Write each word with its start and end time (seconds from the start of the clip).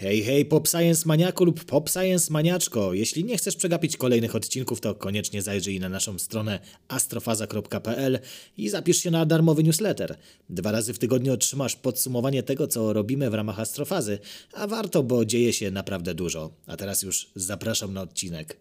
Hej, 0.00 0.22
hej, 0.22 0.44
Pop 0.44 0.68
Science 0.68 1.02
Maniaku 1.06 1.44
lub 1.44 1.64
Pop 1.64 1.90
Science 1.90 2.32
Maniaczko. 2.32 2.94
Jeśli 2.94 3.24
nie 3.24 3.36
chcesz 3.36 3.56
przegapić 3.56 3.96
kolejnych 3.96 4.36
odcinków, 4.36 4.80
to 4.80 4.94
koniecznie 4.94 5.42
zajrzyj 5.42 5.80
na 5.80 5.88
naszą 5.88 6.18
stronę 6.18 6.60
astrofaza.pl 6.88 8.18
i 8.56 8.68
zapisz 8.68 8.96
się 8.96 9.10
na 9.10 9.26
darmowy 9.26 9.62
newsletter. 9.62 10.16
Dwa 10.48 10.72
razy 10.72 10.94
w 10.94 10.98
tygodniu 10.98 11.32
otrzymasz 11.32 11.76
podsumowanie 11.76 12.42
tego, 12.42 12.66
co 12.66 12.92
robimy 12.92 13.30
w 13.30 13.34
ramach 13.34 13.60
Astrofazy, 13.60 14.18
a 14.52 14.66
warto, 14.66 15.02
bo 15.02 15.24
dzieje 15.24 15.52
się 15.52 15.70
naprawdę 15.70 16.14
dużo. 16.14 16.50
A 16.66 16.76
teraz 16.76 17.02
już 17.02 17.30
zapraszam 17.34 17.94
na 17.94 18.00
odcinek. 18.02 18.56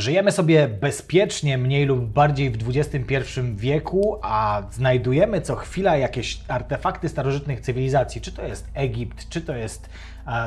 Żyjemy 0.00 0.32
sobie 0.32 0.68
bezpiecznie, 0.68 1.58
mniej 1.58 1.86
lub 1.86 2.04
bardziej 2.04 2.50
w 2.50 2.68
XXI 2.68 3.20
wieku, 3.54 4.18
a 4.22 4.62
znajdujemy 4.72 5.40
co 5.40 5.56
chwila 5.56 5.96
jakieś 5.96 6.40
artefakty 6.48 7.08
starożytnych 7.08 7.60
cywilizacji. 7.60 8.20
Czy 8.20 8.32
to 8.32 8.42
jest 8.42 8.66
Egipt, 8.74 9.28
czy 9.28 9.40
to 9.40 9.56
jest 9.56 9.88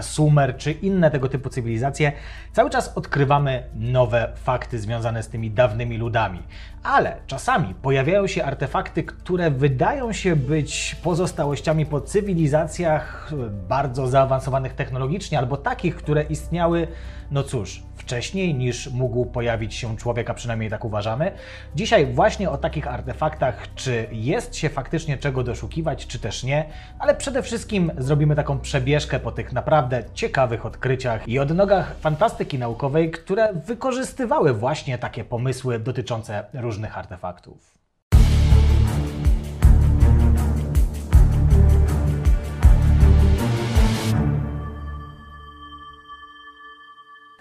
Sumer, 0.01 0.57
czy 0.57 0.71
inne 0.71 1.11
tego 1.11 1.29
typu 1.29 1.49
cywilizacje. 1.49 2.11
Cały 2.53 2.69
czas 2.69 2.97
odkrywamy 2.97 3.63
nowe 3.75 4.31
fakty 4.35 4.79
związane 4.79 5.23
z 5.23 5.29
tymi 5.29 5.51
dawnymi 5.51 5.97
ludami. 5.97 6.39
Ale 6.83 7.15
czasami 7.27 7.73
pojawiają 7.73 8.27
się 8.27 8.45
artefakty, 8.45 9.03
które 9.03 9.51
wydają 9.51 10.13
się 10.13 10.35
być 10.35 10.95
pozostałościami 11.03 11.85
po 11.85 12.01
cywilizacjach 12.01 13.31
bardzo 13.69 14.07
zaawansowanych 14.07 14.73
technologicznie, 14.73 15.37
albo 15.39 15.57
takich, 15.57 15.95
które 15.95 16.23
istniały, 16.23 16.87
no 17.31 17.43
cóż, 17.43 17.83
wcześniej 17.95 18.55
niż 18.55 18.87
mógł 18.87 19.25
pojawić 19.25 19.73
się 19.73 19.97
człowiek, 19.97 20.29
a 20.29 20.33
przynajmniej 20.33 20.69
tak 20.69 20.85
uważamy. 20.85 21.31
Dzisiaj 21.75 22.05
właśnie 22.05 22.49
o 22.49 22.57
takich 22.57 22.87
artefaktach, 22.87 23.67
czy 23.75 24.07
jest 24.11 24.55
się 24.55 24.69
faktycznie 24.69 25.17
czego 25.17 25.43
doszukiwać, 25.43 26.07
czy 26.07 26.19
też 26.19 26.43
nie, 26.43 26.65
ale 26.99 27.15
przede 27.15 27.43
wszystkim 27.43 27.91
zrobimy 27.97 28.35
taką 28.35 28.59
przebieżkę 28.59 29.19
po 29.19 29.31
tych 29.31 29.53
naprawdę 29.53 30.03
ciekawych 30.13 30.65
odkryciach 30.65 31.27
i 31.27 31.39
odnogach 31.39 31.95
fantastyki 31.99 32.59
naukowej, 32.59 33.11
które 33.11 33.53
wykorzystywały 33.53 34.53
właśnie 34.53 34.97
takie 34.97 35.23
pomysły 35.23 35.79
dotyczące 35.79 36.43
różnych 36.53 36.72
artefaktów. 36.81 37.73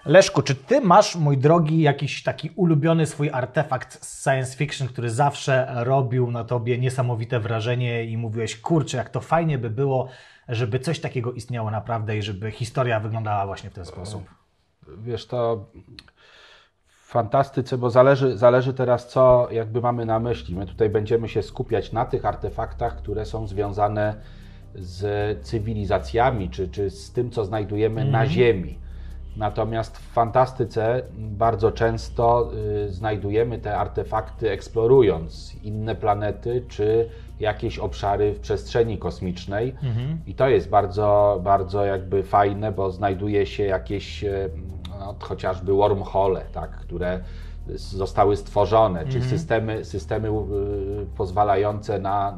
Leszku, 0.05 0.41
czy 0.41 0.55
ty 0.55 0.81
masz, 0.81 1.15
mój 1.15 1.37
drogi, 1.37 1.81
jakiś 1.81 2.23
taki 2.23 2.49
ulubiony 2.55 3.05
swój 3.05 3.29
artefakt 3.29 4.05
z 4.05 4.23
science 4.23 4.57
fiction, 4.57 4.87
który 4.87 5.09
zawsze 5.09 5.67
robił 5.75 6.31
na 6.31 6.43
tobie 6.43 6.77
niesamowite 6.77 7.39
wrażenie 7.39 8.05
i 8.05 8.17
mówiłeś, 8.17 8.57
kurczę, 8.57 8.97
jak 8.97 9.09
to 9.09 9.21
fajnie 9.21 9.57
by 9.57 9.69
było, 9.69 10.09
żeby 10.49 10.79
coś 10.79 10.99
takiego 10.99 11.33
istniało 11.33 11.71
naprawdę 11.71 12.17
i 12.17 12.21
żeby 12.21 12.51
historia 12.51 12.99
wyglądała 12.99 13.45
właśnie 13.45 13.69
w 13.69 13.73
ten 13.73 13.85
sposób? 13.85 14.23
Wiesz, 14.97 15.27
w 15.27 16.12
fantastyce, 17.13 17.77
bo 17.77 17.89
zależy, 17.89 18.37
zależy 18.37 18.73
teraz, 18.73 19.07
co 19.07 19.47
jakby 19.51 19.81
mamy 19.81 20.05
na 20.05 20.19
myśli. 20.19 20.55
My 20.55 20.65
tutaj 20.65 20.89
będziemy 20.89 21.29
się 21.29 21.41
skupiać 21.41 21.91
na 21.91 22.05
tych 22.05 22.25
artefaktach, 22.25 22.95
które 22.95 23.25
są 23.25 23.47
związane 23.47 24.15
z 24.75 25.05
cywilizacjami, 25.45 26.49
czy, 26.49 26.67
czy 26.67 26.89
z 26.89 27.11
tym, 27.11 27.31
co 27.31 27.45
znajdujemy 27.45 28.01
mm. 28.01 28.11
na 28.11 28.27
Ziemi. 28.27 28.77
Natomiast 29.37 29.97
w 29.97 30.11
fantastyce 30.11 31.03
bardzo 31.17 31.71
często 31.71 32.51
y, 32.87 32.91
znajdujemy 32.91 33.59
te 33.59 33.77
artefakty 33.77 34.49
eksplorując 34.49 35.55
inne 35.63 35.95
planety 35.95 36.65
czy 36.67 37.09
jakieś 37.39 37.79
obszary 37.79 38.33
w 38.33 38.39
przestrzeni 38.39 38.97
kosmicznej. 38.97 39.75
Mhm. 39.83 40.19
I 40.27 40.35
to 40.35 40.49
jest 40.49 40.69
bardzo, 40.69 41.39
bardzo 41.43 41.85
jakby 41.85 42.23
fajne, 42.23 42.71
bo 42.71 42.91
znajduje 42.91 43.45
się 43.45 43.63
jakieś 43.63 44.23
y, 44.23 44.49
no, 45.05 45.15
chociażby 45.19 45.73
wormhole, 45.73 46.41
tak, 46.53 46.71
które 46.71 47.19
zostały 47.75 48.37
stworzone, 48.37 49.01
mhm. 49.01 49.21
czy 49.21 49.29
systemy, 49.29 49.85
systemy 49.85 50.29
y, 50.29 50.31
pozwalające 51.17 51.99
na 51.99 52.37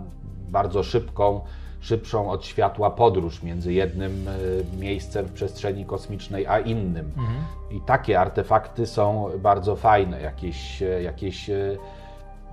bardzo 0.50 0.84
szybką 0.84 1.42
szybszą 1.80 2.30
od 2.30 2.46
światła 2.46 2.90
podróż 2.90 3.44
między 3.44 3.74
jednym 3.74 4.28
e, 4.28 4.32
miejscem 4.80 5.26
w 5.26 5.32
przestrzeni 5.32 5.86
kosmicznej 5.86 6.48
a 6.48 6.60
innym. 6.60 7.12
Mhm. 7.18 7.38
I 7.72 7.82
takie 7.82 8.20
artefakty 8.20 8.88
są 8.88 9.30
bardzo 9.40 9.76
fajne, 9.76 10.22
jakieś, 10.22 10.82
e, 10.82 11.04
jakieś 11.04 11.50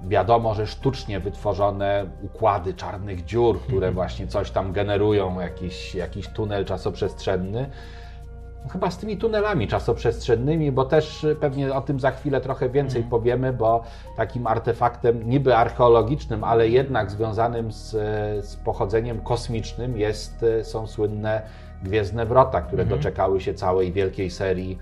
wiadomo, 0.08 0.54
że 0.54 0.66
sztucznie 0.66 1.20
wytworzone 1.20 2.06
układy 2.22 2.74
czarnych 2.74 3.24
dziur, 3.24 3.60
które 3.60 3.88
mhm. 3.88 3.94
właśnie 3.94 4.26
coś 4.26 4.50
tam 4.50 4.72
generują, 4.72 5.40
jakiś, 5.40 5.94
jakiś 5.94 6.28
tunel 6.28 6.64
czasoprzestrzenny 6.64 7.70
Chyba 8.70 8.90
z 8.90 8.98
tymi 8.98 9.16
tunelami 9.16 9.68
czasoprzestrzennymi, 9.68 10.72
bo 10.72 10.84
też 10.84 11.26
pewnie 11.40 11.74
o 11.74 11.80
tym 11.80 12.00
za 12.00 12.10
chwilę 12.10 12.40
trochę 12.40 12.68
więcej 12.68 13.00
mm. 13.00 13.10
powiemy, 13.10 13.52
bo 13.52 13.82
takim 14.16 14.46
artefaktem 14.46 15.30
niby 15.30 15.56
archeologicznym, 15.56 16.44
ale 16.44 16.68
jednak 16.68 17.10
związanym 17.10 17.72
z, 17.72 17.90
z 18.46 18.56
pochodzeniem 18.56 19.20
kosmicznym 19.20 19.98
jest, 19.98 20.44
są 20.62 20.86
słynne 20.86 21.42
Gwiezdne 21.82 22.26
Wrota, 22.26 22.60
które 22.60 22.82
mm. 22.82 22.96
doczekały 22.96 23.40
się 23.40 23.54
całej 23.54 23.92
wielkiej 23.92 24.30
serii 24.30 24.78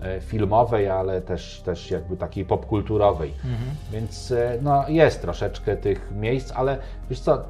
e, 0.00 0.20
filmowej, 0.20 0.88
ale 0.88 1.22
też, 1.22 1.60
też 1.60 1.90
jakby 1.90 2.16
takiej 2.16 2.44
popkulturowej. 2.44 3.34
Mm. 3.44 3.56
Więc 3.92 4.32
e, 4.32 4.58
no, 4.62 4.88
jest 4.88 5.20
troszeczkę 5.20 5.76
tych 5.76 6.10
miejsc, 6.16 6.52
ale 6.56 6.78
wiesz 7.10 7.20
co, 7.20 7.44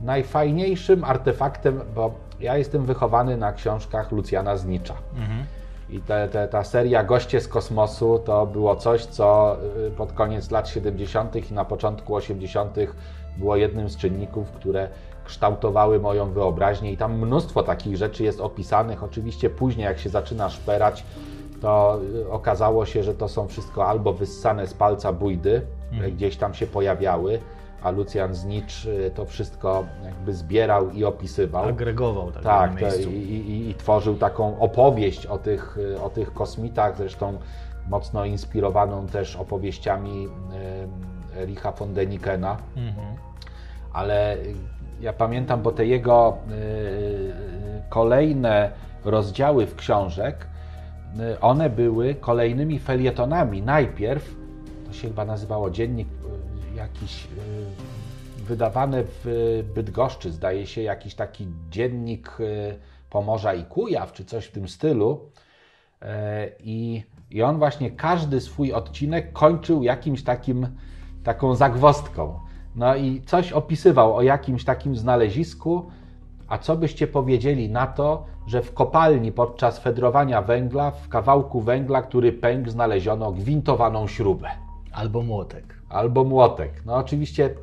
najfajniejszym 0.00 1.04
artefaktem, 1.04 1.80
bo 1.94 2.14
ja 2.40 2.56
jestem 2.56 2.86
wychowany 2.86 3.36
na 3.36 3.52
książkach 3.52 4.12
Lucjana 4.12 4.56
Znicza. 4.56 4.94
Mhm. 5.16 5.44
I 5.90 6.00
te, 6.00 6.28
te, 6.28 6.48
ta 6.48 6.64
seria 6.64 7.04
Goście 7.04 7.40
z 7.40 7.48
kosmosu 7.48 8.18
to 8.18 8.46
było 8.46 8.76
coś, 8.76 9.04
co 9.04 9.56
y, 9.86 9.90
pod 9.90 10.12
koniec 10.12 10.50
lat 10.50 10.68
70. 10.68 11.50
i 11.50 11.54
na 11.54 11.64
początku 11.64 12.14
80. 12.14 12.76
było 13.36 13.56
jednym 13.56 13.88
z 13.88 13.96
czynników, 13.96 14.50
które 14.50 14.88
kształtowały 15.24 16.00
moją 16.00 16.32
wyobraźnię 16.32 16.92
i 16.92 16.96
tam 16.96 17.18
mnóstwo 17.18 17.62
takich 17.62 17.96
rzeczy 17.96 18.24
jest 18.24 18.40
opisanych. 18.40 19.02
Oczywiście 19.02 19.50
później, 19.50 19.84
jak 19.84 19.98
się 19.98 20.10
zaczyna 20.10 20.50
szperać, 20.50 21.04
to 21.60 22.00
y, 22.14 22.30
okazało 22.30 22.86
się, 22.86 23.02
że 23.02 23.14
to 23.14 23.28
są 23.28 23.48
wszystko 23.48 23.86
albo 23.86 24.12
wyssane 24.12 24.66
z 24.66 24.74
palca 24.74 25.12
bójdy, 25.12 25.62
mhm. 25.92 26.12
gdzieś 26.12 26.36
tam 26.36 26.54
się 26.54 26.66
pojawiały, 26.66 27.40
a 27.82 27.90
Lucjan 27.90 28.34
Znicz 28.34 28.84
y, 28.84 29.10
to 29.14 29.24
wszystko 29.24 29.84
jakby 30.04 30.34
zbierał 30.34 30.90
i 30.90 31.04
opisywał. 31.04 31.64
Agregował 31.64 32.32
tak, 32.32 32.42
tak 32.42 32.80
to, 32.80 32.96
i, 33.10 33.14
i, 33.14 33.70
i, 33.70 33.74
tworzył 33.74 34.16
taką 34.16 34.58
opowieść 34.58 35.26
o 35.26 35.38
tych, 35.38 35.78
y, 35.78 36.00
o 36.00 36.10
tych 36.10 36.32
kosmitach, 36.32 36.96
zresztą 36.96 37.38
mocno 37.88 38.24
inspirowaną 38.24 39.06
też 39.06 39.36
opowieściami 39.36 40.28
y, 41.36 41.46
Richa 41.46 41.72
von 41.72 41.94
Denikena. 41.94 42.56
Mhm. 42.76 43.06
Ale 43.92 44.36
ja 45.00 45.12
pamiętam, 45.12 45.62
bo 45.62 45.72
te 45.72 45.86
jego 45.86 46.36
kolejne 47.88 48.70
rozdziały 49.04 49.66
w 49.66 49.76
książek, 49.76 50.46
one 51.40 51.70
były 51.70 52.14
kolejnymi 52.14 52.78
felietonami. 52.78 53.62
Najpierw, 53.62 54.34
to 54.86 54.92
się 54.92 55.08
chyba 55.08 55.24
nazywało 55.24 55.70
Dziennik 55.70 56.08
jakiś 56.80 57.24
y, 57.24 58.42
wydawany 58.44 59.04
w 59.06 59.24
Bydgoszczy, 59.74 60.32
zdaje 60.32 60.66
się, 60.66 60.82
jakiś 60.82 61.14
taki 61.14 61.46
dziennik 61.70 62.40
y, 62.40 62.78
Pomorza 63.10 63.54
i 63.54 63.64
Kujaw, 63.64 64.12
czy 64.12 64.24
coś 64.24 64.44
w 64.46 64.52
tym 64.52 64.68
stylu. 64.68 65.30
E, 66.02 66.48
I, 66.60 67.02
I 67.30 67.42
on 67.42 67.58
właśnie 67.58 67.90
każdy 67.90 68.40
swój 68.40 68.72
odcinek 68.72 69.32
kończył 69.32 69.82
jakimś 69.82 70.22
takim, 70.22 70.66
taką 71.24 71.54
zagwostką. 71.54 72.40
No 72.76 72.96
i 72.96 73.22
coś 73.22 73.52
opisywał 73.52 74.16
o 74.16 74.22
jakimś 74.22 74.64
takim 74.64 74.96
znalezisku, 74.96 75.90
a 76.48 76.58
co 76.58 76.76
byście 76.76 77.06
powiedzieli 77.06 77.70
na 77.70 77.86
to, 77.86 78.26
że 78.46 78.62
w 78.62 78.74
kopalni 78.74 79.32
podczas 79.32 79.78
fedrowania 79.78 80.42
węgla, 80.42 80.90
w 80.90 81.08
kawałku 81.08 81.60
węgla, 81.60 82.02
który 82.02 82.32
pękł, 82.32 82.70
znaleziono 82.70 83.32
gwintowaną 83.32 84.06
śrubę. 84.06 84.48
Albo 84.92 85.22
młotek 85.22 85.79
albo 85.90 86.24
młotek. 86.24 86.82
No 86.86 86.94
oczywiście, 86.94 87.54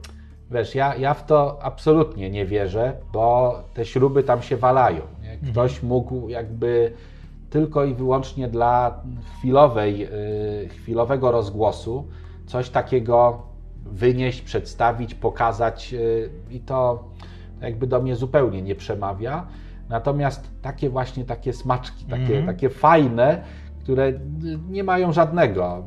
wiesz, 0.51 0.75
ja, 0.75 0.95
ja 0.95 1.13
w 1.13 1.25
to 1.25 1.59
absolutnie 1.61 2.29
nie 2.29 2.45
wierzę, 2.45 2.93
bo 3.13 3.59
te 3.73 3.85
śruby 3.85 4.23
tam 4.23 4.41
się 4.41 4.57
walają. 4.57 5.01
Nie? 5.21 5.31
Mhm. 5.31 5.51
Ktoś 5.51 5.83
mógł 5.83 6.29
jakby 6.29 6.93
tylko 7.49 7.85
i 7.85 7.93
wyłącznie 7.93 8.47
dla 8.47 9.01
chwilowej, 9.37 9.99
yy, 9.99 10.09
chwilowego 10.69 11.31
rozgłosu 11.31 12.07
coś 12.45 12.69
takiego 12.69 13.41
wynieść, 13.85 14.41
przedstawić, 14.41 15.15
pokazać 15.15 15.91
yy, 15.91 16.29
i 16.51 16.59
to 16.59 17.03
jakby 17.61 17.87
do 17.87 18.01
mnie 18.01 18.15
zupełnie 18.15 18.61
nie 18.61 18.75
przemawia. 18.75 19.47
Natomiast 19.89 20.49
takie 20.61 20.89
właśnie 20.89 21.25
takie 21.25 21.53
smaczki, 21.53 22.05
takie, 22.05 22.35
mm. 22.35 22.45
takie 22.45 22.69
fajne, 22.69 23.43
które 23.79 24.13
nie 24.69 24.83
mają 24.83 25.13
żadnego 25.13 25.83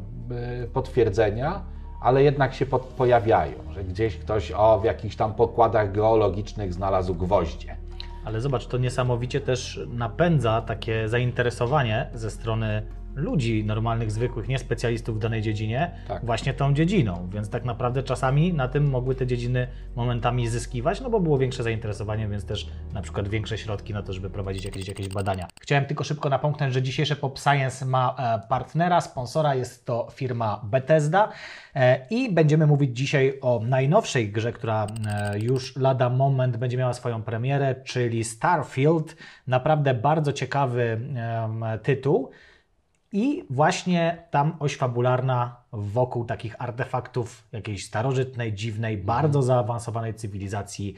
yy, 0.61 0.69
potwierdzenia, 0.69 1.63
ale 2.00 2.23
jednak 2.23 2.55
się 2.55 2.67
pojawiają, 2.97 3.55
że 3.75 3.85
gdzieś 3.85 4.17
ktoś 4.17 4.52
o 4.52 4.81
w 4.81 4.85
jakichś 4.85 5.17
tam 5.17 5.35
pokładach 5.35 5.93
geologicznych 5.93 6.75
znalazł 6.75 7.14
gwoździe. 7.14 7.76
Ale 8.25 8.41
zobacz, 8.41 8.67
to 8.67 8.79
niesamowicie 8.79 9.41
też 9.41 9.81
napędza 9.88 10.61
takie 10.61 11.08
zainteresowanie 11.08 12.11
ze 12.14 12.31
strony 12.31 12.82
ludzi 13.15 13.65
normalnych, 13.65 14.11
zwykłych, 14.11 14.49
nie 14.49 14.59
specjalistów 14.59 15.17
w 15.17 15.19
danej 15.19 15.43
dziedzinie, 15.43 15.91
Tak. 16.09 16.25
właśnie 16.25 16.55
tą 16.55 16.75
dziedziną. 16.75 17.29
Więc 17.33 17.51
tak 17.51 17.65
naprawdę 17.65 18.03
czasami 18.03 18.53
na 18.55 18.69
tym 18.69 18.91
mogły 18.91 19.15
te 19.15 19.27
dziedziny 19.27 19.67
momentami 19.97 20.49
zyskiwać, 20.49 21.01
no 21.01 21.11
bo 21.11 21.21
było 21.21 21.39
większe 21.39 21.62
zainteresowanie, 21.62 22.29
więc 22.29 22.45
też 22.45 22.69
na 22.95 23.03
przykład 23.03 23.29
większe 23.29 23.59
środki 23.59 23.93
na 23.93 24.03
to, 24.03 24.12
żeby 24.12 24.31
prowadzić 24.31 24.65
jakieś, 24.65 24.89
jakieś 24.89 25.09
badania. 25.09 25.49
Chciałem 25.61 25.85
tylko 25.85 26.05
szybko 26.05 26.29
napomknąć, 26.29 26.75
że 26.75 26.83
dzisiejsze 26.83 27.17
Pop 27.17 27.39
Science 27.39 27.87
ma 27.87 28.17
e, 28.19 28.49
partnera, 28.49 29.01
sponsora, 29.01 29.55
jest 29.55 29.87
to 29.87 30.09
firma 30.12 30.61
Bethesda 30.65 31.29
e, 31.75 32.07
i 32.11 32.33
będziemy 32.33 32.67
mówić 32.67 32.97
dzisiaj 32.97 33.39
o 33.43 33.61
najnowszej 33.65 34.33
grze, 34.33 34.53
która 34.53 34.87
e, 35.07 35.39
już 35.39 35.77
lada 35.77 36.09
moment 36.09 36.57
będzie 36.57 36.77
miała 36.77 36.93
swoją 36.93 37.23
premierę, 37.23 37.75
czyli 37.85 38.25
Starfield. 38.25 39.17
Naprawdę 39.47 39.95
bardzo 39.95 40.33
ciekawy 40.33 41.01
tytuł. 41.83 42.31
I 43.12 43.45
właśnie 43.51 44.23
tam 44.31 44.57
oś 44.59 44.77
fabularna 44.77 45.57
wokół 45.73 46.25
takich 46.25 46.62
artefaktów 46.62 47.45
jakiejś 47.53 47.87
starożytnej, 47.87 48.53
dziwnej, 48.53 48.99
bardzo 48.99 49.43
zaawansowanej 49.43 50.15
cywilizacji 50.15 50.95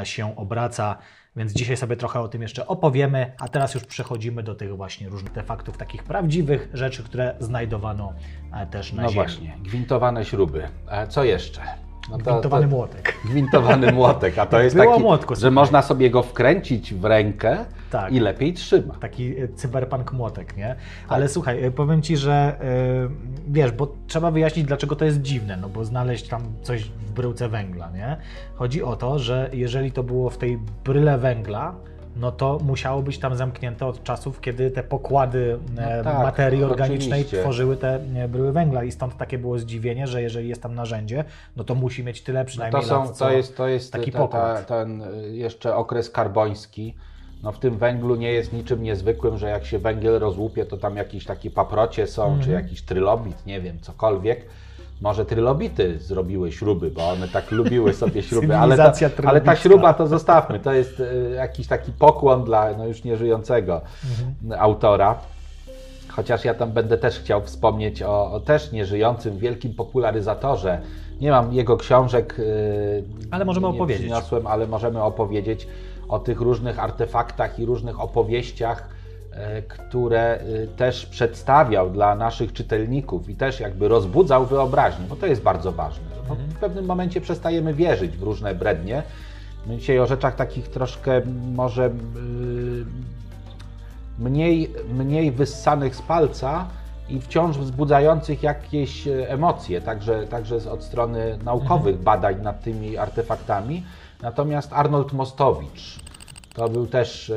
e, 0.00 0.06
się 0.06 0.36
obraca. 0.36 0.96
Więc 1.36 1.52
dzisiaj 1.52 1.76
sobie 1.76 1.96
trochę 1.96 2.20
o 2.20 2.28
tym 2.28 2.42
jeszcze 2.42 2.66
opowiemy, 2.66 3.32
a 3.38 3.48
teraz 3.48 3.74
już 3.74 3.84
przechodzimy 3.84 4.42
do 4.42 4.54
tych 4.54 4.76
właśnie 4.76 5.08
różnych 5.08 5.32
artefaktów, 5.32 5.76
takich 5.78 6.02
prawdziwych 6.02 6.68
rzeczy, 6.74 7.04
które 7.04 7.34
znajdowano 7.40 8.12
e, 8.52 8.66
też 8.66 8.92
na 8.92 9.02
No 9.02 9.08
Ziemi. 9.08 9.14
właśnie, 9.14 9.56
gwintowane 9.62 10.24
śruby. 10.24 10.68
A 10.90 11.06
co 11.06 11.24
jeszcze? 11.24 11.60
No 12.10 12.18
to- 12.18 12.30
Gwintowany 12.30 12.64
to- 12.64 12.70
młotek. 12.70 13.14
Gwintowany 13.30 13.92
młotek, 13.92 14.38
a 14.38 14.46
to 14.46 14.60
jest 14.60 14.76
Było 14.76 14.90
taki, 14.90 15.02
młotku, 15.02 15.34
że 15.34 15.50
można 15.50 15.82
sobie 15.82 16.10
go 16.10 16.22
wkręcić 16.22 16.94
w 16.94 17.04
rękę 17.04 17.64
Tak. 17.90 18.12
i 18.12 18.20
lepiej 18.20 18.52
trzyma. 18.52 18.94
Taki 18.94 19.40
e, 19.40 19.48
cyberpunk 19.48 20.12
młotek, 20.12 20.56
nie? 20.56 20.76
Ale 21.08 21.28
słuchaj, 21.28 21.64
e, 21.64 21.70
powiem 21.70 22.02
Ci, 22.02 22.16
że 22.16 22.32
e, 22.32 22.54
wiesz, 23.48 23.72
bo 23.72 23.94
trzeba 24.06 24.30
wyjaśnić, 24.30 24.64
dlaczego 24.66 24.96
to 24.96 25.04
jest 25.04 25.22
dziwne, 25.22 25.56
no 25.56 25.68
bo 25.68 25.84
znaleźć 25.84 26.28
tam 26.28 26.42
coś 26.62 26.84
w 26.84 27.12
bryłce 27.12 27.48
węgla, 27.48 27.90
nie? 27.90 28.16
Chodzi 28.54 28.82
o 28.82 28.96
to, 28.96 29.18
że 29.18 29.50
jeżeli 29.52 29.92
to 29.92 30.02
było 30.02 30.30
w 30.30 30.38
tej 30.38 30.58
bryle 30.84 31.18
węgla, 31.18 31.74
no 32.16 32.32
to 32.32 32.58
musiało 32.64 33.02
być 33.02 33.18
tam 33.18 33.36
zamknięte 33.36 33.86
od 33.86 34.02
czasów, 34.04 34.40
kiedy 34.40 34.70
te 34.70 34.82
pokłady 34.82 35.58
e, 35.78 35.96
No 35.96 36.04
tak, 36.04 36.22
materii 36.22 36.64
organicznej 36.64 37.20
oczywiście. 37.20 37.40
tworzyły 37.40 37.76
te 37.76 38.00
e, 38.16 38.28
bryły 38.28 38.52
węgla 38.52 38.84
i 38.84 38.92
stąd 38.92 39.16
takie 39.16 39.38
było 39.38 39.58
zdziwienie, 39.58 40.06
że 40.06 40.22
jeżeli 40.22 40.48
jest 40.48 40.62
tam 40.62 40.74
narzędzie, 40.74 41.24
no 41.56 41.64
to 41.64 41.74
musi 41.74 42.04
mieć 42.04 42.22
tyle 42.22 42.40
To, 42.40 42.46
przynajmniej 42.46 42.82
są, 42.84 43.04
lat, 43.04 43.18
to 43.18 43.30
jest, 43.30 43.56
to 43.56 43.68
jest 43.68 43.92
taki 43.92 44.12
ta, 44.12 44.18
ta, 44.18 44.24
pokład. 44.24 44.66
ten 44.66 45.02
y, 45.02 45.36
jeszcze 45.36 45.76
okres 45.76 46.10
karboński. 46.10 46.94
No 47.42 47.52
w 47.52 47.58
tym 47.58 47.78
węglu 47.78 48.16
nie 48.16 48.32
jest 48.32 48.52
niczym 48.52 48.82
niezwykłym, 48.82 49.38
że 49.38 49.48
jak 49.48 49.64
się 49.66 49.78
węgiel 49.78 50.18
rozłupie, 50.18 50.66
to 50.66 50.76
tam 50.76 50.96
jakieś 50.96 51.24
takie 51.24 51.50
paprocie 51.50 52.06
są, 52.06 52.24
Mhm. 52.24 52.42
czy 52.42 52.50
jakiś 52.50 52.82
trylobit, 52.82 53.46
nie 53.46 53.60
wiem, 53.60 53.78
cokolwiek. 53.80 54.46
Może 55.00 55.24
trylobity 55.24 55.98
zrobiły 55.98 56.52
śruby, 56.52 56.90
bo 56.90 57.08
one 57.08 57.28
tak 57.28 57.50
lubiły 57.50 57.94
sobie 57.94 58.22
śruby, 58.28 58.56
ale, 58.56 58.76
ta, 58.76 58.92
ale 59.26 59.40
ta 59.40 59.56
śruba 59.56 59.94
to 59.94 60.06
zostawmy. 60.06 60.58
To 60.60 60.72
jest 60.72 61.00
y, 61.00 61.32
jakiś 61.36 61.66
taki 61.66 61.92
pokłon 61.92 62.44
dla 62.44 62.72
no 62.78 62.86
już 62.86 63.04
nieżyjącego 63.04 63.80
Mhm. 64.44 64.60
autora. 64.60 65.18
Chociaż 66.08 66.44
ja 66.44 66.54
tam 66.54 66.72
będę 66.72 66.98
też 66.98 67.18
chciał 67.18 67.42
wspomnieć 67.42 68.02
o, 68.02 68.32
o 68.32 68.40
też 68.40 68.72
nieżyjącym 68.72 69.38
wielkim 69.38 69.74
popularyzatorze. 69.74 70.80
Nie 71.20 71.30
mam 71.30 71.52
jego 71.52 71.76
książek. 71.76 72.34
yy, 72.38 73.04
Ale 73.30 73.44
możemy 73.44 73.66
nie 73.68 73.74
opowiedzieć. 73.74 74.02
Przyniosłem, 74.02 74.46
ale 74.46 74.66
możemy 74.66 75.02
opowiedzieć 75.02 75.66
o 76.08 76.18
tych 76.18 76.40
różnych 76.40 76.78
artefaktach 76.78 77.58
i 77.58 77.64
różnych 77.66 78.00
opowieściach, 78.00 78.88
które 79.68 80.38
yy, 80.48 80.66
też 80.66 81.06
przedstawiał 81.06 81.90
dla 81.90 82.14
naszych 82.14 82.52
czytelników 82.52 83.28
i 83.28 83.34
też 83.34 83.60
jakby 83.60 83.88
rozbudzał 83.88 84.46
wyobraźnię, 84.46 85.06
bo 85.08 85.16
to 85.16 85.26
jest 85.26 85.42
bardzo 85.42 85.72
ważne. 85.72 86.04
Mhm. 86.30 86.50
w 86.50 86.58
pewnym 86.58 86.84
momencie 86.84 87.20
przestajemy 87.20 87.74
wierzyć 87.74 88.16
w 88.16 88.22
różne 88.22 88.54
brednie. 88.54 89.02
My 89.66 89.76
dzisiaj 89.76 89.98
o 89.98 90.06
rzeczach 90.06 90.36
takich 90.36 90.68
troszkę 90.68 91.22
może 91.54 91.82
yy, 91.82 92.84
mniej, 94.18 94.70
mniej 94.94 95.32
wyssanych 95.32 95.96
z 95.96 96.02
palca 96.02 96.66
i 97.08 97.20
wciąż 97.20 97.58
wzbudzających 97.58 98.42
jakieś 98.42 99.08
e, 99.08 99.30
emocje, 99.30 99.80
także, 99.80 100.26
także 100.26 100.70
od 100.70 100.84
strony 100.84 101.38
naukowych 101.44 102.02
badań 102.02 102.42
nad 102.42 102.62
tymi 102.62 102.96
artefaktami. 102.96 103.84
Natomiast 104.22 104.72
Arnold 104.72 105.12
Mostowicz 105.12 106.00
to 106.54 106.68
był 106.68 106.86
też, 106.86 107.30
e, 107.30 107.34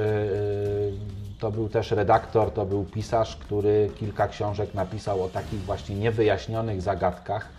to 1.39 1.51
był 1.51 1.69
też 1.69 1.91
redaktor, 1.91 2.51
to 2.51 2.65
był 2.65 2.83
pisarz, 2.85 3.35
który 3.35 3.89
kilka 3.95 4.27
książek 4.27 4.73
napisał 4.73 5.23
o 5.23 5.29
takich 5.29 5.59
właśnie 5.59 5.95
niewyjaśnionych 5.95 6.81
zagadkach. 6.81 7.49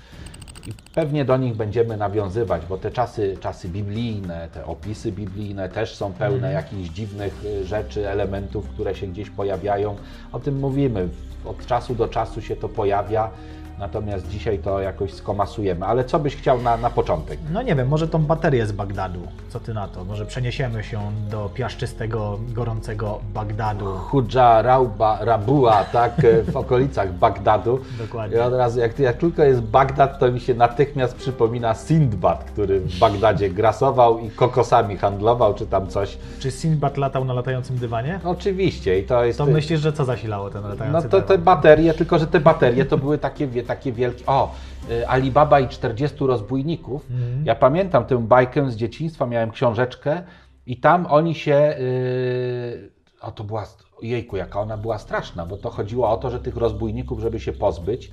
I 0.67 0.73
pewnie 0.95 1.25
do 1.25 1.37
nich 1.37 1.57
będziemy 1.57 1.97
nawiązywać, 1.97 2.67
bo 2.67 2.79
te 2.79 2.91
czasy, 2.91 3.37
czasy 3.41 3.69
biblijne, 3.69 4.49
te 4.55 4.67
opisy 4.67 5.13
biblijne 5.13 5.69
też 5.69 5.95
są 5.95 6.13
pełne 6.13 6.53
jakichś 6.53 6.89
dziwnych 6.89 7.45
y, 7.45 7.67
rzeczy, 7.67 8.09
elementów, 8.09 8.69
które 8.69 8.95
się 8.95 9.07
gdzieś 9.07 9.31
pojawiają. 9.31 9.97
O 10.33 10.41
tym 10.41 10.59
mówimy. 10.59 11.09
Od 11.45 11.67
czasu 11.67 11.95
do 11.95 12.09
czasu 12.09 12.43
się 12.43 12.57
to 12.57 12.69
pojawia, 12.69 13.31
natomiast 13.79 14.29
dzisiaj 14.29 14.59
to 14.59 14.81
jakoś 14.81 15.13
skomasujemy. 15.15 15.87
Ale 15.87 16.05
co 16.05 16.19
byś 16.19 16.37
chciał 16.37 16.63
na, 16.63 16.77
na 16.77 16.91
początek? 16.91 17.39
No 17.53 17.63
nie 17.63 17.75
wiem, 17.77 17.89
może 17.89 18.09
tą 18.09 18.23
baterię 18.25 18.67
z 18.67 18.73
Bagdadu. 18.73 19.21
Co 19.49 19.61
ty 19.61 19.75
na 19.75 19.89
to? 19.89 20.05
Może 20.05 20.27
przeniesiemy 20.27 20.85
się 20.85 21.01
do 21.31 21.51
piaszczystego, 21.55 22.39
gorącego 22.49 23.19
Bagdadu. 23.35 23.87
Hudża 23.87 24.63
Rauba, 24.63 25.19
Rabua, 25.21 25.85
tak, 25.85 26.25
e, 26.25 26.43
w 26.43 26.57
okolicach 26.65 27.13
Bagdadu. 27.13 27.79
Dokładnie. 27.99 28.37
I 28.37 28.41
od 28.41 28.55
razu, 28.55 28.81
jak, 28.81 28.99
jak 28.99 29.17
tylko 29.17 29.43
jest 29.45 29.61
Bagdad, 29.61 30.19
to 30.19 30.33
mi 30.33 30.41
się 30.41 30.55
natychmiast 30.55 31.17
przypomina 31.17 31.75
Sindbad, 31.75 32.45
który 32.45 32.81
w 32.81 32.99
Bagdadzie 32.99 33.51
grasował 33.51 34.19
i 34.19 34.31
kokosami 34.31 34.97
handlował, 34.97 35.55
czy 35.55 35.67
tam 35.67 35.87
coś. 35.87 36.19
Czy 36.39 36.51
Sinbad 36.51 36.97
latał 36.97 37.25
na 37.25 37.33
latającym 37.35 37.77
dywanie? 37.79 38.21
Oczywiście, 38.25 38.99
i 38.99 39.05
to 39.05 39.25
jest. 39.25 39.39
To 39.39 39.47
myślisz, 39.47 39.81
że 39.81 39.93
co 39.93 40.05
zasilało 40.05 40.51
ten 40.51 40.63
latający 40.63 40.93
No 40.93 41.03
to 41.03 41.21
te 41.23 41.39
dywan? 41.39 41.45
baterie, 41.57 41.95
tylko 41.95 42.19
że 42.19 42.27
te 42.27 42.41
baterie 42.41 42.85
to 42.85 42.99
były 42.99 43.19
takie, 43.19 43.47
wie- 43.47 43.63
takie 43.69 43.93
wielkie. 43.93 44.27
O, 44.27 44.55
y, 44.91 45.09
Alibaba 45.09 45.61
i 45.61 45.69
40 45.69 46.27
rozbójników. 46.27 47.07
Mhm. 47.11 47.47
Ja 47.47 47.55
pamiętam 47.55 48.05
tę 48.05 48.19
bajkę 48.19 48.71
z 48.71 48.77
dzieciństwa, 48.77 49.27
miałem 49.27 49.51
książeczkę 49.51 50.23
i 50.67 50.77
tam 50.77 51.07
oni 51.07 51.35
się. 51.35 51.75
Yy, 51.79 52.91
o, 53.21 53.33
to 53.33 53.45
była. 53.45 53.67
Jejku, 54.03 54.37
jaka 54.37 54.61
ona 54.61 54.77
była 54.77 54.99
straszna, 54.99 55.47
bo 55.47 55.57
to 55.57 55.71
chodziło 55.71 56.11
o 56.11 56.17
to, 56.17 56.31
że 56.31 56.41
tych 56.41 56.57
rozbójników, 56.57 57.21
żeby 57.21 57.41
się 57.41 57.53
pozbyć, 57.53 58.11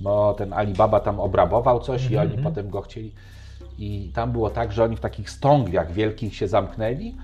bo 0.00 0.34
ten 0.34 0.52
Alibaba 0.52 1.00
tam 1.00 1.20
obrabował 1.20 1.80
coś 1.80 2.10
i 2.10 2.16
oni 2.16 2.38
potem 2.38 2.70
go 2.70 2.80
chcieli. 2.80 3.12
I 3.78 4.10
tam 4.14 4.32
było 4.32 4.50
tak, 4.50 4.72
że 4.72 4.84
oni 4.84 4.96
w 4.96 5.00
takich 5.00 5.30
stągwiach 5.30 5.92
wielkich 5.92 6.34
się 6.34 6.48
zamknęli, 6.48 7.16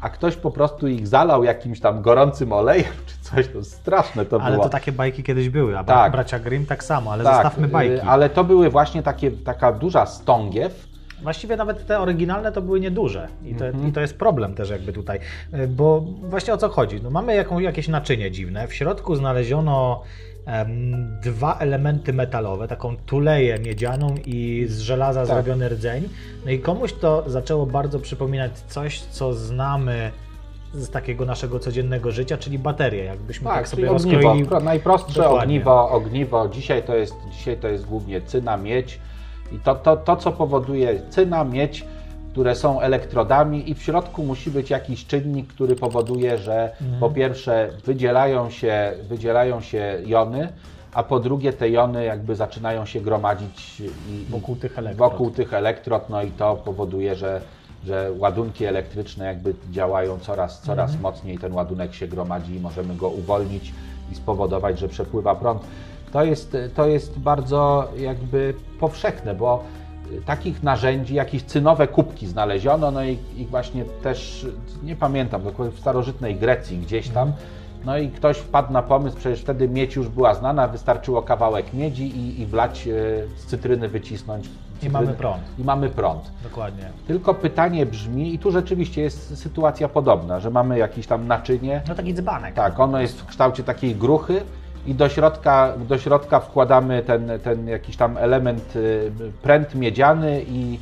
a 0.00 0.08
ktoś 0.08 0.36
po 0.36 0.50
prostu 0.50 0.88
ich 0.88 1.06
zalał 1.06 1.44
jakimś 1.44 1.80
tam 1.80 2.02
gorącym 2.02 2.52
olejem 2.52 2.92
czy 3.06 3.30
coś. 3.30 3.48
To 3.48 3.64
straszne 3.64 4.24
to 4.26 4.40
Ale 4.42 4.52
było. 4.52 4.64
to 4.64 4.70
takie 4.70 4.92
bajki 4.92 5.22
kiedyś 5.22 5.48
były, 5.48 5.78
a 5.78 5.84
Tak. 5.84 6.12
bracia 6.12 6.38
Grimm 6.38 6.66
tak 6.66 6.84
samo, 6.84 7.12
ale 7.12 7.24
Tak, 7.24 7.34
zostawmy 7.34 7.68
bajki. 7.68 7.94
y, 7.96 8.02
Ale 8.02 8.30
to 8.30 8.44
były 8.44 8.70
właśnie 8.70 9.02
takie, 9.02 9.30
taka 9.30 9.72
duża 9.72 10.06
stągiew. 10.06 10.88
Właściwie 11.22 11.56
nawet 11.56 11.86
te 11.86 12.00
oryginalne 12.00 12.52
to 12.52 12.62
były 12.62 12.80
nieduże 12.80 13.28
I 13.44 13.54
to, 13.54 13.66
Mhm. 13.66 13.88
i 13.88 13.92
to 13.92 14.00
jest 14.00 14.18
problem 14.18 14.54
też 14.54 14.70
jakby 14.70 14.92
tutaj, 14.92 15.18
Y, 15.54 15.68
bo 15.68 16.00
właśnie 16.22 16.54
o 16.54 16.56
co 16.56 16.68
chodzi? 16.68 17.00
No 17.02 17.10
mamy 17.10 17.34
jaką, 17.34 17.58
jakieś 17.58 17.88
naczynie 17.88 18.30
dziwne, 18.30 18.68
w 18.68 18.74
środku 18.74 19.14
znaleziono 19.16 20.02
dwa 21.22 21.58
elementy 21.58 22.12
metalowe, 22.12 22.68
taką 22.68 22.96
tuleję 22.96 23.58
miedzianą 23.58 24.14
i 24.26 24.66
z 24.68 24.78
żelaza 24.78 25.20
Tak. 25.20 25.28
zrobiony 25.28 25.68
rdzeń, 25.68 26.08
no 26.44 26.50
i 26.50 26.58
komuś 26.58 26.92
to 26.92 27.24
zaczęło 27.26 27.66
bardzo 27.66 27.98
przypominać 28.00 28.52
coś, 28.58 29.00
co 29.00 29.34
znamy 29.34 30.10
z 30.74 30.90
takiego 30.90 31.24
naszego 31.24 31.58
codziennego 31.58 32.10
życia, 32.10 32.36
czyli 32.36 32.58
baterie, 32.58 33.04
jakbyśmy 33.04 33.44
tak, 33.44 33.68
sobie 33.68 33.82
czyli 33.82 33.96
ogniwo, 33.96 34.16
rozkroili. 34.20 34.48
pro- 34.48 34.60
najprostsze 34.60 35.14
Dokładnie. 35.22 35.40
ogniwo, 35.42 35.90
ogniwo. 35.90 36.48
Dzisiaj 36.48 36.82
to, 36.82 36.94
jest, 36.96 37.14
dzisiaj 37.32 37.56
to 37.56 37.68
jest 37.68 37.86
głównie 37.86 38.20
cyna, 38.20 38.56
miedź. 38.56 38.98
I 39.52 39.58
to, 39.58 39.74
to, 39.74 39.96
to, 39.96 40.16
co 40.16 40.32
powoduje 40.32 41.00
cyna, 41.10 41.44
miedź, 41.44 41.84
które 42.38 42.54
są 42.54 42.80
elektrodami 42.80 43.70
i 43.70 43.74
w 43.74 43.82
środku 43.82 44.22
musi 44.24 44.50
być 44.50 44.70
jakiś 44.70 45.06
czynnik, 45.06 45.46
który 45.48 45.76
powoduje, 45.76 46.38
że 46.38 46.72
Mhm. 46.80 47.00
po 47.00 47.10
pierwsze 47.10 47.68
wydzielają 47.84 48.50
się, 48.50 48.92
wydzielają 49.08 49.60
się 49.60 49.98
jony, 50.06 50.48
a 50.92 51.02
po 51.02 51.20
drugie 51.20 51.52
te 51.52 51.70
jony 51.70 52.04
jakby 52.04 52.36
zaczynają 52.36 52.86
się 52.86 53.00
gromadzić 53.00 53.80
i, 53.80 54.24
Wokół 54.30 54.56
tych 54.56 54.78
elektrod. 54.78 55.10
wokół 55.10 55.30
tych 55.30 55.54
elektrod, 55.54 56.10
no 56.10 56.22
i 56.22 56.30
to 56.30 56.56
powoduje, 56.56 57.14
że, 57.14 57.40
że 57.86 58.10
ładunki 58.18 58.64
elektryczne 58.64 59.24
jakby 59.24 59.54
działają 59.70 60.18
coraz, 60.18 60.60
coraz 60.60 60.90
Mhm. 60.94 61.02
mocniej, 61.02 61.38
ten 61.38 61.52
ładunek 61.52 61.94
się 61.94 62.06
gromadzi 62.08 62.54
i 62.56 62.60
możemy 62.60 62.94
go 62.96 63.08
uwolnić 63.08 63.72
i 64.12 64.14
spowodować, 64.14 64.78
że 64.78 64.88
przepływa 64.88 65.34
prąd. 65.34 65.62
To 66.12 66.24
jest, 66.24 66.56
to 66.74 66.86
jest 66.86 67.18
bardzo 67.18 67.88
jakby 67.96 68.54
powszechne, 68.80 69.34
bo 69.34 69.64
takich 70.26 70.62
narzędzi, 70.62 71.14
jakieś 71.14 71.42
cynowe 71.42 71.88
kubki 71.88 72.26
znaleziono, 72.26 72.90
no 72.90 73.04
i, 73.04 73.18
i 73.36 73.46
właśnie 73.46 73.84
też, 74.02 74.46
nie 74.82 74.96
pamiętam, 74.96 75.42
dokładnie 75.42 75.76
w 75.76 75.80
starożytnej 75.80 76.36
Grecji 76.36 76.78
gdzieś 76.78 77.08
tam, 77.08 77.32
no 77.84 77.98
i 77.98 78.08
ktoś 78.08 78.36
wpadł 78.38 78.72
na 78.72 78.82
pomysł, 78.82 79.16
przecież 79.16 79.40
wtedy 79.40 79.68
miedź 79.68 79.96
już 79.96 80.08
była 80.08 80.34
znana, 80.34 80.68
wystarczyło 80.68 81.22
kawałek 81.22 81.72
miedzi 81.74 82.06
i, 82.18 82.40
i 82.40 82.46
wlać 82.46 82.88
e, 82.88 82.90
z 83.36 83.46
cytryny 83.46 83.88
wycisnąć. 83.88 84.48
cytryny, 84.82 84.90
mamy 84.90 85.12
prąd. 85.14 85.42
I 85.58 85.64
mamy 85.64 85.88
prąd. 85.90 86.30
Dokładnie. 86.42 86.84
Tylko 87.06 87.34
pytanie 87.34 87.86
brzmi, 87.86 88.34
i 88.34 88.38
tu 88.38 88.50
rzeczywiście 88.50 89.02
jest 89.02 89.38
sytuacja 89.38 89.88
podobna, 89.88 90.40
że 90.40 90.50
mamy 90.50 90.78
jakieś 90.78 91.06
tam 91.06 91.26
naczynie, 91.26 91.82
No 91.88 91.94
taki 91.94 92.14
dzbanek. 92.14 92.54
tak, 92.54 92.80
ono 92.80 93.00
jest 93.00 93.20
w 93.20 93.26
kształcie 93.26 93.64
takiej 93.64 93.94
gruchy 93.96 94.40
i 94.88 94.94
do 94.94 95.08
środka, 95.08 95.72
do 95.88 95.98
środka 95.98 96.40
wkładamy 96.40 97.02
ten, 97.02 97.30
ten 97.44 97.68
jakiś 97.68 97.96
tam 97.96 98.16
element, 98.16 98.76
y, 98.76 99.12
pręt 99.42 99.74
miedziany 99.74 100.42
i 100.48 100.78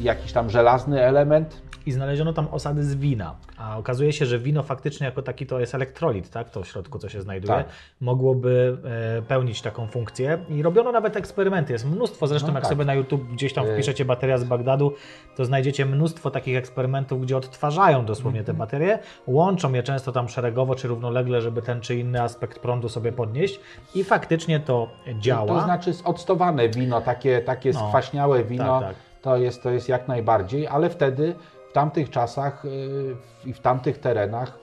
jakiś 0.00 0.32
tam 0.32 0.50
żelazny 0.50 1.02
element. 1.02 1.62
I 1.86 1.92
znaleziono 1.92 2.32
tam 2.32 2.48
osady 2.50 2.84
z 2.84 2.94
wina. 2.94 3.34
A 3.62 3.78
okazuje 3.78 4.12
się, 4.12 4.26
że 4.26 4.38
wino 4.38 4.62
faktycznie 4.62 5.04
jako 5.06 5.22
taki 5.22 5.46
to 5.46 5.60
jest 5.60 5.74
elektrolit, 5.74 6.30
tak? 6.30 6.50
To 6.50 6.62
w 6.62 6.66
środku, 6.68 6.98
co 6.98 7.08
się 7.08 7.22
znajduje. 7.22 7.54
Tak. 7.54 7.66
Mogłoby 8.00 8.78
e, 9.18 9.22
pełnić 9.22 9.62
taką 9.62 9.86
funkcję. 9.86 10.38
I 10.48 10.62
robiono 10.62 10.92
nawet 10.92 11.16
eksperymenty. 11.16 11.72
Jest 11.72 11.86
mnóstwo, 11.86 12.26
zresztą 12.26 12.48
No 12.48 12.54
jak 12.54 12.62
tak. 12.62 12.70
sobie 12.72 12.84
na 12.84 12.94
YouTube 12.94 13.24
gdzieś 13.32 13.52
tam 13.52 13.66
E. 13.66 13.72
wpiszecie 13.74 14.04
bateria 14.04 14.38
z 14.38 14.44
Bagdadu, 14.44 14.92
to 15.36 15.44
znajdziecie 15.44 15.86
mnóstwo 15.86 16.30
takich 16.30 16.56
eksperymentów, 16.56 17.20
gdzie 17.22 17.36
odtwarzają 17.36 18.04
dosłownie 18.04 18.40
Mhm. 18.40 18.56
te 18.56 18.58
baterie, 18.60 18.98
łączą 19.26 19.72
je 19.72 19.82
często 19.82 20.12
tam 20.12 20.28
szeregowo 20.28 20.74
czy 20.74 20.88
równolegle, 20.88 21.40
żeby 21.40 21.62
ten 21.62 21.80
czy 21.80 21.96
inny 21.96 22.22
aspekt 22.22 22.58
prądu 22.58 22.88
sobie 22.88 23.12
podnieść. 23.12 23.60
I 23.94 24.04
faktycznie 24.04 24.60
to 24.60 24.88
działa. 25.20 25.46
To 25.58 25.64
znaczy 25.64 25.92
octowane 26.04 26.68
wino, 26.68 27.00
takie, 27.00 27.40
takie 27.40 27.70
No. 27.72 27.86
skwaśniałe 27.88 28.44
wino, 28.44 28.80
Tak, 28.80 28.88
tak. 28.88 28.96
To, 29.22 29.36
jest, 29.36 29.62
to 29.62 29.70
jest 29.70 29.88
jak 29.88 30.08
najbardziej, 30.08 30.66
ale 30.66 30.90
wtedy 30.90 31.34
w 31.72 31.74
tamtych 31.74 32.10
czasach 32.10 32.64
y, 32.64 33.16
i 33.44 33.52
w 33.52 33.60
tamtych 33.60 33.98
terenach 33.98 34.58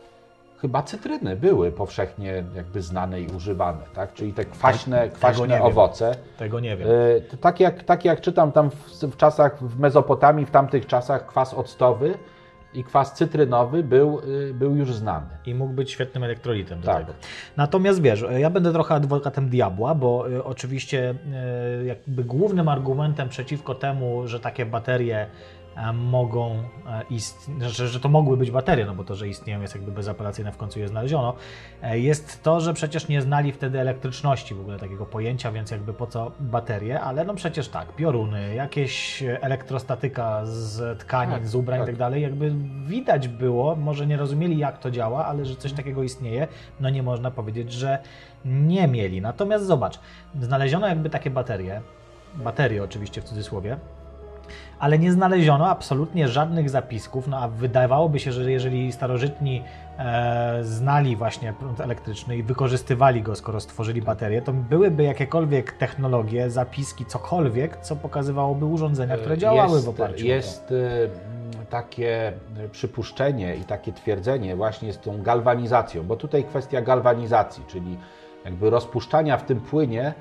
chyba 0.61 0.83
cytryny 0.83 1.35
były 1.35 1.71
powszechnie 1.71 2.43
jakby 2.55 2.81
znane 2.81 3.21
i 3.21 3.27
używane, 3.27 3.81
tak? 3.95 4.13
Czyli 4.13 4.33
te 4.33 4.45
kwaśne, 4.45 5.03
nie 5.05 5.11
kwaśne 5.11 5.47
wiem. 5.47 5.61
owoce. 5.61 6.15
Tego 6.37 6.59
nie 6.59 6.77
wiem. 6.77 6.87
Y, 6.87 7.37
Tak 7.41 7.59
jak, 7.59 7.83
tak 7.83 8.05
jak 8.05 8.21
czytam 8.21 8.51
tam 8.51 8.69
w, 8.69 8.75
w 9.03 9.17
czasach, 9.17 9.63
w 9.63 9.79
Mezopotamii, 9.79 10.45
w 10.45 10.51
tamtych 10.51 10.85
czasach 10.87 11.25
kwas 11.27 11.53
octowy 11.53 12.13
i 12.73 12.83
kwas 12.83 13.13
cytrynowy 13.13 13.83
był, 13.83 14.19
y, 14.19 14.53
był 14.53 14.75
już 14.75 14.93
znany. 14.93 15.27
I 15.45 15.53
mógł 15.55 15.73
być 15.73 15.91
świetnym 15.91 16.23
elektrolitem 16.23 16.79
do 16.81 16.85
Tak. 16.85 16.97
tego. 16.99 17.13
Natomiast 17.57 18.01
wiesz, 18.01 18.25
ja 18.37 18.49
będę 18.49 18.71
trochę 18.73 18.95
adwokatem 18.95 19.49
diabła, 19.49 19.95
bo 19.95 20.25
oczywiście 20.43 21.15
jakby 21.85 22.23
głównym 22.23 22.69
argumentem 22.69 23.29
przeciwko 23.29 23.75
temu, 23.75 24.27
że 24.27 24.39
takie 24.39 24.65
baterie 24.65 25.27
mogą 25.93 26.63
istnieć, 27.09 27.63
że, 27.63 27.87
że 27.87 27.99
to 27.99 28.09
mogły 28.09 28.37
być 28.37 28.51
baterie, 28.51 28.85
no 28.85 28.95
bo 28.95 29.03
to, 29.03 29.15
że 29.15 29.27
istnieją 29.27 29.61
jest 29.61 29.75
jakby 29.75 29.91
bezapelacyjne, 29.91 30.51
w 30.51 30.57
końcu 30.57 30.79
je 30.79 30.87
znaleziono, 30.87 31.33
e, 31.81 31.99
jest 31.99 32.43
to, 32.43 32.59
że 32.59 32.73
przecież 32.73 33.07
nie 33.07 33.21
znali 33.21 33.51
wtedy 33.51 33.79
elektryczności 33.79 34.55
w 34.55 34.59
ogóle 34.59 34.79
takiego 34.79 35.05
pojęcia, 35.05 35.51
więc 35.51 35.71
jakby 35.71 35.93
po 35.93 36.07
co 36.07 36.31
baterie, 36.39 37.01
ale 37.01 37.25
no 37.25 37.33
przecież 37.33 37.69
tak, 37.69 37.95
pioruny, 37.95 38.55
jakieś 38.55 39.23
elektrostatyka 39.41 40.45
z 40.45 40.99
tkanin, 40.99 41.33
Tak, 41.35 41.47
z 41.47 41.55
ubrań 41.55 41.77
i 41.77 41.81
tak. 41.81 41.87
tak 41.87 41.95
dalej, 41.97 42.21
jakby 42.21 42.53
widać 42.85 43.27
było, 43.27 43.75
może 43.75 44.07
nie 44.07 44.17
rozumieli 44.17 44.57
jak 44.57 44.79
to 44.79 44.91
działa, 44.91 45.25
ale 45.25 45.45
że 45.45 45.55
coś 45.55 45.73
takiego 45.73 46.03
istnieje, 46.03 46.47
no 46.79 46.89
nie 46.89 47.03
można 47.03 47.31
powiedzieć, 47.31 47.71
że 47.71 47.99
nie 48.45 48.87
mieli. 48.87 49.21
Natomiast 49.21 49.65
zobacz, 49.65 49.99
znaleziono 50.41 50.87
jakby 50.87 51.09
takie 51.09 51.29
baterie, 51.29 51.81
baterie 52.35 52.83
oczywiście 52.83 53.21
w 53.21 53.25
cudzysłowie, 53.25 53.77
ale 54.79 54.99
nie 54.99 55.11
znaleziono 55.11 55.67
absolutnie 55.67 56.27
żadnych 56.27 56.69
zapisków, 56.69 57.27
no 57.27 57.37
a 57.37 57.47
wydawałoby 57.47 58.19
się, 58.19 58.31
że 58.31 58.51
jeżeli 58.51 58.91
starożytni 58.91 59.63
e, 59.97 60.59
znali 60.61 61.15
właśnie 61.15 61.53
prąd 61.53 61.81
elektryczny 61.81 62.37
i 62.37 62.43
wykorzystywali 62.43 63.21
go, 63.21 63.35
skoro 63.35 63.59
stworzyli 63.59 64.01
baterię, 64.01 64.41
to 64.41 64.53
byłyby 64.53 65.03
jakiekolwiek 65.03 65.71
technologie, 65.71 66.49
zapiski, 66.49 67.05
cokolwiek, 67.05 67.77
co 67.77 67.95
pokazywałoby 67.95 68.65
urządzenia, 68.65 69.17
które 69.17 69.37
działały 69.37 69.73
jest, 69.73 69.85
w 69.85 69.89
oparciu 69.89 70.15
o 70.15 70.19
to. 70.19 70.25
Jest 70.25 70.71
y, 70.71 71.09
takie 71.69 72.33
y, 72.65 72.69
przypuszczenie 72.69 73.55
i 73.55 73.63
takie 73.63 73.93
twierdzenie 73.93 74.55
właśnie 74.55 74.93
z 74.93 74.99
tą 74.99 75.21
galwanizacją, 75.21 76.03
bo 76.03 76.15
tutaj 76.15 76.43
kwestia 76.43 76.81
galwanizacji, 76.81 77.63
czyli 77.67 77.97
jakby 78.45 78.69
rozpuszczania 78.69 79.37
w 79.37 79.43
tym 79.43 79.61
płynie 79.61 80.13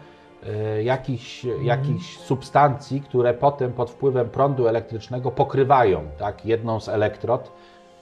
jakichś, 0.84 1.44
Mhm. 1.44 1.64
jakichś 1.66 2.16
substancji, 2.18 3.00
które 3.00 3.34
potem 3.34 3.72
pod 3.72 3.90
wpływem 3.90 4.30
prądu 4.30 4.68
elektrycznego 4.68 5.30
pokrywają 5.30 6.08
tak, 6.18 6.46
jedną 6.46 6.80
z 6.80 6.88
elektrod, 6.88 7.52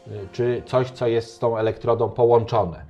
y, 0.06 0.10
czy 0.32 0.62
coś, 0.66 0.90
co 0.90 1.06
jest 1.06 1.34
z 1.34 1.38
tą 1.38 1.58
elektrodą 1.58 2.08
połączone. 2.08 2.84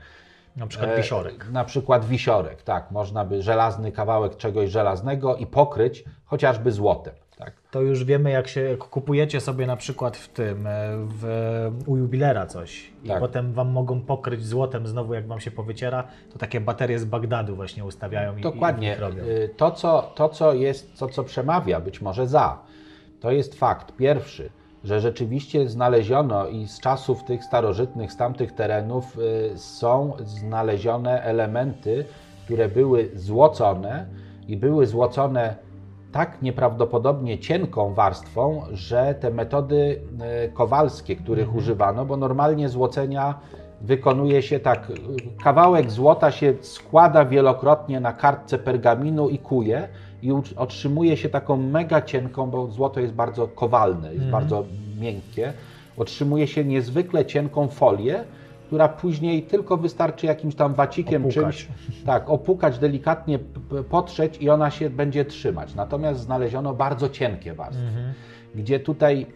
Na 0.56 0.66
przykład 0.66 0.90
E, 0.90 0.96
wisiorek. 0.96 1.48
Na 1.50 1.64
przykład 1.64 2.04
wisiorek, 2.04 2.62
tak. 2.62 2.90
Można 2.90 3.24
by 3.24 3.42
żelazny 3.42 3.92
kawałek 3.92 4.36
czegoś 4.36 4.70
żelaznego 4.70 5.36
i 5.36 5.46
pokryć 5.46 6.04
chociażby 6.24 6.72
złotem. 6.72 7.14
To 7.76 7.82
już 7.82 8.04
wiemy, 8.04 8.30
jak 8.30 8.48
się 8.48 8.60
jak 8.60 8.78
kupujecie 8.78 9.40
sobie 9.40 9.66
na 9.66 9.76
przykład 9.76 10.16
w 10.16 10.28
tym, 10.28 10.66
e, 10.66 10.70
w, 10.96 11.24
u 11.86 11.96
jubilera 11.96 12.46
coś 12.46 12.92
i 13.04 13.08
Tak. 13.08 13.20
potem 13.20 13.52
wam 13.52 13.70
mogą 13.70 14.00
pokryć 14.00 14.46
złotem 14.46 14.86
znowu, 14.86 15.14
jak 15.14 15.26
wam 15.26 15.40
się 15.40 15.50
powyciera, 15.50 16.04
to 16.32 16.38
takie 16.38 16.60
baterie 16.60 16.98
z 16.98 17.04
Bagdadu 17.04 17.56
właśnie 17.56 17.84
ustawiają 17.84 18.36
i, 18.36 18.40
Dokładnie. 18.40 18.94
i 18.98 19.00
robią. 19.00 19.22
Y, 19.24 19.50
To 19.56 19.70
co, 19.70 20.12
to, 20.14 20.28
co 20.28 20.54
jest, 20.54 20.98
to, 20.98 21.08
co 21.08 21.24
przemawia 21.24 21.80
być 21.80 22.00
może 22.00 22.26
za, 22.26 22.58
to 23.20 23.30
jest 23.30 23.54
fakt 23.54 23.96
pierwszy, 23.96 24.50
że 24.84 25.00
rzeczywiście 25.00 25.68
znaleziono 25.68 26.46
i 26.46 26.66
z 26.66 26.80
czasów 26.80 27.24
tych 27.24 27.44
starożytnych, 27.44 28.12
z 28.12 28.16
tamtych 28.16 28.52
terenów 28.52 29.18
y, 29.18 29.58
są 29.58 30.12
znalezione 30.24 31.22
elementy, 31.22 32.04
które 32.44 32.68
były 32.68 33.10
złocone 33.14 34.06
i 34.48 34.56
były 34.56 34.86
złocone 34.86 35.65
tak 36.12 36.42
nieprawdopodobnie 36.42 37.38
cienką 37.38 37.94
warstwą, 37.94 38.62
że 38.72 39.14
te 39.20 39.30
metody 39.30 40.00
y, 40.46 40.52
kowalskie, 40.52 41.16
których 41.16 41.54
używano, 41.54 42.04
bo 42.04 42.16
normalnie 42.16 42.68
złocenia 42.68 43.34
wykonuje 43.80 44.42
się 44.42 44.60
tak, 44.60 44.90
y, 44.90 44.94
kawałek 45.44 45.90
złota 45.90 46.30
się 46.30 46.54
składa 46.60 47.24
wielokrotnie 47.24 48.00
na 48.00 48.12
kartce 48.12 48.58
pergaminu 48.58 49.28
i 49.28 49.38
kuje 49.38 49.88
i 50.22 50.32
otrzymuje 50.56 51.16
się 51.16 51.28
taką 51.28 51.56
mega 51.56 52.02
cienką, 52.02 52.50
bo 52.50 52.66
złoto 52.66 53.00
jest 53.00 53.12
bardzo 53.12 53.48
kowalne, 53.48 54.14
jest 54.14 54.26
bardzo 54.26 54.64
miękkie, 55.00 55.52
otrzymuje 55.96 56.46
się 56.46 56.64
niezwykle 56.64 57.26
cienką 57.26 57.68
folię, 57.68 58.24
która 58.66 58.88
później 58.88 59.42
tylko 59.42 59.76
wystarczy 59.76 60.26
jakimś 60.26 60.54
tam 60.54 60.74
wacikiem 60.74 61.22
Opukać. 61.24 61.34
czymś, 61.56 61.68
tak, 62.06 62.30
opukać 62.30 62.78
delikatnie, 62.78 63.38
potrzeć 63.90 64.38
i 64.38 64.50
ona 64.50 64.70
się 64.70 64.90
będzie 64.90 65.24
trzymać. 65.24 65.74
Natomiast 65.74 66.20
znaleziono 66.20 66.74
bardzo 66.74 67.08
cienkie 67.08 67.54
warstwy, 67.54 67.86
Mhm. 67.86 68.12
gdzie 68.54 68.80
tutaj 68.80 69.26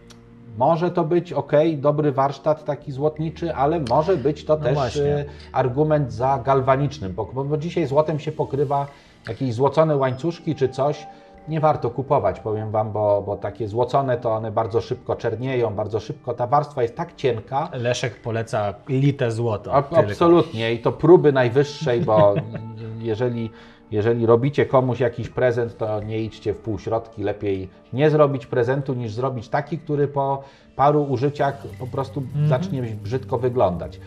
może 0.57 0.91
to 0.91 1.03
być 1.03 1.33
ok, 1.33 1.51
dobry 1.77 2.11
warsztat 2.11 2.65
taki 2.65 2.91
złotniczy, 2.91 3.55
ale 3.55 3.79
może 3.89 4.17
być 4.17 4.45
to 4.45 4.57
No 4.57 4.63
też 4.63 4.73
właśnie. 4.73 5.03
e, 5.15 5.25
argument 5.51 6.13
za 6.13 6.41
galwanicznym, 6.45 7.13
bo, 7.13 7.25
bo 7.25 7.57
dzisiaj 7.57 7.87
złotem 7.87 8.19
się 8.19 8.31
pokrywa 8.31 8.87
jakieś 9.27 9.53
złocone 9.53 9.97
łańcuszki 9.97 10.55
czy 10.55 10.69
coś. 10.69 11.07
Nie 11.47 11.59
warto 11.59 11.89
kupować, 11.89 12.39
powiem 12.39 12.71
Wam, 12.71 12.91
bo, 12.91 13.23
bo 13.25 13.37
takie 13.37 13.67
złocone 13.67 14.17
to 14.17 14.31
one 14.31 14.51
bardzo 14.51 14.81
szybko 14.81 15.15
czernieją, 15.15 15.75
bardzo 15.75 15.99
szybko. 15.99 16.33
Ta 16.33 16.47
warstwa 16.47 16.81
jest 16.81 16.95
tak 16.95 17.15
cienka, 17.15 17.69
Leszek 17.73 18.21
poleca 18.21 18.73
lite 18.89 19.31
złoto. 19.31 19.73
a, 19.73 19.81
tylko. 19.81 19.97
absolutnie 19.97 20.73
i 20.73 20.79
to 20.79 20.91
próby 20.91 21.31
najwyższej, 21.33 22.01
bo 22.01 22.33
jeżeli, 23.01 23.49
jeżeli 23.91 24.25
robicie 24.25 24.65
komuś 24.65 24.99
jakiś 24.99 25.29
prezent, 25.29 25.77
to 25.77 26.03
nie 26.03 26.19
idźcie 26.19 26.53
w 26.53 26.57
półśrodki. 26.57 27.23
Lepiej 27.23 27.69
nie 27.93 28.09
zrobić 28.09 28.45
prezentu, 28.45 28.93
niż 28.93 29.11
zrobić 29.13 29.49
taki, 29.49 29.77
który 29.77 30.07
po 30.07 30.43
paru 30.75 31.03
użyciach 31.03 31.63
po 31.79 31.87
prostu 31.87 32.23
zacznie 32.47 32.81
brzydko 32.81 33.37
wyglądać. 33.37 33.99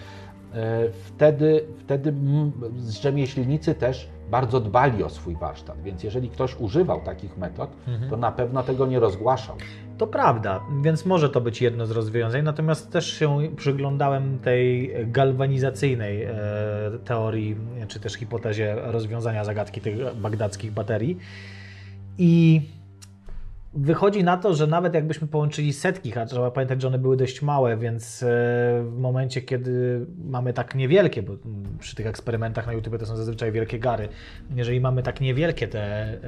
E, 0.54 0.88
Wtedy, 1.04 1.64
wtedy 1.78 2.14
rzemieślnicy 3.02 3.74
też 3.74 4.08
bardzo 4.30 4.60
dbali 4.60 5.02
o 5.02 5.10
swój 5.10 5.36
warsztat, 5.36 5.82
więc 5.82 6.02
jeżeli 6.02 6.28
ktoś 6.28 6.56
używał 6.60 7.00
takich 7.00 7.36
metod, 7.36 7.70
to 8.10 8.16
na 8.16 8.32
pewno 8.32 8.62
tego 8.62 8.86
nie 8.86 9.00
rozgłaszał. 9.00 9.56
To 9.98 10.06
prawda, 10.06 10.60
więc 10.82 11.06
może 11.06 11.30
to 11.30 11.40
być 11.40 11.62
jedno 11.62 11.86
z 11.86 11.90
rozwiązań, 11.90 12.42
natomiast 12.42 12.90
też 12.92 13.12
się 13.18 13.38
przyglądałem 13.56 14.38
tej 14.38 14.94
galwanizacyjnej 15.06 16.22
e, 16.22 16.34
teorii, 17.04 17.56
czy 17.88 18.00
też 18.00 18.12
hipotezie 18.12 18.74
rozwiązania 18.74 19.44
zagadki 19.44 19.80
tych 19.80 20.14
bagdadzkich 20.16 20.72
baterii 20.72 21.18
i 22.18 22.62
wychodzi 23.76 24.24
na 24.24 24.36
to, 24.36 24.54
że 24.54 24.66
nawet 24.66 24.94
jakbyśmy 24.94 25.26
połączyli 25.26 25.72
setki, 25.72 26.18
a 26.18 26.26
trzeba 26.26 26.50
pamiętać, 26.50 26.82
że 26.82 26.88
one 26.88 26.98
były 26.98 27.16
dość 27.16 27.42
małe, 27.42 27.76
więc 27.76 28.22
e, 28.22 28.26
w 28.84 28.98
momencie, 28.98 29.42
kiedy 29.42 30.06
mamy 30.24 30.52
tak 30.52 30.74
niewielkie, 30.74 31.22
bo 31.22 31.32
mm, 31.32 31.78
przy 31.78 31.96
tych 31.96 32.06
eksperymentach 32.06 32.66
na 32.66 32.72
YouTube 32.72 32.98
to 32.98 33.06
są 33.06 33.16
zazwyczaj 33.16 33.52
wielkie 33.52 33.78
gary, 33.78 34.08
jeżeli 34.56 34.80
mamy 34.80 35.02
tak 35.02 35.20
niewielkie 35.20 35.68
te 35.68 35.82
e, 35.82 36.18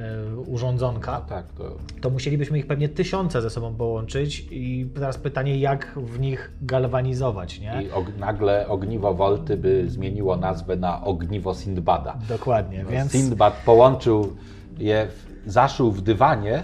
urządzonka, 0.47 1.21
Tak, 1.21 1.45
to 1.57 1.77
to 2.01 2.09
musielibyśmy 2.09 2.59
ich 2.59 2.67
pewnie 2.67 2.89
tysiące 2.89 3.41
ze 3.41 3.49
sobą 3.49 3.75
połączyć 3.75 4.47
i 4.51 4.89
teraz 4.95 5.17
pytanie, 5.17 5.57
jak 5.57 5.93
w 5.99 6.19
nich 6.19 6.51
galwanizować, 6.61 7.59
nie? 7.59 7.83
i 7.83 7.89
og- 7.89 8.17
nagle 8.19 8.67
ogniwo 8.67 9.13
Volty 9.13 9.57
by 9.57 9.89
zmieniło 9.89 10.37
nazwę 10.37 10.75
na 10.75 11.03
ogniwo 11.03 11.53
Sindbada. 11.53 12.17
Dokładnie, 12.29 12.85
więc... 12.89 13.11
Sindbad 13.11 13.53
połączył 13.65 14.35
je, 14.79 15.07
zaszył 15.45 15.91
w 15.91 16.01
dywanie, 16.01 16.63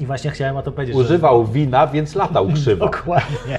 I 0.00 0.06
właśnie 0.06 0.30
chciałem 0.30 0.56
o 0.56 0.62
to 0.62 0.72
powiedzieć. 0.72 0.96
że- 0.96 1.02
używał 1.02 1.44
wina, 1.46 1.86
więc 1.86 2.14
latał 2.14 2.46
krzywo. 2.54 2.84
Dokładnie. 2.86 3.58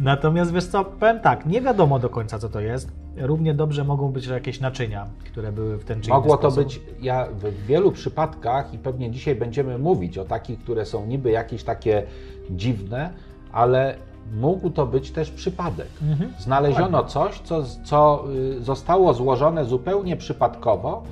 Natomiast 0.00 0.52
wiesz 0.52 0.66
co, 0.66 0.84
powiem 0.84 1.20
tak, 1.20 1.46
nie 1.46 1.60
wiadomo 1.62 1.98
do 1.98 2.08
końca 2.08 2.38
co 2.38 2.48
to 2.48 2.60
jest. 2.60 2.92
Równie 3.16 3.54
dobrze 3.54 3.84
mogą 3.84 4.08
być 4.12 4.26
jakieś 4.26 4.60
naczynia, 4.60 5.06
które 5.32 5.52
były 5.52 5.78
w 5.78 5.84
ten 5.84 6.00
czy 6.00 6.10
Mogło 6.10 6.36
to 6.36 6.50
sposób. 6.50 6.64
być, 6.64 6.80
ja 7.02 7.26
w 7.32 7.66
wielu 7.66 7.92
przypadkach 7.92 8.74
i 8.74 8.78
pewnie 8.78 9.10
dzisiaj 9.10 9.34
będziemy 9.34 9.78
mówić 9.78 10.18
o 10.18 10.24
takich, 10.24 10.58
które 10.58 10.86
są 10.86 11.06
niby 11.06 11.30
jakieś 11.30 11.64
takie 11.64 12.02
dziwne, 12.50 13.10
ale 13.52 13.94
mógł 14.34 14.70
to 14.70 14.86
być 14.86 15.10
też 15.10 15.30
przypadek. 15.30 15.88
Mhm. 16.02 16.32
Znaleziono 16.38 17.04
coś, 17.04 17.40
co, 17.40 17.62
co 17.84 18.24
y, 18.58 18.62
zostało 18.62 19.14
złożone 19.14 19.64
zupełnie 19.64 20.16
przypadkowo 20.16 21.02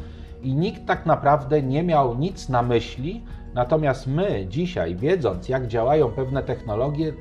i 0.42 0.54
nikt 0.54 0.86
tak 0.86 1.06
naprawdę 1.06 1.62
nie 1.62 1.82
miał 1.82 2.14
nic 2.14 2.48
na 2.48 2.62
myśli, 2.62 3.22
natomiast 3.58 4.06
my 4.06 4.46
dzisiaj, 4.48 4.96
wiedząc 4.96 5.48
jak 5.48 5.66
działają 5.66 6.08
pewne 6.08 6.42
technologie, 6.42 7.12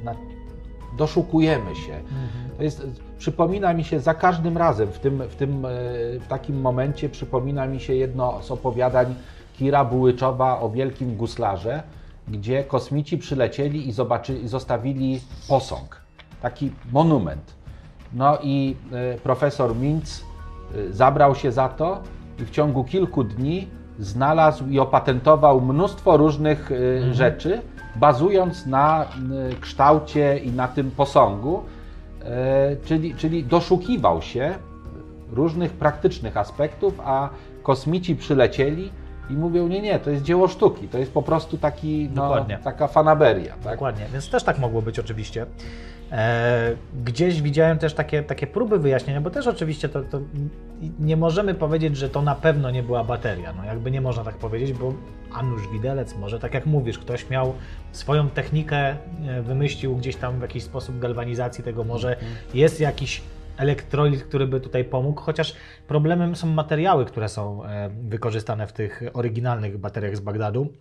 doszukujemy 0.98 1.76
się. 1.76 2.00
To 2.58 2.64
jest, 2.64 2.88
przypomina 3.18 3.74
mi 3.74 3.84
się 3.84 4.00
za 4.00 4.14
każdym 4.14 4.58
razem, 4.58 4.92
w 4.92 5.00
tym, 5.00 5.24
w 5.30 5.36
tym 5.36 5.66
e, 5.66 5.70
w 6.20 6.28
takim 6.28 6.62
momencie 6.62 7.10
przypomina 7.10 7.68
mi 7.68 7.80
się 7.80 7.94
jedno 7.96 8.42
z 8.42 8.52
opowiadań 8.52 9.16
Kira 9.54 9.86
Bułyczowa 9.86 10.60
o 10.60 10.70
wielkim 10.70 11.16
guslarze, 11.16 11.84
gdzie 12.28 12.64
kosmici 12.64 13.18
przylecieli 13.18 13.90
i, 13.90 13.92
zobaczy, 13.92 14.38
i 14.38 14.48
zostawili 14.48 15.22
posąg, 15.48 16.02
taki 16.42 16.72
monument. 16.92 17.54
No 18.14 18.38
i 18.44 18.76
e, 18.92 19.18
profesor 19.18 19.76
Mintz 19.76 20.24
e, 20.76 20.94
zabrał 20.94 21.36
się 21.36 21.52
za 21.52 21.70
to 21.70 22.02
i 22.40 22.46
w 22.46 22.50
ciągu 22.50 22.84
kilku 22.84 23.24
dni 23.24 23.68
znalazł 24.00 24.68
i 24.68 24.80
opatentował 24.80 25.62
mnóstwo 25.62 26.18
różnych 26.18 26.72
e, 26.72 27.14
rzeczy, 27.14 27.62
bazując 27.96 28.66
na 28.66 29.04
e, 29.04 29.08
kształcie 29.62 30.38
i 30.38 30.52
na 30.52 30.68
tym 30.68 30.92
posągu, 30.92 31.64
E, 32.28 32.76
czyli, 32.86 33.16
czyli 33.16 33.44
doszukiwał 33.44 34.22
się 34.22 34.56
różnych 35.32 35.74
praktycznych 35.74 36.38
aspektów, 36.38 37.00
a 37.04 37.30
kosmici 37.64 38.16
przylecieli 38.16 38.92
i 39.30 39.34
mówią, 39.34 39.68
nie, 39.68 39.82
nie, 39.82 40.00
to 40.00 40.10
jest 40.10 40.24
dzieło 40.24 40.48
sztuki, 40.48 40.88
to 40.88 40.98
jest 40.98 41.14
po 41.14 41.22
prostu 41.22 41.58
taki, 41.58 42.10
no, 42.16 42.46
taka 42.64 42.88
fanaberia. 42.88 43.54
Tak? 43.64 43.74
Dokładnie, 43.74 44.06
więc 44.14 44.30
też 44.30 44.44
tak 44.44 44.60
mogło 44.60 44.82
być 44.82 45.00
oczywiście. 45.00 45.46
E, 46.12 46.76
gdzieś 47.04 47.42
widziałem 47.42 47.78
też 47.78 47.94
takie, 47.94 48.24
takie 48.24 48.48
próby 48.48 48.80
wyjaśnienia, 48.80 49.22
bo 49.22 49.30
też 49.30 49.48
oczywiście 49.48 49.90
to, 49.90 50.02
to 50.02 50.20
nie 51.00 51.18
możemy 51.18 51.54
powiedzieć, 51.54 51.98
że 51.98 52.10
to 52.10 52.22
na 52.22 52.36
pewno 52.36 52.72
nie 52.72 52.84
była 52.84 53.04
bateria. 53.04 53.54
No 53.54 53.66
jakby 53.66 53.92
nie 53.92 54.02
można 54.02 54.24
tak 54.24 54.36
powiedzieć, 54.36 54.74
bo 54.74 54.94
Anusz 55.34 55.68
Widelec 55.68 56.16
może, 56.16 56.40
tak 56.40 56.54
jak 56.54 56.66
mówisz, 56.66 57.00
ktoś 57.00 57.30
miał 57.30 57.54
swoją 57.92 58.30
technikę, 58.30 58.78
e, 58.78 59.42
wymyślił 59.42 59.96
gdzieś 59.96 60.16
tam 60.16 60.40
w 60.40 60.42
jakiś 60.42 60.64
sposób 60.64 61.00
galwanizacji 61.00 61.64
tego, 61.64 61.84
może 61.84 62.16
jest 62.54 62.80
jakiś 62.80 63.22
elektrolit, 63.58 64.24
który 64.24 64.48
by 64.48 64.60
tutaj 64.60 64.84
pomógł, 64.84 65.22
chociaż 65.22 65.54
problemem 65.88 66.36
są 66.36 66.48
materiały, 66.48 67.06
które 67.06 67.30
są 67.30 67.64
e, 67.64 67.90
wykorzystane 67.90 68.68
w 68.68 68.74
tych 68.74 69.04
oryginalnych 69.14 69.78
bateriach 69.78 70.18
z 70.18 70.20
Bagdadu, 70.20 70.74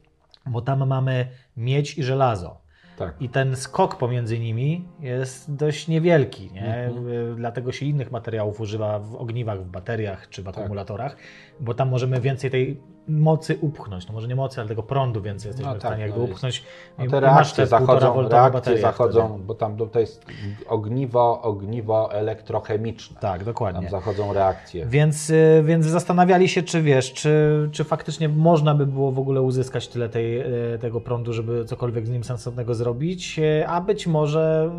bo 0.47 0.61
tam 0.61 0.87
mamy 0.87 1.29
miedź 1.57 1.99
i 1.99 2.03
żelazo. 2.03 2.66
Tak. 2.97 3.15
I 3.21 3.29
ten 3.29 3.57
skok 3.57 3.99
pomiędzy 3.99 4.39
nimi 4.39 4.89
jest 5.01 5.55
dość 5.55 5.89
niewielki, 5.89 6.53
nie? 6.53 6.77
Mhm. 6.77 7.09
Y, 7.09 7.35
dlatego 7.37 7.73
się 7.73 7.87
innych 7.87 8.11
materiałów 8.11 8.61
używa 8.61 8.99
w 8.99 9.17
ogniwach, 9.17 9.63
w 9.63 9.69
bateriach 9.69 10.29
czy 10.29 10.43
w 10.43 10.45
Tak. 10.45 10.59
akumulatorach, 10.59 11.17
bo 11.61 11.75
tam 11.75 11.89
możemy 11.89 12.21
więcej 12.21 12.51
tej 12.51 12.81
mocy 13.09 13.59
upchnąć. 13.61 14.07
No 14.07 14.15
może 14.15 14.29
nie 14.29 14.37
mocy, 14.37 14.61
ale 14.61 14.69
tego 14.69 14.83
prądu 14.83 15.23
więcej 15.23 15.49
jesteśmy 15.49 15.73
No 15.73 15.77
w 15.77 15.81
stanie 15.81 15.97
tak, 15.97 16.01
jakby 16.01 16.19
no 16.19 16.25
upchnąć. 16.25 16.65
No 16.99 17.07
te 17.07 17.21
reakcje 17.21 17.57
te 17.57 17.67
zachodzą, 17.67 18.15
1,5 18.15 18.31
reakcje 18.31 18.79
zachodzą, 18.79 19.29
wtedy. 19.29 19.45
bo 19.45 19.55
tam 19.55 19.77
to 19.77 20.01
jest 20.01 20.27
ogniwo, 20.69 21.43
ogniwo 21.43 22.13
elektrochemiczne. 22.13 23.21
Tak, 23.21 23.45
dokładnie. 23.45 23.81
Tam 23.81 23.91
zachodzą 23.91 24.33
reakcje. 24.33 24.87
Więc, 24.87 25.31
y, 25.31 25.63
więc 25.65 25.87
zastanawiali 25.87 26.49
się, 26.49 26.63
czy 26.63 26.83
wiesz, 26.83 27.13
czy, 27.13 27.69
czy 27.73 27.85
faktycznie 27.85 28.29
można 28.29 28.75
by 28.75 28.87
było 28.87 29.13
w 29.13 29.19
ogóle 29.19 29.43
uzyskać 29.43 29.89
tyle 29.89 30.09
tej, 30.09 30.41
y, 30.75 30.79
tego 30.79 31.01
prądu, 31.01 31.33
żeby 31.33 31.65
cokolwiek 31.65 32.07
z 32.07 32.11
nim 32.11 32.25
sensownego 32.25 32.75
zrobić, 32.75 33.39
y, 33.39 33.67
a 33.67 33.81
być 33.81 34.07
może 34.07 34.71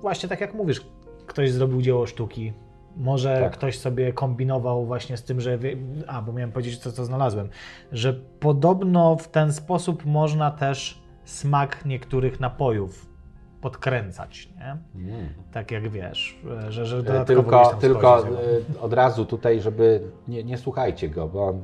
właśnie 0.00 0.28
tak 0.28 0.40
jak 0.40 0.54
mówisz, 0.54 0.80
ktoś 1.26 1.52
zrobił 1.52 1.82
dzieło 1.82 2.06
sztuki. 2.06 2.52
Może 3.00 3.40
Tak. 3.40 3.52
ktoś 3.52 3.78
sobie 3.78 4.12
kombinował 4.12 4.86
właśnie 4.86 5.16
z 5.16 5.24
tym, 5.24 5.40
że. 5.40 5.58
A, 6.06 6.22
bo 6.22 6.32
miałem 6.32 6.52
powiedzieć, 6.52 6.78
co, 6.78 6.92
co 6.92 7.04
znalazłem. 7.04 7.48
Że 7.92 8.12
podobno 8.40 9.16
w 9.16 9.28
ten 9.28 9.52
sposób 9.52 10.06
można 10.06 10.50
też 10.50 11.02
smak 11.24 11.84
niektórych 11.84 12.40
napojów 12.40 13.10
podkręcać, 13.60 14.48
nie? 14.58 14.76
Mm. 14.94 15.28
Tak 15.52 15.70
jak 15.70 15.88
wiesz, 15.88 16.40
że, 16.68 16.86
że 16.86 16.96
E, 16.96 17.02
dodatkowo 17.02 17.42
Tylko, 17.42 17.74
tylko 17.80 18.18
e, 18.18 18.80
od 18.80 18.92
razu 18.92 19.24
tutaj, 19.24 19.60
żeby 19.60 20.02
nie, 20.28 20.44
nie 20.44 20.58
słuchajcie 20.58 21.08
go, 21.08 21.28
bo, 21.28 21.54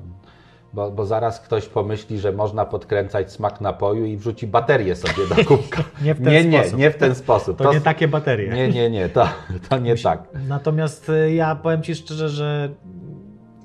bo, 0.72 0.90
bo 0.90 1.06
zaraz 1.06 1.40
ktoś 1.40 1.66
pomyśli, 1.66 2.18
że 2.18 2.32
można 2.32 2.64
podkręcać 2.64 3.32
smak 3.32 3.60
napoju 3.60 4.04
i 4.04 4.16
wrzuci 4.16 4.46
baterię 4.46 4.96
sobie 4.96 5.28
do 5.28 5.44
kubka. 5.44 5.84
Nie 6.04 6.14
w 6.14 6.24
ten 6.24 6.32
nie, 6.32 6.44
nie, 6.44 6.60
sposób. 6.60 6.78
nie 6.78 6.90
w 6.90 6.96
ten 6.96 7.14
sposób. 7.14 7.58
To, 7.58 7.72
nie 7.72 7.80
takie 7.80 8.08
baterie. 8.08 8.52
Nie, 8.52 8.68
nie, 8.68 8.90
nie, 8.90 9.08
to, 9.08 9.28
to 9.68 9.78
nie 9.78 9.96
tak. 9.96 10.22
Natomiast 10.48 11.08
y, 11.08 11.34
ja 11.34 11.54
powiem 11.54 11.82
Ci 11.82 11.94
szczerze, 11.94 12.28
że 12.28 12.68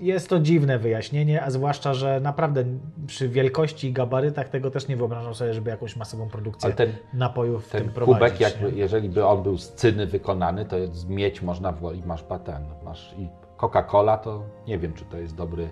jest 0.02 0.30
to 0.30 0.40
dziwne 0.40 0.80
wyjaśnienie, 0.80 1.44
a 1.44 1.52
zwłaszcza, 1.52 1.94
że 1.94 2.20
naprawdę 2.20 2.64
przy 3.08 3.30
wielkości 3.30 3.88
i 3.88 3.94
gabarytach 3.94 4.50
tego 4.50 4.72
też 4.72 4.88
nie 4.88 4.98
wyobrażam 4.98 5.36
sobie, 5.36 5.54
żeby 5.54 5.70
jakąś 5.70 5.96
masową 5.96 6.30
produkcję 6.30 6.66
Ale 6.66 6.74
ten, 6.74 6.94
napojów 7.14 7.68
w 7.68 7.72
ten 7.72 7.82
tym 7.82 7.92
kubek, 7.92 8.06
prowadzić. 8.06 8.40
jak, 8.42 8.62
nie? 8.62 8.70
jeżeli 8.70 9.10
by 9.10 9.26
on 9.26 9.44
był 9.44 9.58
z 9.58 9.72
cyny 9.72 10.08
wykonany, 10.08 10.66
to 10.66 10.78
jest 10.78 11.10
mieć 11.10 11.42
można 11.42 11.72
w, 11.72 11.96
i 11.96 12.04
masz 12.06 12.24
patent. 12.24 12.68
Masz 12.84 13.16
i 13.18 13.28
Coca-Cola, 13.58 14.18
to 14.18 14.44
nie 14.68 14.78
wiem, 14.80 14.94
czy 14.94 15.06
to 15.06 15.18
jest 15.18 15.36
dobry, 15.36 15.70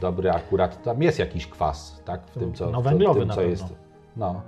dobry 0.00 0.30
akurat. 0.30 0.82
Tam 0.82 1.02
jest 1.02 1.18
jakiś 1.18 1.46
kwas, 1.46 2.02
tak? 2.04 2.26
W 2.26 2.38
tym, 2.38 2.54
co, 2.54 2.70
No, 2.70 2.80
w 2.80 2.84
węglowy 2.84 3.20
tym, 3.20 3.28
na 3.28 3.34
co 3.34 3.42
jest. 3.42 3.64
No. 4.16 4.42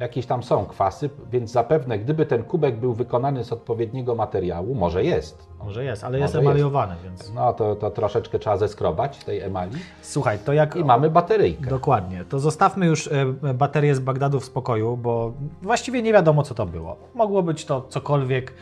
Jakieś 0.00 0.26
tam 0.26 0.42
są 0.42 0.66
kwasy, 0.66 1.10
więc 1.32 1.50
zapewne, 1.50 1.98
gdyby 1.98 2.26
ten 2.26 2.44
kubek 2.44 2.76
był 2.76 2.94
wykonany 2.94 3.44
z 3.44 3.52
odpowiedniego 3.52 4.14
materiału, 4.14 4.74
może 4.74 5.04
jest. 5.04 5.48
Może 5.64 5.84
jest, 5.84 6.04
ale 6.04 6.18
jest 6.18 6.34
Może 6.34 6.48
emaliowany, 6.48 6.94
więc... 7.04 7.32
No 7.34 7.52
to, 7.52 7.76
to 7.76 7.90
troszeczkę 7.90 8.38
trzeba 8.38 8.56
zeskrobać 8.56 9.24
tej 9.24 9.40
emali 9.40 9.76
Słuchaj, 10.02 10.38
to 10.38 10.52
jak... 10.52 10.76
i 10.76 10.84
mamy 10.84 11.10
bateryjkę. 11.10 11.70
Dokładnie. 11.70 12.24
To 12.24 12.38
zostawmy 12.38 12.86
już 12.86 13.06
e, 13.12 13.54
baterię 13.54 13.94
z 13.94 14.00
Bagdadu 14.00 14.40
w 14.40 14.44
spokoju, 14.44 14.96
bo 14.96 15.32
właściwie 15.62 16.02
nie 16.02 16.12
wiadomo, 16.12 16.42
co 16.42 16.54
to 16.54 16.66
było. 16.66 16.96
Mogło 17.14 17.42
być 17.42 17.64
to 17.64 17.82
cokolwiek... 17.88 18.52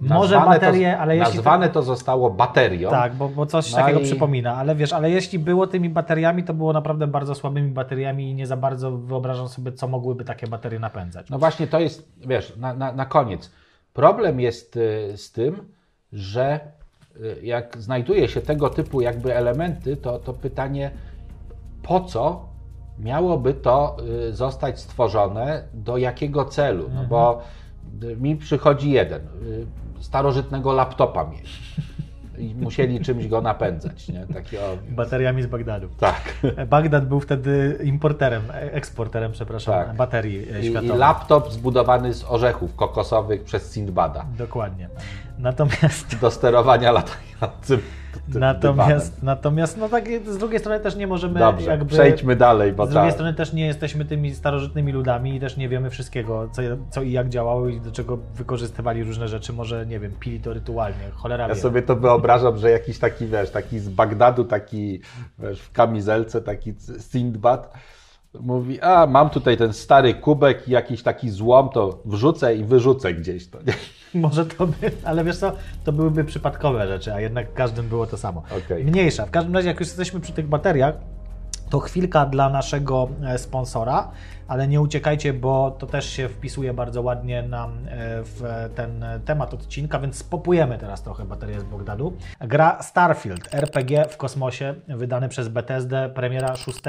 Może 0.00 0.36
Nazwane 0.36 0.60
baterie, 0.60 0.92
to, 0.92 0.98
ale 0.98 1.16
jeśli... 1.16 1.34
Nazwane 1.34 1.68
to 1.68 1.82
zostało 1.82 2.30
baterią. 2.30 2.90
Tak, 2.90 3.14
bo, 3.14 3.28
bo 3.28 3.46
coś 3.46 3.72
No 3.72 3.78
takiego 3.78 4.00
i- 4.00 4.04
przypomina, 4.04 4.56
ale 4.56 4.74
wiesz, 4.74 4.92
ale 4.92 5.10
jeśli 5.10 5.38
było 5.38 5.66
tymi 5.66 5.90
bateriami, 5.90 6.44
to 6.44 6.54
było 6.54 6.72
naprawdę 6.72 7.06
bardzo 7.06 7.34
słabymi 7.34 7.70
bateriami 7.70 8.30
i 8.30 8.34
nie 8.34 8.46
za 8.46 8.56
bardzo 8.56 8.90
wyobrażam 8.90 9.48
sobie, 9.48 9.72
co 9.72 9.88
mogłyby 9.88 10.24
takie 10.24 10.46
baterie 10.46 10.78
napędzać. 10.78 11.30
No 11.30 11.38
właśnie 11.38 11.66
to 11.66 11.80
jest, 11.80 12.12
wiesz, 12.26 12.56
na, 12.56 12.74
na, 12.74 12.92
na 12.92 13.06
koniec. 13.06 13.50
Problem 13.92 14.40
jest 14.40 14.76
y, 14.76 15.12
z 15.16 15.32
tym, 15.32 15.72
że 16.12 16.60
y, 17.16 17.36
jak 17.42 17.76
znajduje 17.78 18.28
się 18.28 18.40
tego 18.40 18.70
typu 18.70 19.00
jakby 19.00 19.36
elementy, 19.36 19.96
to, 19.96 20.18
to 20.18 20.32
pytanie, 20.32 20.90
po 21.82 22.00
co 22.00 22.48
miałoby 22.98 23.54
to 23.54 23.96
y, 24.28 24.32
zostać 24.32 24.80
stworzone, 24.80 25.62
do 25.74 25.96
jakiego 25.96 26.44
celu? 26.44 26.90
No 26.94 27.04
bo 27.04 27.42
y, 28.02 28.16
mi 28.16 28.36
przychodzi 28.36 28.90
jeden, 28.90 29.20
starożytnego 30.00 30.72
laptopa 30.72 31.24
mieć. 31.24 31.58
I 32.38 32.54
musieli 32.54 33.00
czymś 33.00 33.28
go 33.28 33.40
napędzać, 33.40 34.08
nie? 34.08 34.26
Bateriami 34.90 35.42
z 35.42 35.46
Bagdadu. 35.46 35.88
tak. 36.00 36.34
Bagdad 36.68 37.06
był 37.08 37.20
wtedy 37.20 37.78
importerem, 37.84 38.42
e, 38.50 38.72
eksporterem, 38.72 39.32
przepraszam, 39.32 39.74
Tak. 39.74 39.96
baterii 39.96 40.52
e, 40.52 40.60
I, 40.60 40.64
I 40.66 40.68
światowych. 40.68 40.96
laptop 40.98 41.52
zbudowany 41.52 42.14
z 42.14 42.24
orzechów 42.24 42.74
kokosowych 42.74 43.44
przez 43.44 43.74
Sindbada. 43.74 44.24
Dokładnie. 44.38 44.88
Natomiast 45.38 46.16
do 46.20 46.30
sterowania 46.30 46.92
latającym 46.92 47.80
dywanem. 48.28 48.40
Natomiast, 48.40 49.22
natomiast 49.22 49.76
no 49.78 49.88
tak 49.88 50.08
z 50.26 50.38
drugiej 50.38 50.58
strony 50.60 50.80
też 50.80 50.96
nie 50.96 51.06
możemy 51.06 51.38
Dobrze, 51.40 51.70
jakby... 51.70 51.86
przejdźmy 51.86 52.36
dalej, 52.36 52.72
bo 52.72 52.86
Z 52.86 52.90
drugiej 52.90 53.08
ta- 53.08 53.14
strony 53.14 53.34
też 53.34 53.52
nie 53.52 53.66
jesteśmy 53.66 54.04
tymi 54.04 54.34
starożytnymi 54.34 54.92
ludami 54.92 55.34
i 55.36 55.40
też 55.40 55.56
nie 55.56 55.68
wiemy 55.68 55.90
wszystkiego, 55.90 56.48
co, 56.52 56.62
co 56.90 57.02
i 57.02 57.12
jak 57.12 57.28
działało 57.28 57.68
i 57.68 57.80
do 57.80 57.92
czego 57.92 58.16
wykorzystywali 58.34 59.04
różne 59.04 59.28
rzeczy. 59.28 59.52
Może, 59.52 59.86
nie 59.86 60.00
wiem, 60.00 60.12
pili 60.20 60.40
to 60.40 60.52
rytualnie, 60.52 61.10
cholera 61.14 61.48
Ja 61.48 61.54
wie. 61.54 61.60
sobie 61.60 61.82
to 61.82 61.96
wyobrażam, 61.96 62.56
że 62.58 62.70
jakiś 62.70 62.98
taki, 62.98 63.26
wiesz, 63.26 63.50
taki 63.50 63.78
z 63.78 63.88
Bagdadu, 63.88 64.44
taki 64.44 65.00
wiesz, 65.38 65.60
w 65.60 65.72
kamizelce, 65.72 66.40
taki 66.42 66.74
Sindbad 67.10 67.72
mówi, 68.40 68.80
a 68.80 69.06
mam 69.06 69.30
tutaj 69.30 69.56
ten 69.56 69.72
stary 69.72 70.14
kubek 70.14 70.68
i 70.68 70.70
jakiś 70.70 71.02
taki 71.02 71.30
złom, 71.30 71.68
to 71.68 72.02
wrzucę 72.04 72.54
i 72.56 72.64
wyrzucę 72.64 73.14
gdzieś 73.14 73.48
to. 73.50 73.58
nie? 73.62 73.72
Może 74.14 74.46
to 74.46 74.66
by, 74.66 74.90
ale 75.04 75.24
wiesz 75.24 75.38
co, 75.38 75.52
to 75.84 75.92
byłyby 75.92 76.24
przypadkowe 76.24 76.88
rzeczy, 76.88 77.14
a 77.14 77.20
jednak 77.20 77.54
każdym 77.54 77.88
było 77.88 78.06
to 78.06 78.16
samo. 78.16 78.42
Okej. 78.66 78.84
Mniejsza. 78.84 79.26
W 79.26 79.30
każdym 79.30 79.54
razie, 79.54 79.68
jak 79.68 79.80
już 79.80 79.88
jesteśmy 79.88 80.20
przy 80.20 80.32
tych 80.32 80.48
bateriach, 80.48 80.94
to 81.70 81.80
chwilka 81.80 82.26
dla 82.26 82.50
naszego 82.50 83.08
e, 83.24 83.38
sponsora, 83.38 84.10
ale 84.48 84.68
nie 84.68 84.80
uciekajcie, 84.80 85.32
bo 85.32 85.70
to 85.70 85.86
też 85.86 86.10
się 86.10 86.28
wpisuje 86.28 86.74
bardzo 86.74 87.02
ładnie 87.02 87.42
nam 87.42 87.70
e, 87.70 87.78
w 88.22 88.68
ten 88.74 89.04
temat 89.24 89.54
odcinka, 89.54 89.98
więc 89.98 90.16
spopujemy 90.16 90.78
teraz 90.78 91.02
trochę 91.02 91.24
baterię 91.24 91.60
z 91.60 91.64
Bogdadu. 91.64 92.12
Gra 92.40 92.82
Starfield, 92.82 93.54
RPG 93.54 94.04
w 94.08 94.16
kosmosie, 94.16 94.74
wydany 94.88 95.28
przez 95.28 95.48
Bethesdę, 95.48 96.10
premiera 96.14 96.56
6 96.56 96.80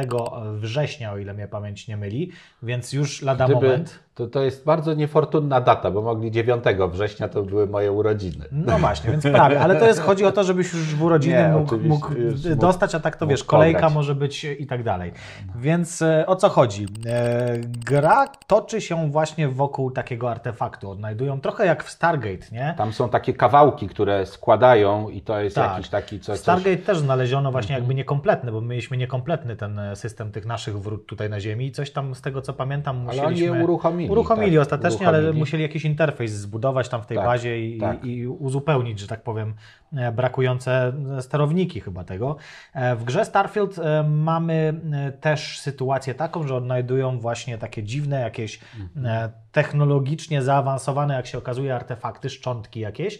września, 0.53 1.11
o 1.11 1.17
ile 1.17 1.33
mnie 1.33 1.47
pamięć 1.47 1.87
nie 1.87 1.97
myli, 1.97 2.31
więc 2.63 2.93
już 2.93 3.21
lada 3.21 3.45
Gdyby, 3.45 3.67
moment. 3.67 3.99
To, 4.19 4.27
to 4.27 4.43
jest 4.43 4.65
bardzo 4.65 4.93
niefortunna 4.93 5.61
data, 5.61 5.91
bo 5.91 6.01
mogli 6.01 6.31
9 6.31 6.63
września, 6.91 7.29
to 7.29 7.43
były 7.43 7.67
moje 7.67 7.91
urodziny. 7.91 8.45
No 8.51 8.77
właśnie, 8.79 9.11
więc 9.11 9.23
prawie, 9.23 9.59
ale 9.61 9.75
to 9.75 9.85
jest, 9.85 9.99
chodzi 9.99 10.25
o 10.25 10.31
to, 10.31 10.43
żebyś 10.43 10.73
już 10.73 10.95
w 10.95 11.03
urodziny 11.03 11.35
Nie, 11.35 11.47
mógł, 11.47 11.77
mógł 11.77 12.07
dostać, 12.55 12.95
a 12.95 12.99
tak 12.99 13.15
to 13.15 13.27
wiesz, 13.27 13.43
kolejka 13.43 13.79
pograć. 13.79 13.93
może 13.93 14.15
być 14.15 14.43
i 14.43 14.67
tak 14.67 14.83
dalej. 14.83 15.11
Więc 15.55 16.01
e, 16.01 16.25
o 16.27 16.35
co 16.35 16.49
chodzi? 16.49 16.85
E, 17.05 17.57
gra 17.85 18.27
toczy 18.47 18.81
się 18.81 19.11
właśnie 19.11 19.47
wokół 19.47 19.91
takiego 19.91 20.31
artefaktu. 20.31 20.91
Odnajdują 20.91 21.41
trochę 21.41 21.65
jak 21.65 21.83
w 21.83 21.89
Stargate, 21.89 22.45
nie? 22.51 22.73
Tam 22.77 22.93
są 22.93 23.09
takie 23.09 23.33
kawałki, 23.33 23.87
które 23.87 24.25
składają 24.25 25.09
i 25.09 25.21
to 25.21 25.39
jest 25.39 25.55
Tak. 25.55 25.71
jakiś 25.71 25.89
taki 25.89 26.19
coś. 26.19 26.39
Stargate 26.39 26.77
też 26.77 26.99
znaleziono 26.99 27.51
właśnie 27.51 27.69
Mhm. 27.75 27.81
jakby 27.83 27.95
niekompletny, 27.95 28.51
bo 28.51 28.61
mieliśmy 28.61 28.97
niekompletny 28.97 29.55
ten 29.55 29.79
system 29.95 30.31
tych 30.31 30.45
naszych 30.45 30.79
wrót 30.81 31.05
tutaj 31.07 31.29
na 31.29 31.39
Ziemi 31.39 31.65
i 31.65 31.71
coś 31.71 31.91
tam 31.91 32.15
z 32.15 32.21
tego 32.21 32.41
co 32.41 32.53
pamiętam 32.53 32.95
Ale 32.95 33.05
musieliśmy... 33.21 33.49
oni 33.51 33.57
je 33.59 33.63
uruchomili, 33.63 34.08
Uruchomili 34.11 34.51
tak, 34.51 34.61
ostatecznie, 34.61 35.07
ale 35.07 35.17
uruchomili. 35.17 35.39
musieli 35.39 35.63
jakiś 35.63 35.85
interfejs 35.85 36.31
zbudować 36.31 36.89
tam 36.89 37.01
w 37.01 37.05
tej 37.05 37.17
Tak, 37.17 37.25
bazie 37.25 37.67
i, 37.69 37.77
tak. 37.79 38.05
i, 38.05 38.27
uzupełnić, 38.27 38.99
że 38.99 39.07
tak 39.07 39.23
powiem, 39.23 39.53
e, 39.93 40.11
brakujące 40.11 40.93
sterowniki 41.19 41.81
chyba 41.81 42.03
tego. 42.03 42.35
E, 42.73 42.95
W 42.95 43.03
grze 43.03 43.25
Starfield 43.25 43.79
e, 43.79 44.03
mamy 44.03 44.73
też 45.21 45.59
sytuację 45.59 46.13
taką, 46.15 46.47
że 46.47 46.55
odnajdują 46.55 47.19
właśnie 47.19 47.57
takie 47.57 47.83
dziwne, 47.83 48.19
jakieś 48.19 48.59
e, 49.05 49.29
technologicznie 49.51 50.41
zaawansowane, 50.41 51.13
jak 51.13 51.27
się 51.27 51.37
okazuje, 51.37 51.75
artefakty, 51.75 52.29
szczątki 52.29 52.79
jakieś. 52.79 53.19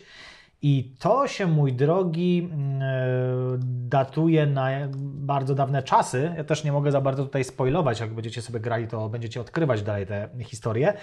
I 0.61 0.95
to 0.99 1.27
się, 1.27 1.47
mój 1.47 1.73
drogi, 1.73 2.49
mm, 2.53 2.81
e, 2.81 2.85
datuje 3.89 4.45
na 4.45 4.69
bardzo 5.13 5.55
dawne 5.55 5.83
czasy. 5.83 6.33
Ja 6.37 6.43
też 6.43 6.63
nie 6.63 6.71
mogę 6.71 6.91
za 6.91 7.01
bardzo 7.01 7.23
tutaj 7.25 7.43
spoilować. 7.43 7.99
Jak 7.99 8.13
będziecie 8.13 8.41
sobie 8.41 8.59
grali, 8.59 8.87
to 8.87 9.09
będziecie 9.09 9.41
odkrywać 9.41 9.83
dalej 9.83 10.05
te 10.07 10.29
historie. 10.43 10.93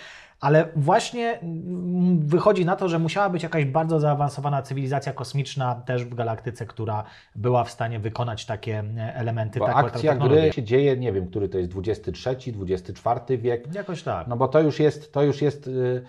Ale 0.40 0.68
właśnie 0.76 1.38
mm, 1.40 2.26
wychodzi 2.26 2.64
na 2.64 2.76
to, 2.76 2.88
że 2.88 2.98
musiała 2.98 3.30
być 3.30 3.42
jakaś 3.42 3.64
bardzo 3.64 4.00
zaawansowana 4.00 4.62
cywilizacja 4.62 5.12
kosmiczna 5.12 5.74
też 5.74 6.04
w 6.04 6.14
galaktyce, 6.14 6.66
która 6.66 7.04
była 7.34 7.64
w 7.64 7.70
stanie 7.70 7.98
wykonać 7.98 8.46
takie 8.46 8.84
e, 8.98 9.14
elementy. 9.14 9.58
Bo 9.58 9.66
taką 9.66 9.78
akcja 9.78 10.16
gry 10.16 10.52
się 10.52 10.62
dzieje, 10.62 10.96
nie 10.96 11.12
wiem, 11.12 11.26
który 11.26 11.48
to 11.48 11.58
jest 11.58 11.70
23, 11.70 12.36
24 12.52 13.38
wiek. 13.38 13.74
Jakoś 13.74 14.02
tak. 14.02 14.26
No 14.26 14.36
bo 14.36 14.48
to 14.48 14.60
już 14.60 14.80
jest, 14.80 15.12
to 15.12 15.22
już 15.22 15.42
jest 15.42 15.66
y, 15.66 16.02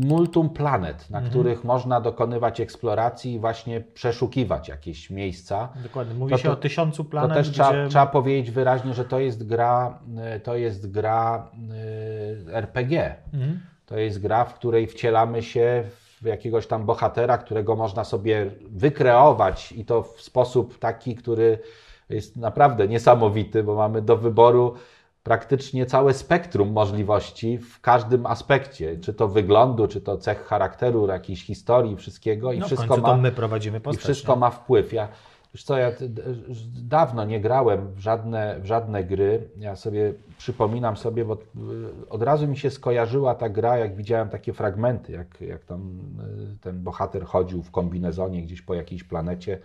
multum 0.00 0.50
planet, 0.50 1.10
na 1.10 1.18
Mhm. 1.18 1.30
których 1.30 1.64
można 1.64 2.00
dokonywać 2.00 2.60
eksploracji 2.60 3.32
i 3.34 3.38
właśnie 3.38 3.80
przeszukiwać 3.80 4.68
jakieś 4.68 5.10
miejsca. 5.10 5.68
Dokładnie. 5.82 6.14
Mówi 6.14 6.30
To- 6.32 6.38
się 6.38 6.48
to- 6.48 6.52
o 6.52 6.56
tysiącu 6.56 7.04
To 7.04 7.10
planet, 7.10 7.36
też 7.36 7.50
trzeba, 7.50 7.70
gdzie... 7.72 7.88
trzeba 7.88 8.06
powiedzieć 8.06 8.50
wyraźnie, 8.50 8.94
że 8.94 9.04
to 9.04 9.20
jest 9.20 9.46
gra, 9.46 9.98
y, 10.36 10.40
to 10.40 10.56
jest 10.56 10.90
gra 10.90 11.50
y, 12.48 12.54
RPG. 12.56 13.14
Mhm. 13.34 13.60
To 13.86 13.98
jest 13.98 14.20
gra, 14.22 14.44
w 14.44 14.54
której 14.54 14.86
wcielamy 14.86 15.42
się 15.42 15.84
w 16.22 16.24
jakiegoś 16.26 16.66
tam 16.66 16.86
bohatera, 16.86 17.38
którego 17.38 17.76
można 17.76 18.04
sobie 18.04 18.50
wykreować 18.70 19.72
i 19.72 19.84
to 19.84 20.02
w 20.02 20.20
sposób 20.22 20.78
taki, 20.78 21.14
który 21.14 21.58
jest 22.08 22.36
naprawdę 22.36 22.88
niesamowity, 22.88 23.62
bo 23.62 23.74
mamy 23.74 24.02
do 24.02 24.16
wyboru 24.16 24.74
praktycznie 25.26 25.86
całe 25.86 26.14
spektrum 26.14 26.72
możliwości 26.72 27.58
w 27.58 27.80
każdym 27.80 28.26
aspekcie, 28.26 28.98
czy 28.98 29.14
to 29.14 29.28
wyglądu, 29.28 29.88
czy 29.88 30.00
to 30.00 30.18
cech 30.18 30.44
charakteru, 30.44 31.06
jakiejś 31.06 31.44
historii, 31.44 31.96
wszystkiego 31.96 32.52
i 32.52 32.58
No, 32.58 32.64
w 32.64 32.66
wszystko 32.66 32.88
końcu 32.88 33.02
ma 33.02 33.08
to 33.08 33.16
my 33.16 33.32
prowadzimy 33.32 33.78
i 33.78 33.80
postać. 33.80 34.04
wszystko 34.04 34.34
nie? 34.34 34.38
ma 34.38 34.50
wpływ. 34.50 34.92
Ja, 34.92 35.08
wiesz 35.54 35.64
co, 35.64 35.78
ja 35.78 35.92
dawno 36.82 37.24
nie 37.24 37.40
grałem 37.40 37.92
w 37.92 37.98
żadne, 37.98 38.60
w 38.60 38.66
żadne 38.66 39.04
gry. 39.04 39.48
Ja 39.58 39.76
sobie 39.76 40.14
przypominam 40.38 40.96
sobie, 40.96 41.24
bo 41.24 41.34
y, 41.34 41.38
od 42.10 42.22
razu 42.22 42.48
mi 42.48 42.56
się 42.56 42.70
skojarzyła 42.70 43.34
ta 43.34 43.48
gra, 43.48 43.78
jak 43.78 43.96
widziałem 43.96 44.28
takie 44.28 44.52
fragmenty, 44.52 45.12
jak, 45.12 45.40
jak 45.40 45.64
tam 45.64 46.00
y, 46.54 46.58
ten 46.60 46.82
bohater 46.82 47.24
chodził 47.24 47.62
w 47.62 47.70
kombinezonie 47.70 48.42
gdzieś 48.42 48.62
po 48.62 48.74
jakiejś 48.74 49.04
planecie, 49.04 49.58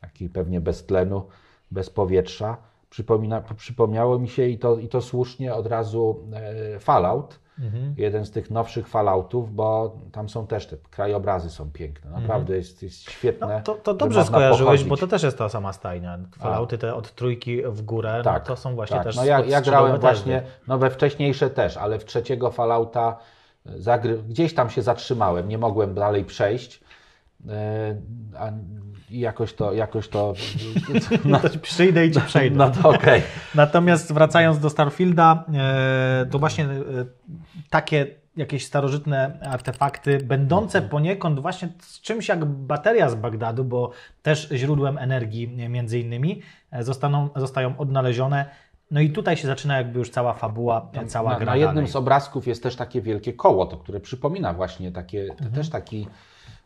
taki 0.00 0.28
pewnie 0.28 0.60
bez 0.60 0.86
tlenu, 0.86 1.26
bez 1.70 1.90
powietrza. 1.90 2.56
Przypomina, 2.90 3.40
przypomniało 3.56 4.18
mi 4.18 4.28
się 4.28 4.46
i 4.46 4.58
to, 4.58 4.78
i 4.78 4.88
to 4.88 5.02
słusznie 5.02 5.54
od 5.54 5.66
razu 5.66 6.28
e, 6.74 6.78
Fallout, 6.78 7.38
Mhm. 7.58 7.94
jeden 7.98 8.26
z 8.26 8.30
tych 8.30 8.50
nowszych 8.50 8.88
Falloutów, 8.88 9.54
bo 9.54 9.96
tam 10.12 10.28
są 10.28 10.46
też 10.46 10.66
te 10.66 10.76
krajobrazy 10.90 11.50
są 11.50 11.70
piękne. 11.70 12.10
Naprawdę 12.10 12.56
jest, 12.56 12.82
jest 12.82 13.10
świetne. 13.10 13.46
Mhm. 13.46 13.62
No, 13.66 13.74
to, 13.74 13.82
to 13.82 13.94
dobrze 13.94 14.24
skojarzyłeś, 14.24 14.60
pochodzić. 14.64 14.88
bo 14.88 14.96
to 14.96 15.06
też 15.06 15.22
jest 15.22 15.38
ta 15.38 15.48
sama 15.48 15.72
stajnia. 15.72 16.18
Fallouty 16.38 16.78
te 16.78 16.94
od 16.94 17.14
trójki 17.14 17.62
w 17.62 17.82
górę, 17.82 18.20
tak, 18.24 18.42
no 18.42 18.46
to 18.46 18.56
są 18.56 18.74
właśnie 18.74 18.96
tak. 18.96 19.04
też 19.04 19.16
No 19.16 19.24
ja, 19.24 19.40
ja 19.40 19.60
grałem 19.60 19.92
też, 19.92 20.00
właśnie, 20.00 20.42
no 20.68 20.78
we 20.78 20.90
wcześniejsze 20.90 21.50
też, 21.50 21.76
ale 21.76 21.98
w 21.98 22.04
trzeciego 22.04 22.50
Fallouta 22.50 23.16
zagry... 23.64 24.18
gdzieś 24.18 24.54
tam 24.54 24.70
się 24.70 24.82
zatrzymałem, 24.82 25.48
nie 25.48 25.58
mogłem 25.58 25.94
dalej 25.94 26.24
przejść. 26.24 26.80
Yy, 27.44 27.52
a 28.38 28.50
i 29.10 29.20
jakoś 29.20 29.52
to, 29.54 29.72
jakoś 29.72 30.08
to, 30.08 30.34
no, 31.24 31.40
To 31.40 31.48
ci 31.50 31.58
przyjdę 31.58 32.06
i 32.06 32.10
ci 32.10 32.20
przejdę. 32.20 32.56
no 32.56 32.70
to 32.70 32.88
okej. 32.88 33.22
Natomiast 33.54 34.12
wracając 34.12 34.58
do 34.58 34.70
Starfielda, 34.70 35.44
e, 35.54 36.26
to 36.30 36.38
właśnie 36.38 36.64
e, 36.64 36.68
takie 37.70 38.06
jakieś 38.36 38.66
starożytne 38.66 39.38
artefakty, 39.50 40.18
będące 40.18 40.78
Mhm. 40.78 40.90
poniekąd 40.90 41.40
właśnie 41.40 41.68
z 41.80 42.00
czymś 42.00 42.28
jak 42.28 42.44
bateria 42.44 43.10
z 43.10 43.14
Bagdadu, 43.14 43.64
bo 43.64 43.90
też 44.22 44.48
źródłem 44.52 44.98
energii 44.98 45.56
e, 45.60 45.68
między 45.68 45.98
innymi, 46.00 46.42
e, 46.70 46.84
zostaną, 46.84 47.28
zostają 47.36 47.76
odnalezione. 47.78 48.44
No 48.90 49.00
i 49.00 49.10
tutaj 49.10 49.36
się 49.36 49.46
zaczyna 49.46 49.76
jakby 49.76 49.98
już 49.98 50.10
cała 50.10 50.32
fabuła, 50.34 50.90
e, 50.94 51.06
cała 51.06 51.32
na, 51.32 51.36
gra 51.38 51.46
na 51.46 51.56
jednym 51.56 51.74
dalej. 51.74 51.90
z 51.90 51.96
obrazków 51.96 52.46
jest 52.46 52.62
też 52.62 52.76
takie 52.76 53.00
wielkie 53.00 53.32
koło, 53.32 53.66
to, 53.66 53.76
które 53.76 54.00
przypomina 54.00 54.52
właśnie 54.54 54.92
takie, 54.92 55.22
Mhm. 55.30 55.52
też 55.52 55.70
taki, 55.70 56.06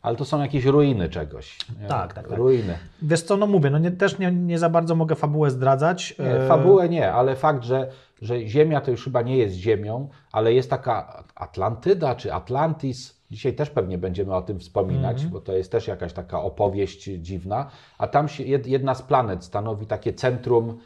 ale 0.03 0.17
to 0.17 0.25
są 0.25 0.43
jakieś 0.43 0.65
ruiny 0.65 1.09
czegoś. 1.09 1.59
nie? 1.83 1.89
Tak, 1.89 2.15
tak, 2.15 2.29
tak. 2.29 2.39
Ruiny. 2.39 2.79
Wiesz 3.03 3.23
co, 3.23 3.37
no 3.37 3.47
mówię, 3.47 3.71
no 3.71 3.79
nie, 3.79 3.91
też 3.91 4.19
nie, 4.19 4.33
nie 4.33 4.59
za 4.59 4.71
bardzo 4.71 4.95
mogę 4.95 5.15
fabułę 5.15 5.51
zdradzać. 5.51 6.15
Nie, 6.19 6.25
E, 6.27 6.49
fabułę 6.49 6.89
nie, 6.89 7.13
ale 7.13 7.37
fakt, 7.37 7.65
że, 7.65 7.91
że 8.23 8.47
Ziemia 8.47 8.81
to 8.81 8.91
już 8.91 9.05
chyba 9.05 9.23
nie 9.23 9.37
jest 9.37 9.55
Ziemią, 9.55 10.09
ale 10.33 10.53
jest 10.53 10.71
taka 10.71 11.25
Atlantyda 11.35 12.15
czy 12.15 12.33
Atlantis. 12.35 13.21
Dzisiaj 13.31 13.55
też 13.55 13.71
pewnie 13.71 13.99
będziemy 13.99 14.35
o 14.35 14.43
tym 14.43 14.59
wspominać, 14.61 15.15
Mhm. 15.17 15.31
bo 15.33 15.41
to 15.41 15.53
jest 15.53 15.73
też 15.73 15.87
jakaś 15.89 16.13
taka 16.13 16.43
opowieść 16.43 17.05
dziwna. 17.05 17.71
A 17.99 18.07
tam 18.09 18.29
się 18.29 18.45
jed- 18.45 18.67
jedna 18.69 18.95
z 18.95 19.03
planet 19.03 19.45
stanowi 19.45 19.87
takie 19.87 20.13
centrum 20.13 20.79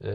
yy, 0.00 0.08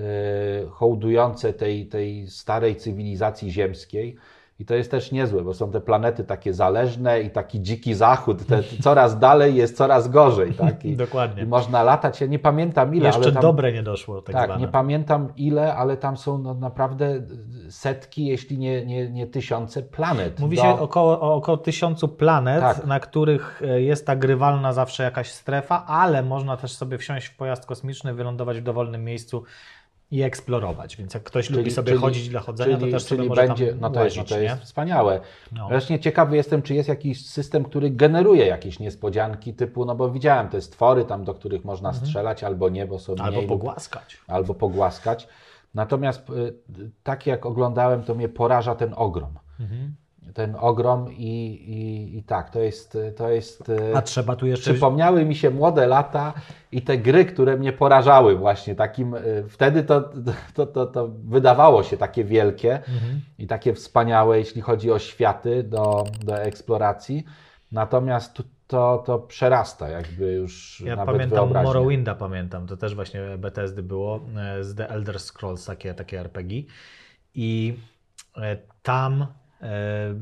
hołdujące 0.69 1.53
tej, 1.53 1.85
tej 1.87 2.27
starej 2.27 2.75
cywilizacji 2.75 3.51
ziemskiej. 3.51 4.15
I 4.59 4.65
to 4.65 4.75
jest 4.75 4.91
też 4.91 5.11
niezłe, 5.11 5.41
bo 5.41 5.53
są 5.53 5.71
te 5.71 5.81
planety 5.81 6.23
takie 6.23 6.53
zależne 6.53 7.21
i 7.21 7.29
taki 7.29 7.61
dziki 7.61 7.93
zachód. 7.93 8.45
Te, 8.45 8.63
coraz 8.81 9.19
dalej 9.19 9.55
jest 9.55 9.77
coraz 9.77 10.07
gorzej. 10.07 10.53
Tak? 10.53 10.85
I, 10.85 10.95
Dokładnie. 11.05 11.43
I 11.43 11.45
można 11.45 11.83
latać. 11.83 12.21
Ja 12.21 12.27
nie 12.27 12.39
pamiętam 12.39 12.95
ile, 12.95 13.07
Jeszcze 13.07 13.31
tam... 13.31 13.41
dobre 13.41 13.73
nie 13.73 13.83
doszło, 13.83 14.21
tak, 14.21 14.35
Tak, 14.35 14.59
nie 14.59 14.67
pamiętam 14.67 15.33
ile, 15.37 15.75
ale 15.75 15.97
tam 15.97 16.17
są 16.17 16.37
no, 16.37 16.53
naprawdę 16.53 17.21
setki, 17.69 18.25
jeśli 18.25 18.57
nie, 18.57 18.85
nie, 18.85 19.09
nie 19.09 19.27
tysiące 19.27 19.81
planet. 19.81 20.39
Mówi 20.39 20.57
Do- 20.57 20.63
się 20.63 20.79
około, 20.79 21.21
o 21.21 21.35
około 21.35 21.57
tysiącu 21.57 22.07
planet, 22.07 22.61
Tak. 22.61 22.85
na 22.85 22.99
których 22.99 23.61
e, 23.65 23.81
jest 23.81 24.05
ta 24.05 24.15
grywalna 24.15 24.73
zawsze 24.73 25.03
jakaś 25.03 25.31
strefa, 25.31 25.85
ale 25.85 26.23
można 26.23 26.57
też 26.57 26.71
sobie 26.75 26.97
wsiąść 26.97 27.27
w 27.27 27.35
pojazd 27.35 27.65
kosmiczny, 27.65 28.13
wylądować 28.13 28.59
w 28.59 28.63
dowolnym 28.63 29.03
miejscu 29.03 29.43
i 30.11 30.21
eksplorować. 30.21 30.95
Więc 30.95 31.13
jak 31.13 31.23
ktoś 31.23 31.47
Czyli- 31.47 31.57
lubi 31.59 31.71
sobie 31.71 31.89
czyli- 31.89 32.01
chodzić 32.01 32.29
dla 32.29 32.39
chodzenia, 32.39 32.77
czyli, 32.77 32.91
to 32.91 32.95
też 32.97 33.03
sobie 33.03 33.17
czyli 33.17 33.29
może 33.29 33.47
będzie, 33.47 33.69
tam 33.71 33.79
no 33.81 33.89
to 33.89 34.03
jest, 34.03 34.17
no 34.17 34.23
to 34.23 34.39
jest 34.39 34.61
wspaniałe. 34.63 35.19
No. 35.51 35.67
Właśnie 35.69 35.99
ciekawy 35.99 36.35
jestem, 36.35 36.61
czy 36.61 36.73
jest 36.75 36.89
jakiś 36.89 37.29
system, 37.29 37.63
który 37.63 37.89
generuje 37.89 38.45
jakieś 38.45 38.79
niespodzianki 38.79 39.53
typu, 39.53 39.85
no 39.85 39.95
bo 39.95 40.09
widziałem 40.11 40.49
te 40.49 40.61
stwory 40.61 41.05
tam, 41.05 41.23
do 41.23 41.33
których 41.33 41.65
można 41.65 41.93
strzelać 41.93 42.43
albo 42.43 42.69
nie, 42.69 42.85
bo 42.85 42.99
są 42.99 43.11
Mhm. 43.13 43.27
Albo 43.27 43.37
mniej 43.37 43.49
pogłaskać. 43.49 44.17
albo 44.27 44.53
pogłaskać. 44.53 45.27
Natomiast 45.73 46.29
y, 46.29 46.53
tak 47.03 47.27
jak 47.27 47.45
oglądałem, 47.45 48.03
to 48.03 48.15
mnie 48.15 48.29
poraża 48.29 48.75
ten 48.75 48.93
ogrom. 48.95 49.33
Mhm. 49.59 49.95
Ten 50.33 50.55
ogrom 50.59 51.11
i, 51.11 51.47
i, 51.53 52.17
i 52.17 52.23
tak, 52.23 52.49
to 52.49 52.59
jest, 52.59 52.97
to 53.17 53.29
jest 53.29 53.69
y, 53.69 53.97
A 53.97 54.01
trzeba 54.01 54.35
tu 54.35 54.47
jeszcze... 54.47 54.71
Przypomniały 54.71 55.25
mi 55.25 55.35
się 55.35 55.49
młode 55.49 55.87
lata 55.87 56.33
i 56.71 56.81
te 56.81 56.97
gry, 56.97 57.25
które 57.25 57.57
mnie 57.57 57.73
porażały 57.73 58.35
właśnie 58.35 58.75
takim, 58.75 59.13
y, 59.13 59.45
wtedy 59.49 59.83
to, 59.83 60.09
to, 60.53 60.65
to, 60.65 60.85
to 60.85 61.07
wydawało 61.07 61.83
się 61.83 61.97
takie 61.97 62.23
wielkie 62.23 62.75
Mhm. 62.75 63.21
i 63.37 63.47
takie 63.47 63.73
wspaniałe, 63.73 64.39
jeśli 64.39 64.61
chodzi 64.61 64.91
o 64.91 64.99
światy 64.99 65.63
do, 65.63 66.03
do 66.25 66.41
eksploracji, 66.41 67.23
natomiast 67.71 68.43
to, 68.67 69.03
to 69.05 69.19
przerasta 69.19 69.89
jakby 69.89 70.31
już 70.31 70.81
Ja 70.85 70.95
nawet 70.95 71.15
pamiętam 71.15 71.37
wyobraźnię. 71.37 71.67
Morrowinda, 71.67 72.15
pamiętam, 72.15 72.67
to 72.67 72.77
też 72.77 72.95
właśnie 72.95 73.21
Bethesdy 73.37 73.83
było, 73.83 74.19
e, 74.37 74.63
z 74.63 74.75
The 74.75 74.89
Elder 74.89 75.19
Scrolls, 75.19 75.65
takie, 75.65 75.93
takie 75.93 76.19
RPG 76.19 76.63
i 77.35 77.77
e, 78.37 78.57
tam 78.83 79.21
e, 79.21 79.27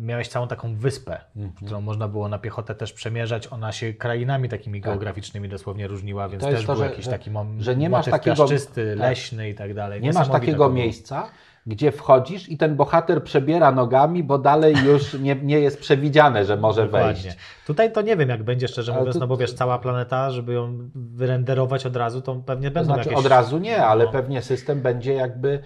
miałeś 0.02 0.28
całą 0.28 0.48
taką 0.48 0.76
wyspę, 0.76 1.18
Mhm. 1.36 1.54
którą 1.66 1.82
można 1.82 2.08
było 2.08 2.30
na 2.30 2.40
piechotę 2.40 2.76
też 2.76 2.94
przemierzać, 2.94 3.48
ona 3.48 3.72
się 3.72 3.94
krainami 3.94 4.50
takimi 4.50 4.82
geograficznymi 4.82 5.50
dosłownie 5.50 5.88
różniła, 5.88 6.30
więc 6.30 6.44
Tak. 6.44 6.52
To 6.52 6.58
też 6.58 6.66
to, 6.66 6.74
był 6.74 6.84
że- 6.84 6.90
jakiś 6.90 7.06
że- 7.06 7.12
taki 7.12 7.32
mom, 7.32 7.62
że 7.62 7.76
nie 7.76 7.90
masz 7.90 8.06
takiego- 8.06 8.36
piaszczysty, 8.38 8.96
tak. 8.98 9.10
leśny 9.10 9.50
i 9.50 9.56
tak 9.56 9.74
dalej. 9.74 10.02
Nie 10.02 10.14
masz 10.14 10.30
takiego 10.30 10.68
to 10.68 10.74
miejsca, 10.74 11.30
gdzie 11.66 11.92
wchodzisz 11.92 12.50
i 12.50 12.58
ten 12.58 12.76
bohater 12.76 13.24
przebiera 13.24 13.72
nogami, 13.72 14.24
bo 14.24 14.38
dalej 14.38 14.76
już 14.86 15.14
nie, 15.14 15.36
nie 15.36 15.60
jest 15.60 15.80
przewidziane, 15.80 16.46
że 16.46 16.58
może 16.58 16.88
wejść. 16.88 17.22
Dokładnie. 17.22 17.42
Tutaj 17.68 17.92
to 17.92 18.02
nie 18.02 18.18
wiem, 18.18 18.30
jak 18.30 18.44
będzie 18.44 18.68
szczerze 18.68 18.94
mówiąc, 18.94 19.14
tu- 19.14 19.20
no 19.20 19.28
bo 19.28 19.38
wiesz, 19.38 19.54
cała 19.54 19.80
planeta, 19.80 20.32
żeby 20.32 20.54
ją 20.54 20.78
wyrenderować 20.96 21.86
od 21.86 21.96
razu, 21.96 22.22
to 22.22 22.36
pewnie 22.36 22.68
To 22.70 22.74
będą 22.74 22.94
znaczy 22.94 23.10
jakieś... 23.10 23.26
od 23.26 23.32
razu 23.32 23.58
nie, 23.58 23.86
ale 23.86 24.06
no. 24.06 24.12
pewnie 24.12 24.42
system 24.42 24.82
będzie 24.82 25.14
jakby 25.14 25.60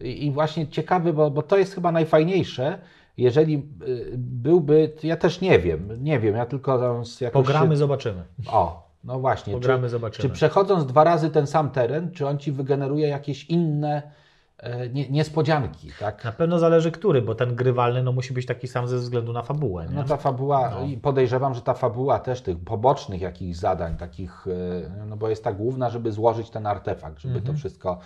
i 0.00 0.26
i 0.26 0.30
właśnie 0.32 0.68
ciekawy, 0.68 1.12
bo, 1.12 1.30
bo 1.30 1.42
to 1.42 1.56
jest 1.58 1.74
chyba 1.74 1.92
najfajniejsze, 1.92 2.78
jeżeli 3.16 3.68
y, 3.88 4.14
byłby, 4.18 4.92
ja 5.02 5.16
też 5.16 5.40
nie 5.40 5.58
wiem, 5.58 5.88
nie 6.04 6.20
wiem, 6.20 6.34
ja 6.36 6.46
tylko 6.46 6.78
tam 6.78 7.04
z 7.06 7.20
jakoś 7.20 7.46
Pogramy, 7.46 7.76
zobaczymy. 7.76 8.24
o, 8.52 8.88
no 9.04 9.20
właśnie, 9.20 9.52
Pogramy, 9.54 9.82
czy, 9.82 9.88
zobaczymy. 9.88 10.28
czy 10.28 10.34
przechodząc 10.34 10.86
dwa 10.86 11.04
razy 11.04 11.30
ten 11.30 11.46
sam 11.46 11.70
teren, 11.70 12.10
czy 12.10 12.26
on 12.26 12.38
Ci 12.38 12.52
wygeneruje 12.52 13.08
jakieś 13.08 13.44
inne 13.44 14.02
e, 14.58 14.88
nie, 14.88 15.08
niespodzianki, 15.10 15.90
tak? 16.00 16.24
Na 16.24 16.32
pewno 16.32 16.58
zależy 16.58 16.90
który, 16.90 17.22
bo 17.22 17.34
ten 17.34 17.54
grywalny 17.54 18.02
no, 18.02 18.12
musi 18.12 18.34
być 18.34 18.46
taki 18.46 18.68
sam 18.68 18.88
ze 18.88 18.96
względu 18.98 19.32
na 19.32 19.42
fabułę. 19.42 19.86
Nie? 19.88 19.94
No 19.94 20.04
ta 20.04 20.16
fabuła, 20.16 20.70
No. 20.70 20.86
i 20.86 20.96
podejrzewam, 20.96 21.54
że 21.54 21.60
ta 21.62 21.74
fabuła 21.74 22.18
też 22.18 22.40
tych 22.42 22.58
pobocznych 22.58 23.20
jakichś 23.20 23.56
zadań, 23.58 23.96
takich, 23.96 24.46
e, 24.46 25.06
no 25.06 25.16
bo 25.16 25.28
jest 25.28 25.44
ta 25.44 25.52
główna, 25.52 25.90
żeby 25.90 26.12
złożyć 26.12 26.50
ten 26.50 26.66
artefakt, 26.66 27.18
żeby 27.20 27.34
Mhm. 27.38 27.54
to 27.54 27.58
wszystko, 27.58 27.98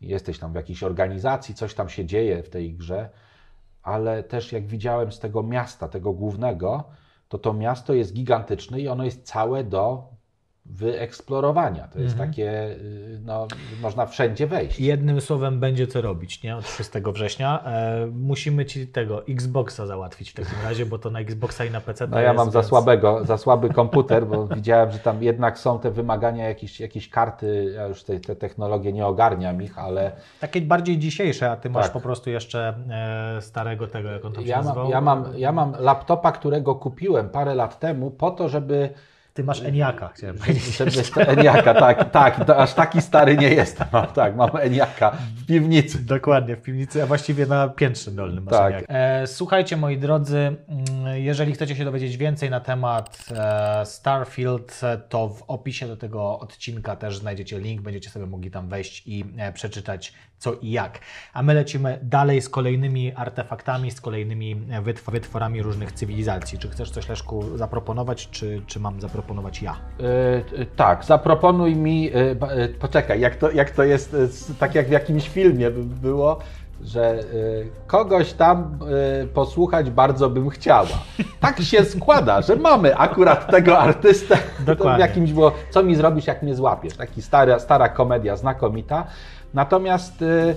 jesteś 0.00 0.38
tam 0.38 0.52
w 0.52 0.54
jakiejś 0.54 0.82
organizacji, 0.82 1.54
coś 1.54 1.74
tam 1.74 1.88
się 1.88 2.04
dzieje 2.04 2.42
w 2.42 2.50
tej 2.50 2.74
grze, 2.74 3.08
ale 3.82 4.22
też 4.22 4.52
jak 4.52 4.66
widziałem 4.66 5.12
z 5.12 5.18
tego 5.18 5.42
miasta, 5.42 5.88
tego 5.88 6.12
głównego, 6.12 6.84
to 7.28 7.38
to 7.38 7.52
miasto 7.52 7.94
jest 7.94 8.12
gigantyczne 8.12 8.80
i 8.80 8.88
ono 8.88 9.04
jest 9.04 9.26
całe 9.26 9.64
do 9.64 10.08
wyeksplorowania. 10.66 11.88
To 11.88 11.98
jest 11.98 12.12
Mhm. 12.12 12.30
takie, 12.30 12.66
y, 12.70 13.20
no, 13.24 13.46
można 13.82 14.06
wszędzie 14.06 14.46
wejść. 14.46 14.80
Jednym 14.80 15.20
słowem 15.20 15.60
będzie 15.60 15.86
co 15.86 16.00
robić, 16.00 16.42
nie? 16.42 16.56
Od 16.56 16.68
6 16.68 16.90
września. 17.12 17.64
E, 17.64 18.06
musimy 18.12 18.64
ci 18.66 18.86
tego 18.86 19.26
Xboxa 19.26 19.86
załatwić 19.86 20.30
w 20.30 20.34
takim 20.34 20.54
razie, 20.64 20.86
bo 20.86 20.98
to 20.98 21.10
na 21.10 21.20
Xboxa 21.20 21.64
i 21.64 21.70
na 21.70 21.80
PC 21.80 22.04
to 22.08 22.10
No 22.14 22.20
ja 22.20 22.28
jest, 22.32 22.36
mam 22.36 22.50
za 22.50 22.58
więc- 22.58 22.68
słabego, 22.68 23.24
za 23.24 23.38
słaby 23.38 23.68
komputer, 23.68 24.26
bo 24.26 24.46
widziałem, 24.56 24.90
że 24.90 24.98
tam 24.98 25.22
jednak 25.22 25.58
są 25.58 25.78
te 25.78 25.90
wymagania, 25.90 26.48
jakieś, 26.48 26.80
jakieś 26.80 27.08
karty, 27.08 27.72
ja 27.76 27.86
już 27.86 28.02
te, 28.04 28.20
te 28.20 28.36
technologie 28.36 28.92
nie 28.92 29.06
ogarniam 29.06 29.62
ich, 29.62 29.78
ale 29.78 30.12
Takie 30.40 30.60
bardziej 30.60 30.98
dzisiejsze, 30.98 31.50
a 31.50 31.56
ty 31.56 31.70
masz 31.70 31.84
Tak. 31.84 31.92
po 31.92 32.00
prostu 32.00 32.30
jeszcze 32.30 32.74
e, 33.38 33.42
starego 33.42 33.86
tego, 33.86 34.08
jak 34.10 34.24
on 34.24 34.34
się 34.34 34.42
ja 34.42 34.62
mam, 34.62 34.88
ja, 34.90 35.00
mam, 35.00 35.24
ja 35.36 35.52
mam 35.52 35.72
laptopa, 35.78 36.32
którego 36.32 36.74
kupiłem 36.74 37.28
parę 37.28 37.54
lat 37.54 37.78
temu 37.78 38.10
po 38.10 38.30
to, 38.30 38.48
żeby 38.48 38.90
Ty 39.34 39.44
masz 39.44 39.62
Eniaka, 39.62 40.08
chciałem 40.14 40.36
powiedzieć. 40.36 41.10
to 41.10 41.20
Eniaka, 41.20 41.74
tak, 41.74 42.10
tak, 42.10 42.50
aż 42.50 42.74
taki 42.74 43.02
stary 43.02 43.36
nie 43.36 43.48
jestem, 43.48 43.86
mam, 43.92 44.06
tak, 44.06 44.36
mam 44.36 44.56
Eniaka 44.56 45.10
w 45.10 45.46
piwnicy. 45.46 46.04
Dokładnie, 46.04 46.56
w 46.56 46.62
piwnicy, 46.62 47.02
a 47.02 47.06
właściwie 47.06 47.46
na 47.46 47.68
piętrze 47.68 48.10
dolnym. 48.10 48.44
masz 48.44 48.50
Tak. 48.50 48.84
E, 48.88 49.26
słuchajcie, 49.26 49.76
moi 49.76 49.98
drodzy, 49.98 50.38
mm, 50.38 50.56
jeżeli 51.14 51.52
chcecie 51.52 51.76
się 51.76 51.84
dowiedzieć 51.84 52.16
więcej 52.16 52.50
na 52.50 52.60
temat 52.60 53.24
e, 53.30 53.86
Starfield, 53.86 54.80
e, 54.82 54.98
to 54.98 55.28
w 55.28 55.42
opisie 55.42 55.86
do 55.86 55.96
tego 55.96 56.38
odcinka 56.38 56.96
też 56.96 57.18
znajdziecie 57.18 57.58
link, 57.58 57.80
będziecie 57.80 58.10
sobie 58.10 58.26
mogli 58.26 58.50
tam 58.50 58.68
wejść 58.68 59.02
i 59.06 59.24
e, 59.36 59.52
przeczytać 59.52 60.12
co 60.40 60.52
i 60.54 60.70
jak. 60.70 60.98
A 61.34 61.42
my 61.42 61.54
lecimy 61.54 61.98
dalej 62.02 62.40
z 62.42 62.48
kolejnymi 62.48 63.12
artefaktami, 63.16 63.90
z 63.90 64.00
kolejnymi 64.00 64.52
e, 64.70 64.82
wytw- 64.82 65.10
wytworami 65.12 65.62
różnych 65.62 65.92
cywilizacji. 65.92 66.58
Czy 66.58 66.68
chcesz 66.68 66.90
coś, 66.90 67.08
Leszku, 67.08 67.56
zaproponować, 67.58 68.28
czy, 68.30 68.62
czy 68.66 68.80
mam 68.80 69.00
zaproponować 69.00 69.62
ja? 69.62 69.76
E, 70.60 70.64
tak, 70.76 71.04
zaproponuj 71.04 71.76
mi, 71.76 72.10
e, 72.14 72.68
poczekaj, 72.68 73.20
jak 73.20 73.36
to, 73.36 73.50
jak 73.50 73.70
to 73.70 73.84
jest, 73.84 74.14
s- 74.14 74.52
tak 74.58 74.74
jak 74.74 74.88
w 74.88 74.90
jakimś 74.90 75.28
filmie 75.28 75.70
by 75.70 75.82
było, 75.84 76.38
że 76.84 77.18
kogoś 77.86 78.32
tam 78.32 78.78
posłuchać 79.34 79.90
bardzo 79.90 80.30
bym 80.30 80.50
chciała. 80.50 80.88
Tak 81.40 81.60
się 81.60 81.84
składa, 81.94 82.42
że 82.42 82.56
mamy 82.56 82.96
akurat 82.96 83.50
tego 83.50 83.78
artystę. 83.78 84.38
Dokładnie. 84.66 85.00
jakimś 85.00 85.32
było, 85.32 85.52
co 85.70 85.82
mi 85.82 85.94
zrobisz, 85.96 86.26
jak 86.26 86.42
mnie 86.42 86.54
złapiesz. 86.54 86.96
Taki 86.96 87.22
stara, 87.22 87.58
stara 87.58 87.88
komedia, 87.88 88.36
znakomita. 88.36 89.06
Natomiast 89.54 90.22
e, 90.22 90.54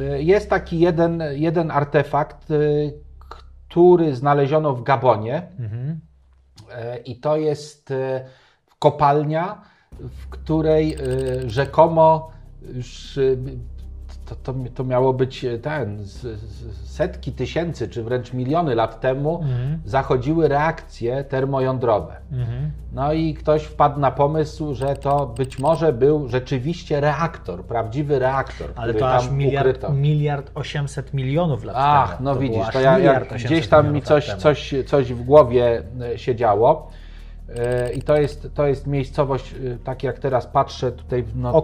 e, 0.00 0.22
jest 0.22 0.50
taki 0.50 0.78
jeden, 0.78 1.22
jeden 1.32 1.70
artefakt, 1.70 2.50
e, 2.50 2.54
który 3.68 4.14
znaleziono 4.14 4.74
w 4.74 4.82
Gabonie. 4.82 5.42
Mhm. 5.58 6.00
E, 6.72 6.98
I 6.98 7.16
to 7.16 7.36
jest 7.36 7.92
kopalnia, 8.78 9.60
w 10.00 10.28
której 10.28 10.96
rzekomo 11.46 12.30
już 12.74 13.18
to, 14.28 14.34
to, 14.36 14.54
to 14.74 14.84
miało 14.84 15.12
być 15.14 15.44
e, 15.44 15.58
ten 15.58 16.04
setki 16.84 17.32
tysięcy, 17.32 17.88
czy 17.88 18.02
wręcz 18.02 18.32
miliony 18.32 18.74
lat 18.74 19.00
temu 19.00 19.40
Mhm. 19.42 19.80
zachodziły 19.84 20.48
reakcje 20.48 21.24
termojądrowe. 21.24 22.16
Mhm. 22.32 22.70
No 22.92 23.12
i 23.12 23.34
ktoś 23.34 23.62
wpadł 23.64 24.00
na 24.00 24.10
pomysł, 24.10 24.74
że 24.74 24.96
to 24.96 25.26
być 25.26 25.58
może 25.58 25.92
był 25.92 26.28
rzeczywiście 26.28 27.00
reaktor, 27.00 27.64
prawdziwy 27.64 28.18
reaktor, 28.18 28.70
Ale 28.76 28.94
to 28.94 29.14
aż 29.14 29.30
miliard, 29.30 29.68
ukryto. 29.68 29.92
miliard 29.92 30.50
800 30.54 31.14
milionów 31.14 31.64
lat 31.64 31.76
Ach, 31.78 32.10
temu. 32.16 32.24
no 32.24 32.34
To 32.34 32.40
widzisz, 32.40 32.68
to 32.72 32.80
ja, 32.80 32.90
ja 32.92 32.98
miliard 32.98 33.26
800 33.32 33.46
gdzieś 33.50 33.68
tam 33.68 33.92
mi 33.92 34.02
coś, 34.02 34.34
coś, 34.34 34.74
coś 34.86 35.12
w 35.12 35.22
głowie 35.22 35.82
e, 36.14 36.18
się 36.18 36.36
działo. 36.36 36.90
E, 37.04 37.07
I 37.94 38.02
to 38.02 38.16
jest, 38.16 38.48
to 38.54 38.66
jest 38.66 38.86
miejscowość, 38.86 39.52
e, 39.54 39.78
tak 39.84 40.02
jak 40.02 40.18
teraz 40.18 40.46
patrzę 40.46 40.92
tutaj 40.92 41.22
w 41.22 41.36
notatkach. 41.36 41.60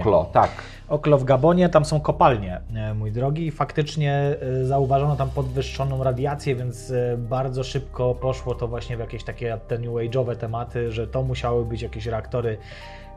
Oklo, 0.00 0.30
tak. 0.32 0.50
Oklo 0.88 1.18
w 1.18 1.24
Gabonie, 1.24 1.68
tam 1.68 1.84
są 1.84 2.00
kopalnie, 2.00 2.60
e, 2.74 2.94
mój 2.94 3.12
drogi, 3.12 3.46
i 3.46 3.50
faktycznie 3.50 4.36
e, 4.60 4.64
zauważono 4.64 5.16
tam 5.16 5.30
podwyższoną 5.30 6.04
radiację, 6.04 6.56
więc 6.56 6.90
e, 6.90 7.16
bardzo 7.16 7.64
szybko 7.64 8.14
poszło 8.14 8.54
to 8.54 8.68
właśnie 8.68 8.96
w 8.96 9.00
jakieś 9.00 9.24
takie 9.24 9.58
te 9.68 9.78
new 9.78 9.90
age'owe 9.90 10.36
tematy, 10.36 10.92
że 10.92 11.06
to 11.06 11.22
musiały 11.22 11.64
być 11.64 11.82
jakieś 11.82 12.06
reaktory 12.06 12.58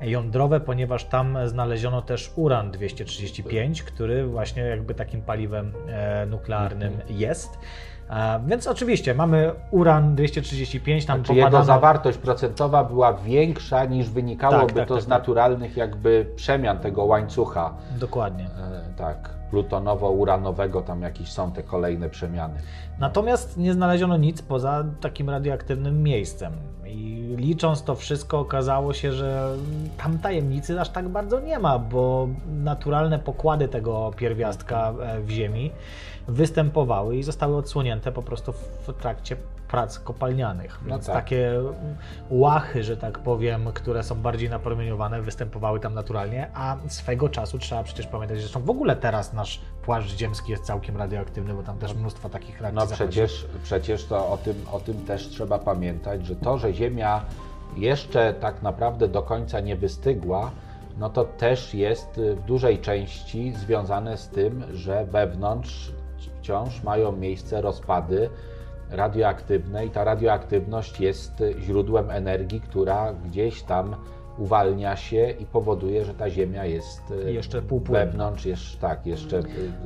jądrowe, 0.02 0.60
ponieważ 0.60 1.06
tam 1.06 1.38
znaleziono 1.46 2.02
też 2.02 2.32
uran 2.36 2.72
235, 2.72 3.84
który 3.84 4.26
właśnie 4.28 4.64
jakby 4.64 4.94
takim 4.96 5.22
paliwem 5.22 5.74
e, 5.88 6.26
nuklearnym 6.26 6.94
Mhm. 6.94 7.20
jest. 7.20 7.58
Więc 8.46 8.68
oczywiście 8.68 9.16
mamy 9.16 9.52
uran 9.72 10.16
235, 10.16 11.06
tam 11.06 11.24
Czy 11.24 11.34
jego 11.34 11.64
zawartość 11.64 12.18
procentowa 12.18 12.84
była 12.84 13.14
większa 13.14 13.86
niż 13.86 14.10
wynikałoby 14.10 14.68
Tak, 14.68 14.76
tak, 14.76 14.88
to 14.88 14.94
tak, 14.94 15.04
z 15.04 15.06
tak. 15.06 15.20
naturalnych 15.20 15.78
jakby 15.78 16.26
przemian 16.36 16.80
tego 16.80 17.04
łańcucha. 17.04 17.74
Dokładnie. 18.00 18.46
E, 18.46 18.94
tak, 18.98 19.30
plutonowo-uranowego, 19.52 20.82
tam 20.82 21.02
jakieś 21.02 21.32
są 21.32 21.52
te 21.52 21.64
kolejne 21.64 22.10
przemiany. 22.10 22.60
Natomiast 23.00 23.58
nie 23.58 23.74
znaleziono 23.74 24.18
nic 24.18 24.42
poza 24.42 24.86
takim 25.02 25.30
radioaktywnym 25.30 26.04
miejscem. 26.04 26.54
I 26.92 27.36
licząc 27.38 27.84
to 27.84 27.96
wszystko, 27.96 28.40
okazało 28.40 28.94
się, 28.94 29.14
że 29.14 29.56
tam 29.98 30.20
tajemnicy 30.20 30.82
aż 30.82 30.90
tak 30.90 31.10
bardzo 31.10 31.40
nie 31.40 31.60
ma, 31.60 31.80
bo 31.80 32.28
naturalne 32.64 33.20
pokłady 33.20 33.68
tego 33.68 34.12
pierwiastka 34.18 34.94
e, 35.02 35.22
w 35.22 35.30
Ziemi 35.30 35.72
występowały 36.28 37.18
i 37.18 37.24
zostały 37.24 37.56
odsłonięte 37.56 38.12
po 38.12 38.22
prostu 38.22 38.54
w 38.88 38.94
trakcie 38.94 39.38
prac 39.72 40.00
kopalnianych. 40.00 40.80
No 40.84 40.90
Więc 40.90 41.06
tak. 41.06 41.16
takie 41.16 41.62
łachy, 42.30 42.84
że 42.84 42.98
tak 42.98 43.20
powiem, 43.20 43.72
które 43.74 44.04
są 44.04 44.16
bardziej 44.22 44.50
napromieniowane, 44.50 45.22
występowały 45.22 45.80
tam 45.80 45.94
naturalnie, 45.94 46.48
a 46.54 46.78
swego 46.88 47.30
czasu 47.30 47.60
trzeba 47.60 47.84
przecież 47.84 48.08
pamiętać, 48.08 48.38
że 48.38 48.42
zresztą 48.42 48.62
w 48.62 48.70
ogóle 48.70 48.96
teraz 48.96 49.34
nasz 49.34 49.62
płaszcz 49.86 50.18
ziemski 50.18 50.52
jest 50.52 50.64
całkiem 50.64 50.98
radioaktywny, 50.98 51.54
bo 51.54 51.64
tam 51.64 51.78
też 51.78 51.94
mnóstwo 51.94 52.30
takich 52.30 52.62
reakcji 52.62 52.76
No 52.76 52.86
zachodzi. 52.86 53.10
przecież, 53.10 53.48
przecież 53.64 54.06
to 54.06 54.30
o 54.30 54.38
tym, 54.38 54.56
o 54.72 54.80
tym 54.80 55.06
też 55.06 55.28
trzeba 55.30 55.60
pamiętać, 55.60 56.26
że 56.26 56.36
to, 56.36 56.58
że 56.58 56.74
Ziemia 56.74 57.26
jeszcze 57.78 58.34
tak 58.34 58.62
naprawdę 58.62 59.08
do 59.08 59.22
końca 59.22 59.60
nie 59.60 59.76
wystygła, 59.76 60.52
no 60.98 61.10
to 61.10 61.24
też 61.26 61.74
jest 61.74 62.18
y, 62.18 62.36
w 62.36 62.42
dużej 62.42 62.80
części 62.80 63.54
związane 63.54 64.18
z 64.18 64.30
tym, 64.30 64.64
że 64.74 65.06
wewnątrz 65.06 65.92
wciąż 66.42 66.84
mają 66.84 67.12
miejsce 67.12 67.62
rozpady 67.62 68.30
radioaktywne 68.92 69.86
i 69.86 69.90
ta 69.90 70.04
radioaktywność 70.04 71.00
jest 71.00 71.44
źródłem 71.60 72.12
energii, 72.12 72.62
która 72.62 73.14
gdzieś 73.14 73.62
tam 73.64 73.96
uwalnia 74.38 74.96
się 74.96 75.30
i 75.40 75.46
powoduje, 75.46 76.06
że 76.06 76.14
ta 76.14 76.30
Ziemia 76.30 76.66
jest 76.66 77.02
I 77.32 77.34
jeszcze 77.34 77.62
półpłynna. 77.62 78.06
wewnątrz, 78.06 78.46
jest, 78.46 78.80
tak, 78.80 79.06
jeszcze 79.06 79.44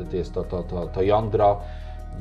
to 0.09 0.15
jest 0.15 0.33
to, 0.33 0.43
to, 0.43 0.63
to, 0.63 0.87
to 0.87 1.01
jądro 1.01 1.61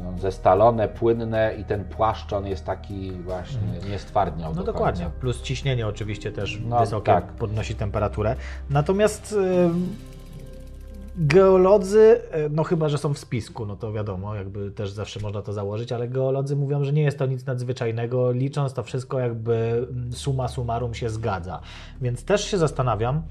no, 0.05 0.19
zestalone, 0.19 0.89
płynne 0.89 1.55
i 1.61 1.65
ten 1.65 1.85
płaszcz 1.85 2.33
on 2.33 2.47
jest 2.47 2.65
taki 2.65 3.13
właśnie, 3.13 3.91
nie 3.91 3.99
stwardniał 3.99 4.51
No 4.55 4.57
do 4.65 4.73
dokładnie. 4.73 5.11
Plus 5.21 5.43
ciśnienie 5.43 5.87
oczywiście 5.87 6.33
też 6.33 6.61
No, 6.67 6.81
wysokie 6.81 7.13
tak. 7.13 7.27
podnosi 7.27 7.75
temperaturę. 7.75 8.37
Natomiast 8.71 9.35
geolodzy, 11.17 12.21
y, 12.47 12.51
no 12.51 12.65
chyba, 12.65 12.89
że 12.89 12.99
są 12.99 13.15
w 13.15 13.19
spisku, 13.19 13.67
no 13.67 13.77
to 13.77 13.93
wiadomo, 13.93 14.35
jakby 14.35 14.71
też 14.71 14.91
zawsze 14.91 15.21
można 15.21 15.43
to 15.43 15.53
założyć, 15.53 15.93
ale 15.93 16.09
geolodzy 16.09 16.57
mówią, 16.57 16.85
że 16.85 16.93
nie 16.93 17.03
jest 17.03 17.19
to 17.19 17.27
nic 17.27 17.47
nadzwyczajnego, 17.47 18.33
licząc 18.33 18.73
to 18.73 18.83
wszystko 18.83 19.19
jakby 19.19 19.55
mm, 19.91 20.13
summa 20.13 20.49
summarum 20.49 20.95
się 20.95 21.11
zgadza. 21.11 21.61
Więc 22.01 22.25
też 22.25 22.45
się 22.45 22.59
zastanawiam, 22.59 23.23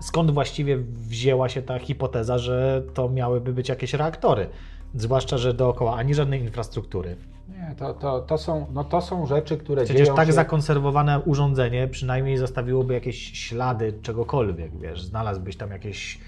skąd 0.00 0.30
właściwie 0.30 0.78
wzięła 1.08 1.48
się 1.48 1.62
ta 1.62 1.78
hipoteza, 1.78 2.38
że 2.38 2.82
to 2.94 3.08
miałyby 3.08 3.52
być 3.52 3.68
jakieś 3.68 3.94
reaktory. 3.94 4.48
Zwłaszcza, 4.94 5.38
że 5.38 5.54
dookoła 5.54 5.96
ani 5.96 6.14
żadnej 6.14 6.40
infrastruktury, 6.40 7.16
Nie, 7.48 7.74
to, 7.78 7.94
to, 7.94 8.20
to, 8.20 8.38
są, 8.38 8.66
no 8.72 8.84
to 8.84 9.00
są 9.00 9.26
rzeczy, 9.26 9.56
które 9.56 9.84
Przecież 9.84 10.02
dzieją 10.02 10.16
tak 10.16 10.26
się... 10.26 10.32
zakonserwowane 10.32 11.20
urządzenie 11.20 11.88
przynajmniej 11.88 12.36
zostawiłoby 12.36 12.94
jakieś 12.94 13.32
ślady 13.32 13.92
czegokolwiek, 14.02 14.78
wiesz, 14.78 15.02
znalazłbyś 15.02 15.56
tam 15.56 15.70
jakieś 15.70 16.18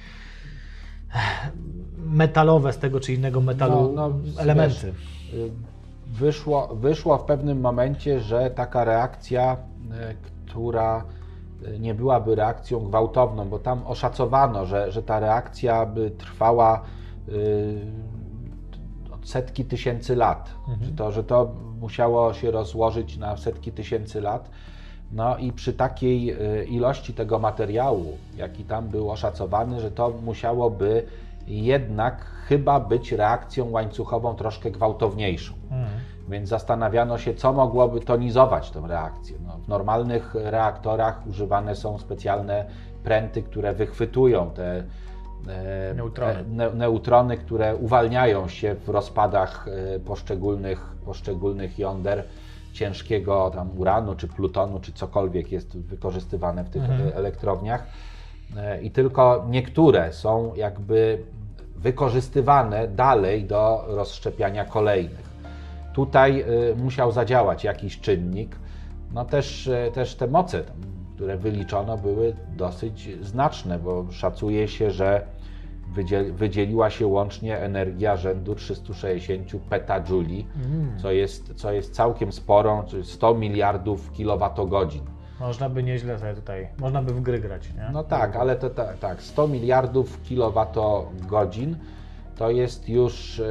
metalowe 2.06 2.72
z 2.72 2.78
tego 2.78 3.00
czy 3.00 3.12
innego 3.14 3.40
metalu 3.40 3.92
No, 3.94 4.08
no, 4.08 4.40
elementy. 4.42 4.74
wiesz, 4.74 5.34
y, 5.34 5.50
Wyszło, 6.06 6.68
wyszło 6.74 7.18
w 7.18 7.24
pewnym 7.24 7.60
momencie, 7.60 8.20
że 8.20 8.50
taka 8.50 8.84
reakcja, 8.84 9.56
y, 10.12 10.46
która 10.46 11.04
y, 11.68 11.78
nie 11.78 11.94
byłaby 11.94 12.34
reakcją 12.34 12.80
gwałtowną, 12.80 13.48
bo 13.48 13.58
tam 13.58 13.86
oszacowano, 13.86 14.66
że, 14.66 14.92
że 14.92 15.02
ta 15.02 15.20
reakcja 15.20 15.86
by 15.86 16.10
trwała 16.10 16.82
od 19.14 19.28
setki 19.28 19.64
tysięcy 19.64 20.16
lat, 20.16 20.54
że, 20.82 20.92
to, 20.92 21.12
że 21.12 21.24
to 21.24 21.50
musiało 21.80 22.34
się 22.34 22.50
rozłożyć 22.50 23.16
na 23.16 23.36
setki 23.36 23.72
tysięcy 23.72 24.20
lat. 24.20 24.50
No 25.12 25.36
i 25.36 25.52
przy 25.52 25.72
takiej 25.72 26.32
y, 26.60 26.64
ilości 26.64 27.14
tego 27.14 27.38
materiału, 27.38 28.18
jaki 28.36 28.64
tam 28.64 28.88
był 28.88 29.10
oszacowany, 29.10 29.80
że 29.80 29.90
to 29.90 30.10
musiałoby 30.10 31.06
jednak 31.46 32.24
chyba 32.24 32.80
być 32.80 33.12
reakcją 33.12 33.70
łańcuchową 33.70 34.34
troszkę 34.34 34.70
gwałtowniejszą. 34.70 35.54
Mhm. 35.70 36.00
Więc 36.28 36.48
zastanawiano 36.48 37.18
się, 37.18 37.34
co 37.34 37.52
mogłoby 37.52 38.00
tonizować 38.00 38.70
tę 38.70 38.82
reakcję. 38.86 39.36
No, 39.46 39.58
w 39.58 39.68
normalnych 39.68 40.34
reaktorach 40.34 41.26
używane 41.26 41.76
są 41.76 41.98
specjalne 41.98 42.64
pręty, 43.04 43.42
które 43.42 43.74
wychwytują 43.74 44.50
te 44.50 44.84
e, 45.48 45.94
Neutrony. 45.94 46.44
ne, 46.48 46.70
neutrony, 46.70 47.36
które 47.36 47.76
uwalniają 47.76 48.48
się 48.48 48.74
w 48.74 48.88
rozpadach 48.88 49.68
e, 49.68 50.00
poszczególnych, 50.00 50.96
poszczególnych 51.04 51.78
jąder 51.78 52.24
ciężkiego 52.72 53.50
tam 53.54 53.70
uranu, 53.78 54.14
czy 54.14 54.28
plutonu, 54.28 54.80
czy 54.80 54.92
cokolwiek 54.92 55.52
jest 55.52 55.78
wykorzystywane 55.78 56.64
w 56.64 56.70
tych 56.70 56.82
Mhm. 56.82 57.08
e, 57.08 57.14
elektrowniach. 57.14 57.86
E, 58.56 58.82
I 58.82 58.90
tylko 58.90 59.46
niektóre 59.50 60.12
są 60.12 60.54
jakby 60.54 61.18
wykorzystywane 61.76 62.88
dalej 62.88 63.44
do 63.44 63.84
rozszczepiania 63.86 64.64
kolejnych. 64.64 65.28
Tutaj 65.94 66.44
y, 66.72 66.76
musiał 66.76 67.12
zadziałać 67.12 67.64
jakiś 67.64 68.00
czynnik. 68.00 68.56
No 69.12 69.24
też, 69.24 69.66
y, 69.66 69.90
też 69.94 70.14
te 70.14 70.26
moce, 70.26 70.62
które 71.14 71.36
wyliczono, 71.36 71.98
były 71.98 72.36
dosyć 72.56 73.08
znaczne, 73.22 73.78
bo 73.78 74.06
szacuje 74.10 74.68
się, 74.68 74.90
że 74.90 75.26
wydziel, 75.94 76.32
wydzieliła 76.32 76.90
się 76.90 77.06
łącznie 77.06 77.58
energia 77.58 78.16
rzędu 78.16 78.54
360 78.54 79.52
petajuli, 79.70 80.46
co, 81.02 81.12
jest, 81.12 81.54
co 81.54 81.72
jest 81.72 81.94
całkiem 81.94 82.32
sporą, 82.32 82.82
czyli 82.86 83.04
100 83.04 83.34
miliardów 83.34 84.12
kilowatogodzin. 84.12 85.02
Można 85.40 85.68
by 85.68 85.82
nieźle 85.82 86.18
sobie 86.18 86.34
tutaj, 86.34 86.68
można 86.80 87.02
by 87.02 87.14
w 87.14 87.20
gry 87.20 87.38
grać, 87.40 87.74
nie? 87.74 87.90
No 87.92 88.04
tak, 88.04 88.36
ale 88.36 88.56
to 88.56 88.70
tak, 88.70 88.98
tak 88.98 89.22
100 89.22 89.48
miliardów 89.48 90.22
kilowatogodzin 90.22 91.76
to 92.36 92.50
jest 92.50 92.88
już. 92.88 93.42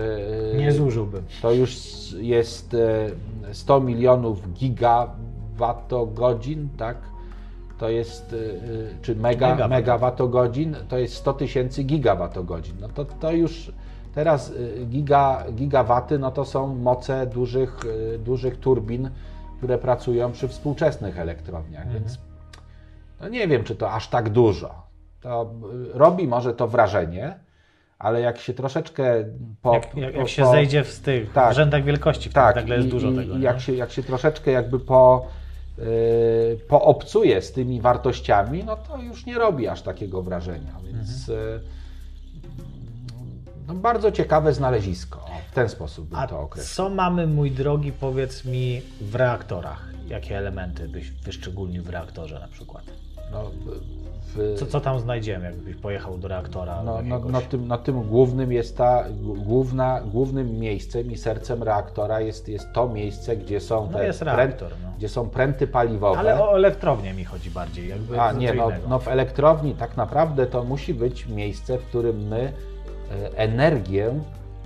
yy, 0.54 0.58
Nie 0.58 0.71
zużyłbym. 0.71 1.23
To 1.41 1.52
już 1.52 1.78
jest 2.19 2.73
e, 2.73 3.10
100 3.54 3.80
milionów 3.82 4.54
gigawatogodzin, 4.54 6.69
tak? 6.78 6.97
To 7.79 7.89
jest, 7.89 8.33
e, 8.33 9.01
czy 9.01 9.15
mega, 9.15 9.47
Megawat. 9.49 9.69
megawatogodzin, 9.69 10.75
to 10.89 10.97
jest 10.97 11.13
100 11.15 11.33
tysięcy 11.33 11.83
gigawatogodzin. 11.83 12.75
No 12.81 12.87
to, 12.89 13.05
to 13.05 13.31
już 13.31 13.71
teraz 14.15 14.53
e, 14.81 14.85
giga, 14.85 15.43
gigawaty, 15.55 16.19
no 16.19 16.31
to 16.31 16.45
są 16.45 16.75
moce 16.75 17.25
dużych, 17.27 17.79
dużych 18.19 18.59
turbin, 18.59 19.09
które 19.57 19.77
pracują 19.77 20.31
przy 20.31 20.47
współczesnych 20.47 21.19
elektrowniach, 21.19 21.83
Mhm. 21.85 22.03
więc 22.03 22.17
no 23.21 23.27
nie 23.29 23.47
wiem, 23.47 23.63
czy 23.63 23.75
to 23.75 23.91
aż 23.91 24.07
tak 24.07 24.29
dużo. 24.29 24.75
To 25.21 25.51
y, 25.93 25.97
robi 25.97 26.27
może 26.27 26.53
to 26.53 26.67
wrażenie, 26.67 27.39
ale 27.99 28.21
jak 28.21 28.37
się 28.37 28.53
troszeczkę 28.53 29.13
po, 29.61 29.73
Jak, 29.73 29.95
jak, 29.97 30.13
po, 30.13 30.19
jak 30.19 30.29
się 30.29 30.43
po, 30.43 30.51
zejdzie 30.51 30.83
w 30.83 30.99
tych 30.99 31.31
Tak. 31.33 31.53
rzędach 31.53 31.83
wielkości, 31.83 32.29
tak, 32.29 32.55
nagle 32.55 32.75
jest 32.75 32.87
i, 32.87 32.91
dużo 32.91 33.11
i, 33.11 33.15
tego. 33.15 33.37
Nie? 33.37 33.43
jak 33.43 33.59
się, 33.59 33.73
jak 33.73 33.91
się 33.91 34.03
troszeczkę 34.03 34.51
jakby 34.51 34.79
po, 34.79 35.25
poobcuje 36.67 37.41
z 37.41 37.51
tymi 37.51 37.81
wartościami, 37.81 38.63
no 38.63 38.75
to 38.75 38.97
już 39.01 39.25
nie 39.25 39.37
robi 39.37 39.67
aż 39.67 39.81
takiego 39.81 40.21
wrażenia. 40.21 40.73
Więc 40.85 41.29
Mhm. 41.29 41.39
yy, 41.39 41.61
no, 43.67 43.73
bardzo 43.73 44.11
ciekawe 44.11 44.53
znalezisko. 44.53 45.25
W 45.51 45.53
ten 45.53 45.69
sposób 45.69 46.07
bym 46.09 46.19
A 46.19 46.27
to 46.27 46.39
określił. 46.41 46.75
co 46.75 46.89
mamy, 46.89 47.27
mój 47.27 47.51
drogi, 47.51 47.91
powiedz 47.91 48.45
mi, 48.45 48.81
w 49.01 49.15
reaktorach? 49.15 49.87
Jakie 50.07 50.37
elementy 50.37 50.87
byś 50.89 51.11
wyszczególnił 51.11 51.83
w 51.83 51.89
reaktorze 51.89 52.39
na 52.39 52.47
przykład? 52.47 52.83
No, 53.31 53.51
w, 54.35 54.59
Co, 54.59 54.65
co 54.65 54.81
tam 54.81 54.99
znajdziemy, 54.99 55.45
jakbyś 55.45 55.75
pojechał 55.75 56.17
do 56.17 56.27
reaktora? 56.27 56.83
No, 56.83 57.01
no, 57.01 57.15
jakiegoś? 57.15 57.31
no, 57.31 57.41
tym, 57.41 57.67
no 57.67 57.77
tym 57.77 58.01
głównym 58.03 58.51
jest 58.51 58.77
ta, 58.77 59.03
główna, 59.21 60.01
głównym 60.01 60.59
miejscem 60.59 61.11
i 61.11 61.17
sercem 61.17 61.63
reaktora 61.63 62.21
jest, 62.21 62.49
jest 62.49 62.73
to 62.73 62.89
miejsce, 62.89 63.37
gdzie 63.37 63.59
są 63.59 63.89
No 63.91 63.97
te 63.97 64.05
jest 64.05 64.21
prę- 64.21 64.35
reaktor, 64.35 64.71
no. 64.83 64.89
gdzie 64.97 65.09
są 65.09 65.29
pręty 65.29 65.67
paliwowe. 65.67 66.19
Ale 66.19 66.43
o 66.43 66.55
elektrownię 66.55 67.13
mi 67.13 67.25
chodzi 67.25 67.51
bardziej. 67.51 67.87
Jakby 67.89 68.21
A 68.21 68.31
nie, 68.31 68.53
no, 68.53 68.69
no 68.89 68.99
w 68.99 69.07
elektrowni 69.07 69.75
tak 69.75 69.97
naprawdę 69.97 70.45
to 70.45 70.63
musi 70.63 70.93
być 70.93 71.27
miejsce, 71.27 71.77
w 71.77 71.83
którym 71.83 72.27
my 72.27 72.39
e, 73.11 73.37
energię, 73.37 74.19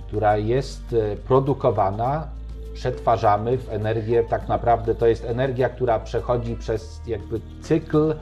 która 0.06 0.36
jest 0.36 0.92
e, 0.92 1.16
produkowana, 1.16 2.28
przetwarzamy 2.74 3.58
w 3.58 3.72
energię, 3.72 4.24
tak 4.24 4.48
naprawdę 4.48 4.94
to 4.94 5.06
jest 5.06 5.24
energia, 5.24 5.68
która 5.68 5.98
przechodzi 5.98 6.56
przez 6.56 7.00
jakby 7.06 7.40
cykl, 7.60 8.14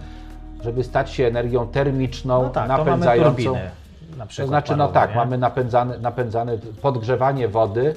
żeby 0.65 0.85
stać 0.85 1.11
się 1.11 1.27
energią 1.27 1.67
termiczną, 1.69 2.43
no 2.43 2.51
tak, 2.51 2.63
to 2.69 2.69
mamy 2.69 2.85
napędzającą. 2.91 3.45
turbiny. 3.45 3.71
Na 4.17 4.27
To 4.27 4.47
znaczy, 4.47 4.73
no 4.77 4.89
parowe, 4.89 4.95
tak, 4.95 5.11
nie? 5.11 5.17
mamy 5.17 5.39
napędzane, 5.39 5.99
napędzane 5.99 6.59
podgrzewanie 6.83 7.49
wody 7.49 7.95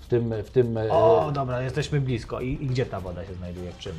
w 0.00 0.06
tym, 0.06 0.34
w 0.44 0.50
tym 0.50 0.78
e, 0.78 0.90
O, 0.90 1.30
dobra, 1.34 1.62
jesteśmy 1.62 2.00
blisko. 2.00 2.40
I, 2.40 2.48
I 2.52 2.66
gdzie 2.66 2.86
ta 2.86 3.00
woda 3.00 3.24
się 3.24 3.34
znajduje? 3.34 3.72
W 3.72 3.78
czym? 3.78 3.92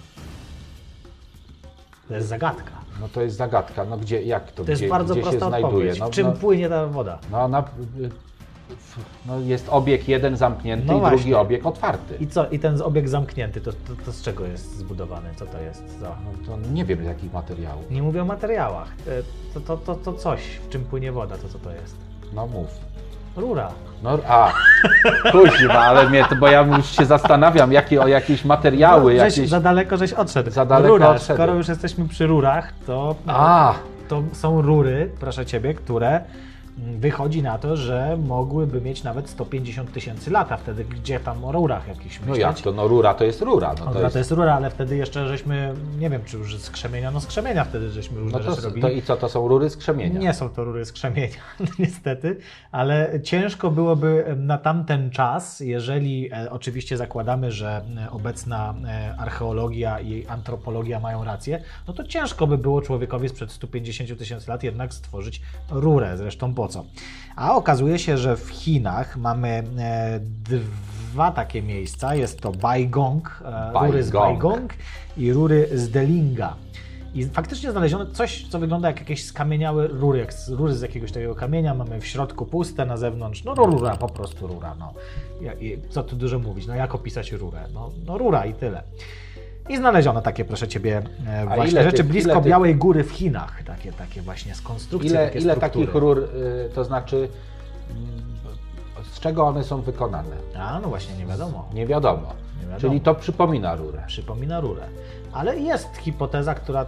To 2.07 2.13
jest 2.15 2.27
zagadka. 2.27 2.71
no 3.01 3.07
to 3.13 3.21
jest 3.21 3.35
zagadka, 3.37 3.85
no 3.85 3.97
gdzie, 3.97 4.21
jak 4.21 4.51
to, 4.51 4.63
To 4.63 4.71
jest 4.71 4.81
gdzie, 4.81 4.89
bardzo 4.89 5.13
gdzie 5.13 5.23
się 5.23 5.29
prosta 5.29 5.47
znajduje? 5.49 5.71
odpowiedź. 5.73 5.99
No, 5.99 6.07
w 6.07 6.11
czym 6.11 6.27
no, 6.27 6.33
płynie 6.33 6.69
ta 6.69 6.87
woda? 6.87 7.19
no, 7.31 7.47
na, 7.47 7.63
no 9.25 9.39
jest 9.39 9.67
obieg 9.69 10.07
jeden 10.07 10.37
zamknięty 10.37 10.85
No 10.87 10.93
i 10.93 10.99
drugi 10.99 11.09
właśnie. 11.15 11.37
obieg 11.37 11.65
otwarty. 11.65 12.15
I 12.19 12.27
co? 12.27 12.47
I 12.49 12.59
ten 12.59 12.81
obieg 12.81 13.09
zamknięty, 13.09 13.61
to, 13.61 13.71
to, 13.73 13.77
to 14.05 14.11
z 14.11 14.21
czego 14.21 14.45
jest 14.45 14.77
zbudowany? 14.77 15.29
Co 15.35 15.45
to 15.45 15.59
jest 15.59 15.99
za... 15.99 16.07
No 16.07 16.45
to 16.47 16.69
nie 16.73 16.85
wiem 16.85 17.03
z 17.03 17.07
jakich 17.07 17.33
materiałów. 17.33 17.91
Nie 17.91 18.01
mówię 18.03 18.21
o 18.21 18.25
materiałach. 18.25 18.87
E, 19.07 19.11
To, 19.53 19.59
to, 19.59 19.77
to, 19.77 19.95
to 19.95 20.13
coś, 20.13 20.41
w 20.41 20.69
czym 20.69 20.83
płynie 20.83 21.11
woda, 21.11 21.37
to 21.37 21.49
co 21.49 21.59
to 21.59 21.71
jest? 21.71 21.95
No 22.33 22.47
mów. 22.47 22.67
Rura. 23.37 23.71
No, 24.03 24.17
a, 24.27 24.53
kuźwa, 25.31 25.73
ale 25.73 26.09
mnie 26.09 26.25
bo 26.39 26.47
ja 26.47 26.61
już 26.61 26.85
się 26.91 27.05
zastanawiam, 27.05 27.71
jakie, 27.71 28.01
o 28.01 28.07
jakieś 28.07 28.45
materiały, 28.45 29.13
No, 29.13 29.19
żeś, 29.19 29.37
jakieś... 29.37 29.49
Za 29.49 29.59
daleko 29.59 29.97
żeś 29.97 30.13
odszedł. 30.13 30.51
Za 30.51 30.65
daleko 30.65 30.87
Rura, 30.93 31.09
odszedłem. 31.09 31.37
skoro 31.37 31.53
już 31.53 31.67
jesteśmy 31.67 32.07
przy 32.07 32.27
rurach, 32.27 32.73
to, 32.87 33.15
A, 33.27 33.73
to 34.07 34.23
są 34.33 34.61
rury, 34.61 35.11
proszę 35.19 35.45
Ciebie, 35.45 35.73
które 35.73 36.21
wychodzi 36.77 37.43
na 37.43 37.57
to, 37.57 37.77
że 37.77 38.17
mogłyby 38.27 38.81
mieć 38.81 39.03
nawet 39.03 39.29
150 39.29 39.93
tysięcy 39.93 40.31
lat, 40.31 40.51
a 40.51 40.57
wtedy 40.57 40.85
gdzie 40.85 41.19
tam 41.19 41.45
o 41.45 41.51
rurach 41.51 41.87
jakichś 41.87 42.19
no 42.19 42.25
myśleć? 42.25 42.41
jak 42.41 42.59
to, 42.61 42.71
no 42.71 42.87
rura 42.87 43.13
to 43.13 43.23
jest 43.23 43.41
rura, 43.41 43.73
no 43.79 43.85
No 43.85 43.91
to 43.91 43.97
to, 43.99 44.01
jest... 44.03 44.15
jest 44.15 44.31
rura, 44.31 44.55
ale 44.55 44.69
wtedy 44.69 44.97
jeszcze 44.97 45.27
żeśmy, 45.27 45.73
nie 45.99 46.09
wiem 46.09 46.21
czy 46.25 46.37
już 46.37 46.57
z 46.57 46.69
krzemienia, 46.69 47.11
no 47.11 47.19
z 47.21 47.25
krzemienia 47.27 47.63
wtedy 47.65 47.89
żeśmy 47.89 48.19
różne 48.19 48.39
No 48.39 48.43
rzeczy 48.43 48.61
to, 48.61 48.67
robili. 48.67 48.81
to 48.81 48.89
i 48.89 49.01
co, 49.01 49.17
to 49.17 49.29
są 49.29 49.47
rury 49.47 49.69
z 49.69 49.77
krzemienia? 49.77 50.19
Nie 50.19 50.33
są 50.33 50.49
to 50.49 50.63
rury 50.63 50.85
z 50.85 50.91
krzemienia, 50.91 51.35
niestety, 51.79 52.37
ale 52.71 53.19
ciężko 53.23 53.71
byłoby 53.71 54.35
na 54.37 54.57
tamten 54.57 55.09
czas, 55.09 55.59
jeżeli 55.59 56.33
e, 56.33 56.51
oczywiście 56.51 56.97
zakładamy, 56.97 57.51
że 57.51 57.81
e, 58.05 58.11
obecna 58.11 58.73
e, 58.87 59.15
archeologia 59.17 59.99
i 59.99 60.27
antropologia 60.27 60.99
mają 60.99 61.23
rację, 61.23 61.61
no 61.87 61.93
to 61.93 62.03
ciężko 62.03 62.47
by 62.47 62.57
było 62.57 62.81
człowiekowi 62.81 63.29
sprzed 63.29 63.51
150 63.51 64.19
tysięcy 64.19 64.49
lat 64.49 64.63
jednak 64.63 64.93
stworzyć 64.93 65.41
rurę, 65.69 66.17
zresztą 66.17 66.53
po 66.61 66.67
co. 66.67 66.85
A 67.35 67.55
okazuje 67.55 67.99
się, 67.99 68.17
że 68.17 68.37
w 68.37 68.49
Chinach 68.49 69.17
mamy 69.17 69.63
e, 69.79 70.19
dwa 71.11 71.31
takie 71.31 71.61
miejsca, 71.61 72.15
jest 72.15 72.41
to 72.41 72.51
Baigong, 72.51 73.41
e, 73.45 73.71
rury 73.87 74.03
z 74.03 74.09
Baigong. 74.33 74.73
I 75.17 75.33
rury 75.33 75.69
z 75.73 75.89
Delinga. 75.89 76.55
I 77.13 77.25
faktycznie 77.25 77.71
znaleziono 77.71 78.05
coś, 78.05 78.47
co 78.49 78.59
wygląda 78.59 78.87
jak 78.87 78.99
jakieś 78.99 79.25
skamieniałe 79.25 79.87
rury, 79.87 80.19
jak 80.19 80.33
z- 80.33 80.49
rury 80.49 80.73
z 80.75 80.81
jakiegoś 80.81 81.11
takiego 81.11 81.35
kamienia, 81.35 81.73
mamy 81.75 82.01
w 82.01 82.05
środku 82.07 82.45
puste, 82.45 82.85
na 82.85 82.97
zewnątrz, 82.97 83.43
no 83.43 83.55
rura, 83.55 83.95
po 83.97 84.07
prostu 84.09 84.47
rura, 84.47 84.75
no. 84.79 84.93
I 85.59 85.77
Co 85.89 86.03
tu 86.03 86.15
dużo 86.15 86.39
mówić, 86.39 86.67
no 86.67 86.75
jak 86.75 86.95
opisać 86.95 87.31
rurę? 87.31 87.59
No, 87.73 87.89
no 88.05 88.17
rura 88.17 88.45
i 88.45 88.53
tyle. 88.53 88.83
I 89.71 89.77
znaleziono 89.77 90.21
takie, 90.21 90.45
proszę 90.45 90.67
Ciebie, 90.67 91.01
e, 91.27 91.41
A 91.41 91.55
właśnie 91.55 91.71
ile 91.71 91.83
rzeczy 91.83 91.97
tych- 91.97 92.07
blisko 92.07 92.31
ile 92.31 92.41
tych- 92.41 92.49
Białej 92.49 92.75
Góry 92.75 93.03
w 93.03 93.11
Chinach, 93.11 93.63
takie, 93.63 93.91
takie 93.91 94.21
właśnie 94.21 94.55
z 94.55 94.61
konstrukcji, 94.61 95.09
Ile, 95.11 95.25
takie 95.25 95.39
ile 95.39 95.55
struktury. 95.55 95.85
takich 95.85 96.01
rur, 96.01 96.19
y, 96.19 96.69
to 96.75 96.83
znaczy, 96.83 97.29
mm, 97.89 98.21
z 99.11 99.19
czego 99.19 99.47
one 99.47 99.63
są 99.63 99.81
wykonane? 99.81 100.35
A, 100.59 100.79
no 100.79 100.87
właśnie, 100.89 101.15
nie 101.17 101.25
wiadomo. 101.25 101.65
Nie 101.73 101.85
wiadomo. 101.85 102.33
Nie 102.59 102.61
wiadomo. 102.61 102.79
Czyli 102.79 103.01
to 103.01 103.15
przypomina 103.15 103.75
rurę. 103.75 104.03
Przypomina 104.07 104.59
rurę. 104.59 104.83
Ale 105.33 105.57
jest 105.59 105.97
hipoteza, 105.97 106.55
która 106.55 106.85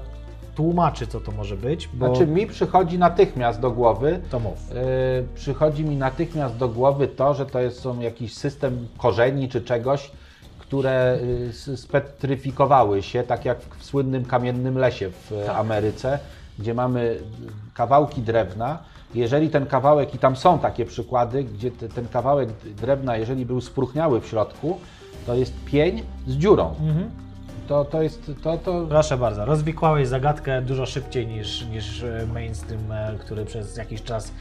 tłumaczy, 0.55 1.07
co 1.07 1.19
to 1.19 1.31
może 1.31 1.55
być, 1.57 1.89
bo... 1.93 2.07
Znaczy 2.07 2.27
mi 2.27 2.47
przychodzi 2.47 2.99
natychmiast 2.99 3.59
do 3.59 3.71
głowy, 3.71 4.19
To 4.29 4.39
mów. 4.39 4.69
Yy, 4.69 5.27
przychodzi 5.35 5.85
mi 5.85 5.95
natychmiast 5.95 6.57
do 6.57 6.69
głowy 6.69 7.07
to, 7.07 7.33
że 7.33 7.45
to 7.45 7.59
jest 7.59 7.79
są 7.79 7.99
jakiś 7.99 8.33
system 8.33 8.87
korzeni 8.97 9.49
czy 9.49 9.61
czegoś, 9.61 10.11
które 10.77 11.17
s- 11.49 11.79
spetryfikowały 11.79 13.03
się, 13.03 13.23
tak 13.23 13.45
jak 13.45 13.59
w 13.79 13.85
słynnym 13.85 14.25
kamiennym 14.25 14.77
lesie 14.77 15.09
w 15.09 15.31
e, 15.31 15.45
Tak. 15.45 15.55
Ameryce, 15.57 16.19
gdzie 16.59 16.73
mamy 16.73 17.01
y, 17.01 17.19
kawałki 17.73 18.21
drewna. 18.21 18.77
Jeżeli 19.15 19.49
ten 19.49 19.65
kawałek, 19.65 20.15
i 20.15 20.17
tam 20.17 20.35
są 20.35 20.59
takie 20.59 20.85
przykłady, 20.85 21.43
gdzie 21.43 21.71
te, 21.71 21.89
ten 21.89 22.07
kawałek 22.07 22.49
drewna, 22.77 23.17
jeżeli 23.17 23.45
był 23.45 23.61
spróchniały 23.61 24.21
w 24.21 24.27
środku, 24.27 24.79
to 25.25 25.35
jest 25.35 25.53
pień 25.65 26.03
z 26.27 26.33
dziurą. 26.35 26.75
Mhm. 26.81 27.09
To, 27.67 27.85
to 27.85 28.01
jest, 28.01 28.31
to, 28.43 28.57
to, 28.57 28.85
Proszę 28.89 29.17
bardzo, 29.17 29.45
rozwikłałeś 29.45 30.07
zagadkę 30.07 30.61
dużo 30.61 30.85
szybciej 30.85 31.27
niż, 31.27 31.65
niż 31.65 32.03
e, 32.03 32.27
mainstream, 32.33 32.91
e, 32.91 33.13
który 33.19 33.45
przez 33.45 33.77
jakiś 33.77 34.03
czas 34.03 34.31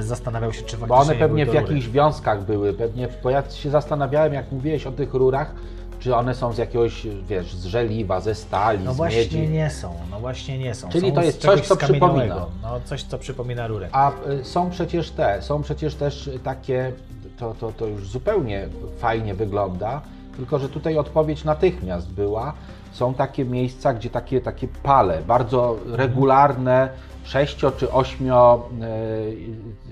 zastanawiał 0.00 0.52
się, 0.52 0.62
czy 0.62 0.76
Bo 0.76 0.94
one 0.94 1.12
nie 1.12 1.18
pewnie 1.18 1.46
w 1.46 1.54
jakichś 1.54 1.88
wiązkach 1.88 2.44
były, 2.44 2.72
pewnie, 2.72 3.08
bo 3.22 3.30
ja 3.30 3.42
się 3.50 3.70
zastanawiałem, 3.70 4.32
jak 4.32 4.52
mówiłeś 4.52 4.86
o 4.86 4.92
tych 4.92 5.14
rurach, 5.14 5.54
czy 5.98 6.16
one 6.16 6.34
są 6.34 6.52
z 6.52 6.58
jakiegoś, 6.58 7.06
wiesz, 7.28 7.54
z 7.54 7.64
żeliwa, 7.64 8.20
ze 8.20 8.34
stali, 8.34 8.84
No 8.84 8.94
z 8.94 8.96
właśnie 8.96 9.18
miedzi. 9.18 9.48
nie 9.48 9.70
są, 9.70 9.94
no 10.10 10.20
właśnie 10.20 10.58
nie 10.58 10.74
są. 10.74 10.88
Czyli 10.88 11.08
są 11.08 11.14
to 11.14 11.22
jest 11.22 11.40
coś, 11.40 11.60
co 11.60 11.76
przypomina. 11.76 12.46
No 12.62 12.80
coś, 12.84 13.02
co 13.02 13.18
przypomina 13.18 13.66
rurę. 13.66 13.88
A 13.92 14.12
y, 14.30 14.44
są 14.44 14.70
przecież 14.70 15.10
te, 15.10 15.42
są 15.42 15.62
przecież 15.62 15.94
też 15.94 16.30
takie, 16.44 16.92
to, 17.38 17.54
to, 17.60 17.72
to 17.72 17.86
już 17.86 18.08
zupełnie 18.08 18.68
fajnie 18.98 19.34
wygląda, 19.34 20.00
tylko 20.36 20.58
że 20.58 20.68
tutaj 20.68 20.98
odpowiedź 20.98 21.44
natychmiast 21.44 22.10
była. 22.10 22.52
Są 22.94 23.14
takie 23.14 23.44
miejsca, 23.44 23.94
gdzie 23.94 24.10
takie, 24.10 24.40
takie 24.40 24.68
pale, 24.68 25.22
bardzo 25.22 25.78
regularne, 25.86 26.88
sześcio 27.24 27.72
czy 27.72 27.92
ośmio 27.92 28.68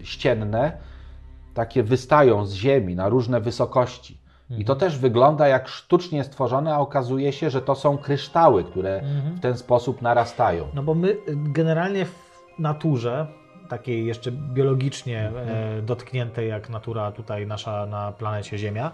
y, 0.01 0.05
ścienne, 0.05 0.73
takie 1.55 1.83
wystają 1.83 2.47
z 2.47 2.53
ziemi 2.53 2.97
na 2.97 3.09
różne 3.09 3.41
wysokości. 3.41 4.23
I 4.59 4.65
to 4.65 4.77
też 4.77 4.99
wygląda 4.99 5.49
jak 5.49 5.69
sztucznie 5.69 6.25
stworzone, 6.25 6.75
a 6.75 6.79
okazuje 6.79 7.33
się, 7.33 7.51
że 7.51 7.63
to 7.63 7.75
są 7.75 7.99
kryształy, 7.99 8.65
które 8.65 9.03
w 9.37 9.41
ten 9.41 9.59
sposób 9.59 10.03
narastają. 10.03 10.67
No 10.75 10.83
bo 10.83 10.95
my 10.95 11.09
y, 11.09 11.19
generalnie 11.29 12.05
w 12.05 12.15
naturze, 12.59 13.27
takiej 13.69 14.07
jeszcze 14.07 14.33
biologicznie 14.33 15.33
e, 15.37 15.83
dotkniętej 15.83 16.49
jak 16.49 16.69
natura 16.71 17.13
tutaj 17.13 17.47
nasza 17.47 17.87
na 17.87 18.13
planecie 18.13 18.59
Ziemia, 18.59 18.91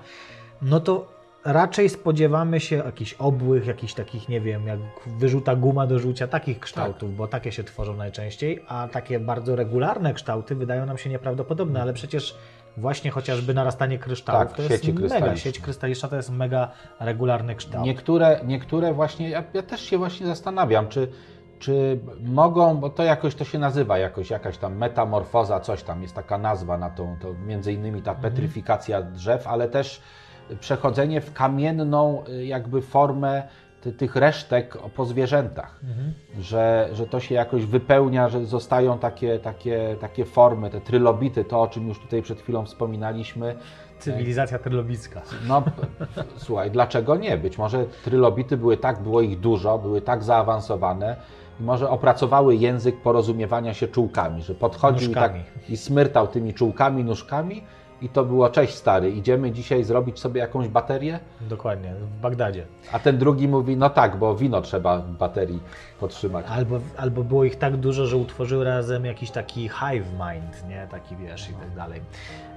no 0.62 0.80
to 0.80 1.17
raczej 1.53 1.88
spodziewamy 1.88 2.61
się 2.61 2.76
jakichś 2.76 3.14
obłych, 3.14 3.66
jakichś 3.66 3.94
takich, 3.94 4.28
nie 4.28 4.40
wiem, 4.40 4.66
jak 4.66 4.78
wyrzuta 5.07 5.57
guma 5.57 5.86
do 5.86 5.99
rzucia, 5.99 6.26
takich 6.26 6.61
kształtów, 6.61 7.16
bo 7.16 7.28
takie 7.28 7.53
się 7.53 7.64
tworzą 7.64 7.96
najczęściej, 7.96 8.64
a 8.68 8.88
takie 8.88 9.20
bardzo 9.20 9.57
regularne 9.57 10.14
kształty 10.14 10.55
wydają 10.55 10.86
nam 10.86 10.99
się 10.99 11.11
nieprawdopodobne, 11.11 11.82
ale 11.82 11.92
przecież 11.92 12.36
właśnie 12.76 13.11
chociażby 13.11 13.55
narastanie 13.55 13.99
kryształów 13.99 14.49
Tak, 14.49 14.57
to 14.57 14.62
jest 14.62 14.88
mega, 15.11 15.36
sieć 15.36 15.61
krystaliczna 15.61 16.09
to 16.09 16.16
jest 16.16 16.30
mega 16.30 16.70
regularny 17.01 17.55
kształt. 17.55 17.86
Niektóre, 17.86 18.40
niektóre 18.44 18.94
właśnie, 18.94 19.30
ja, 19.30 19.44
ja 19.55 19.62
też 19.62 19.80
się 19.80 19.99
właśnie 19.99 20.26
zastanawiam, 20.26 20.88
czy, 20.88 21.09
czy 21.59 22.01
mogą, 22.24 22.76
bo 22.76 22.90
to 22.90 23.03
jakoś 23.03 23.34
to 23.34 23.44
się 23.44 23.59
nazywa, 23.59 23.99
jakoś 23.99 24.30
jakaś 24.30 24.59
tam 24.59 24.76
metamorfoza, 24.76 25.61
coś 25.61 25.82
tam, 25.82 26.03
jest 26.03 26.14
taka 26.14 26.38
nazwa 26.38 26.78
na 26.78 26.90
tą, 26.90 27.16
to 27.20 27.34
między 27.34 27.72
innymi 27.72 28.03
ta 28.03 28.14
petryfikacja 28.14 29.03
drzew, 29.03 29.46
ale 29.46 29.68
też 29.68 30.03
przechodzenie 30.61 31.20
w 31.20 31.32
kamienną 31.32 32.24
y, 32.28 32.46
jakby 32.46 32.82
formę 32.82 33.42
ty, 33.80 33.92
tych 33.92 34.16
resztek 34.16 34.78
po 34.96 35.05
zwierzętach, 35.05 35.80
że, 36.40 36.88
że 36.92 37.07
to 37.07 37.20
się 37.20 37.34
jakoś 37.34 37.64
wypełnia, 37.64 38.28
że 38.28 38.46
zostają 38.46 38.99
takie, 38.99 39.38
takie, 39.38 39.96
takie 40.01 40.24
formy, 40.24 40.70
te 40.70 40.80
trylobity, 40.80 41.44
to 41.44 41.62
o 41.62 41.68
czym 41.68 41.88
już 41.88 42.01
tutaj 42.01 42.22
przed 42.22 42.40
chwilą 42.40 42.64
wspominaliśmy, 42.64 43.55
Cywilizacja 43.99 44.59
trylobicka. 44.59 45.22
no, 45.49 45.62
słuchaj, 46.36 46.70
dlaczego 46.70 47.16
nie? 47.16 47.36
Być 47.36 47.59
może 47.59 47.86
trylobity 48.05 48.57
były 48.57 48.76
tak, 48.76 49.03
było 49.03 49.20
ich 49.20 49.40
dużo, 49.40 49.78
były 49.78 50.01
tak 50.01 50.22
zaawansowane, 50.22 51.16
i 51.61 51.62
może 51.62 51.90
opracowały 51.90 52.57
język 52.57 53.01
porozumiewania 53.01 53.74
się 53.74 53.88
czułkami, 53.88 54.42
że 54.42 54.55
podchodził 54.55 55.11
i, 55.11 55.14
tak, 55.14 55.32
i 55.68 55.76
smyrtał 55.76 56.28
tymi 56.28 56.55
czułkami, 56.55 57.05
nóżkami 57.05 57.62
i 58.03 58.09
to 58.09 58.24
było, 58.24 58.51
cześć 58.51 58.74
stary, 58.74 59.11
idziemy 59.11 59.51
dzisiaj 59.53 59.84
zrobić 59.84 60.18
sobie 60.20 60.40
jakąś 60.40 60.68
baterię? 60.68 61.18
Dokładnie, 61.40 61.94
w 61.94 62.20
Bagdadzie. 62.20 62.66
A 62.92 62.99
ten 62.99 63.18
drugi 63.18 63.49
mówi, 63.49 63.76
no 63.76 63.90
tak, 63.90 64.16
bo 64.16 64.36
wino 64.36 64.61
trzeba 64.61 64.99
w 64.99 65.11
baterii 65.11 65.61
podtrzymać. 66.01 66.46
Albo, 66.49 66.80
albo 66.96 67.24
było 67.24 67.44
ich 67.44 67.57
tak 67.57 67.76
dużo, 67.76 68.07
że 68.07 68.16
utworzyły 68.16 68.64
razem 68.64 69.05
jakiś 69.05 69.30
taki 69.30 69.68
hive 69.68 70.07
mind, 70.12 70.68
nie? 70.68 70.86
Taki 70.90 71.16
wiesz 71.16 71.51
i 71.51 71.53
tak 71.53 71.74
dalej. 71.74 72.01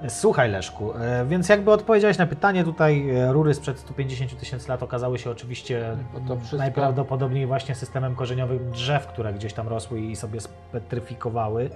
Słuchaj 0.08 0.52
Leszku, 0.52 0.94
e, 0.94 1.26
więc 1.26 1.50
jakby 1.50 1.72
odpowiedziałeś 1.72 2.18
na 2.18 2.26
pytanie, 2.28 2.64
tutaj 2.64 3.10
e, 3.10 3.34
rury 3.34 3.54
sprzed 3.54 3.80
150 3.80 4.40
tysięcy 4.40 4.70
lat 4.70 4.84
okazały 4.84 5.20
się 5.20 5.32
oczywiście 5.32 5.98
wszystko- 6.40 6.58
najprawdopodobniej 6.58 7.46
właśnie 7.48 7.76
systemem 7.76 8.16
korzeniowym 8.16 8.72
drzew, 8.72 9.08
które 9.08 9.34
gdzieś 9.34 9.54
tam 9.54 9.68
rosły 9.68 10.00
i 10.00 10.16
sobie 10.16 10.40
spetryfikowały 10.42 11.70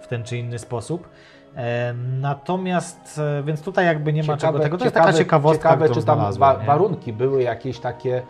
w 0.00 0.06
ten 0.06 0.24
czy 0.24 0.36
inny 0.38 0.58
sposób. 0.58 1.08
E, 1.56 1.94
Natomiast, 2.20 3.20
e, 3.38 3.42
więc 3.42 3.62
tutaj 3.62 3.86
jakby 3.86 4.12
nie 4.12 4.22
ma 4.22 4.36
czego 4.36 4.58
tego, 4.58 4.78
to 4.78 4.84
jest 4.84 4.94
taka 4.94 5.12
ciekawostka, 5.18 5.68
ciekawe 5.70 5.88
czy 5.88 6.02
tam 6.06 6.18
wa- 6.18 6.26
warunki 6.66 7.12
były 7.12 7.42
jakieś 7.42 7.78
takie, 7.78 8.22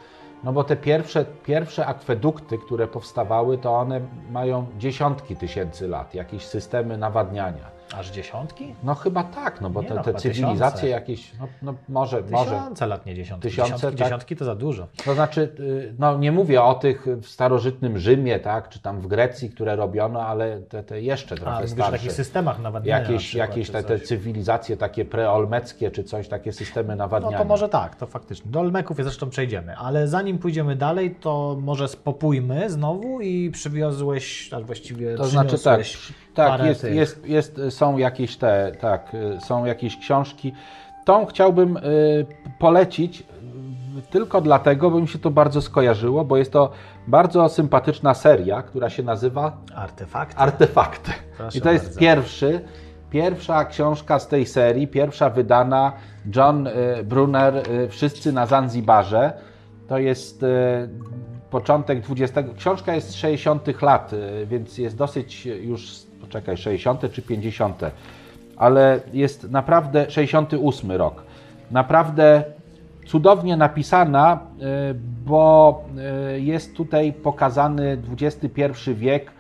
no 0.45 0.53
bo 0.53 0.65
te 0.65 0.77
pierwsze, 0.77 1.25
pierwsze 1.45 1.87
akwedukty, 1.87 2.59
które 2.59 2.87
powstawały, 2.89 3.59
to 3.59 3.73
one 3.77 4.01
mają 4.31 4.67
dziesiątki 4.79 5.37
tysięcy 5.37 5.89
lat, 5.89 6.15
jakieś 6.15 6.47
systemy 6.47 6.97
nawadniania. 6.99 7.80
Aż 7.97 8.11
dziesiątki? 8.11 8.75
No 8.83 8.95
chyba 8.95 9.25
tak, 9.25 9.61
no 9.61 9.71
bo 9.71 9.83
Nie 9.83 9.89
te, 9.89 9.95
no, 9.95 10.03
te 10.03 10.15
cywilizacje 10.15 10.59
tysiące. 10.81 10.89
jakieś, 10.89 11.33
no, 11.41 11.49
no 11.63 11.75
może, 11.89 12.23
może. 12.31 12.51
Tysiące 12.51 12.87
lat, 12.87 13.07
nie 13.07 13.15
dziesiątki. 13.15 13.49
Tysiące, 13.49 13.73
dziesiątki, 13.75 13.99
tak. 13.99 14.07
dziesiątki 14.09 14.37
to 14.37 14.45
za 14.45 14.55
dużo. 14.55 14.87
To 15.05 15.15
znaczy, 15.15 15.53
y, 15.61 15.95
no 15.99 16.19
nie 16.19 16.33
mówię 16.33 16.63
o 16.63 16.75
tych 16.75 17.07
w 17.23 17.27
starożytnym 17.29 17.99
Rzymie, 17.99 18.39
tak, 18.39 18.69
czy 18.69 18.79
tam 18.81 19.01
w 19.01 19.07
Grecji, 19.07 19.51
które 19.51 19.77
robiono, 19.77 20.27
ale 20.27 20.61
te, 20.61 20.83
te 20.83 21.01
jeszcze 21.03 21.35
A, 21.35 21.39
trochę 21.39 21.65
o 21.65 21.69
starsze. 21.69 21.93
takich 21.93 22.13
systemach 22.13 22.59
nawadniania 22.63 22.99
na 23.05 23.13
Jakieś, 23.13 23.29
przykład, 23.29 23.49
jakieś 23.49 23.71
te, 23.71 23.83
te 23.83 24.01
cywilizacje 24.01 24.77
takie 24.77 25.05
preolmeckie, 25.05 25.91
czy 25.91 26.05
coś, 26.05 26.29
takie 26.29 26.53
systemy 26.53 26.89
No 26.89 26.97
nawadniania. 26.97 27.39
to 27.39 27.45
może 27.45 27.69
tak, 27.69 27.97
to 27.97 28.07
faktycznie. 28.07 28.51
Do 28.51 28.61
Olmeków 28.61 28.97
zresztą 28.97 29.31
przejdziemy, 29.31 29.77
ale 29.77 30.09
zanim 30.09 30.39
pójdziemy 30.39 30.77
dalej, 30.77 31.15
to 31.21 31.57
może 31.63 31.89
spopójmy 31.89 32.71
znowu 32.71 33.21
i 33.21 33.51
przywiozłeś, 33.51 34.53
a 34.53 34.61
właściwie 34.61 35.15
To 35.15 35.25
znaczy 35.25 35.59
tak, 35.59 35.81
tak, 36.49 36.67
jest, 36.67 36.81
tych. 36.81 36.95
jest, 36.95 37.27
jest, 37.27 37.61
są 37.71 37.99
jakieś 37.99 38.37
te, 38.37 38.73
tak, 38.81 39.15
y, 39.15 39.41
są 39.41 39.65
jakieś 39.65 39.97
książki. 39.97 40.53
Tą 41.05 41.27
chciałbym 41.27 41.77
y, 41.77 42.27
polecić 42.59 43.21
y, 43.21 43.25
tylko 44.11 44.41
dlatego, 44.41 44.91
bo 44.91 45.01
mi 45.01 45.09
się 45.09 45.19
to 45.19 45.31
bardzo 45.31 45.63
skojarzyło, 45.63 46.25
bo 46.25 46.37
jest 46.37 46.53
to 46.53 46.71
bardzo 47.07 47.49
sympatyczna 47.49 48.15
seria, 48.15 48.63
która 48.63 48.91
się 48.91 49.03
nazywa 49.03 49.57
Artefakt. 49.75 50.41
Artefakty. 50.41 51.11
Proszę 51.37 51.59
I 51.59 51.61
to 51.61 51.73
jest 51.73 51.85
bardzo. 51.85 52.01
pierwszy, 52.01 52.61
pierwsza 53.11 53.65
książka 53.65 54.19
z 54.19 54.29
tej 54.29 54.47
serii, 54.47 54.89
pierwsza 54.89 55.31
wydana, 55.31 55.93
John 56.37 56.69
Brunner, 57.05 57.63
Wszyscy 57.89 58.33
na 58.33 58.47
Zanzibarze. 58.47 59.33
To 59.89 59.99
jest 59.99 60.45
początek 61.51 62.03
XX, 62.11 62.49
książka 62.57 62.95
jest 62.95 63.11
z 63.11 63.15
60 63.15 63.83
lat, 63.83 64.11
więc 64.47 64.79
jest 64.79 64.97
dosyć 64.97 65.47
już, 65.47 66.10
poczekaj, 66.31 66.57
60 66.57 67.13
czy 67.13 67.23
50, 67.23 67.81
ale 68.57 69.01
jest 69.13 69.51
naprawdę 69.51 70.11
68 70.11 70.93
rok. 70.93 71.23
Naprawdę 71.71 72.45
cudownie 73.07 73.57
napisana, 73.57 74.41
y, 74.91 74.95
bo 75.27 75.85
y, 76.37 76.41
jest 76.41 76.77
tutaj 76.77 77.13
pokazany 77.13 77.99
XXI 78.21 78.95
wiek 78.95 79.31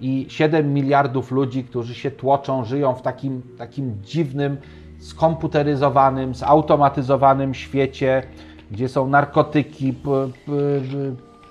i 0.00 0.26
7 0.28 0.74
miliardów 0.74 1.30
ludzi, 1.30 1.64
którzy 1.64 1.94
się 1.94 2.10
tłoczą, 2.10 2.64
żyją 2.64 2.94
w 2.94 3.02
takim, 3.02 3.42
takim 3.58 3.98
dziwnym, 4.02 4.56
skomputeryzowanym, 4.98 6.34
zautomatyzowanym 6.34 7.54
świecie, 7.54 8.22
gdzie 8.70 8.88
są 8.88 9.08
narkotyki, 9.08 9.94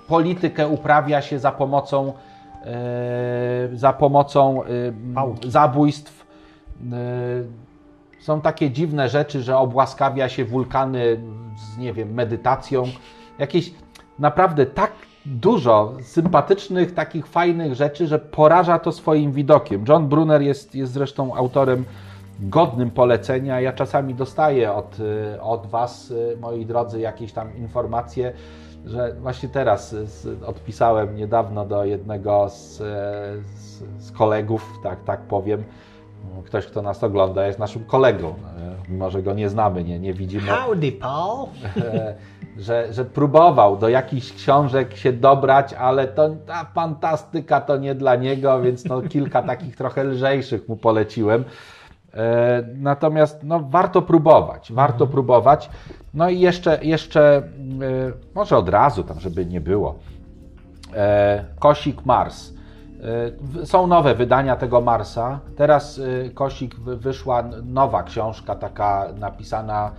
politykę 0.08 0.68
uprawia 0.68 1.22
się 1.22 1.38
za 1.38 1.52
pomocą, 1.52 2.08
e, 2.08 2.27
za 3.72 3.92
pomocą 3.92 4.62
e, 4.62 4.66
Pałki. 5.14 5.50
zabójstw. 5.50 6.26
E, 6.92 6.96
są 8.20 8.40
takie 8.40 8.70
dziwne 8.70 9.08
rzeczy, 9.08 9.42
że 9.42 9.58
obłaskawia 9.58 10.28
się 10.28 10.44
wulkany 10.44 11.20
z, 11.56 11.78
nie 11.78 11.92
wiem, 11.92 12.14
medytacją. 12.14 12.84
Jakieś 13.38 13.74
naprawdę 14.18 14.66
tak 14.66 14.92
dużo 15.26 15.92
sympatycznych, 16.02 16.94
takich 16.94 17.26
fajnych 17.26 17.74
rzeczy, 17.74 18.06
że 18.06 18.18
poraża 18.18 18.78
to 18.78 18.92
swoim 18.92 19.32
widokiem. 19.32 19.84
John 19.88 20.08
Brunner 20.08 20.42
jest, 20.42 20.74
jest 20.74 20.92
zresztą 20.92 21.34
autorem 21.34 21.84
godnym 22.40 22.90
polecenia. 22.90 23.60
Ja 23.60 23.72
czasami 23.72 24.14
dostaję 24.14 24.72
od, 24.72 24.96
od 25.40 25.66
Was, 25.66 26.12
moi 26.40 26.66
drodzy, 26.66 27.00
jakieś 27.00 27.32
tam 27.32 27.56
informacje, 27.56 28.32
że 28.88 29.12
właśnie 29.12 29.48
teraz 29.48 29.92
y, 29.92 30.06
z, 30.06 30.42
odpisałem 30.42 31.16
niedawno 31.16 31.66
do 31.66 31.84
jednego 31.84 32.48
z, 32.48 32.80
y, 32.80 32.84
z, 33.56 33.82
z 33.98 34.12
kolegów, 34.12 34.72
tak, 34.82 35.04
tak 35.04 35.20
powiem. 35.20 35.64
Ktoś, 36.44 36.66
kto 36.66 36.82
nas 36.82 37.04
ogląda, 37.04 37.46
jest 37.46 37.58
naszym 37.58 37.84
kolegą, 37.84 38.28
y, 38.28 38.90
mimo 38.90 39.10
że 39.10 39.22
go 39.22 39.34
nie 39.34 39.48
znamy, 39.48 39.84
nie, 39.84 39.98
nie 39.98 40.14
widzimy 40.14 40.50
Howdy, 40.50 40.92
Paul. 40.92 41.48
e, 41.76 42.14
że, 42.58 42.92
że 42.92 43.04
próbował 43.04 43.76
do 43.76 43.88
jakichś 43.88 44.32
książek 44.32 44.96
się 44.96 45.12
dobrać, 45.12 45.72
ale 45.72 46.08
to 46.08 46.28
ta 46.46 46.64
fantastyka 46.64 47.60
to 47.60 47.76
nie 47.76 47.94
dla 47.94 48.16
niego, 48.16 48.60
więc 48.60 48.84
no, 48.84 49.02
kilka 49.02 49.42
takich 49.42 49.76
trochę 49.76 50.04
lżejszych 50.04 50.68
mu 50.68 50.76
poleciłem. 50.76 51.44
E, 52.18 52.62
Natomiast 52.74 53.42
no, 53.42 53.60
warto 53.60 54.02
próbować, 54.02 54.72
warto 54.72 55.06
próbować. 55.06 55.70
No 56.14 56.28
i 56.30 56.40
jeszcze, 56.40 56.78
jeszcze 56.82 57.36
e, 57.36 57.42
może 58.34 58.56
od 58.56 58.68
razu, 58.68 59.02
tam 59.04 59.20
żeby 59.20 59.46
nie 59.46 59.60
było. 59.60 59.94
E, 60.94 61.44
Kosik 61.58 62.04
Mars. 62.06 62.52
Są 63.64 63.86
nowe 63.86 64.14
wydania 64.14 64.56
tego 64.56 64.80
Marsa. 64.80 65.40
Teraz 65.56 66.00
Kosik 66.34 66.74
wy- 66.74 66.96
wyszła 66.96 67.44
nowa 67.64 68.02
książka, 68.02 68.54
taka 68.54 69.08
napisana 69.18 69.90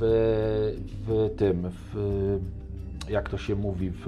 w 1.06 1.36
tym, 1.36 1.70
w, 1.70 2.38
jak 3.08 3.28
to 3.28 3.38
się 3.38 3.54
mówi, 3.54 3.90
w, 3.90 4.06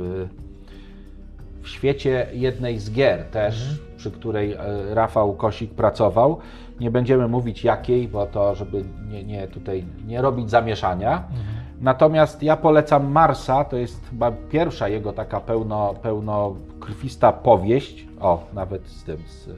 w 1.62 1.68
świecie 1.68 2.26
jednej 2.33 2.78
z 2.78 2.91
gier 2.93 3.24
też, 3.24 3.80
przy 3.97 4.11
której 4.11 4.57
Rafał 4.91 5.35
Kosik 5.35 5.74
pracował. 5.74 6.39
Nie 6.83 6.91
będziemy 6.91 7.28
mówić 7.28 7.64
jakiej, 7.64 8.09
bo 8.09 8.26
to, 8.26 8.55
żeby 8.55 8.85
nie, 9.09 9.24
nie 9.24 9.49
tutaj 9.49 9.85
nie 10.07 10.22
robić 10.22 10.51
zamieszania. 10.51 11.22
Natomiast 11.80 12.43
ja 12.43 12.57
polecam 12.57 13.12
Marsa, 13.12 13.64
to 13.64 13.76
jest 13.76 14.07
chyba 14.11 14.33
pierwsza 14.51 14.89
jego 14.89 15.12
taka 15.12 15.41
pełno, 15.41 15.95
pełnokrwista 16.03 17.33
powieść. 17.33 18.07
O, 18.20 18.45
nawet 18.55 18.87
z 18.89 19.05
tym, 19.05 19.16
z, 19.26 19.49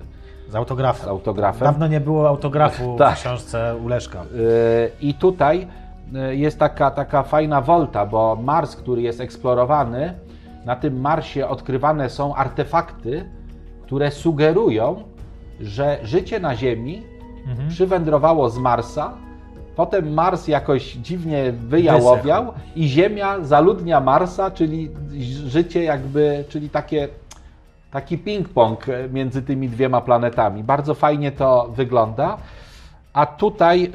Z 0.52 0.54
autografem. 0.54 1.04
z 1.04 1.08
autografem. 1.08 1.64
Dawno 1.68 1.86
nie 1.86 2.00
było 2.00 2.28
autografu 2.28 2.96
Tak. 2.98 3.16
w 3.16 3.20
książce 3.20 3.76
u 3.84 3.88
Leszka. 3.88 4.22
Yy, 4.22 4.90
I 5.00 5.14
tutaj 5.14 5.66
yy, 6.12 6.36
jest 6.36 6.58
taka, 6.58 6.90
taka 6.90 7.22
fajna 7.22 7.60
wolta, 7.60 8.06
bo 8.06 8.36
Mars, 8.42 8.76
który 8.76 9.02
jest 9.02 9.20
eksplorowany, 9.20 10.14
na 10.64 10.76
tym 10.76 11.00
Marsie 11.00 11.48
odkrywane 11.48 12.10
są 12.10 12.34
artefakty, 12.34 13.30
które 13.82 14.10
sugerują, 14.10 15.02
że 15.60 15.98
życie 16.02 16.40
na 16.40 16.56
Ziemi 16.56 17.02
przywędrowało 17.68 18.50
z 18.50 18.58
Marsa. 18.58 19.12
Potem 19.76 20.14
Mars 20.14 20.48
jakoś 20.48 20.92
dziwnie 20.92 21.52
wyjałowiał 21.52 22.52
i 22.76 22.88
Ziemia 22.88 23.40
zaludnia 23.40 24.00
Marsa, 24.00 24.50
czyli 24.50 24.90
życie 25.46 25.82
jakby, 25.84 26.44
czyli 26.48 26.70
takie 26.70 27.08
taki 27.90 28.18
ping-pong 28.18 28.76
między 29.12 29.42
tymi 29.42 29.68
dwiema 29.68 30.00
planetami. 30.00 30.64
Bardzo 30.64 30.94
fajnie 30.94 31.32
to 31.32 31.68
wygląda. 31.76 32.36
A 33.12 33.26
tutaj 33.26 33.84
y, 33.84 33.90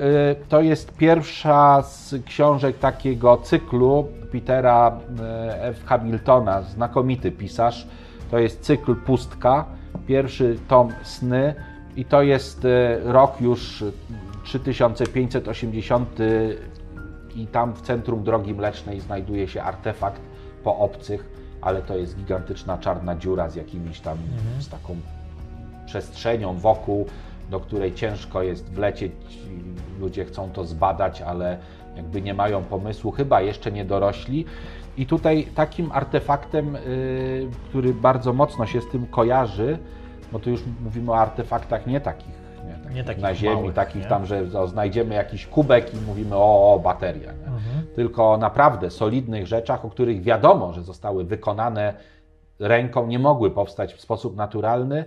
to 0.49 0.61
jest 0.61 0.97
pierwsza 0.97 1.81
z 1.81 2.15
książek 2.25 2.79
takiego 2.79 3.37
cyklu 3.37 4.07
Petera 4.31 4.89
y, 4.89 5.61
F. 5.61 5.85
Hamiltona, 5.85 6.61
znakomity 6.61 7.31
pisarz. 7.31 7.87
To 8.31 8.39
jest 8.39 8.61
cykl 8.61 8.95
Pustka, 8.95 9.65
pierwszy 10.07 10.59
tom 10.67 10.89
Sny 11.03 11.55
i 11.95 12.05
to 12.05 12.21
jest 12.21 12.65
y, 12.65 12.99
rok 13.03 13.41
już 13.41 13.83
3580 14.43 16.09
i 17.35 17.47
tam 17.47 17.73
w 17.73 17.81
centrum 17.81 18.23
Drogi 18.23 18.53
Mlecznej 18.53 18.99
znajduje 18.99 19.47
się 19.47 19.63
artefakt 19.63 20.21
po 20.63 20.77
obcych, 20.77 21.29
ale 21.61 21.81
to 21.81 21.97
jest 21.97 22.17
gigantyczna 22.17 22.77
czarna 22.77 23.15
dziura 23.15 23.49
z 23.49 23.55
jakimiś 23.55 23.99
tam, 23.99 24.17
z 24.59 24.69
taką 24.69 24.95
przestrzenią 25.85 26.57
wokół, 26.57 27.05
do 27.49 27.59
której 27.59 27.93
ciężko 27.93 28.43
jest 28.43 28.69
wlecieć. 28.69 29.11
Ludzie 29.99 30.25
chcą 30.25 30.49
to 30.51 30.65
zbadać, 30.65 31.21
ale 31.21 31.57
jakby 31.95 32.21
nie 32.21 32.33
mają 32.33 32.63
pomysłu, 32.63 33.11
chyba 33.11 33.41
jeszcze 33.41 33.71
nie 33.71 33.85
dorośli. 33.85 34.45
I 34.97 35.05
tutaj 35.05 35.47
takim 35.55 35.91
artefaktem, 35.91 36.75
y, 36.75 37.47
który 37.69 37.93
bardzo 37.93 38.33
mocno 38.33 38.65
się 38.65 38.81
z 38.81 38.87
tym 38.87 39.07
kojarzy, 39.07 39.77
bo 40.31 40.39
tu 40.39 40.49
już 40.49 40.63
mówimy 40.81 41.11
o 41.11 41.17
artefaktach 41.17 41.87
nie 41.87 42.01
takich, 42.01 42.49
nie, 42.93 43.03
takich, 43.03 43.23
na 43.23 43.35
ziemi, 43.35 43.55
małych, 43.55 43.73
takich 43.73 44.03
nie? 44.03 44.09
tam, 44.09 44.25
że 44.25 44.45
o, 44.59 44.67
znajdziemy 44.67 45.15
jakiś 45.15 45.47
kubek 45.47 45.93
i 45.93 45.97
mówimy 45.97 46.35
o, 46.35 46.73
o 46.73 46.79
bateria. 46.79 47.31
Nie? 47.31 47.49
Tylko 47.95 48.31
o 48.31 48.37
naprawdę 48.37 48.89
solidnych 48.89 49.47
rzeczach, 49.47 49.85
o 49.85 49.89
których 49.89 50.21
wiadomo, 50.21 50.73
że 50.73 50.83
zostały 50.83 51.23
wykonane 51.23 51.93
ręką, 52.59 53.07
nie 53.07 53.19
mogły 53.19 53.51
powstać 53.51 53.93
w 53.93 54.01
sposób 54.01 54.35
naturalny, 54.35 55.05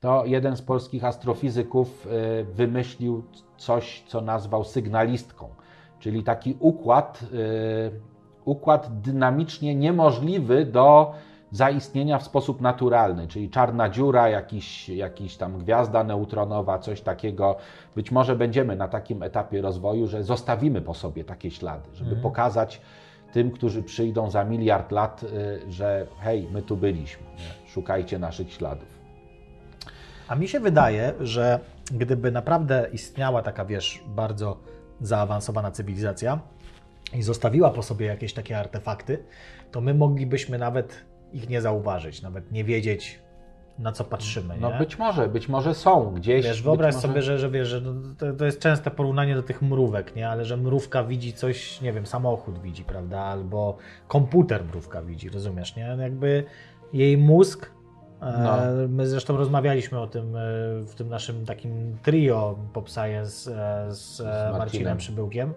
to 0.00 0.24
jeden 0.26 0.56
z 0.56 0.62
polskich 0.62 1.04
astrofizyków 1.04 2.06
y, 2.06 2.44
wymyślił 2.44 3.24
coś, 3.56 4.04
co 4.06 4.20
nazwał 4.20 4.64
sygnalistką, 4.64 5.48
czyli 5.98 6.22
taki 6.22 6.56
układ, 6.60 7.20
y, 7.32 8.00
układ 8.44 9.00
dynamicznie 9.00 9.74
niemożliwy 9.74 10.66
do 10.66 11.14
zaistnienia 11.50 12.18
w 12.18 12.22
sposób 12.22 12.60
naturalny, 12.60 13.28
czyli 13.28 13.50
czarna 13.50 13.88
dziura, 13.88 14.28
jakiś, 14.28 14.88
jakiś 14.88 15.36
tam 15.36 15.58
gwiazda 15.58 16.04
neutronowa, 16.04 16.78
coś 16.78 17.00
takiego. 17.00 17.56
Być 17.96 18.10
może 18.10 18.36
będziemy 18.36 18.76
na 18.76 18.88
takim 18.88 19.22
etapie 19.22 19.62
rozwoju, 19.62 20.06
że 20.06 20.24
zostawimy 20.24 20.80
po 20.80 20.94
sobie 20.94 21.24
takie 21.24 21.50
ślady, 21.50 21.88
żeby 21.94 22.16
pokazać 22.16 22.80
tym, 23.32 23.50
którzy 23.50 23.82
przyjdą 23.82 24.30
za 24.30 24.44
miliard 24.44 24.92
lat, 24.92 25.22
y, 25.22 25.72
że 25.72 26.06
hej, 26.20 26.48
my 26.52 26.62
tu 26.62 26.76
byliśmy, 26.76 27.26
szukajcie 27.66 28.18
naszych 28.18 28.52
śladów. 28.52 29.00
A 30.28 30.34
mi 30.34 30.48
się 30.48 30.60
wydaje, 30.60 31.12
że 31.20 31.60
gdyby 31.92 32.30
naprawdę 32.30 32.88
istniała 32.92 33.42
taka, 33.42 33.64
wiesz, 33.64 34.02
bardzo 34.06 34.56
zaawansowana 35.00 35.70
cywilizacja 35.70 36.40
i 37.14 37.22
zostawiła 37.22 37.70
po 37.70 37.82
sobie 37.82 38.06
jakieś 38.06 38.32
takie 38.32 38.58
artefakty, 38.58 39.24
to 39.70 39.80
my 39.80 39.94
moglibyśmy 39.94 40.58
nawet 40.58 41.09
ich 41.32 41.48
nie 41.48 41.60
zauważyć, 41.60 42.22
nawet 42.22 42.52
nie 42.52 42.64
wiedzieć, 42.64 43.20
na 43.78 43.92
co 43.92 44.04
patrzymy. 44.04 44.56
No 44.60 44.70
nie? 44.70 44.78
być 44.78 44.98
może, 44.98 45.28
być 45.28 45.48
może 45.48 45.74
są 45.74 46.14
gdzieś. 46.14 46.44
Wiesz, 46.44 46.62
wyobraź 46.62 46.94
może... 46.94 47.08
sobie, 47.08 47.22
że, 47.22 47.38
że 47.38 47.50
wiesz, 47.50 47.68
że 47.68 47.82
to, 48.18 48.32
to 48.32 48.44
jest 48.44 48.60
częste 48.60 48.90
porównanie 48.90 49.34
do 49.34 49.42
tych 49.42 49.62
mrówek, 49.62 50.16
nie? 50.16 50.28
Ale 50.28 50.44
że 50.44 50.56
mrówka 50.56 51.04
widzi 51.04 51.32
coś, 51.32 51.80
nie 51.80 51.92
wiem, 51.92 52.06
samochód 52.06 52.58
widzi, 52.58 52.84
prawda? 52.84 53.20
Albo 53.20 53.76
komputer 54.08 54.64
mrówka 54.64 55.02
widzi, 55.02 55.28
rozumiesz, 55.28 55.76
nie? 55.76 55.96
Jakby 56.00 56.44
jej 56.92 57.18
mózg 57.18 57.70
E, 58.20 58.42
No. 58.42 58.88
My 58.88 59.06
zresztą 59.06 59.36
rozmawialiśmy 59.36 60.00
o 60.00 60.06
tym 60.06 60.36
e, 60.36 60.40
w 60.80 60.94
tym 60.94 61.08
naszym 61.08 61.46
takim 61.46 61.96
trio 62.02 62.58
Pop 62.72 62.88
Science 62.88 63.52
e, 63.86 63.94
z, 63.94 64.20
e, 64.20 64.58
Marcinem. 64.58 64.98
Przybyłkiem. 64.98 65.54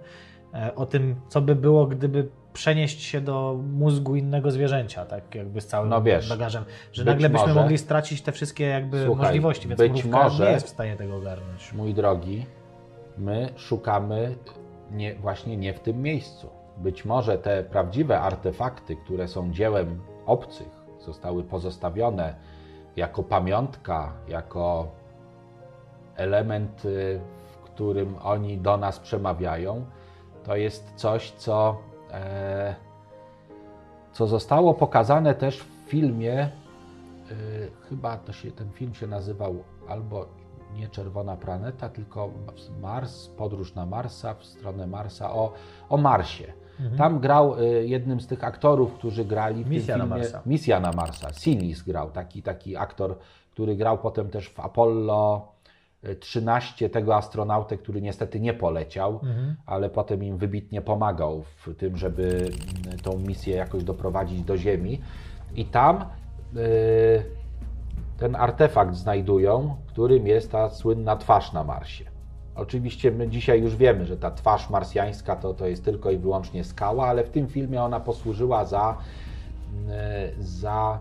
O 0.75 0.85
tym, 0.85 1.15
co 1.27 1.41
by 1.41 1.55
było, 1.55 1.87
gdyby 1.87 2.27
przenieść 2.53 3.01
się 3.01 3.21
do 3.21 3.59
mózgu 3.73 4.15
innego 4.15 4.51
zwierzęcia, 4.51 5.05
tak 5.05 5.35
jakby 5.35 5.61
z 5.61 5.67
całym 5.67 5.89
No 5.89 6.01
wiesz, 6.01 6.29
bagażem, 6.29 6.65
że 6.91 7.03
nagle 7.03 7.29
byśmy 7.29 7.47
może- 7.47 7.59
mogli 7.61 7.77
stracić 7.77 8.21
te 8.21 8.31
wszystkie 8.31 8.63
jakby 8.65 9.05
Słuchaj, 9.05 9.25
możliwości, 9.25 9.67
więc 9.67 9.79
być 9.79 10.05
może- 10.05 10.45
nie 10.45 10.51
jest 10.51 10.65
w 10.65 10.69
stanie 10.69 10.95
tego 10.95 11.15
ogarnąć. 11.15 11.73
Mój 11.73 11.93
drogi, 11.93 12.45
my 13.17 13.49
szukamy 13.55 14.35
nie, 14.91 15.15
właśnie 15.15 15.57
nie 15.57 15.73
w 15.73 15.79
tym 15.79 16.01
miejscu. 16.01 16.49
Być 16.77 17.05
może 17.05 17.37
te 17.37 17.63
prawdziwe 17.63 18.19
artefakty, 18.19 18.95
które 18.95 19.27
są 19.27 19.51
dziełem 19.51 20.01
obcych, 20.25 20.69
zostały 21.05 21.43
pozostawione 21.43 22.35
jako 22.95 23.23
pamiątka, 23.23 24.13
jako 24.27 24.87
element, 26.15 26.85
y, 26.85 27.19
w 27.53 27.57
którym 27.57 28.15
oni 28.23 28.57
do 28.57 28.77
nas 28.77 28.99
przemawiają, 28.99 29.85
to 30.43 30.55
jest 30.55 30.93
coś, 30.95 31.31
co, 31.31 31.77
co 34.11 34.27
zostało 34.27 34.73
pokazane 34.73 35.35
też 35.35 35.59
w 35.59 35.89
filmie. 35.89 36.49
y, 37.31 37.71
chyba 37.89 38.17
to 38.17 38.33
się, 38.33 38.51
ten 38.51 38.71
film 38.71 38.93
się 38.93 39.07
nazywał 39.07 39.63
albo 39.87 40.25
nie 40.75 40.87
Czerwona 40.87 41.37
Planeta, 41.37 41.89
tylko 41.89 42.29
Mars, 42.81 43.27
Podróż 43.27 43.75
na 43.75 43.85
Marsa, 43.85 44.33
w 44.33 44.45
stronę 44.45 44.87
Marsa, 44.87 45.33
o, 45.33 45.53
o 45.89 45.97
Marsie. 45.97 46.53
Tam 46.97 47.19
grał 47.19 47.59
y, 47.59 47.87
jednym 47.87 48.21
z 48.21 48.27
tych 48.27 48.43
aktorów, 48.43 48.93
którzy 48.93 49.25
grali 49.25 49.63
w 49.63 49.69
Misja 49.69 49.95
tym 49.95 50.09
na 50.09 50.15
filmie. 50.15 50.21
Marsa. 50.21 50.41
Misja 50.45 50.79
na 50.79 50.91
Marsa. 50.91 51.33
Sinis 51.33 51.81
grał, 51.81 52.11
taki, 52.11 52.43
taki 52.43 52.77
aktor, 52.77 53.17
który 53.51 53.75
grał 53.75 53.97
potem 53.97 54.29
też 54.29 54.49
w 54.49 54.59
Apollo 54.59 55.52
13, 56.19 56.89
tego 56.89 57.15
astronautę, 57.15 57.77
który 57.77 58.01
niestety 58.01 58.39
nie 58.39 58.53
poleciał, 58.53 59.19
ale 59.65 59.89
potem 59.89 60.23
im 60.23 60.37
wybitnie 60.37 60.81
pomagał 60.81 61.43
w 61.43 61.75
tym, 61.75 61.97
żeby 61.97 62.51
mm, 62.85 62.99
tą 62.99 63.19
misję 63.19 63.55
jakoś 63.55 63.83
doprowadzić 63.83 64.41
do 64.41 64.57
Ziemi. 64.57 65.01
I 65.55 65.65
tam 65.65 66.05
y, 66.55 67.23
ten 68.17 68.35
artefakt 68.35 68.95
znajdują, 68.95 69.75
którym 69.87 70.27
jest 70.27 70.51
ta 70.51 70.69
słynna 70.69 71.15
twarz 71.15 71.53
na 71.53 71.63
Marsie. 71.63 72.05
Oczywiście 72.55 73.11
my 73.11 73.29
dzisiaj 73.29 73.61
już 73.61 73.75
wiemy, 73.75 74.05
że 74.05 74.17
ta 74.17 74.31
twarz 74.31 74.69
marsjańska 74.69 75.35
to, 75.35 75.53
to 75.53 75.67
jest 75.67 75.85
tylko 75.85 76.11
i 76.11 76.17
wyłącznie 76.17 76.63
skała, 76.63 77.07
ale 77.07 77.23
w 77.23 77.29
tym 77.29 77.47
filmie 77.47 77.83
ona 77.83 77.99
posłużyła 77.99 78.65
za, 78.65 78.97
e, 79.89 80.29
za 80.39 80.99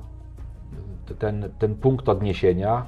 ten, 1.19 1.51
ten 1.59 1.75
punkt 1.75 2.09
odniesienia. 2.09 2.87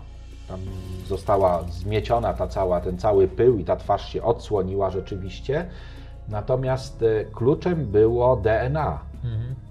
Tam 0.49 0.61
została 1.07 1.63
zmieciona 1.63 2.35
ta 2.35 2.47
cała, 2.47 2.81
ten 2.81 2.99
cały 2.99 3.29
pył 3.29 3.59
i 3.59 3.65
ta 3.65 3.77
twarz 3.77 4.13
się 4.13 4.23
odsłoniła 4.23 4.91
rzeczywiście. 4.91 5.67
Natomiast 6.29 7.03
e, 7.03 7.25
kluczem 7.25 7.87
było 7.87 8.37
DNA. 8.37 8.99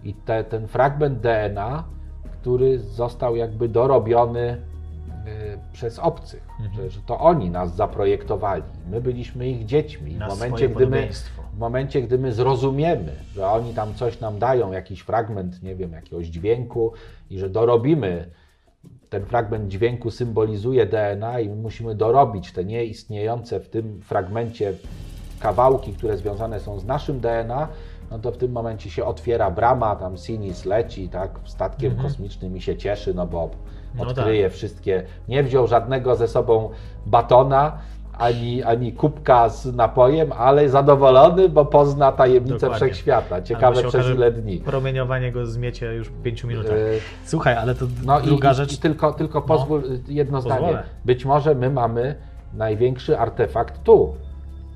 I 0.04 0.14
te, 0.14 0.44
ten 0.44 0.68
fragment 0.68 1.20
DNA, 1.20 1.84
który 2.42 2.80
został 2.80 3.36
jakby 3.36 3.70
dorobiony 3.70 4.62
y, 5.28 5.60
przez 5.74 6.00
obcych, 6.00 6.48
że, 6.76 6.90
że 6.90 7.02
to 7.02 7.20
oni 7.20 7.50
nas 7.50 7.76
zaprojektowali. 7.76 8.64
My 8.92 9.02
byliśmy 9.02 9.50
ich 9.50 9.66
dziećmi. 9.66 10.16
Na 10.16 10.28
W 10.28 10.30
momencie, 10.30 10.70
gdy 10.70 10.88
my, 10.88 11.10
w 11.54 11.58
momencie, 11.58 12.02
gdy 12.02 12.18
my 12.18 12.32
zrozumiemy, 12.32 13.12
że 13.36 13.48
oni 13.48 13.74
tam 13.74 13.94
coś 13.94 14.20
nam 14.20 14.40
dają, 14.40 14.72
jakiś 14.72 15.02
fragment, 15.02 15.64
nie 15.64 15.76
wiem, 15.76 15.92
jakiegoś 15.92 16.28
dźwięku 16.28 16.94
i 17.30 17.40
że 17.40 17.50
dorobimy, 17.50 18.30
ten 19.14 19.26
fragment 19.26 19.68
dźwięku 19.68 20.12
symbolizuje 20.12 20.86
DNA 20.86 21.40
i 21.40 21.50
my 21.50 21.56
musimy 21.56 21.96
dorobić 21.96 22.52
te 22.52 22.66
nieistniejące 22.66 23.60
w 23.60 23.70
tym 23.70 24.02
fragmencie 24.02 24.74
kawałki, 25.40 25.94
które 25.94 26.18
związane 26.18 26.60
są 26.60 26.80
z 26.80 26.86
naszym 26.86 27.20
DNA, 27.20 27.68
no 28.12 28.20
to 28.20 28.32
w 28.32 28.38
tym 28.38 28.52
momencie 28.52 28.90
się 28.90 29.06
otwiera 29.06 29.52
brama, 29.52 29.96
tam 29.96 30.18
Sinis 30.18 30.66
leci, 30.66 31.10
tak, 31.10 31.40
statkiem 31.46 31.96
kosmicznym 31.96 32.58
i 32.58 32.62
się 32.62 32.78
cieszy, 32.78 33.14
no 33.14 33.28
bo 33.28 33.50
No 33.96 34.04
odkryje 34.04 34.50
wszystkie. 34.50 35.04
Nie 35.28 35.44
wziął 35.44 35.68
żadnego 35.68 36.16
ze 36.16 36.28
sobą 36.28 36.70
batona, 37.06 37.78
ani, 38.18 38.64
ani 38.64 38.94
kubka 38.94 39.50
z 39.50 39.76
napojem, 39.76 40.32
ale 40.32 40.70
zadowolony, 40.70 41.50
bo 41.50 41.66
pozna 41.66 42.12
tajemnicę 42.12 42.54
Dokładnie. 42.54 42.76
wszechświata. 42.88 43.42
Ciekawe 43.42 43.84
przez 43.84 44.08
ile 44.08 44.32
dni. 44.32 44.58
Promieniowanie 44.58 45.32
go 45.32 45.46
zmiecie 45.46 45.94
już 45.94 46.08
w 46.10 46.22
5 46.22 46.44
minutach. 46.44 46.72
E, 46.74 46.78
Słuchaj, 47.26 47.56
ale 47.58 47.76
to 47.76 47.86
No 48.06 48.22
druga 48.22 48.52
i, 48.52 48.56
rzecz. 48.56 48.74
i 48.74 48.78
tylko, 48.78 49.14
tylko 49.14 49.42
pozwól 49.42 49.84
jedno 50.08 50.38
Pozwolę. 50.38 50.58
zdanie. 50.58 50.84
Być 51.06 51.26
może 51.26 51.56
my 51.56 51.70
mamy 51.70 52.16
największy 52.54 53.20
artefakt 53.20 53.84
tu. 53.84 54.14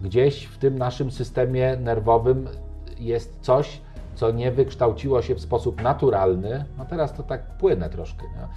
Gdzieś 0.02 0.46
w 0.46 0.58
tym 0.58 0.78
naszym 0.78 1.12
systemie 1.12 1.78
nerwowym 1.80 2.48
jest 3.00 3.38
coś, 3.42 3.82
co 4.16 4.32
nie 4.32 4.52
wykształciło 4.52 5.22
się 5.22 5.36
w 5.36 5.42
sposób 5.42 5.82
naturalny. 5.82 6.66
No 6.78 6.86
teraz 6.86 7.14
to 7.14 7.24
tak 7.24 7.42
płynę 7.58 7.90
troszkę, 7.90 8.24
nie? 8.24 8.48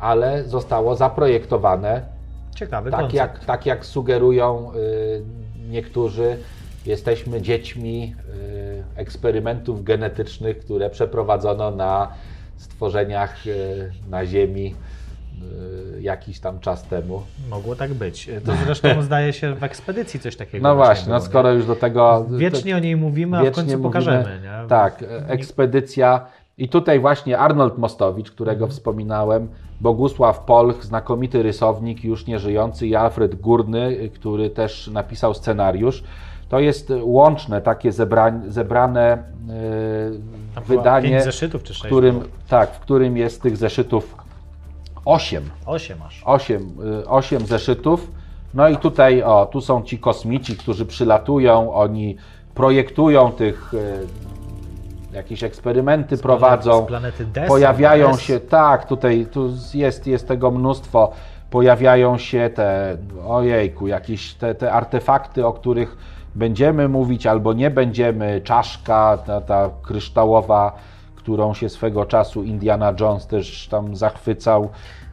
ale 0.00 0.44
zostało 0.44 0.94
zaprojektowane 0.94 2.15
Ciekawy 2.56 2.90
tak 2.90 3.00
koncept. 3.00 3.14
jak, 3.14 3.44
tak 3.44 3.66
jak 3.66 3.86
sugerują 3.86 4.72
y, 4.74 5.22
niektórzy, 5.68 6.36
jesteśmy 6.86 7.42
dziećmi 7.42 8.14
y, 8.94 9.00
eksperymentów 9.00 9.84
genetycznych, 9.84 10.58
które 10.58 10.90
przeprowadzono 10.90 11.70
na 11.70 12.08
stworzeniach 12.56 13.46
y, 13.46 13.92
na 14.10 14.26
Ziemi 14.26 14.74
jakiś 16.00 16.40
tam 16.40 16.60
czas 16.60 16.82
temu. 16.82 17.22
Mogło 17.50 17.76
tak 17.76 17.94
być. 17.94 18.30
To 18.44 18.52
zresztą 18.64 19.02
zdaje 19.02 19.32
się 19.32 19.54
w 19.54 19.64
ekspedycji 19.64 20.20
coś 20.20 20.36
takiego. 20.36 20.68
No 20.68 20.76
właśnie, 20.76 21.12
no 21.12 21.20
skoro 21.20 21.52
już 21.52 21.66
do 21.66 21.76
tego. 21.76 22.26
nie? 22.30 22.38
Wiecznie 22.38 22.76
o 22.76 22.78
niej 22.78 22.96
mówimy, 22.96 23.38
a 23.38 23.44
w 23.44 23.50
końcu 23.50 23.78
pokażemy. 23.78 24.40
Nie? 24.42 24.68
Tak, 24.68 25.04
ekspedycja. 25.28 26.26
I 26.58 26.68
tutaj 26.68 27.00
właśnie 27.00 27.38
Arnold 27.38 27.78
Mostowicz, 27.78 28.30
którego 28.30 28.64
Mhm. 28.64 28.70
wspominałem, 28.70 29.48
Bogusław 29.80 30.40
Polch, 30.40 30.84
znakomity 30.84 31.42
rysownik, 31.42 32.04
już 32.04 32.26
nieżyjący, 32.26 32.86
i 32.86 32.94
Alfred 32.94 33.34
Górny, 33.40 33.86
y, 33.88 34.10
który 34.10 34.50
też 34.50 34.88
napisał 34.88 35.34
scenariusz. 35.34 36.04
To 36.48 36.60
jest 36.60 36.92
łączne 37.00 37.60
takie 37.60 37.92
zebra, 37.92 38.32
zebrane 38.48 39.18
y, 39.18 39.20
chyba 40.54 40.66
wydanie, 40.66 41.22
zeszytów 41.22 41.62
czy 41.62 41.74
w 41.74 41.78
którym, 41.78 42.20
tak, 42.48 42.70
w 42.74 42.78
którym 42.80 43.16
jest 43.16 43.42
tych 43.42 43.56
zeszytów 43.56 44.16
osiem. 45.04 45.42
Osiem 45.66 45.98
masz. 45.98 46.22
8, 46.24 46.76
8 47.06 47.46
zeszytów. 47.46 48.10
No 48.54 48.68
i 48.68 48.76
tutaj, 48.76 49.22
o, 49.22 49.46
tu 49.46 49.60
są 49.60 49.82
ci 49.82 49.98
kosmici, 49.98 50.56
którzy 50.56 50.86
przylatują, 50.86 51.74
oni 51.74 52.16
projektują 52.54 53.32
tych, 53.32 53.74
e, 53.74 53.78
jakieś 55.16 55.42
eksperymenty 55.42 56.18
prowadzą, 56.18 56.84
z 56.84 56.86
planety 56.86 57.24
Des, 57.24 57.48
pojawiają 57.48 58.10
Des. 58.10 58.20
się, 58.20 58.40
tak, 58.40 58.86
tutaj 58.86 59.26
tu 59.32 59.50
jest, 59.74 60.06
jest 60.06 60.28
tego 60.28 60.50
mnóstwo, 60.50 61.12
pojawiają 61.50 62.18
się 62.18 62.50
te, 62.54 62.96
ojejku, 63.28 63.86
jakieś 63.86 64.34
te, 64.34 64.54
te 64.54 64.72
artefakty, 64.72 65.46
o 65.46 65.52
których 65.52 65.96
będziemy 66.34 66.88
mówić 66.88 67.26
albo 67.26 67.52
nie 67.52 67.70
będziemy, 67.70 68.40
czaszka, 68.40 69.18
ta, 69.26 69.40
ta 69.40 69.70
kryształowa, 69.82 70.72
którą 71.16 71.54
się 71.54 71.68
swego 71.68 72.04
czasu 72.04 72.42
Indiana 72.42 72.94
Jones 73.00 73.26
też 73.26 73.68
tam 73.68 73.96
zachwycał, 73.96 74.68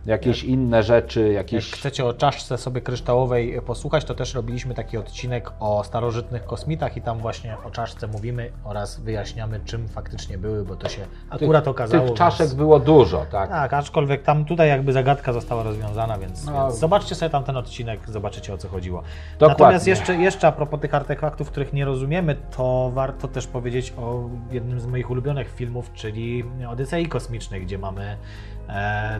jakieś 0.05 0.43
inne 0.43 0.83
rzeczy, 0.83 1.21
Jak 1.21 1.33
jakieś... 1.33 1.71
chcecie 1.71 2.05
o 2.05 2.13
czaszce 2.13 2.57
sobie 2.57 2.81
kryształowej 2.81 3.61
posłuchać, 3.65 4.05
to 4.05 4.15
też 4.15 4.33
robiliśmy 4.33 4.73
taki 4.73 4.97
odcinek 4.97 5.51
o 5.59 5.83
starożytnych 5.83 6.45
kosmitach 6.45 6.97
i 6.97 7.01
tam 7.01 7.19
właśnie 7.19 7.57
o 7.65 7.71
czaszce 7.71 8.07
mówimy 8.07 8.51
oraz 8.63 8.99
wyjaśniamy, 8.99 9.59
czym 9.65 9.87
faktycznie 9.87 10.37
były, 10.37 10.65
bo 10.65 10.75
to 10.75 10.89
się 10.89 11.05
akurat 11.29 11.67
okazało. 11.67 12.07
Tych 12.07 12.17
czaszek 12.17 12.47
więc... 12.47 12.53
było 12.53 12.79
dużo, 12.79 13.25
tak? 13.31 13.49
Tak, 13.49 13.73
aczkolwiek 13.73 14.23
tam 14.23 14.45
tutaj 14.45 14.69
jakby 14.69 14.93
zagadka 14.93 15.33
została 15.33 15.63
rozwiązana, 15.63 16.17
więc, 16.17 16.45
No. 16.45 16.67
więc 16.67 16.79
zobaczcie 16.79 17.15
sobie 17.15 17.29
tam 17.29 17.43
ten 17.43 17.57
odcinek, 17.57 18.09
zobaczycie 18.09 18.53
o 18.53 18.57
co 18.57 18.67
chodziło. 18.67 19.03
Dokładnie. 19.39 19.63
Natomiast 19.63 19.87
jeszcze, 19.87 20.15
jeszcze 20.15 20.47
a 20.47 20.51
propos 20.51 20.79
tych 20.79 20.93
artefaktów, 20.93 21.51
których 21.51 21.73
nie 21.73 21.85
rozumiemy, 21.85 22.35
to 22.57 22.91
warto 22.93 23.27
też 23.27 23.47
powiedzieć 23.47 23.93
o 23.97 24.29
jednym 24.51 24.79
z 24.79 24.85
moich 24.85 25.09
ulubionych 25.09 25.53
filmów, 25.55 25.91
czyli 25.93 26.43
Odysei 26.69 27.05
Kosmicznej, 27.05 27.61
gdzie 27.61 27.77
mamy 27.77 28.17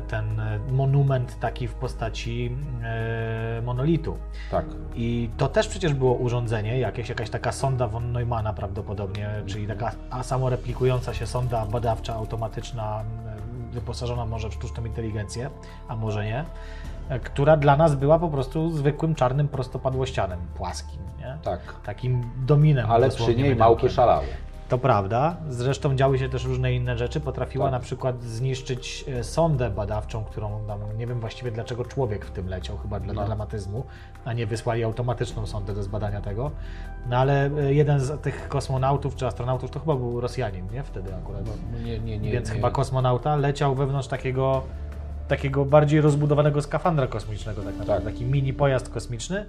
ten 0.07 0.39
e, 0.39 0.59
monument 0.71 1.39
taki 1.39 1.67
w 1.67 1.73
postaci 1.73 2.57
e, 2.83 3.61
monolitu. 3.61 4.17
Tak. 4.51 4.65
I 4.95 5.29
to 5.37 5.47
też 5.47 5.67
przecież 5.67 5.93
było 5.93 6.13
urządzenie, 6.13 6.79
jakieś, 6.79 7.09
jakaś 7.09 7.29
taka 7.29 7.51
sonda 7.51 7.87
von 7.87 8.11
Neumana 8.11 8.53
prawdopodobnie, 8.53 9.29
czyli 9.45 9.67
taka 9.67 9.91
a 10.09 10.23
samoreplikująca 10.23 11.13
się 11.13 11.27
sonda 11.27 11.65
badawcza, 11.65 12.13
automatyczna, 12.15 13.03
wyposażona 13.71 14.25
może 14.25 14.49
w 14.49 14.53
sztuczną 14.53 14.85
inteligencję, 14.85 15.49
a 15.87 15.95
może 15.95 16.25
nie, 16.25 16.45
e, 17.09 17.19
która 17.19 17.57
dla 17.57 17.77
nas 17.77 17.95
była 17.95 18.19
po 18.19 18.29
prostu 18.29 18.71
zwykłym 18.71 19.15
czarnym 19.15 19.47
prostopadłościanem, 19.47 20.39
płaskim, 20.55 20.99
nie? 21.19 21.37
Tak. 21.43 21.59
Takim 21.83 22.29
dominem. 22.45 22.91
Ale 22.91 23.09
przy 23.09 23.35
niej 23.35 23.55
małpy 23.55 23.89
szalały. 23.89 24.25
To 24.74 24.78
prawda. 24.78 25.36
Zresztą 25.49 25.95
działy 25.95 26.19
się 26.19 26.30
też 26.30 26.45
różne 26.45 26.74
inne 26.74 26.97
rzeczy. 26.97 27.19
Potrafiła 27.19 27.65
Tak. 27.65 27.71
na 27.71 27.80
przykład 27.80 28.24
zniszczyć 28.24 29.05
e, 29.07 29.24
sondę 29.24 29.69
badawczą, 29.69 30.24
którą 30.24 30.65
tam, 30.67 30.80
nie 30.97 31.07
wiem 31.07 31.19
właściwie 31.19 31.51
dlaczego 31.51 31.86
człowiek 31.86 32.26
w 32.26 32.32
tym 32.32 32.47
leciał, 32.47 32.78
chyba 32.78 32.99
dla 32.99 33.13
No. 33.13 33.26
dramatyzmu, 33.26 33.84
a 34.26 34.34
nie 34.34 34.47
wysłali 34.47 34.84
automatyczną 34.84 35.45
sondę 35.45 35.74
do 35.74 35.84
zbadania 35.84 36.21
tego. 36.21 36.51
No 37.09 37.17
ale 37.17 37.45
e, 37.57 37.74
jeden 37.74 37.99
z 37.99 38.21
tych 38.21 38.47
kosmonautów 38.47 39.15
czy 39.15 39.28
astronautów 39.28 39.71
to 39.71 39.80
chyba 39.80 39.95
był 39.95 40.21
Rosjanin, 40.21 40.67
nie? 40.74 40.84
Wtedy 40.84 41.15
akurat. 41.15 41.41
Nie, 41.86 41.99
nie, 41.99 42.19
nie. 42.19 42.32
Więc 42.32 42.49
nie. 42.49 42.55
chyba 42.55 42.71
kosmonauta 42.71 43.36
leciał 43.36 43.76
wewnątrz 43.76 44.07
takiego, 44.07 44.63
takiego 45.28 45.65
bardziej 45.65 46.01
rozbudowanego 46.01 46.61
skafandra 46.61 47.07
kosmicznego, 47.07 47.61
tak 47.61 47.78
naprawdę, 47.78 48.05
Tak. 48.05 48.13
taki 48.13 48.26
mini 48.26 48.53
pojazd 48.53 48.89
kosmiczny. 48.89 49.45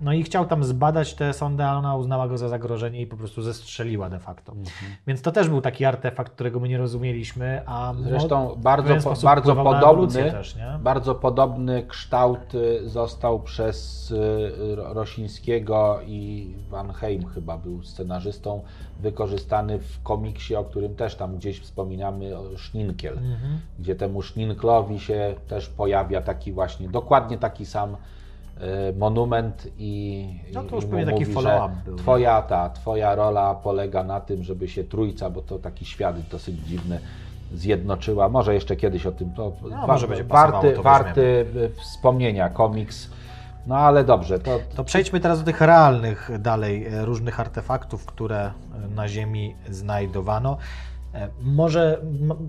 No 0.00 0.12
i 0.12 0.22
chciał 0.22 0.46
tam 0.46 0.64
zbadać 0.64 1.14
tę 1.14 1.32
sondę, 1.32 1.66
ale 1.66 1.78
ona 1.78 1.96
uznała 1.96 2.28
go 2.28 2.38
za 2.38 2.48
zagrożenie 2.48 3.00
i 3.00 3.06
po 3.06 3.16
prostu 3.16 3.42
zestrzeliła 3.42 4.10
de 4.10 4.18
facto. 4.18 4.52
Mhm. 4.52 4.92
Więc 5.06 5.22
to 5.22 5.32
też 5.32 5.48
był 5.48 5.60
taki 5.60 5.84
artefakt, 5.84 6.32
którego 6.32 6.60
my 6.60 6.68
nie 6.68 6.78
rozumieliśmy, 6.78 7.62
a 7.66 7.94
Zresztą 8.02 8.54
bardzo, 8.56 8.94
po, 9.10 9.14
bardzo 9.22 9.56
podobny, 9.56 10.30
też, 10.30 10.56
bardzo 10.80 11.14
podobny 11.14 11.82
kształt 11.88 12.54
y, 12.54 12.88
został 12.88 13.40
przez 13.40 14.10
y, 14.10 14.76
Ro- 14.76 14.94
Rosińskiego 14.94 16.00
i 16.06 16.54
Van 16.70 16.92
Heim 16.92 17.26
chyba 17.26 17.58
był 17.58 17.82
scenarzystą, 17.82 18.62
wykorzystany 19.00 19.78
w 19.78 20.02
komiksie, 20.02 20.56
o 20.56 20.64
którym 20.64 20.94
też 20.94 21.14
tam 21.14 21.36
gdzieś 21.36 21.60
wspominamy, 21.60 22.38
o 22.38 22.58
Szninkiel, 22.58 23.18
Mhm. 23.18 23.58
gdzie 23.78 23.94
temu 23.94 24.22
Szninklowi 24.22 25.00
się 25.00 25.17
też 25.48 25.68
pojawia 25.68 26.20
taki 26.20 26.52
właśnie, 26.52 26.88
dokładnie 26.88 27.38
taki 27.38 27.66
sam 27.66 27.94
y, 27.94 28.96
monument 28.98 29.68
i, 29.78 30.26
No 30.54 30.62
to 30.64 30.76
już 30.76 30.84
pewnie 30.84 31.06
taki 31.06 31.24
follow-up 31.24 31.74
był, 31.84 31.96
twoja, 31.96 32.42
ta, 32.42 32.70
twoja 32.70 33.14
rola 33.14 33.54
polega 33.54 34.04
na 34.04 34.20
tym, 34.20 34.42
żeby 34.42 34.68
się 34.68 34.84
trójca, 34.84 35.30
bo 35.30 35.42
to 35.42 35.58
taki 35.58 35.84
świat 35.84 36.28
dosyć 36.28 36.56
dziwny, 36.56 37.00
zjednoczyła. 37.54 38.28
Może 38.28 38.54
jeszcze 38.54 38.76
kiedyś 38.76 39.06
o 39.06 39.12
tym. 39.12 39.30
To 39.30 39.52
No, 39.70 39.86
może 39.86 40.08
będzie 40.08 40.24
pasowało, 40.24 40.62
warty, 40.62 40.76
to 40.76 40.82
warty 40.82 41.46
y, 41.56 41.70
wspomnienia 41.80 42.48
komiks. 42.48 43.10
No 43.66 43.76
ale 43.76 44.04
dobrze, 44.04 44.38
to, 44.38 44.60
To 44.74 44.84
przejdźmy 44.84 45.20
teraz 45.20 45.38
do 45.38 45.44
tych 45.44 45.60
realnych 45.60 46.30
dalej 46.38 46.86
e, 46.86 47.04
różnych 47.04 47.40
artefaktów, 47.40 48.06
które 48.06 48.50
na 48.94 49.08
Ziemi 49.08 49.54
znajdowano. 49.70 50.58
E, 51.14 51.28
Może 51.40 52.00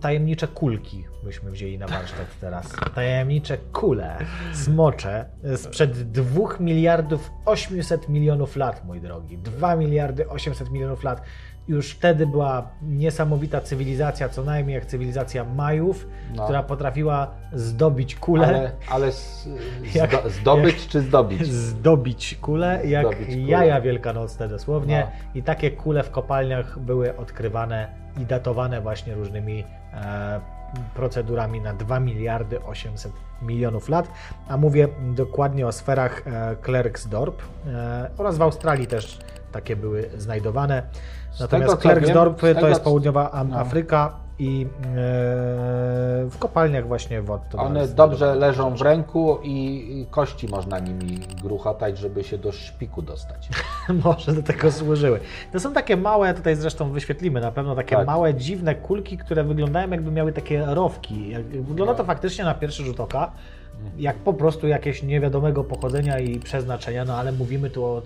tajemnicze 0.02 0.48
kulki 0.48 1.06
byśmy 1.24 1.52
wzięli 1.52 1.78
na 1.78 1.88
warsztat 1.88 2.26
teraz. 2.42 2.74
Tajemnicze 2.96 3.58
kule, 3.58 4.18
smocze 4.54 5.26
e, 5.44 5.58
sprzed 5.58 6.12
2 6.12 6.42
miliardów 6.60 7.32
800 7.46 8.10
milionów 8.10 8.56
lat, 8.56 8.86
mój 8.86 9.02
drogi. 9.02 9.38
2 9.38 9.76
miliardy 9.76 10.30
800 10.30 10.72
milionów 10.72 11.04
lat. 11.04 11.22
Już 11.68 11.92
wtedy 11.92 12.28
była 12.28 12.70
niesamowita 12.82 13.62
cywilizacja, 13.62 14.30
co 14.30 14.44
najmniej 14.44 14.76
jak 14.76 14.86
cywilizacja 14.86 15.44
Majów, 15.44 16.08
No. 16.36 16.44
która 16.44 16.64
potrafiła 16.64 17.32
zdobić 17.54 18.16
kulę. 18.16 18.48
ale, 18.48 18.72
ale 18.90 19.08
s- 19.08 19.50
Jak- 19.96 20.12
zdo, 20.12 20.30
zdobyć 20.30 20.88
czy 20.88 21.02
zdobić? 21.02 21.48
zdobić 21.48 22.38
kulę, 22.42 22.82
jak 22.86 23.06
Zdobyć 23.08 23.28
kulę. 23.28 23.38
jaja 23.48 23.82
wielkanocne 23.82 24.48
dosłownie. 24.48 25.08
No. 25.12 25.30
I 25.40 25.44
takie 25.44 25.72
kule 25.72 26.04
w 26.04 26.12
kopalniach 26.12 26.80
były 26.80 27.18
odkrywane 27.18 27.88
i 28.20 28.26
datowane 28.26 28.82
właśnie 28.82 29.16
różnymi 29.16 29.64
e, 29.94 30.42
procedurami 30.96 31.62
na 31.62 31.74
2 31.74 32.00
miliardy 32.00 32.64
800 32.64 33.12
milionów 33.42 33.90
lat. 33.90 34.08
A 34.48 34.58
mówię 34.58 34.88
dokładnie 35.16 35.68
o 35.68 35.72
sferach 35.72 36.28
e, 36.28 36.56
Klerksdorp 36.62 37.42
e, 37.68 38.10
oraz 38.18 38.38
w 38.38 38.42
Australii 38.42 38.88
też 38.88 39.20
takie 39.52 39.76
były 39.76 40.10
znajdowane. 40.18 40.84
Natomiast 41.40 41.50
tego, 41.50 41.68
co 41.68 41.90
wiem, 41.90 41.98
Klerksdorp 41.98 42.40
to 42.40 42.54
tego, 42.54 42.68
jest 42.68 42.82
południowa 42.82 43.46
no. 43.50 43.60
Afryka 43.60 44.29
i 44.40 44.68
e, 44.84 44.88
w 46.30 46.36
kopalniach 46.40 46.88
właśnie 46.88 47.22
wod. 47.22 47.42
One 47.58 47.88
dobrze 47.88 48.36
leżą 48.36 48.76
w 48.76 48.82
ręku 48.82 49.40
i 49.44 50.06
kości 50.12 50.48
można 50.48 50.80
nimi 50.80 51.20
gruchotać, 51.44 51.98
żeby 51.98 52.24
się 52.24 52.38
do 52.38 52.52
szpiku 52.52 53.02
dostać. 53.02 53.50
Może 54.06 54.34
do 54.34 54.44
tego 54.44 54.72
służyły. 54.72 55.20
To 55.52 55.60
są 55.60 55.74
takie 55.74 55.98
małe, 55.98 56.34
tutaj 56.34 56.56
zresztą 56.56 56.92
wyświetlimy 56.92 57.42
na 57.42 57.52
pewno, 57.52 57.76
takie 57.76 57.96
Tak. 57.96 58.08
małe, 58.08 58.34
dziwne 58.34 58.76
kulki, 58.76 59.18
które 59.18 59.44
wyglądają 59.44 59.90
jakby 59.90 60.12
miały 60.12 60.34
takie 60.34 60.66
rowki. 60.66 61.34
Wygląda 61.62 61.94
to 61.94 62.04
faktycznie 62.04 62.44
na 62.44 62.54
pierwszy 62.54 62.84
rzut 62.84 63.00
oka 63.00 63.32
jak 63.98 64.16
po 64.16 64.34
prostu 64.34 64.68
jakieś 64.68 65.04
niewiadomego 65.04 65.64
pochodzenia 65.64 66.20
i 66.20 66.40
przeznaczenia, 66.40 67.06
no 67.06 67.16
ale 67.16 67.32
mówimy 67.32 67.70
tu 67.70 67.86
o 67.86 68.02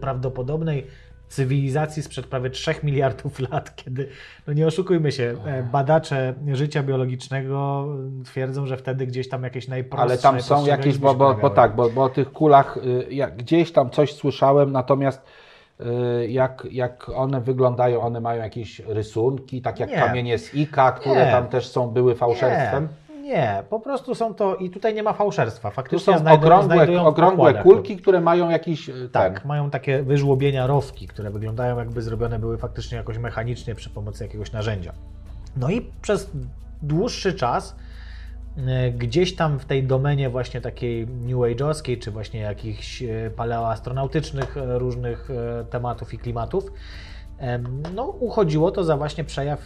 prawdopodobnej 0.00 0.86
cywilizacji 1.32 2.02
sprzed 2.02 2.26
prawie 2.26 2.50
3 2.50 2.74
miliardów 2.82 3.40
lat, 3.50 3.76
kiedy, 3.76 4.08
no 4.46 4.52
nie 4.52 4.66
oszukujmy 4.66 5.12
się, 5.12 5.34
e, 5.44 5.62
badacze 5.62 6.34
życia 6.52 6.82
biologicznego 6.82 7.86
twierdzą, 8.24 8.66
że 8.66 8.76
wtedy 8.76 9.06
gdzieś 9.06 9.28
tam 9.28 9.42
jakieś 9.42 9.68
najprostsze 9.68 10.02
Ale 10.02 10.18
tam 10.18 10.42
są 10.42 10.66
jakieś, 10.66 10.98
bo, 10.98 11.14
bo, 11.14 11.34
bo 11.34 11.50
tak, 11.50 11.76
bo, 11.76 11.90
bo 11.90 12.02
o 12.02 12.08
tych 12.08 12.32
kulach 12.32 12.76
y, 12.76 13.14
jak 13.14 13.36
gdzieś 13.36 13.72
tam 13.72 13.90
coś 13.90 14.12
słyszałem, 14.14 14.72
natomiast 14.72 15.22
y, 15.80 15.84
jak, 16.28 16.66
jak 16.70 17.08
one 17.08 17.40
wyglądają, 17.40 18.00
one 18.00 18.20
mają 18.20 18.42
jakieś 18.42 18.80
rysunki, 18.80 19.62
tak 19.62 19.80
jak 19.80 19.90
Nie. 19.90 19.96
kamienie 19.96 20.38
z 20.38 20.54
Ika, 20.54 20.92
które 20.92 21.26
Nie. 21.26 21.30
tam 21.30 21.48
też 21.48 21.66
są, 21.66 21.90
były 21.90 22.14
fałszerstwem. 22.14 22.82
Nie, 22.82 23.01
nie, 23.22 23.62
po 23.70 23.80
prostu 23.80 24.14
są 24.14 24.34
to 24.34 24.56
i 24.56 24.70
tutaj 24.70 24.94
nie 24.94 25.02
ma 25.02 25.12
fałszerstwa. 25.12 25.68
Tu 25.70 25.74
Faktycznie 25.74 26.12
są 26.14 26.18
znajdują, 26.18 26.42
okrągłe, 26.42 27.02
okrągłe 27.06 27.54
kulki, 27.54 27.96
które 27.96 28.20
mają 28.20 28.50
jakiś 28.50 28.88
y, 28.88 29.08
Tak, 29.12 29.40
ten. 29.40 29.48
mają 29.48 29.70
takie 29.70 30.02
wyżłobienia 30.02 30.66
rowki, 30.66 31.06
które 31.06 31.30
wyglądają 31.30 31.78
jakby 31.78 32.02
zrobione 32.02 32.38
były 32.38 32.58
faktycznie 32.58 32.98
jakoś 32.98 33.18
mechanicznie 33.18 33.74
przy 33.74 33.90
pomocy 33.90 34.24
jakiegoś 34.24 34.52
narzędzia. 34.52 34.92
No 35.56 35.70
i 35.70 35.90
przez 36.02 36.30
dłuższy 36.82 37.34
czas 37.34 37.76
e, 38.56 38.90
gdzieś 38.90 39.36
tam 39.36 39.58
w 39.58 39.64
tej 39.64 39.84
domenie 39.84 40.30
właśnie 40.30 40.60
takiej 40.60 41.06
New 41.06 41.36
Age'owskiej, 41.36 41.98
czy 41.98 42.10
właśnie 42.10 42.40
jakichś 42.40 43.02
e, 43.02 43.30
paleoastronautycznych 43.36 44.56
e, 44.56 44.78
różnych 44.78 45.30
e, 45.30 45.64
tematów 45.64 46.14
i 46.14 46.18
klimatów, 46.18 46.72
no 47.94 48.04
uchodziło 48.04 48.70
to 48.70 48.84
za 48.84 48.96
właśnie 48.96 49.24
przejaw 49.24 49.60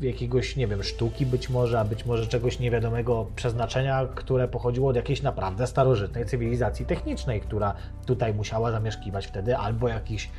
jakiegoś, 0.00 0.56
nie 0.56 0.66
wiem, 0.66 0.82
sztuki 0.82 1.26
być 1.26 1.50
może, 1.50 1.80
a 1.80 1.84
być 1.84 2.06
może 2.06 2.26
czegoś 2.26 2.58
niewiadomego 2.58 3.26
przeznaczenia, 3.36 4.06
które 4.14 4.48
pochodziło 4.48 4.90
od 4.90 4.96
jakiejś 4.96 5.22
naprawdę 5.22 5.66
starożytnej 5.66 6.26
cywilizacji 6.26 6.86
technicznej, 6.86 7.40
która 7.40 7.74
tutaj 8.06 8.34
musiała 8.34 8.70
zamieszkiwać 8.70 9.26
wtedy, 9.26 9.56
albo 9.56 9.88
jakichś 9.88 10.30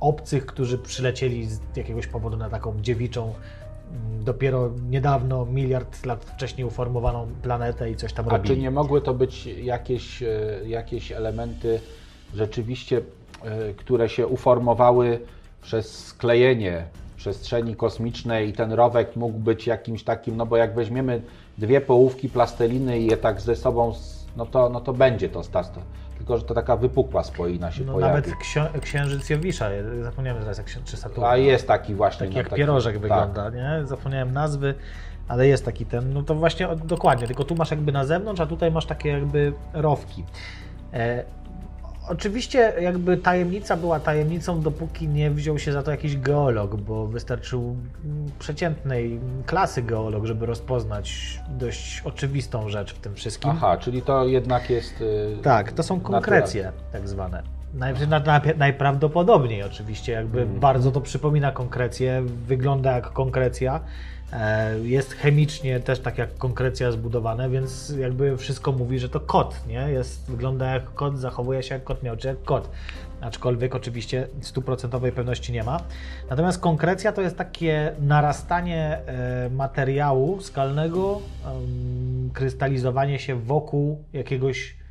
obcych, 0.00 0.46
którzy 0.46 0.78
przylecieli 0.78 1.46
z 1.46 1.60
jakiegoś 1.76 2.06
powodu 2.06 2.36
na 2.36 2.50
taką 2.50 2.80
dziewiczą, 2.80 3.34
mm, 3.90 4.24
dopiero 4.24 4.70
niedawno, 4.90 5.46
miliard 5.46 6.06
lat 6.06 6.24
wcześniej 6.24 6.66
uformowaną 6.66 7.26
planetę 7.42 7.90
i 7.90 7.96
coś 7.96 8.12
tam 8.12 8.28
A 8.28 8.30
robili. 8.30 8.54
czy 8.54 8.60
nie 8.60 8.70
mogły 8.70 9.00
to 9.00 9.14
być 9.14 9.46
jakieś, 9.46 10.22
e, 10.22 10.28
jakieś 10.66 11.12
elementy 11.12 11.80
rzeczywiście, 12.34 13.00
e, 13.44 13.74
które 13.74 14.08
się 14.08 14.26
uformowały 14.26 15.20
przez 15.62 16.06
sklejenie 16.06 16.84
przestrzeni 17.28 17.76
kosmicznej 17.76 18.48
i 18.48 18.52
ten 18.52 18.72
rowek 18.72 19.16
mógł 19.16 19.38
być 19.38 19.66
jakimś 19.66 20.04
takim, 20.04 20.36
no 20.36 20.46
bo 20.46 20.56
jak 20.56 20.74
weźmiemy 20.74 21.22
dwie 21.58 21.80
połówki 21.80 22.28
plasteliny 22.28 22.98
i 22.98 23.06
je 23.06 23.16
tak 23.16 23.40
ze 23.40 23.56
sobą, 23.56 23.92
no 24.36 24.46
to, 24.46 24.68
no 24.68 24.80
to 24.80 24.92
będzie 24.92 25.28
to 25.28 25.42
stasto. 25.42 25.80
Tylko, 26.16 26.38
że 26.38 26.44
to 26.44 26.54
taka 26.54 26.76
wypukła 26.76 27.22
spoina 27.24 27.70
się 27.72 27.84
No, 27.84 27.92
pojawi. 27.92 28.12
nawet 28.12 28.26
ksio- 28.26 28.80
księżyc 28.80 29.30
Jowisza, 29.30 29.68
zapomniałem 30.02 30.42
teraz 30.42 30.58
jak 30.58 30.68
się, 30.68 30.80
czy 30.84 30.96
Saturna. 30.96 31.28
A 31.28 31.36
jest 31.36 31.68
taki 31.68 31.94
właśnie. 31.94 32.26
Taki 32.26 32.34
no, 32.34 32.38
jak 32.42 32.54
pierożek 32.54 32.94
tak. 32.94 33.02
wygląda, 33.02 33.50
nie? 33.50 33.86
Zapomniałem 33.86 34.32
nazwy, 34.32 34.74
ale 35.28 35.46
jest 35.46 35.64
taki 35.64 35.86
ten, 35.86 36.12
no 36.12 36.22
to 36.22 36.34
właśnie 36.34 36.68
dokładnie, 36.84 37.26
tylko 37.26 37.44
tu 37.44 37.54
masz 37.54 37.70
jakby 37.70 37.92
na 37.92 38.04
zewnątrz, 38.04 38.40
a 38.40 38.46
tutaj 38.46 38.70
masz 38.70 38.86
takie 38.86 39.08
jakby 39.08 39.52
rowki. 39.72 40.24
E, 40.92 41.24
oczywiście 42.08 42.72
jakby 42.80 43.16
tajemnica 43.16 43.76
była 43.76 44.00
tajemnicą, 44.00 44.60
dopóki 44.60 45.08
nie 45.08 45.30
wziął 45.30 45.58
się 45.58 45.72
za 45.72 45.82
to 45.82 45.90
jakiś 45.90 46.16
geolog, 46.16 46.76
bo 46.76 47.06
wystarczył 47.06 47.76
mm, 48.04 48.30
przeciętnej 48.38 49.20
klasy 49.46 49.82
geolog, 49.82 50.24
żeby 50.24 50.46
rozpoznać 50.46 51.38
dość 51.48 52.02
oczywistą 52.04 52.68
rzecz 52.68 52.94
w 52.94 52.98
tym 52.98 53.14
wszystkim. 53.14 53.50
Aha, 53.50 53.76
czyli 53.76 54.02
to 54.02 54.26
jednak 54.26 54.70
jest. 54.70 55.00
y, 55.00 55.36
Tak, 55.42 55.72
to 55.72 55.82
są 55.82 55.94
naturalne. 55.96 56.20
konkrecje 56.26 56.72
tak 56.92 57.08
zwane. 57.08 57.42
Naj, 57.74 57.94
na, 58.08 58.18
na, 58.20 58.40
najprawdopodobniej 58.56 59.62
oczywiście, 59.62 60.12
jakby 60.12 60.40
Mhm. 60.40 60.60
bardzo 60.60 60.90
to 60.92 61.00
przypomina 61.00 61.52
konkrecję, 61.52 62.22
wygląda 62.46 62.92
jak 62.92 63.12
konkrecja, 63.12 63.80
jest 64.82 65.12
chemicznie 65.12 65.80
też 65.80 66.00
tak 66.00 66.18
jak 66.18 66.38
konkrecja 66.38 66.92
zbudowane, 66.92 67.50
więc 67.50 67.94
jakby 67.98 68.36
wszystko 68.36 68.72
mówi, 68.72 68.98
że 68.98 69.08
to 69.08 69.20
kot, 69.20 69.66
nie? 69.66 69.90
Jest, 69.90 70.30
wygląda 70.30 70.66
jak 70.66 70.94
kot, 70.94 71.18
zachowuje 71.18 71.62
się 71.62 71.74
jak 71.74 71.84
kot 71.84 72.02
miał, 72.02 72.16
czy 72.16 72.28
jak 72.28 72.42
kot. 72.42 72.70
Aczkolwiek 73.20 73.74
oczywiście 73.74 74.28
stuprocentowej 74.40 75.12
pewności 75.12 75.52
nie 75.52 75.64
ma. 75.64 75.80
Natomiast 76.30 76.60
konkrecja 76.60 77.12
to 77.12 77.22
jest 77.22 77.36
takie 77.36 77.92
narastanie 78.00 78.98
e, 79.06 79.50
materiału 79.50 80.40
skalnego, 80.40 81.20
krystalizowanie 82.32 83.18
się 83.18 83.36
wokół 83.40 84.04
jakiegoś 84.12 84.83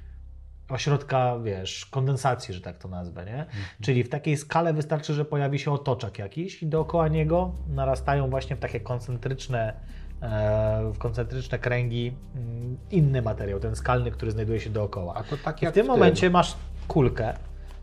ośrodka, 0.69 1.39
wiesz, 1.39 1.85
kondensacji, 1.85 2.53
że 2.53 2.61
tak 2.61 2.77
to 2.77 2.87
nazwę, 2.87 3.25
nie? 3.25 3.45
Czyli 3.81 4.03
w 4.03 4.09
takiej 4.09 4.37
skale 4.37 4.73
wystarczy, 4.73 5.13
że 5.13 5.25
pojawi 5.25 5.59
się 5.59 5.71
otoczek 5.71 6.19
jakiś 6.19 6.63
i 6.63 6.67
dookoła 6.67 7.07
niego 7.07 7.51
narastają 7.69 8.29
właśnie 8.29 8.55
w 8.55 8.59
takie 8.59 8.79
koncentryczne, 8.79 9.73
e, 10.21 10.91
w 10.93 10.97
koncentryczne 10.97 11.59
kręgi 11.59 12.13
mm, 12.35 12.77
inny 12.91 13.21
materiał, 13.21 13.59
ten 13.59 13.75
skalny, 13.75 14.11
który 14.11 14.31
znajduje 14.31 14.59
się 14.59 14.69
dookoła. 14.69 15.13
A 15.15 15.23
to 15.23 15.37
tak 15.37 15.61
I 15.61 15.65
jak 15.65 15.73
w 15.73 15.75
tym 15.75 15.85
w 15.85 15.87
tym. 15.87 15.95
momencie 15.95 16.29
masz 16.29 16.55
kulkę, 16.87 17.33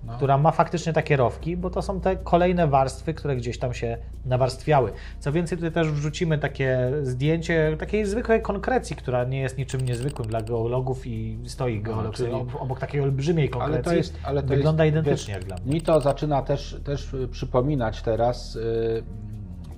No. 0.04 0.16
która 0.16 0.38
ma 0.38 0.50
faktycznie 0.50 0.92
takie 0.92 1.16
rowki, 1.16 1.56
bo 1.56 1.70
to 1.70 1.82
są 1.82 2.00
te 2.00 2.16
kolejne 2.16 2.68
warstwy, 2.68 3.14
które 3.14 3.36
gdzieś 3.36 3.58
tam 3.58 3.74
się 3.74 3.98
nawarstwiały. 4.24 4.92
Co 5.18 5.32
więcej, 5.32 5.58
tutaj 5.58 5.72
też 5.72 5.90
wrzucimy 5.92 6.38
takie 6.38 6.92
zdjęcie 7.02 7.76
takiej 7.78 8.06
zwykłej 8.06 8.42
konkrecji, 8.42 8.96
która 8.96 9.24
nie 9.24 9.40
jest 9.40 9.58
niczym 9.58 9.80
niezwykłym 9.80 10.28
dla 10.28 10.42
geologów 10.42 11.06
i 11.06 11.38
stoi 11.46 11.80
geolog 11.82 12.14
czyli- 12.14 12.30
sobie 12.30 12.42
ob- 12.42 12.62
obok 12.62 12.78
takiej 12.80 13.00
olbrzymiej 13.00 13.50
konkrecji. 13.50 13.74
Ale 13.76 13.84
to 13.84 13.94
jest, 13.94 14.18
ale 14.24 14.42
to 14.42 14.48
wygląda 14.48 14.84
jest, 14.84 14.92
identycznie 14.92 15.34
wiesz, 15.34 15.42
jak 15.42 15.44
dla 15.44 15.56
mnie. 15.64 15.74
Mi 15.74 15.82
to 15.82 16.00
zaczyna 16.00 16.42
też, 16.42 16.80
też 16.84 17.10
przypominać 17.30 18.02
teraz 18.02 18.56
y, 18.56 19.02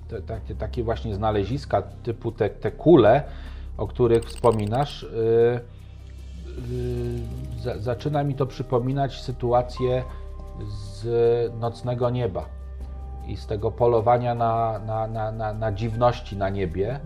te, 0.07 0.21
takie, 0.21 0.55
takie 0.55 0.83
właśnie 0.83 1.15
znaleziska 1.15 1.81
typu 1.81 2.31
te, 2.31 2.49
te 2.49 2.71
kule, 2.71 3.23
o 3.77 3.87
których 3.87 4.23
wspominasz. 4.25 5.03
y, 5.03 5.07
y, 5.07 5.82
za, 7.59 7.79
zaczyna 7.79 8.23
mi 8.23 8.35
to 8.35 8.45
przypominać 8.45 9.21
sytuację 9.21 10.03
z 10.69 11.03
nocnego 11.59 12.09
nieba 12.09 12.45
i 13.27 13.37
z 13.37 13.47
tego 13.47 13.71
polowania 13.71 14.35
na, 14.35 14.79
na, 14.79 15.07
na, 15.07 15.31
na, 15.31 15.53
na 15.53 15.71
dziwności 15.71 16.37
na 16.37 16.49
niebie, 16.49 16.99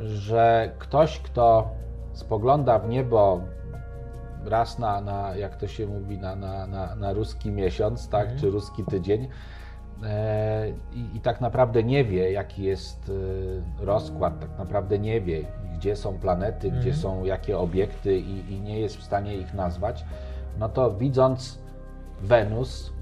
że 0.00 0.72
ktoś, 0.78 1.18
kto 1.18 1.68
spogląda 2.12 2.78
w 2.78 2.88
niebo 2.88 3.40
raz 4.44 4.78
na, 4.78 5.00
na 5.00 5.36
jak 5.36 5.56
to 5.56 5.68
się 5.68 5.86
mówi, 5.86 6.18
na, 6.18 6.36
na, 6.36 6.66
na, 6.66 6.94
na 6.94 7.12
ruski 7.12 7.50
miesiąc, 7.50 8.08
tak, 8.08 8.36
czy 8.36 8.50
ruski 8.50 8.84
tydzień 8.84 9.28
i, 10.92 11.16
i 11.16 11.20
tak 11.20 11.40
naprawdę 11.40 11.82
nie 11.82 12.04
wie, 12.04 12.32
jaki 12.32 12.62
jest 12.62 13.12
e, 13.80 13.84
rozkład, 13.84 14.40
tak 14.40 14.58
naprawdę 14.58 14.98
nie 14.98 15.20
wie, 15.20 15.44
gdzie 15.76 15.96
są 15.96 16.18
planety, 16.18 16.70
gdzie 16.70 16.94
są 16.94 17.24
jakie 17.24 17.58
obiekty 17.58 18.18
i, 18.18 18.52
i 18.52 18.60
nie 18.60 18.80
jest 18.80 18.96
w 18.96 19.02
stanie 19.02 19.36
ich 19.36 19.54
nazwać, 19.54 20.04
no 20.58 20.68
to 20.68 20.90
widząc 20.90 21.58
Wenus, 22.22 22.92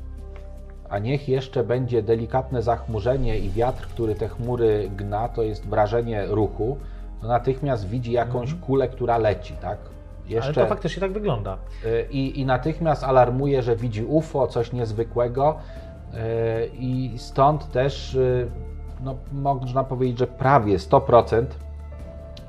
a 0.88 0.98
niech 0.98 1.28
jeszcze 1.28 1.64
będzie 1.64 2.02
delikatne 2.02 2.62
zachmurzenie 2.62 3.38
i 3.38 3.50
wiatr, 3.50 3.88
który 3.88 4.14
te 4.14 4.28
chmury 4.28 4.90
gna, 4.96 5.28
to 5.28 5.42
jest 5.42 5.66
wrażenie 5.66 6.26
ruchu, 6.26 6.78
to 7.20 7.28
natychmiast 7.28 7.88
widzi 7.88 8.12
jakąś 8.12 8.54
kulę, 8.54 8.88
która 8.88 9.18
leci, 9.18 9.54
tak? 9.54 9.78
Ale 10.42 10.54
to 10.54 10.66
faktycznie 10.66 11.00
tak 11.00 11.12
wygląda. 11.12 11.58
Y, 11.84 12.06
i, 12.10 12.40
i 12.40 12.46
natychmiast 12.46 13.04
alarmuje, 13.04 13.62
że 13.62 13.76
widzi 13.76 14.04
UFO, 14.04 14.46
coś 14.46 14.72
niezwykłego 14.72 15.56
i 16.78 17.14
stąd 17.16 17.70
też 17.72 18.14
y, 18.14 18.50
no, 19.04 19.14
można 19.32 19.84
powiedzieć, 19.84 20.18
że 20.18 20.26
prawie 20.26 20.78
100% 20.78 21.44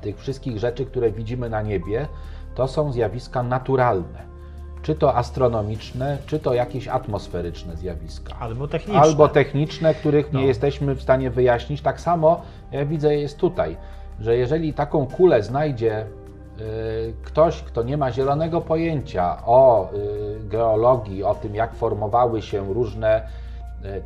tych 0.00 0.18
wszystkich 0.18 0.58
rzeczy, 0.58 0.86
które 0.86 1.10
widzimy 1.10 1.50
na 1.50 1.62
niebie, 1.62 2.08
to 2.54 2.68
są 2.68 2.92
zjawiska 2.92 3.42
naturalne. 3.42 4.30
Czy 4.82 4.94
to 4.94 5.14
astronomiczne, 5.16 6.18
czy 6.26 6.38
to 6.38 6.54
jakieś 6.54 6.88
atmosferyczne 6.88 7.76
zjawiska. 7.76 8.36
Albo 8.40 8.68
techniczne. 8.68 9.00
Albo 9.00 9.28
techniczne, 9.28 9.94
których 9.94 10.32
nie 10.32 10.40
No. 10.40 10.46
jesteśmy 10.46 10.94
w 10.94 11.02
stanie 11.02 11.30
wyjaśnić. 11.30 11.80
Tak 11.82 12.00
samo 12.00 12.40
ja 12.72 12.84
widzę 12.86 13.16
jest 13.16 13.38
tutaj, 13.38 13.76
że 14.20 14.36
jeżeli 14.36 14.74
taką 14.74 15.06
kulę 15.06 15.42
znajdzie 15.42 16.06
y, 16.60 17.14
ktoś, 17.22 17.62
kto 17.62 17.82
nie 17.82 17.96
ma 17.96 18.12
zielonego 18.12 18.60
pojęcia 18.60 19.36
o 19.46 19.90
geologii, 20.40 21.24
o 21.24 21.34
tym, 21.34 21.54
jak 21.54 21.74
formowały 21.74 22.42
się 22.42 22.74
różne 22.74 23.22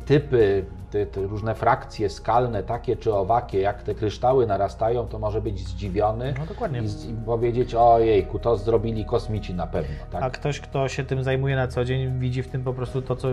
typy, 0.05 0.65
te, 0.91 1.05
te 1.05 1.21
różne 1.21 1.55
frakcje 1.55 2.09
skalne, 2.09 2.63
takie 2.63 2.95
czy 2.95 3.13
owakie, 3.13 3.59
jak 3.59 3.83
te 3.83 3.95
kryształy 3.95 4.47
narastają, 4.47 5.07
to 5.07 5.19
może 5.19 5.41
być 5.41 5.59
zdziwiony 5.59 6.33
No 6.37 6.45
i, 6.81 7.11
i 7.11 7.13
powiedzieć, 7.25 7.75
ojejku, 7.75 8.39
to 8.39 8.57
zrobili 8.57 9.05
kosmici 9.05 9.53
na 9.53 9.67
pewno. 9.67 9.95
Tak? 10.11 10.23
A 10.23 10.29
ktoś, 10.29 10.59
kto 10.59 10.87
się 10.87 11.03
tym 11.03 11.23
zajmuje 11.23 11.55
na 11.55 11.67
co 11.67 11.85
dzień, 11.85 12.19
widzi 12.19 12.43
w 12.43 12.47
tym 12.47 12.63
po 12.63 12.73
prostu 12.73 13.01
to, 13.01 13.15
co 13.15 13.27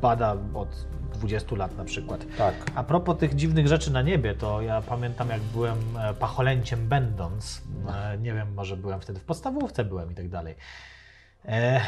bada 0.00 0.36
od 0.54 0.68
20 1.16 1.56
lat 1.56 1.76
na 1.76 1.84
przykład. 1.84 2.26
tak. 2.38 2.54
A 2.74 2.84
propos 2.84 3.18
tych 3.18 3.34
dziwnych 3.34 3.68
rzeczy 3.68 3.92
na 3.92 4.02
niebie, 4.02 4.34
to 4.34 4.62
ja 4.62 4.82
pamiętam 4.82 5.28
jak 5.28 5.40
byłem 5.40 5.78
e, 5.98 6.14
pacholęciem 6.14 6.88
będąc, 6.88 7.62
e, 7.88 8.18
nie 8.18 8.34
wiem, 8.34 8.54
może 8.54 8.76
byłem 8.76 9.00
wtedy 9.00 9.20
w 9.20 9.24
podstawówce 9.24 9.84
byłem 9.84 10.12
i 10.12 10.14
tak 10.14 10.28
dalej. 10.28 10.54
E, 11.44 11.80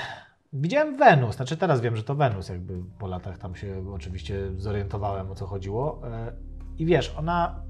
widziałem 0.53 0.97
Wenus, 0.97 1.37
znaczy 1.37 1.57
teraz 1.57 1.81
wiem, 1.81 1.97
że 1.97 2.03
to 2.03 2.15
Wenus, 2.15 2.49
jakby 2.49 2.83
po 2.99 3.07
latach 3.07 3.39
tam 3.39 3.55
się 3.57 3.85
oczywiście 3.95 4.51
zorientowałem 4.57 5.31
o 5.31 5.35
co 5.35 5.47
chodziło. 5.47 6.03
E, 6.05 6.33
I 6.79 6.87
wiesz, 6.87 7.15
ona 7.19 7.63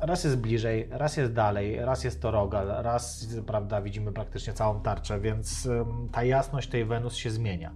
raz 0.00 0.24
jest 0.24 0.36
bliżej, 0.36 0.88
raz 0.90 1.16
jest 1.16 1.32
dalej, 1.32 1.76
raz 1.84 2.04
jest 2.04 2.22
to 2.22 2.30
rogal, 2.30 2.66
raz, 2.82 3.26
prawda, 3.46 3.82
widzimy 3.82 4.12
praktycznie 4.12 4.52
całą 4.52 4.80
tarczę, 4.80 5.20
więc 5.20 5.68
ta 6.12 6.24
jasność 6.24 6.68
tej 6.68 6.84
Wenus 6.84 7.14
się 7.14 7.30
zmienia. 7.30 7.72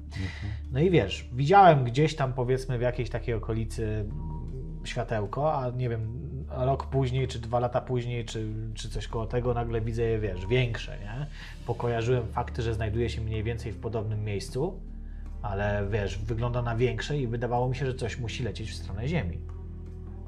No 0.73 0.81
i 0.81 0.91
wiesz, 0.91 1.29
widziałem 1.33 1.85
gdzieś 1.85 2.17
tam 2.17 2.33
powiedzmy 2.33 2.79
w 2.79 2.81
jakiejś 2.81 3.11
takiej 3.11 3.35
okolicy 3.35 3.85
mm, 3.85 4.81
światełko, 4.85 5.55
a 5.55 5.71
nie 5.71 5.89
wiem, 5.89 6.32
rok 6.57 6.87
później, 6.87 7.29
czy 7.29 7.39
dwa 7.39 7.61
lata 7.61 7.81
później, 7.81 8.25
czy, 8.25 8.47
czy 8.75 8.91
coś 8.91 9.09
koło 9.09 9.27
tego, 9.27 9.55
nagle 9.55 9.81
widzę 9.81 10.03
je, 10.03 10.19
wiesz, 10.19 10.47
większe, 10.47 10.99
nie? 10.99 11.27
Pokojarzyłem 11.67 12.27
fakty, 12.27 12.63
że 12.63 12.75
znajduje 12.75 13.11
się 13.11 13.21
mniej 13.21 13.43
więcej 13.43 13.73
w 13.73 13.77
podobnym 13.81 14.25
miejscu, 14.25 14.81
ale 15.43 15.87
wiesz, 15.91 16.19
wygląda 16.19 16.63
na 16.63 16.77
większe 16.77 17.19
i 17.19 17.27
wydawało 17.27 17.69
mi 17.69 17.77
się, 17.77 17.87
że 17.87 17.95
coś 17.95 18.19
musi 18.19 18.43
lecieć 18.45 18.71
w 18.71 18.75
stronę 18.75 19.09
Ziemi. 19.09 19.39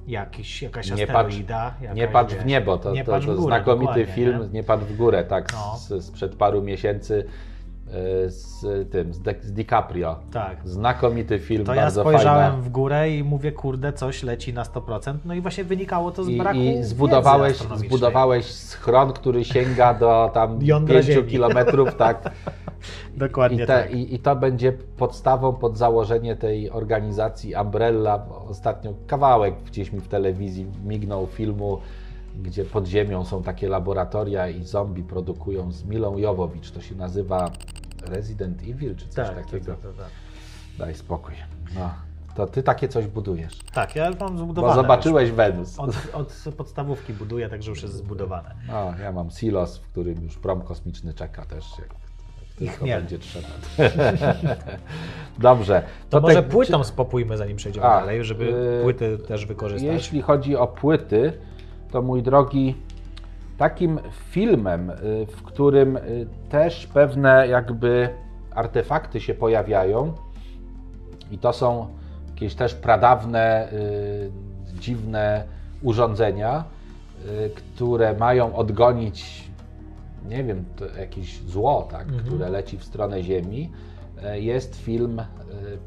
Jakiś, 0.06 0.62
jakaś 0.62 0.90
Nie 0.90 1.06
patrz- 1.06 1.16
asteroida. 1.16 1.74
Jakaś, 1.80 1.96
Nie 1.96 2.08
patrz 2.08 2.34
w 2.34 2.46
niebo, 2.46 2.78
to, 2.78 2.92
nie 2.92 3.04
to, 3.04 3.12
patrz 3.12 3.26
to 3.26 3.32
w 3.32 3.36
górę, 3.36 3.46
znakomity 3.56 4.06
film, 4.06 4.40
nie? 4.42 4.48
nie? 4.48 4.62
patrz 4.62 4.84
w 4.84 4.96
górę, 4.96 5.24
tak, 5.24 5.52
No. 5.52 5.76
z, 5.78 6.04
sprzed 6.04 6.36
paru 6.36 6.62
miesięcy 6.62 7.26
z 8.26 8.60
tym, 8.90 9.14
z, 9.14 9.20
Di- 9.20 9.42
z 9.42 9.52
DiCaprio. 9.52 10.16
Tak. 10.32 10.68
Znakomity 10.68 11.38
film, 11.38 11.64
To 11.64 11.74
ja 11.74 11.82
bardzo 11.82 12.00
spojrzałem 12.00 12.50
fajna. 12.52 12.62
w 12.64 12.68
górę 12.68 13.10
i 13.10 13.24
mówię, 13.24 13.52
kurde, 13.52 13.92
coś 13.92 14.22
leci 14.22 14.52
na 14.54 14.62
100%. 14.62 15.14
No 15.24 15.34
i 15.34 15.40
właśnie 15.40 15.64
wynikało 15.64 16.10
to 16.10 16.24
z 16.24 16.28
I, 16.28 16.38
braku 16.38 16.58
I 16.58 16.82
zbudowałeś, 16.82 17.56
zbudowałeś 17.56 18.44
schron, 18.46 19.12
który 19.12 19.44
sięga 19.44 19.94
do 19.94 20.30
tam 20.34 20.58
Jądra 20.62 20.94
5 20.94 21.06
Ziemi. 21.06 21.28
kilometrów, 21.30 21.94
tak. 21.94 22.30
Dokładnie 23.16 23.64
I, 23.64 23.66
te, 23.66 23.82
tak. 23.82 23.94
i, 23.94 24.14
I 24.14 24.18
to 24.18 24.36
będzie 24.36 24.72
podstawą 24.72 25.52
pod 25.52 25.78
założenie 25.78 26.36
tej 26.36 26.70
organizacji 26.70 27.54
Umbrella. 27.62 28.26
Ostatnio 28.48 28.94
kawałek 29.06 29.54
gdzieś 29.66 29.92
mi 29.92 30.00
w 30.00 30.08
telewizji 30.08 30.66
mignął 30.84 31.26
filmu, 31.26 31.78
gdzie 32.42 32.64
pod 32.64 32.86
ziemią 32.86 33.24
są 33.24 33.42
takie 33.42 33.68
laboratoria 33.68 34.48
i 34.48 34.64
zombie 34.64 35.02
produkują 35.02 35.72
z 35.72 35.84
Milą 35.84 36.18
Jowowicz. 36.18 36.70
To 36.70 36.80
się 36.80 36.94
nazywa 36.94 37.50
Resident 38.08 38.62
Evil 38.62 38.96
czy 38.96 39.08
coś 39.08 39.26
Tak, 39.28 39.36
takiego. 39.36 39.66
tak, 39.66 39.80
tak, 39.82 39.94
tak. 39.96 40.06
Daj 40.78 40.94
spokój. 40.94 41.34
No, 41.74 41.90
to 42.36 42.46
ty 42.46 42.62
takie 42.62 42.88
coś 42.88 43.06
budujesz. 43.06 43.58
Tak, 43.74 43.96
ja 43.96 44.10
mam 44.20 44.32
Bo 44.32 44.38
zbudowane. 44.38 44.74
zobaczyłeś 44.74 45.30
Wenus. 45.30 45.78
Już. 45.78 45.96
Od, 46.12 46.46
od 46.48 46.54
podstawówki 46.54 47.12
buduję, 47.12 47.48
także 47.48 47.70
już 47.70 47.82
jest 47.82 47.94
zbudowane. 47.94 48.54
No, 48.68 48.94
ja 49.02 49.12
mam 49.12 49.30
silos, 49.30 49.78
w 49.78 49.88
którym 49.88 50.22
już 50.24 50.36
prom 50.38 50.60
kosmiczny 50.62 51.14
czeka 51.14 51.44
też. 51.44 51.64
Jak, 51.78 51.88
tylko 52.58 52.86
będzie 52.86 53.18
trzeba. 53.18 53.48
Dobrze. 55.38 55.82
To, 56.10 56.20
te- 56.20 56.26
może 56.26 56.42
płytą 56.42 56.84
spopójmy, 56.84 57.36
zanim 57.36 57.56
przejdziemy 57.56 57.86
A, 57.86 58.00
dalej, 58.00 58.24
żeby 58.24 58.44
yy, 58.44 58.80
płyty 58.82 59.18
też 59.18 59.46
wykorzystać. 59.46 59.92
Jeśli 59.92 60.22
chodzi 60.22 60.56
o 60.56 60.66
płyty, 60.66 61.32
to 61.90 62.02
mój 62.02 62.22
drogi, 62.22 62.74
takim 63.58 64.00
filmem, 64.30 64.90
y, 64.90 65.26
w 65.26 65.42
którym 65.42 65.96
y, 65.96 66.26
też 66.48 66.86
pewne 66.86 67.48
jakby 67.48 68.08
artefakty 68.54 69.20
się 69.20 69.34
pojawiają 69.34 70.12
i 71.30 71.38
to 71.38 71.52
są 71.52 71.88
jakieś 72.28 72.54
też 72.54 72.74
pradawne, 72.74 73.72
y, 73.72 74.30
dziwne 74.80 75.44
urządzenia, 75.82 76.64
które 77.54 78.14
mają 78.14 78.56
odgonić, 78.56 79.50
nie 80.28 80.44
wiem, 80.44 80.64
jakieś 80.98 81.40
zło, 81.40 81.88
tak, 81.90 82.06
które 82.06 82.48
leci 82.48 82.78
w 82.78 82.84
stronę 82.84 83.22
Ziemi, 83.22 83.72
y, 84.34 84.40
jest 84.40 84.76
film 84.76 85.22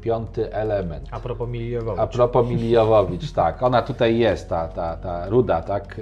Piąty 0.00 0.54
Element. 0.54 1.08
A 1.10 1.20
propos 1.20 1.48
Miliowowicz. 1.48 2.00
A 2.00 2.06
propos 2.06 2.48
Milijowowicz, 2.48 3.32
tak, 3.32 3.62
ona 3.62 3.82
tutaj 3.82 4.18
jest, 4.18 4.48
ta, 4.48 4.68
ta, 4.68 4.96
ta 4.96 5.28
ruda, 5.28 5.62
tak, 5.62 6.00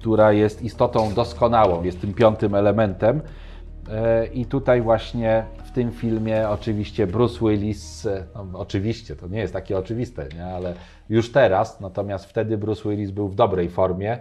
która 0.00 0.32
jest 0.32 0.62
istotą 0.62 1.14
doskonałą, 1.14 1.82
jest 1.82 2.00
tym 2.00 2.14
piątym 2.14 2.54
elementem. 2.54 3.20
Y, 3.20 4.26
I 4.26 4.46
tutaj 4.46 4.82
właśnie 4.82 5.44
w 5.64 5.70
tym 5.70 5.92
filmie 5.92 6.48
oczywiście 6.48 7.06
Bruce 7.06 7.38
Willis, 7.40 8.04
y, 8.04 8.24
no, 8.34 8.58
oczywiście, 8.58 9.16
to 9.16 9.28
nie 9.28 9.38
jest 9.38 9.52
takie 9.52 9.78
oczywiste, 9.78 10.26
nie? 10.36 10.44
ale 10.44 10.74
już 11.08 11.32
teraz, 11.32 11.80
natomiast 11.80 12.24
wtedy 12.24 12.58
Bruce 12.58 12.88
Willis 12.88 13.10
był 13.10 13.28
w 13.28 13.34
dobrej 13.34 13.68
formie 13.68 14.18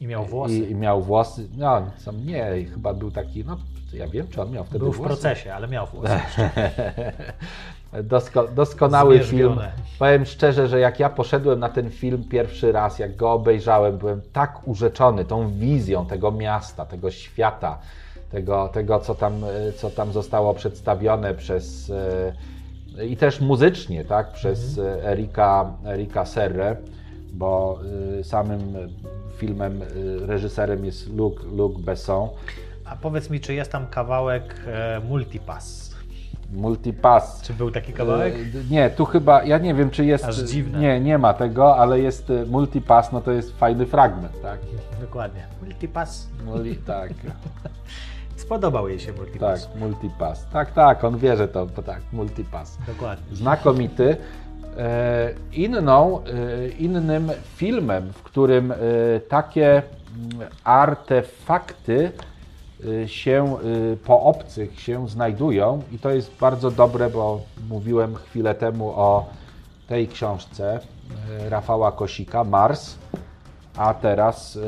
I 0.00 0.06
miał 0.06 0.24
włosy. 0.24 0.54
I, 0.54 0.70
i 0.70 0.74
miał 0.74 1.02
włosy. 1.02 1.48
No, 1.56 1.82
nie, 2.24 2.64
chyba 2.74 2.94
był 2.94 3.10
taki, 3.10 3.44
no 3.44 3.56
ja 3.92 4.08
wiem, 4.08 4.28
czy 4.28 4.42
on 4.42 4.50
miał 4.50 4.64
wtedy 4.64 4.78
Był 4.78 4.92
w 4.92 4.96
włosy. 4.96 5.08
procesie, 5.08 5.54
ale 5.54 5.68
miał 5.68 5.86
włosy. 5.86 6.12
Dosko, 8.04 8.48
doskonały 8.48 9.18
film. 9.18 9.28
Zmierzwione. 9.28 9.72
Powiem 9.98 10.24
szczerze, 10.26 10.68
że 10.68 10.80
jak 10.80 11.00
ja 11.00 11.08
poszedłem 11.10 11.58
na 11.60 11.68
ten 11.68 11.90
film 11.90 12.24
pierwszy 12.24 12.72
raz, 12.72 12.98
jak 12.98 13.16
go 13.16 13.32
obejrzałem, 13.32 13.98
byłem 13.98 14.20
tak 14.32 14.68
urzeczony 14.68 15.24
tą 15.24 15.50
wizją 15.50 16.06
tego 16.06 16.32
miasta, 16.32 16.86
tego 16.86 17.10
świata, 17.10 17.78
tego, 18.30 18.68
tego 18.68 19.00
co, 19.00 19.14
tam, 19.14 19.44
e, 19.44 19.72
co 19.72 19.90
tam 19.90 20.12
zostało 20.12 20.54
przedstawione 20.54 21.34
przez 21.34 21.90
e, 22.98 23.06
i 23.06 23.16
też 23.16 23.40
muzycznie, 23.40 24.04
tak, 24.04 24.32
przez 24.32 24.78
Mhm. 24.78 25.06
Erika, 25.06 25.72
Erika 25.86 26.26
Serre, 26.26 26.76
bo 27.32 27.78
e, 28.20 28.24
samym 28.24 28.60
filmem 29.36 29.82
e, 29.82 29.86
reżyserem 30.26 30.84
jest 30.84 31.14
Luc, 31.16 31.34
Luc 31.56 31.78
Besson. 31.80 32.28
A 32.84 32.96
powiedz 32.96 33.30
mi, 33.30 33.40
czy 33.40 33.54
jest 33.54 33.72
tam 33.72 33.86
kawałek 33.86 34.54
e, 34.66 35.00
Multipass? 35.08 35.90
Multipass. 36.52 37.42
Czy 37.42 37.54
był 37.54 37.70
taki 37.70 37.92
kawałek? 37.92 38.34
E, 38.34 38.38
Nie, 38.70 38.90
tu 38.90 39.04
chyba, 39.04 39.42
ja 39.44 39.58
nie 39.58 39.74
wiem 39.74 39.90
czy 39.90 40.04
jest. 40.04 40.24
Aż 40.24 40.36
dziwne. 40.36 40.78
Nie, 40.78 41.00
nie 41.00 41.18
ma 41.18 41.34
tego, 41.34 41.76
ale 41.76 42.00
jest 42.00 42.32
multipass, 42.46 43.12
no 43.12 43.20
to 43.20 43.30
jest 43.30 43.58
fajny 43.58 43.86
fragment, 43.86 44.42
tak? 44.42 44.58
Dokładnie. 45.00 45.46
Multipass. 45.62 46.28
Muli, 46.44 46.76
tak, 46.76 47.10
Spodobał 48.36 48.88
jej 48.88 49.00
się 49.00 49.12
Multipass. 49.12 49.66
tak, 49.66 49.76
multipass. 49.80 50.46
Tak, 50.52 50.72
tak, 50.72 51.04
on 51.04 51.18
wie, 51.18 51.36
że 51.36 51.48
to, 51.48 51.66
to 51.66 51.82
tak, 51.82 52.00
multipass. 52.12 52.78
Dokładnie. 52.86 53.36
Znakomity. 53.36 54.16
E, 54.78 55.34
Inną, 55.52 56.20
e, 56.24 56.68
innym 56.68 57.30
filmem, 57.56 58.12
w 58.12 58.22
którym 58.22 58.72
e, 58.72 58.76
takie 59.28 59.68
mm, 59.72 60.48
artefakty 60.64 62.12
się 63.06 63.56
po 64.04 64.22
obcych 64.22 64.80
się 64.80 65.08
znajdują. 65.08 65.82
I 65.92 65.98
to 65.98 66.10
jest 66.10 66.36
bardzo 66.40 66.70
dobre, 66.70 67.10
bo 67.10 67.40
mówiłem 67.68 68.14
chwilę 68.14 68.54
temu 68.54 68.88
o 68.88 69.26
tej 69.88 70.08
książce 70.08 70.80
Rafała 71.48 71.92
Kosika, 71.92 72.44
Mars, 72.44 72.98
a 73.76 73.94
teraz 73.94 74.58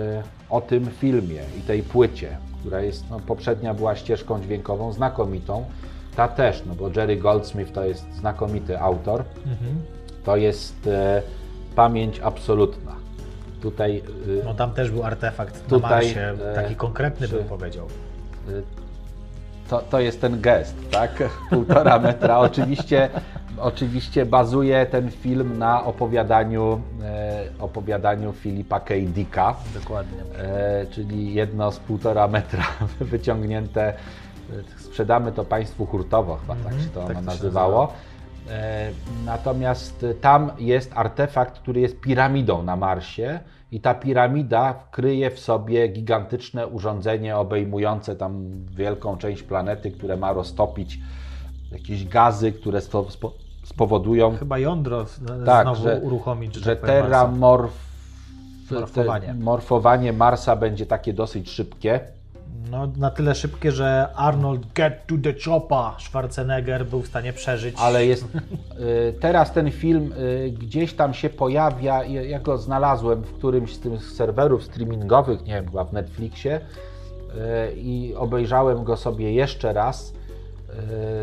o 0.50 0.60
tym 0.60 0.86
filmie 0.86 1.40
i 1.58 1.60
tej 1.60 1.82
płycie, 1.82 2.36
która 2.60 2.80
jest, 2.80 3.10
no, 3.10 3.20
poprzednia 3.20 3.74
była 3.74 3.96
ścieżką 3.96 4.40
dźwiękową 4.40 4.92
znakomitą, 4.92 5.64
ta 6.16 6.28
też, 6.28 6.62
no 6.66 6.74
bo 6.74 6.88
Jerry 6.96 7.16
Goldsmith 7.16 7.72
to 7.72 7.84
jest 7.84 8.12
znakomity 8.14 8.80
autor, 8.80 9.24
to 10.24 10.36
jest 10.36 10.86
e, 10.86 11.22
pamięć 11.76 12.20
absolutna. 12.20 12.92
Tutaj 13.62 14.02
e, 14.42 14.44
No 14.44 14.54
tam 14.54 14.70
też 14.72 14.90
był 14.90 15.04
artefakt 15.04 15.66
Tutaj, 15.68 15.90
na 15.90 15.96
Marsie, 15.96 16.20
e, 16.50 16.54
taki 16.54 16.76
konkretny 16.76 17.28
czy- 17.28 17.34
bym 17.36 17.44
powiedział. 17.44 17.86
to, 19.68 19.78
to 19.90 20.00
jest 20.00 20.20
ten 20.20 20.40
gest, 20.40 20.76
tak? 20.90 21.22
Półtora 21.50 21.98
metra. 21.98 22.38
Oczywiście, 22.38 23.08
oczywiście 23.58 24.26
bazuje 24.26 24.86
ten 24.86 25.10
film 25.10 25.58
na 25.58 25.84
opowiadaniu, 25.84 26.80
e, 27.04 27.44
opowiadaniu 27.58 28.32
Filipa 28.32 28.80
K. 28.80 28.94
Dicka. 29.06 29.54
Dokładnie. 29.74 30.18
E, 30.38 30.86
czyli 30.90 31.34
jedno 31.34 31.72
z 31.72 31.78
półtora 31.78 32.28
metra 32.28 32.64
wyciągnięte. 33.00 33.92
Sprzedamy 34.78 35.32
to 35.32 35.44
Państwu 35.44 35.86
hurtowo, 35.86 36.36
chyba 36.36 36.54
tak 36.54 36.72
się 36.80 36.88
to 36.88 37.00
tak 37.00 37.10
ono 37.10 37.14
to 37.14 37.20
się 37.20 37.26
nazywało. 37.26 37.92
E, 38.50 38.90
Natomiast 39.24 40.06
tam 40.20 40.50
jest 40.58 40.90
artefakt, 40.94 41.58
który 41.58 41.80
jest 41.80 42.00
piramidą 42.00 42.62
na 42.62 42.76
Marsie 42.76 43.40
i 43.72 43.80
ta 43.80 43.94
piramida 43.94 44.74
kryje 44.90 45.30
w 45.30 45.38
sobie 45.40 45.88
gigantyczne 45.88 46.66
urządzenie 46.66 47.36
obejmujące 47.36 48.16
tam 48.16 48.50
wielką 48.70 49.16
część 49.16 49.42
planety, 49.42 49.90
które 49.90 50.16
ma 50.16 50.32
roztopić 50.32 50.98
jakieś 51.72 52.08
gazy, 52.08 52.52
które 52.52 52.78
spo- 52.78 53.04
spo- 53.10 53.32
spowodują 53.64 54.36
Chyba 54.36 54.58
jądro 54.58 55.06
Tak, 55.46 55.62
znowu 55.64 55.82
że- 55.82 56.00
uruchomić, 56.00 56.54
że 56.54 56.76
tak 56.76 56.82
Marsa. 56.82 57.02
terramorf... 57.02 57.92
Morfowanie. 58.70 59.26
te- 59.26 59.34
morfowanie 59.34 60.12
Marsa 60.12 60.56
będzie 60.56 60.86
takie 60.86 61.12
dosyć 61.12 61.50
szybkie. 61.50 62.00
No, 62.70 62.88
na 62.96 63.10
tyle 63.10 63.34
szybkie, 63.34 63.72
że 63.72 64.08
Arnold 64.14 64.72
get 64.74 65.06
to 65.06 65.14
the 65.22 65.32
chopper 65.44 66.00
Schwarzenegger 66.02 66.86
był 66.86 67.02
w 67.02 67.06
stanie 67.06 67.32
przeżyć. 67.32 67.76
Ale 67.78 68.06
jest. 68.06 68.24
y, 68.24 69.14
Teraz 69.20 69.52
ten 69.52 69.70
film 69.70 70.12
y, 70.12 70.50
gdzieś 70.58 70.94
tam 70.94 71.14
się 71.14 71.30
pojawia. 71.30 72.04
ja- 72.04 72.40
go 72.40 72.58
znalazłem 72.58 73.22
w 73.22 73.32
którymś 73.32 73.74
z 73.74 73.80
tych 73.80 74.02
serwerów 74.04 74.62
streamingowych, 74.64 75.44
nie 75.44 75.54
wiem, 75.54 75.64
chyba 75.64 75.84
w 75.84 75.92
Netflixie. 75.92 76.60
y, 76.60 77.72
I 77.76 78.14
obejrzałem 78.16 78.84
go 78.84 78.96
sobie 78.96 79.32
jeszcze 79.32 79.72
raz 79.72 80.12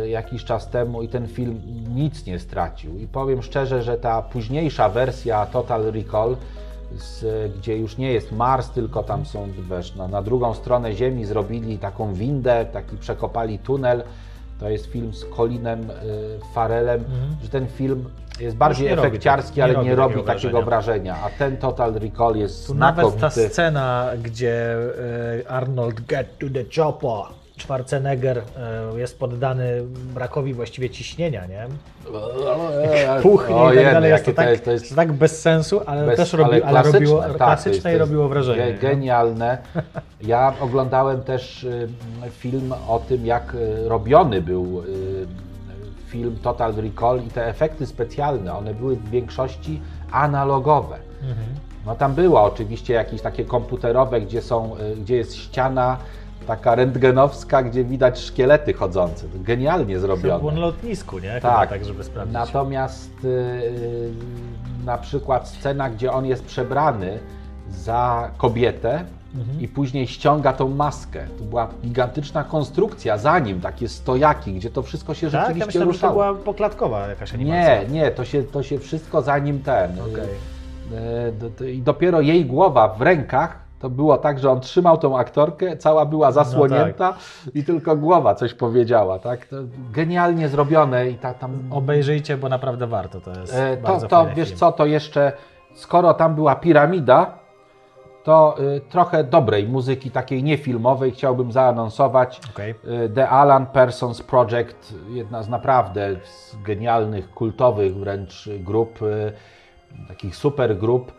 jakiś 0.08 0.44
czas 0.46 0.70
temu 0.70 1.02
i 1.04 1.08
ten 1.08 1.28
film 1.28 1.62
nic 1.96 2.26
nie 2.26 2.40
stracił. 2.40 2.98
I 3.00 3.08
powiem 3.08 3.42
szczerze, 3.42 3.84
że 3.84 3.98
ta 3.98 4.22
późniejsza 4.22 4.90
wersja 4.90 5.46
Total 5.46 5.92
Recall, 5.92 6.36
z, 6.98 7.52
gdzie 7.58 7.78
już 7.78 7.98
nie 7.98 8.14
jest 8.14 8.32
Mars, 8.32 8.70
tylko 8.70 9.04
tam 9.04 9.26
są, 9.26 9.48
wiesz, 9.70 9.96
na, 9.96 10.08
na 10.08 10.22
drugą 10.22 10.54
stronę 10.54 10.94
Ziemi 10.94 11.26
zrobili 11.26 11.78
taką 11.78 12.14
windę, 12.14 12.66
taki 12.74 12.98
przekopali 12.98 13.60
tunel. 13.60 14.04
To 14.60 14.70
jest 14.70 14.86
film 14.86 15.14
z 15.14 15.26
Colinem 15.26 15.90
y, 15.90 15.94
Farelem, 16.54 17.04
że 17.44 17.50
ten 17.50 17.68
film 17.68 18.10
jest 18.40 18.56
bardziej 18.56 18.88
nie 18.90 18.96
robi 18.96 19.08
efekciarski, 19.08 19.50
tak- 19.50 19.58
nie 19.58 19.64
ale 19.64 19.74
robi 19.74 19.88
nie 19.90 19.96
robi 19.96 20.14
takiego 20.14 20.34
takiego 20.34 20.62
wrażenia. 20.62 21.16
A 21.26 21.30
ten 21.30 21.58
Total 21.58 21.94
Recall 21.94 22.36
jest 22.36 22.68
Tu 22.68 22.76
nawet 22.76 23.06
ta 23.06 23.12
znakomity. 23.12 23.50
scena, 23.54 24.10
gdzie 24.24 24.76
e, 25.46 25.52
Arnold 25.52 26.02
get 26.06 26.40
to 26.40 26.46
the 26.54 26.64
chopper 26.82 27.34
Schwarzenegger 27.60 28.38
e, 28.38 29.00
jest 29.00 29.20
poddany 29.20 29.84
brakowi 30.14 30.54
właściwie 30.54 30.90
ciśnienia, 30.90 31.46
nie? 31.46 31.68
Puchnie 33.22 33.56
O, 33.56 33.74
i 33.74 33.76
tak 33.76 33.86
dalej. 33.94 34.12
Jest 34.12 34.26
to, 34.26 34.32
tak, 34.34 34.46
to 34.46 34.52
jest- 34.52 34.66
to 34.66 34.72
jest- 34.72 34.96
tak 34.96 35.14
bez 35.14 35.42
sensu, 35.42 35.82
ale 35.86 36.06
Bez- 36.06 36.18
też 36.18 36.34
robi, 36.34 36.52
ale 36.64 36.72
klasyczne, 36.72 37.00
robiło, 37.00 37.22
tak, 37.22 37.36
klasyczne 37.38 37.90
to 37.90 37.96
i 37.96 38.00
robiło 38.00 38.30
wrażenie. 38.30 38.62
ge- 38.64 38.68
nie? 38.74 38.74
Genialne. 38.80 39.58
Ja 40.22 40.54
oglądałem 40.62 41.22
też 41.24 41.64
y, 41.64 41.88
film 42.30 42.74
o 42.88 43.00
tym, 43.00 43.26
jak 43.26 43.56
y, 43.56 43.90
robiony 43.90 44.42
był 44.42 44.84
film 46.08 46.38
Total 46.44 46.74
Recall 46.76 47.22
i 47.28 47.28
te 47.30 47.48
efekty 47.48 47.86
specjalne, 47.86 48.58
one 48.58 48.74
były 48.74 48.96
w 48.96 49.10
większości 49.10 49.82
analogowe. 50.12 50.96
Mhm. 51.22 51.48
No 51.86 51.96
tam 51.96 52.14
było 52.16 52.44
oczywiście 52.44 52.94
jakieś 52.94 53.22
takie 53.22 53.46
komputerowe, 53.46 54.22
gdzie, 54.22 54.42
są, 54.42 54.76
gdzie 55.02 55.16
jest 55.16 55.36
ściana 55.36 55.98
taka 56.48 56.76
rentgenowska, 56.76 57.64
gdzie 57.64 57.84
widać 57.84 58.20
szkielety 58.20 58.74
chodzące. 58.74 59.28
To 59.28 59.38
Genialnie 59.40 59.96
To 59.96 60.02
zrobione. 60.02 60.40
było 60.40 60.52
na 60.52 60.60
lotnisku, 60.60 61.20
nie? 61.20 61.30
Chyba 61.30 61.40
Tak. 61.58 61.70
tak, 61.70 61.86
żeby 61.86 62.04
sprawdzić. 62.04 62.34
Natomiast 62.34 63.12
y, 63.26 64.12
na 64.86 64.98
przykład 64.98 65.48
scena, 65.48 65.90
gdzie 65.90 66.12
on 66.12 66.26
jest 66.26 66.46
przebrany 66.46 67.20
za 67.70 68.32
kobietę 68.38 69.04
Mhm. 69.36 69.62
i 69.62 69.68
później 69.68 70.08
ściąga 70.08 70.54
tą 70.54 70.70
maskę. 70.70 71.26
To 71.38 71.44
była 71.44 71.68
gigantyczna 71.82 72.44
konstrukcja 72.44 73.18
za 73.18 73.40
nim, 73.40 73.62
takie 73.62 73.88
stojaki, 73.90 74.54
gdzie 74.54 74.70
to 74.70 74.82
wszystko 74.82 75.14
się 75.14 75.28
tak, 75.28 75.34
ja 75.34 75.40
rzeczywiście 75.42 75.66
myślałem, 75.80 75.94
że 75.94 76.00
to 76.00 76.08
ruszało. 76.08 76.34
była 76.34 76.44
poklatkowa 76.46 77.08
jakaś 77.08 77.34
animacja. 77.34 77.84
Nie, 77.84 77.90
nie, 77.90 78.12
to 78.12 78.26
się, 78.26 78.44
to 78.44 78.64
się 78.64 78.80
wszystko 78.80 79.22
za 79.22 79.38
nim 79.40 79.60
ten. 79.60 79.92
y, 79.92 80.02
y, 80.02 81.50
do- 81.60 81.66
I 81.66 81.82
dopiero 81.82 82.22
jej 82.22 82.46
głowa 82.46 82.88
w 82.88 83.02
rękach. 83.02 83.60
To 83.80 83.90
było 83.90 84.18
tak, 84.18 84.40
że 84.40 84.52
on 84.52 84.60
trzymał 84.60 84.98
tą 84.98 85.18
aktorkę, 85.18 85.78
cała 85.78 86.04
No 86.04 86.10
była 86.10 86.32
zasłonięta 86.32 87.14
tak. 87.14 87.56
i 87.56 87.64
tylko 87.64 87.96
głowa 87.96 88.36
coś 88.36 88.54
powiedziała, 88.54 89.20
tak? 89.20 89.46
To 89.46 89.56
genialnie 89.92 90.50
zrobione 90.50 91.10
i 91.10 91.16
ta, 91.16 91.34
tam 91.34 91.60
Obejrzyjcie, 91.72 92.38
bo 92.38 92.50
naprawdę 92.50 92.88
warto. 92.88 93.22
To 93.22 93.40
jest 93.40 93.54
E, 93.56 93.78
To, 93.78 94.00
to 94.08 94.28
wiesz 94.36 94.48
film. 94.48 94.60
co, 94.60 94.72
to 94.72 94.86
jeszcze, 94.86 95.32
skoro 95.74 96.14
tam 96.14 96.36
była 96.36 96.56
piramida, 96.56 97.40
to 98.24 98.56
y, 98.60 98.82
trochę 98.90 99.24
dobrej 99.24 99.68
muzyki, 99.68 100.12
takiej 100.12 100.44
niefilmowej 100.44 101.12
chciałbym 101.12 101.52
zaanonsować. 101.52 102.42
Okej. 102.54 102.72
Y, 103.06 103.10
The 103.16 103.30
Alan 103.30 103.66
Parsons 103.66 104.22
Project, 104.22 104.94
jedna 105.10 105.44
z 105.44 105.50
naprawdę 105.50 106.16
z 106.24 106.56
genialnych, 106.64 107.32
kultowych 107.34 107.96
wręcz 107.96 108.50
grup, 108.60 109.02
y, 109.02 109.34
takich 110.08 110.36
super 110.36 110.78
grup. 110.78 111.12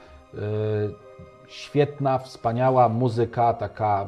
Świetna, 1.51 2.18
wspaniała 2.18 2.88
muzyka, 2.88 3.55
taka 3.55 4.07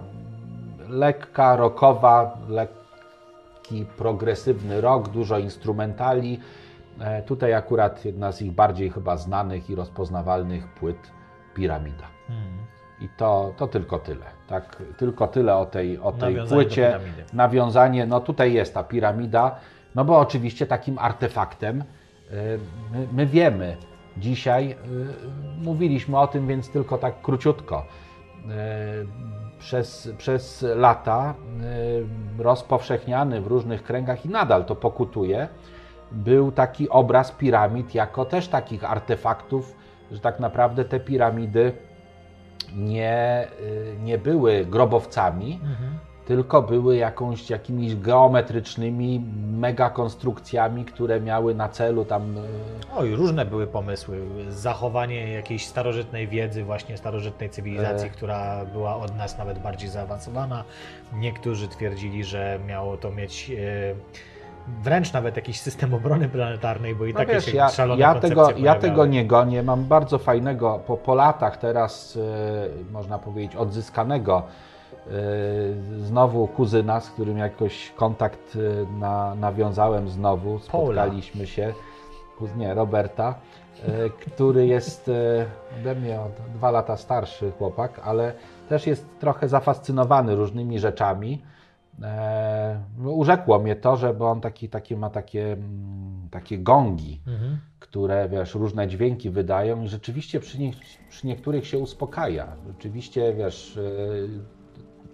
lekka, 0.89 1.57
rockowa, 1.57 2.39
lekki, 2.49 3.87
progresywny 3.97 4.81
rock, 4.81 5.09
dużo 5.09 5.39
instrumentali. 5.39 6.41
E, 7.01 7.23
Tutaj 7.23 7.55
akurat 7.55 8.05
jedna 8.05 8.33
z 8.33 8.43
ich 8.43 8.53
bardziej 8.53 8.91
chyba 8.91 9.17
znanych 9.17 9.71
i 9.71 9.75
rozpoznawalnych 9.75 10.69
płyt 10.69 10.97
Piramida. 11.55 12.07
Mhm. 12.29 12.67
I 13.01 13.09
to, 13.17 13.53
to 13.57 13.67
tylko 13.67 13.99
tyle. 13.99 14.27
Tak, 14.49 14.77
tylko 14.97 15.29
tyle 15.29 15.57
o 15.57 15.67
tej, 15.67 15.99
o 15.99 16.13
tej 16.13 16.35
Nawiązanie 16.35 16.65
płycie. 16.65 17.01
Nawiązanie, 17.33 18.07
no 18.07 18.21
tutaj 18.21 18.53
jest 18.53 18.75
ta 18.75 18.85
piramida, 18.85 19.57
no 19.95 20.05
bo 20.05 20.19
oczywiście 20.19 20.67
takim 20.67 20.99
artefaktem 20.99 21.81
y, 21.81 21.85
my, 22.93 23.09
my 23.13 23.27
wiemy 23.27 23.77
dzisiaj, 24.17 24.71
y, 24.71 25.65
mówiliśmy 25.65 26.19
o 26.19 26.27
tym, 26.27 26.47
więc 26.47 26.71
tylko 26.71 26.99
tak 26.99 27.23
króciutko. 27.23 27.85
przez, 29.59 30.13
przez 30.19 30.65
lata 30.77 31.35
rozpowszechniany 32.39 33.41
w 33.41 33.47
różnych 33.47 33.83
kręgach 33.83 34.27
i 34.27 34.29
nadal 34.29 34.65
to 34.65 34.77
pokutuje, 34.77 35.49
był 36.13 36.53
taki 36.53 36.89
obraz 36.89 37.33
piramid 37.33 37.95
jako 37.95 38.25
też 38.25 38.49
takich 38.49 38.85
artefaktów, 38.85 39.77
że 40.11 40.21
tak 40.21 40.41
naprawdę 40.41 40.85
te 40.85 41.01
piramidy 41.01 41.73
nie, 42.77 43.49
nie 44.01 44.19
były 44.19 44.65
grobowcami, 44.65 45.61
mhm 45.63 46.12
tylko 46.27 46.63
były 46.63 46.97
jakąś, 46.97 47.51
jakimiś 47.51 47.97
geometrycznymi 47.97 49.25
megakonstrukcjami, 49.53 50.85
które 50.85 51.21
miały 51.21 51.55
na 51.55 51.69
celu 51.69 52.05
tam... 52.05 52.37
E, 52.39 52.97
Oj, 52.97 53.15
różne 53.15 53.45
były 53.45 53.67
pomysły. 53.67 54.19
Zachowanie 54.49 55.33
jakiejś 55.33 55.67
starożytnej 55.67 56.29
wiedzy, 56.29 56.65
właśnie 56.65 56.97
starożytnej 56.97 57.51
cywilizacji, 57.51 58.09
e... 58.09 58.11
która 58.11 58.65
była 58.65 58.97
od 58.97 59.17
nas 59.17 59.39
nawet 59.39 59.59
bardziej 59.59 59.89
zaawansowana. 59.89 60.65
Niektórzy 61.13 61.69
twierdzili, 61.69 62.25
że 62.25 62.59
miało 62.67 62.97
to 62.97 63.11
mieć... 63.11 63.51
E 63.51 63.95
wręcz 64.83 65.13
nawet 65.13 65.37
jakiś 65.37 65.61
system 65.61 65.95
obrony 65.95 66.29
planetarnej, 66.29 66.95
bo 66.95 67.07
i 67.07 67.13
no 67.13 67.19
tak 67.19 67.29
wiesz, 67.29 67.55
ja, 67.55 67.71
ja 67.97 68.15
tego, 68.15 68.51
ja 68.57 68.75
tego 68.75 69.07
nie 69.07 69.27
gonię. 69.27 69.63
Mam 69.63 69.85
bardzo 69.85 70.19
fajnego, 70.19 70.81
po, 70.87 70.97
po 70.97 71.15
latach 71.15 71.57
teraz, 71.57 72.19
e, 72.89 72.93
można 72.93 73.19
powiedzieć, 73.19 73.57
odzyskanego 73.57 74.43
znowu 75.99 76.49
kuzyna, 76.49 77.01
z 77.01 77.11
którym 77.11 77.39
jakoś 77.39 77.93
kontakt 77.97 78.57
e, 78.57 78.99
na, 78.99 79.35
nawiązałem 79.35 80.09
znowu, 80.09 80.59
spotkaliśmy 80.59 81.33
Paula. 81.33 81.47
się, 81.47 81.75
nie, 82.57 82.75
Roberta, 82.75 83.35
e, 83.83 84.11
który 84.11 84.67
jest 84.67 85.11
ode 85.81 85.95
mnie 85.95 86.21
o 86.21 86.29
dwa 86.55 86.71
lata 86.71 86.97
starszy 86.97 87.53
chłopak, 87.59 88.01
ale 88.05 88.35
też 88.69 88.87
jest 88.87 89.19
trochę 89.21 89.49
zafascynowany 89.49 90.35
różnymi 90.35 90.79
rzeczami. 90.79 91.43
Urzekło 93.05 93.59
mnie 93.59 93.77
to, 93.77 93.97
że 93.97 94.15
bo 94.15 94.31
on 94.31 94.41
taki, 94.41 94.69
taki 94.69 94.97
ma 94.97 95.11
takie, 95.11 95.53
mm, 95.53 96.29
takie 96.31 96.59
gongi, 96.59 97.21
mhm. 97.27 97.59
które 97.79 98.29
wiesz, 98.29 98.55
różne 98.55 98.89
dźwięki 98.89 99.31
wydają 99.31 99.83
i 99.83 99.89
rzeczywiście 99.89 100.41
przy, 100.41 100.61
nie, 100.61 100.73
przy 101.11 101.27
niektórych 101.27 101.67
się 101.67 101.79
uspokaja. 101.79 102.57
Rzeczywiście 102.67 103.35
wiesz, 103.35 103.79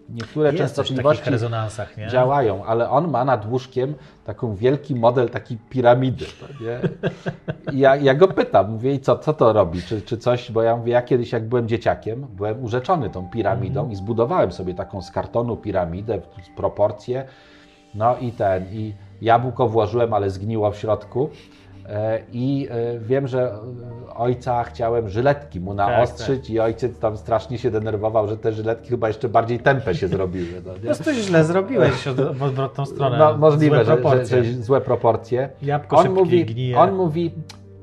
niektóre 0.09 0.52
Jest 0.52 0.59
częstotliwości 0.59 1.30
rezonansach, 1.30 1.96
nie? 1.96 2.09
działają, 2.09 2.64
ale 2.64 2.90
on 2.90 3.11
ma 3.11 3.24
nad 3.24 3.46
łóżkiem 3.46 3.94
taką 4.24 4.54
wielki 4.54 4.94
model 4.94 5.30
takiej 5.30 5.59
piramidy. 5.70 6.24
Ja, 7.72 7.96
ja 7.96 8.14
go 8.14 8.28
pytam, 8.28 8.70
mówię, 8.70 8.94
i 8.94 9.00
co, 9.00 9.18
co 9.18 9.32
to 9.32 9.52
robi? 9.52 9.82
Czy, 9.82 10.02
czy 10.02 10.18
coś, 10.18 10.52
bo 10.52 10.62
ja 10.62 10.76
mówię, 10.76 10.92
ja 10.92 11.02
kiedyś 11.02 11.32
jak 11.32 11.48
byłem 11.48 11.68
dzieciakiem, 11.68 12.26
byłem 12.30 12.64
urzeczony 12.64 13.11
tą 13.11 13.30
piramidą 13.30 13.80
mm. 13.80 13.92
i 13.92 13.96
zbudowałem 13.96 14.52
sobie 14.52 14.74
taką 14.74 15.02
z 15.02 15.11
kartonu 15.11 15.56
piramidę, 15.56 16.20
proporcje, 16.56 17.24
no 17.94 18.16
i 18.16 18.32
ten, 18.32 18.66
i 18.72 18.94
jabłko 19.22 19.68
włożyłem, 19.68 20.14
ale 20.14 20.30
zgniło 20.30 20.70
w 20.70 20.76
środku. 20.76 21.30
E, 21.89 22.20
I 22.32 22.68
e, 22.70 22.99
wiem, 22.99 23.28
że 23.28 23.53
ojca 24.16 24.64
chciałem 24.64 25.09
żyletki 25.09 25.61
mu 25.61 25.74
naostrzyć 25.74 26.26
tak, 26.26 26.47
tak. 26.47 26.51
i 26.51 26.61
ojciec 26.61 26.99
tam 26.99 27.16
strasznie 27.16 27.59
się 27.59 27.70
denerwował, 27.70 28.28
że 28.28 28.36
te 28.36 28.53
żyletki 28.53 28.89
chyba 28.89 29.09
jeszcze 29.09 29.28
bardziej 29.28 29.61
tępe 29.61 29.95
się 29.95 30.09
zrobiły. 30.09 30.62
No, 30.66 30.72
nie? 30.72 30.78
Po 30.78 30.84
prostu 30.84 31.12
źle 31.12 31.45
zrobiłeś 31.45 31.93
w 32.34 32.43
odwrotną 32.43 32.86
stronę. 32.86 33.18
No, 33.18 33.39
możliwe, 33.39 33.84
złe 33.84 33.97
że, 34.03 34.26
że, 34.26 34.45
że, 34.45 34.62
złe 34.62 34.80
proporcje. 34.80 35.51
Jabłko 35.62 35.97
on 35.97 36.11
mówi, 36.11 36.45
gnije. 36.45 36.78
on 36.78 36.95
mówi, 36.95 37.32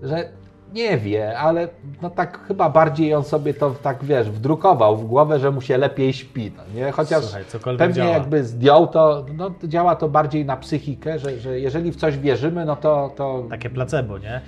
że 0.04 0.30
nie 0.76 0.98
wie, 0.98 1.38
ale 1.38 1.68
no 2.02 2.10
tak 2.10 2.48
chyba 2.48 2.70
bardziej 2.70 3.16
on 3.16 3.24
sobie 3.24 3.54
to 3.54 3.76
tak 3.84 4.04
wiesz, 4.04 4.30
wdrukował 4.30 4.98
w 4.98 5.06
głowę, 5.06 5.40
że 5.40 5.52
mu 5.52 5.62
się 5.62 5.78
lepiej 5.78 6.14
śpi. 6.14 6.52
No, 6.58 6.64
nie? 6.76 6.92
Chociaż 6.92 7.24
Słuchaj, 7.24 7.78
pewnie 7.78 7.96
działa. 7.96 8.10
jakby 8.10 8.44
zdjął 8.44 8.88
to, 8.88 9.26
no, 9.38 9.52
działa 9.64 9.96
to 9.96 10.10
bardziej 10.10 10.46
na 10.46 10.58
psychikę, 10.58 11.20
że, 11.20 11.40
że 11.40 11.60
jeżeli 11.60 11.92
w 11.92 11.96
coś 11.96 12.18
wierzymy, 12.18 12.66
no 12.66 12.76
to, 12.76 13.12
to. 13.16 13.44
Takie 13.50 13.70
placebo, 13.70 14.18
nie? 14.18 14.42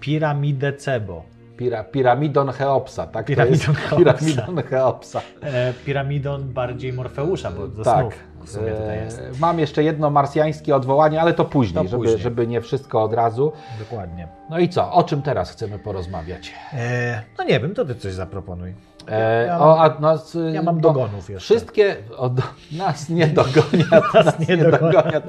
Piramidecebo. 0.00 1.22
Pira, 1.56 1.84
piramidon 1.84 2.52
Cheopsa, 2.52 3.06
tak? 3.06 3.26
Piramidon 3.26 3.74
Cheopsa. 3.88 3.96
Piramidon 3.96 4.62
Cheopsa. 4.62 5.20
E, 5.42 5.72
piramidon 5.84 6.52
bardziej 6.52 6.92
Morfeusza, 6.92 7.50
bo 7.50 7.68
do 7.68 7.84
tak. 7.84 8.00
snów 8.00 8.14
w 8.44 8.50
sumie 8.50 8.72
tutaj 8.72 8.98
jest. 8.98 9.18
E, 9.18 9.22
mam 9.40 9.58
jeszcze 9.58 9.84
jedno 9.84 10.10
marsjańskie 10.10 10.76
odwołanie, 10.76 11.20
ale 11.20 11.34
to 11.34 11.44
później, 11.44 11.84
to 11.84 11.90
żeby, 11.90 12.02
później. 12.02 12.18
żeby 12.22 12.46
nie 12.46 12.60
wszystko 12.60 13.02
od 13.02 13.12
razu. 13.12 13.52
Dokładnie. 13.78 14.28
No 14.50 14.58
i 14.58 14.68
co? 14.68 14.92
O 14.92 15.02
czym 15.02 15.22
teraz 15.22 15.50
chcemy 15.50 15.78
porozmawiać? 15.78 16.52
E, 16.72 17.22
no 17.38 17.44
nie 17.44 17.60
wiem, 17.60 17.74
to 17.74 17.84
ty 17.84 17.94
coś 17.94 18.12
zaproponuj. 18.12 18.74
E, 19.08 19.46
ja, 19.46 19.60
o, 19.60 19.80
a 19.82 20.00
nas, 20.00 20.36
ja 20.52 20.62
mam 20.62 20.80
dogonów 20.80 21.30
jeszcze. 21.30 21.54
Wszystkie, 21.54 21.96
o, 22.16 22.28
do, 22.28 22.42
nas 22.84 23.08
nie 23.08 23.26
dogonia. 23.26 23.84
nas, 24.14 24.26
nas 24.26 24.38
nie, 24.38 24.56
nie 24.56 24.64
dogonia. 24.64 25.20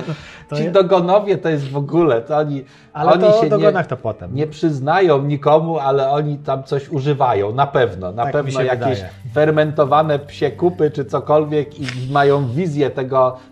To, 0.49 0.55
Ci 0.55 0.71
dogonowie 0.71 1.37
to 1.37 1.49
jest 1.49 1.69
w 1.69 1.77
ogóle, 1.77 2.21
to 2.21 2.37
oni, 2.37 2.65
ale 2.93 3.11
oni 3.11 3.21
to 3.21 3.41
się 3.41 3.49
dogonach 3.49 3.85
nie, 3.85 3.89
to 3.89 3.97
potem. 3.97 4.35
nie 4.35 4.47
przyznają 4.47 5.21
nikomu, 5.21 5.79
ale 5.79 6.09
oni 6.09 6.37
tam 6.37 6.63
coś 6.63 6.89
używają, 6.89 7.53
na 7.53 7.67
pewno. 7.67 8.11
Na 8.11 8.23
tak 8.23 8.33
pewno 8.33 8.61
jakieś 8.61 8.95
wydaje. 8.95 9.09
fermentowane 9.33 10.19
psie 10.19 10.51
kupy 10.51 10.91
czy 10.91 11.05
cokolwiek 11.05 11.79
i 11.79 11.85
mają 12.11 12.47
wizję 12.47 12.89
tego 12.89 13.04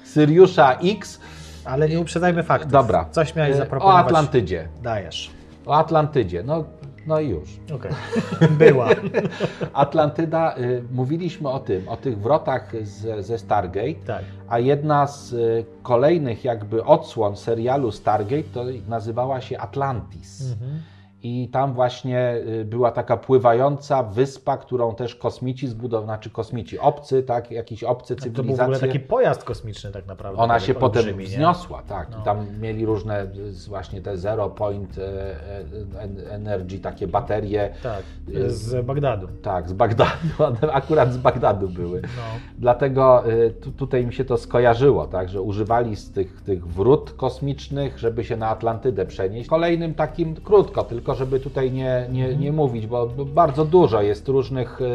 Syriusza 0.04 0.74
X. 0.74 1.20
Ale 1.66 1.89
nie 1.89 1.99
uprzedzajmy 1.99 2.43
faktów. 2.43 2.72
Dobra. 2.72 3.06
Coś 3.12 3.36
miałeś 3.36 3.56
e, 3.56 3.58
zaproponować. 3.58 4.04
O 4.04 4.08
Atlantydzie. 4.08 4.68
Dajesz. 4.84 5.32
O 5.66 5.76
Atlantydzie. 5.76 6.43
No 6.43 6.64
no 7.08 7.20
i 7.20 7.30
już. 7.30 7.60
Okay. 7.76 7.91
była. 8.68 8.89
Atlantyda, 9.74 10.58
y, 10.58 10.84
mówiliśmy 10.91 11.49
o 11.49 11.60
tym, 11.60 11.89
o 11.89 11.97
tych 11.97 12.20
wrotach 12.20 12.72
z, 12.82 13.26
ze 13.26 13.39
Stargate, 13.39 14.06
tak. 14.08 14.24
a 14.49 14.60
jedna 14.60 15.08
z 15.08 15.34
y, 15.34 15.66
kolejnych 15.84 16.43
jakby 16.43 16.84
odsłon 16.84 17.38
serialu 17.38 17.91
Stargate 17.91 18.43
to 18.54 18.66
nazywała 18.88 19.41
się 19.41 19.58
Atlantis. 19.58 20.51
Mhm. 20.51 20.82
I 21.24 21.49
tam 21.49 21.74
właśnie 21.74 22.36
y, 22.47 22.65
była 22.65 22.91
taka 22.91 23.17
pływająca 23.17 24.03
wyspa, 24.03 24.57
którą 24.57 24.95
też 24.95 25.15
kosmici 25.15 25.67
zbudowali, 25.67 26.05
znaczy 26.05 26.30
kosmici, 26.30 26.80
obcy, 26.80 27.24
tak, 27.24 27.51
jakiś 27.51 27.84
obcy 27.84 28.15
cywilizacje. 28.15 28.43
To 28.43 28.43
był 28.43 28.55
w 28.55 28.61
ogóle 28.61 28.80
taki 28.80 28.99
pojazd 28.99 29.43
kosmiczny 29.43 29.91
tak 29.91 30.07
naprawdę. 30.07 30.41
Ona 30.41 30.59
się 30.59 30.74
potem 30.74 31.17
wzniosła, 31.17 31.82
tak. 31.82 32.09
No. 32.11 32.19
I 32.19 32.24
tam 32.24 32.59
mieli 32.59 32.86
różne 32.86 33.28
właśnie 33.67 34.01
te 34.01 34.17
zero 34.17 34.49
point 34.49 34.97
e, 34.97 35.01
e, 35.01 36.32
energy, 36.32 36.80
takie 36.80 37.07
baterie. 37.07 37.74
Tak, 37.84 38.03
z 38.47 38.86
Bagdadu. 38.86 39.28
Tak, 39.41 39.69
z 39.69 39.74
Bagdadu. 39.74 40.11
Akurat 40.71 41.13
z 41.13 41.17
Bagdadu 41.17 41.69
były. 41.69 42.01
No. 42.01 42.24
Dlatego 42.57 43.24
tu, 43.61 43.71
tutaj 43.71 44.05
mi 44.05 44.13
się 44.13 44.26
to 44.26 44.38
skojarzyło, 44.38 45.07
tak, 45.07 45.30
że 45.30 45.41
używali 45.41 45.95
z 45.95 46.11
tych, 46.11 46.41
tych 46.41 46.67
wrót 46.67 47.13
kosmicznych, 47.13 47.99
żeby 47.99 48.24
się 48.24 48.38
na 48.38 48.49
Atlantydę 48.49 49.05
przenieść. 49.05 49.49
Kolejnym 49.49 49.93
takim 49.93 50.36
krótko, 50.36 50.84
tylko 50.84 51.12
żeby 51.16 51.39
tutaj 51.39 51.72
nie, 51.72 52.07
nie, 52.11 52.28
nie 52.28 52.34
mhm. 52.34 52.55
mówić, 52.55 52.88
bo 52.88 53.07
bardzo 53.26 53.66
dużo 53.66 54.01
jest 54.01 54.28
różnych 54.28 54.80
e, 54.82 54.86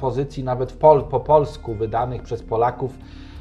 pozycji, 0.00 0.44
nawet 0.44 0.72
pol, 0.72 1.04
po 1.04 1.20
polsku 1.20 1.74
wydanych 1.74 2.22
przez 2.22 2.42
Polaków 2.42 2.98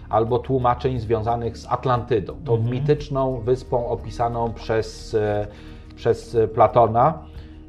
albo 0.10 0.40
tłumaczeń 0.40 1.00
związanych 1.00 1.58
z 1.58 1.66
Atlantydą, 1.70 2.36
tą 2.46 2.54
mhm. 2.56 2.72
mityczną 2.72 3.40
wyspą 3.40 3.88
opisaną 3.88 4.54
przez, 4.54 5.14
e, 5.14 5.48
przez 5.96 6.38
Platona 6.54 7.20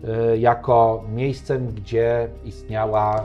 e, 0.04 0.38
jako 0.38 1.04
miejscem, 1.14 1.66
gdzie 1.66 2.28
istniała 2.44 3.24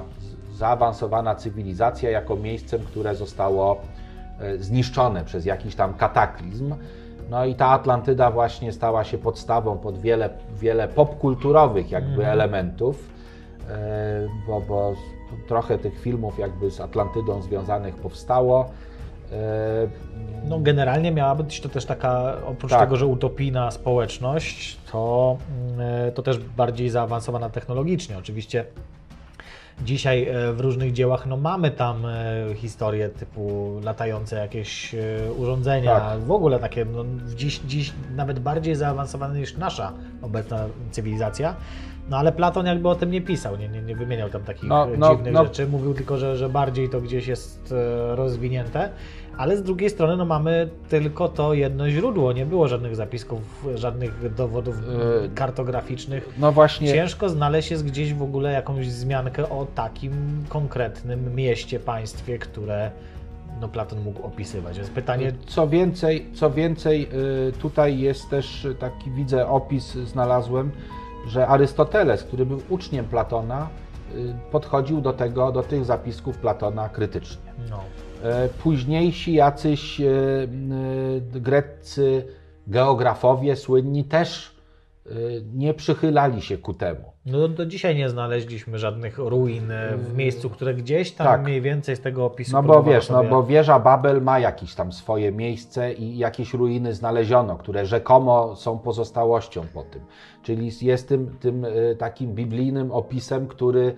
zaawansowana 0.53 1.35
cywilizacja, 1.35 2.09
jako 2.09 2.35
miejscem, 2.35 2.81
które 2.81 3.15
zostało 3.15 3.77
zniszczone 4.59 5.25
przez 5.25 5.45
jakiś 5.45 5.75
tam 5.75 5.93
kataklizm. 5.93 6.73
No 7.29 7.45
i 7.45 7.55
ta 7.55 7.67
Atlantyda 7.67 8.31
właśnie 8.31 8.71
stała 8.71 9.03
się 9.03 9.17
podstawą 9.17 9.77
pod 9.77 9.97
wiele, 9.97 10.29
wiele 10.55 10.87
popkulturowych 10.87 11.91
jakby 11.91 12.21
mm. 12.21 12.25
elementów, 12.25 13.09
e, 13.69 14.27
bo, 14.47 14.61
bo 14.61 14.93
trochę 15.47 15.77
tych 15.77 15.99
filmów 15.99 16.39
jakby 16.39 16.71
z 16.71 16.81
Atlantydą 16.81 17.41
związanych 17.41 17.95
powstało. 17.95 18.69
E, 19.31 19.87
no 20.43 20.59
generalnie 20.59 21.11
miała 21.11 21.35
być 21.35 21.61
to 21.61 21.69
też 21.69 21.85
taka, 21.85 22.37
oprócz 22.45 22.71
tak. 22.71 22.79
tego, 22.79 22.95
że 22.95 23.05
utopijna 23.05 23.71
społeczność, 23.71 24.77
to, 24.91 25.37
mm, 25.77 26.11
to 26.11 26.21
też 26.21 26.39
bardziej 26.39 26.89
zaawansowana 26.89 27.49
technologicznie. 27.49 28.17
Oczywiście 28.17 28.65
Dzisiaj 29.85 30.27
e, 30.27 30.53
w 30.53 30.59
różnych 30.59 30.93
dziełach 30.93 31.25
no, 31.25 31.37
mamy 31.37 31.71
tam 31.71 32.05
e, 32.05 32.55
historie 32.55 33.09
typu 33.09 33.71
latające 33.83 34.35
jakieś 34.35 34.95
e, 34.95 34.97
urządzenia, 35.37 35.99
tak. 35.99 36.19
w 36.19 36.31
ogóle 36.31 36.59
takie 36.59 36.85
no, 36.85 37.05
dziś, 37.35 37.59
dziś 37.59 37.93
nawet 38.15 38.39
bardziej 38.39 38.75
zaawansowane 38.75 39.39
niż 39.39 39.57
nasza 39.57 39.93
obecna 40.21 40.65
cywilizacja. 40.91 41.55
No 42.09 42.17
ale 42.17 42.31
Platon 42.31 42.65
jakby 42.65 42.89
o 42.89 42.95
tym 42.95 43.11
nie 43.11 43.21
pisał, 43.21 43.57
nie, 43.57 43.69
nie, 43.69 43.81
nie 43.81 43.95
wymieniał 43.95 44.29
tam 44.29 44.43
takich 44.43 44.69
No, 44.69 44.93
e, 44.93 44.97
no, 44.97 45.15
dziwnych 45.15 45.33
no. 45.33 45.43
rzeczy, 45.43 45.67
mówił 45.67 45.93
tylko, 45.93 46.17
że, 46.17 46.37
że 46.37 46.49
bardziej 46.49 46.89
to 46.89 47.01
gdzieś 47.01 47.27
jest 47.27 47.71
e, 48.11 48.15
rozwinięte, 48.15 48.89
ale 49.37 49.57
z 49.57 49.63
drugiej 49.63 49.89
strony 49.89 50.17
no 50.17 50.25
mamy 50.25 50.69
tylko 50.89 51.27
to 51.29 51.53
jedno 51.53 51.89
źródło, 51.89 52.33
nie 52.33 52.45
było 52.45 52.67
żadnych 52.67 52.95
zapisków, 52.95 53.65
żadnych 53.75 54.35
dowodów 54.35 54.75
E, 55.25 55.29
kartograficznych. 55.29 56.29
No 56.37 56.51
właśnie, 56.51 56.87
Ciężko 56.93 57.29
znaleźć 57.29 57.71
jest 57.71 57.85
gdzieś 57.85 58.13
w 58.13 58.23
ogóle 58.23 58.51
jakąś 58.51 58.87
wzmiankę 58.87 59.49
o 59.49 59.67
takim 59.75 60.13
konkretnym 60.49 61.35
mieście, 61.35 61.79
państwie, 61.79 62.39
które 62.39 62.91
no, 63.61 63.67
Platon 63.67 64.01
mógł 64.01 64.23
opisywać. 64.23 64.77
Więc 64.77 64.89
pytanie, 64.89 65.33
Co 65.47 65.67
więcej, 65.67 66.25
co 66.33 66.51
więcej, 66.51 67.09
tutaj 67.61 67.99
jest 67.99 68.29
też 68.29 68.67
taki, 68.79 69.11
widzę, 69.11 69.47
opis 69.47 69.93
znalazłem, 69.93 70.71
że 71.29 71.47
Arystoteles, 71.47 72.23
który 72.23 72.45
był 72.45 72.61
uczniem 72.69 73.05
Platona, 73.05 73.69
y, 74.15 74.33
podchodził 74.51 75.01
do 75.01 75.13
tego, 75.13 75.51
do 75.51 75.63
tych 75.63 75.85
zapisków 75.85 76.37
Platona 76.37 76.89
krytycznie. 76.89 77.53
no, 77.69 77.79
E, 78.23 78.49
Późniejsi 78.49 79.33
jacyś 79.33 80.01
e, 80.01 80.05
e, 80.05 81.21
greccy 81.21 82.25
geografowie 82.67 83.55
słynni 83.55 84.03
też 84.03 84.59
nie 85.53 85.73
przychylali 85.73 86.41
się 86.41 86.57
ku 86.57 86.73
temu. 86.73 87.11
No 87.31 87.47
do 87.47 87.65
dzisiaj 87.65 87.95
nie 87.95 88.09
znaleźliśmy 88.09 88.77
żadnych 88.79 89.17
ruin 89.17 89.71
e, 89.71 89.97
w 89.97 90.15
miejscu, 90.15 90.49
które 90.49 90.73
gdzieś 90.73 91.11
tam 91.11 91.27
Tak. 91.27 91.43
mniej 91.43 91.61
więcej 91.61 91.95
z 91.95 92.01
tego 92.01 92.25
opisu 92.25 92.51
No 92.51 92.63
bo 92.63 92.83
wiesz, 92.83 93.09
no 93.09 93.17
sobie- 93.17 93.29
bo 93.29 93.43
wieża 93.43 93.79
Babel 93.79 94.21
ma 94.21 94.39
jakieś 94.39 94.75
tam 94.75 94.91
swoje 94.91 95.31
miejsce 95.31 95.93
i 95.93 96.17
jakieś 96.17 96.53
ruiny 96.53 96.93
znaleziono, 96.93 97.55
które 97.55 97.85
rzekomo 97.85 98.55
są 98.55 98.79
pozostałością 98.79 99.61
po 99.73 99.83
tym. 99.83 100.01
Czyli 100.43 100.71
jest 100.81 101.09
tym, 101.09 101.37
tym 101.39 101.65
y, 101.65 101.95
takim 101.99 102.33
biblijnym 102.35 102.91
opisem, 102.91 103.47
który 103.47 103.95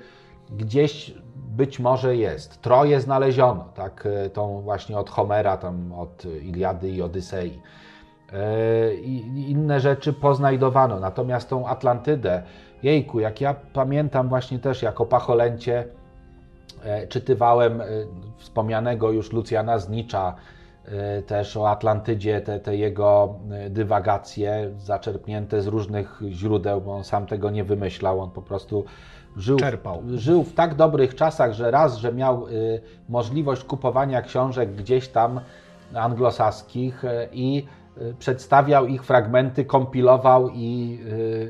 gdzieś 0.57 1.13
być 1.35 1.79
może 1.79 2.15
jest. 2.15 2.61
Troje 2.61 2.99
znaleziono, 2.99 3.65
tak, 3.75 4.05
y, 4.25 4.29
tą 4.29 4.61
właśnie 4.61 4.97
od 4.97 5.09
Homera, 5.09 5.57
tam 5.57 5.93
od 5.93 6.25
Iliady 6.25 6.89
i 6.89 7.01
Odysei. 7.01 7.59
I 9.03 9.45
inne 9.51 9.79
rzeczy 9.79 10.13
poznajdowano. 10.13 10.99
Natomiast 10.99 11.49
tą 11.49 11.67
Atlantydę, 11.67 12.43
jejku, 12.83 13.19
jak 13.19 13.41
ja 13.41 13.55
pamiętam 13.73 14.29
właśnie 14.29 14.59
też 14.59 14.81
jako 14.81 15.05
pacholęcie, 15.05 15.85
E, 16.83 17.07
Czytywałem 17.07 17.81
e, 17.81 17.85
wspomnianego 18.37 19.11
już 19.11 19.31
Lucjana 19.31 19.79
Znicza, 19.79 20.35
e, 20.85 21.21
też 21.21 21.57
o 21.57 21.69
Atlantydzie, 21.69 22.41
te, 22.41 22.59
te 22.59 22.75
jego 22.75 23.35
dywagacje 23.69 24.71
zaczerpnięte 24.77 25.61
z 25.61 25.67
różnych 25.67 26.21
źródeł, 26.29 26.81
bo 26.81 26.95
on 26.95 27.03
sam 27.03 27.25
tego 27.25 27.49
nie 27.49 27.63
wymyślał, 27.63 28.19
on 28.19 28.31
po 28.31 28.41
prostu 28.41 28.85
żył, 29.37 29.57
Czerpał. 29.57 30.03
żył 30.15 30.43
w 30.43 30.53
tak 30.53 30.75
dobrych 30.75 31.15
czasach, 31.15 31.53
że 31.53 31.71
raz, 31.71 31.97
że 31.97 32.13
miał 32.13 32.45
możliwość 33.09 33.63
kupowania 33.63 34.21
książek 34.21 34.75
gdzieś 34.75 35.07
tam 35.07 35.39
anglosaskich 35.93 37.03
i 37.31 37.65
przedstawiał 38.19 38.87
ich 38.87 39.03
fragmenty, 39.03 39.65
kompilował 39.65 40.49
i, 40.49 40.99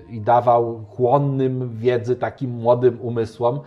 e, 0.09 0.13
i 0.13 0.22
dawał 0.22 0.85
chłonnym 0.89 1.77
wiedzy 1.77 2.15
takim 2.15 2.49
młodym 2.51 3.01
umysłom. 3.01 3.59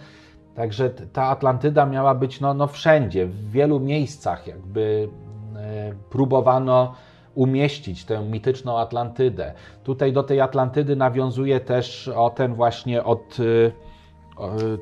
Także 0.55 0.91
ta 0.91 1.23
Atlantyda 1.23 1.87
miała 1.87 2.15
być 2.15 2.41
no, 2.41 2.55
no 2.55 2.67
wszędzie, 2.67 3.27
w 3.27 3.51
wielu 3.51 3.81
miejscach 3.81 4.47
jakby 4.47 5.09
e, 5.57 5.93
próbowano 6.11 6.95
umieścić 7.35 8.05
tę 8.05 8.25
mityczną 8.25 8.79
Atlantydę. 8.79 9.53
Tutaj 9.85 10.13
do 10.13 10.23
tej 10.23 10.41
Atlantydy 10.41 10.97
nawiązuje 10.97 11.61
też 11.61 12.09
o 12.09 12.31
ten 12.31 12.55
właśnie 12.55 13.05
od 13.05 13.39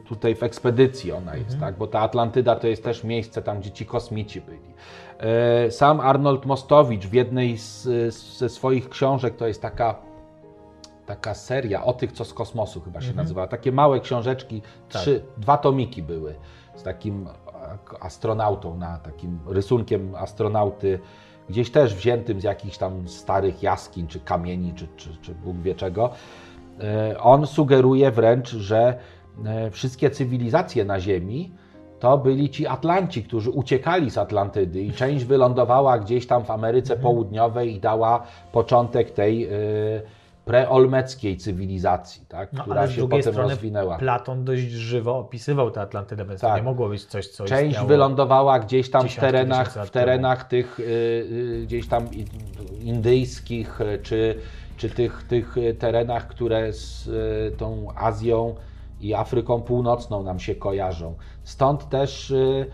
tutaj 0.08 0.34
w 0.34 0.42
ekspedycji 0.42 1.12
ona 1.12 1.36
jest, 1.36 1.60
tak? 1.60 1.78
Bo 1.78 1.86
ta 1.86 2.00
Atlantyda 2.00 2.56
to 2.56 2.66
jest 2.66 2.84
też 2.84 3.04
miejsce 3.04 3.42
tam, 3.42 3.60
gdzie 3.60 3.70
ci 3.70 3.86
kosmici 3.86 4.40
byli. 4.40 4.58
E, 5.22 5.70
Sam 5.70 6.00
Arnold 6.00 6.46
Mostowicz 6.46 7.06
w 7.06 7.12
jednej 7.12 7.58
z, 7.58 7.88
ze 8.38 8.48
swoich 8.48 8.88
książek, 8.88 9.36
to 9.36 9.46
jest 9.46 9.62
taka 9.62 10.12
taka 11.06 11.34
seria 11.34 11.84
o 11.84 11.92
tych, 11.92 12.12
co 12.12 12.24
z 12.24 12.34
kosmosu 12.34 12.80
chyba 12.80 13.00
się 13.00 13.14
nazywała. 13.14 13.46
Takie 13.46 13.72
małe 13.72 14.00
książeczki, 14.00 14.62
trzy, 14.88 15.24
dwa 15.36 15.56
tomiki 15.56 16.02
były 16.02 16.34
z 16.74 16.82
takim 16.82 17.28
astronautą, 18.00 18.76
na 18.76 18.98
takim 18.98 19.38
rysunkiem 19.46 20.14
astronauty, 20.14 20.98
gdzieś 21.48 21.70
też 21.70 21.94
wziętym 21.94 22.40
z 22.40 22.44
jakichś 22.44 22.78
tam 22.78 23.08
starych 23.08 23.62
jaskiń, 23.62 24.06
czy 24.06 24.20
kamieni, 24.20 24.74
czy, 24.74 24.88
czy, 24.96 25.16
czy 25.16 25.34
Bóg 25.34 25.56
wie 25.56 25.74
czego. 25.74 26.10
E, 26.80 27.20
On 27.20 27.46
sugeruje 27.46 28.10
wręcz, 28.10 28.50
że 28.50 28.98
e, 29.44 29.70
wszystkie 29.70 30.10
cywilizacje 30.10 30.84
na 30.84 31.00
Ziemi 31.00 31.52
to 32.02 32.18
byli 32.18 32.50
ci 32.50 32.66
Atlanci, 32.66 33.24
którzy 33.24 33.50
uciekali 33.50 34.10
z 34.10 34.18
Atlantydy 34.18 34.80
i 34.80 34.92
część 34.92 35.24
wylądowała 35.24 35.98
gdzieś 35.98 36.26
tam 36.26 36.44
w 36.44 36.50
Ameryce 36.50 36.96
Południowej 36.96 37.74
i 37.74 37.80
dała 37.80 38.22
początek 38.52 39.10
tej 39.10 39.44
e, 39.44 39.50
preolmeckiej 40.44 41.36
cywilizacji, 41.36 42.22
tak, 42.28 42.52
No, 42.52 42.62
która 42.62 42.88
się 42.88 43.08
potem 43.08 43.32
strony 43.32 43.50
rozwinęła. 43.50 43.98
Platon 43.98 44.44
dość 44.44 44.62
żywo 44.62 45.18
opisywał 45.18 45.70
tę 45.70 45.80
Atlantydę, 45.80 46.24
więc 46.24 46.40
to 46.40 46.46
Tak. 46.46 46.56
nie 46.56 46.62
mogło 46.62 46.88
być 46.88 47.04
coś, 47.04 47.28
co 47.28 47.44
Część 47.44 47.80
wylądowała 47.80 48.58
gdzieś 48.58 48.90
tam 48.90 49.08
w 49.08 49.16
terenach, 49.16 49.86
w 49.86 49.90
terenach 49.90 50.48
tych 50.48 50.80
y, 50.80 50.82
y, 50.82 51.62
gdzieś 51.66 51.88
tam 51.88 52.08
indyjskich, 52.80 53.80
y, 53.80 53.98
czy, 54.02 54.34
czy 54.76 54.90
tych, 54.90 55.22
tych 55.28 55.56
y, 55.56 55.74
terenach, 55.74 56.28
które 56.28 56.72
z 56.72 57.08
y, 57.08 57.56
tą 57.56 57.86
Azją 57.96 58.54
i 59.02 59.14
Afryką 59.14 59.62
Północną 59.62 60.22
nam 60.22 60.40
się 60.40 60.54
kojarzą. 60.54 61.14
Stąd 61.44 61.88
też 61.88 62.30
y, 62.30 62.66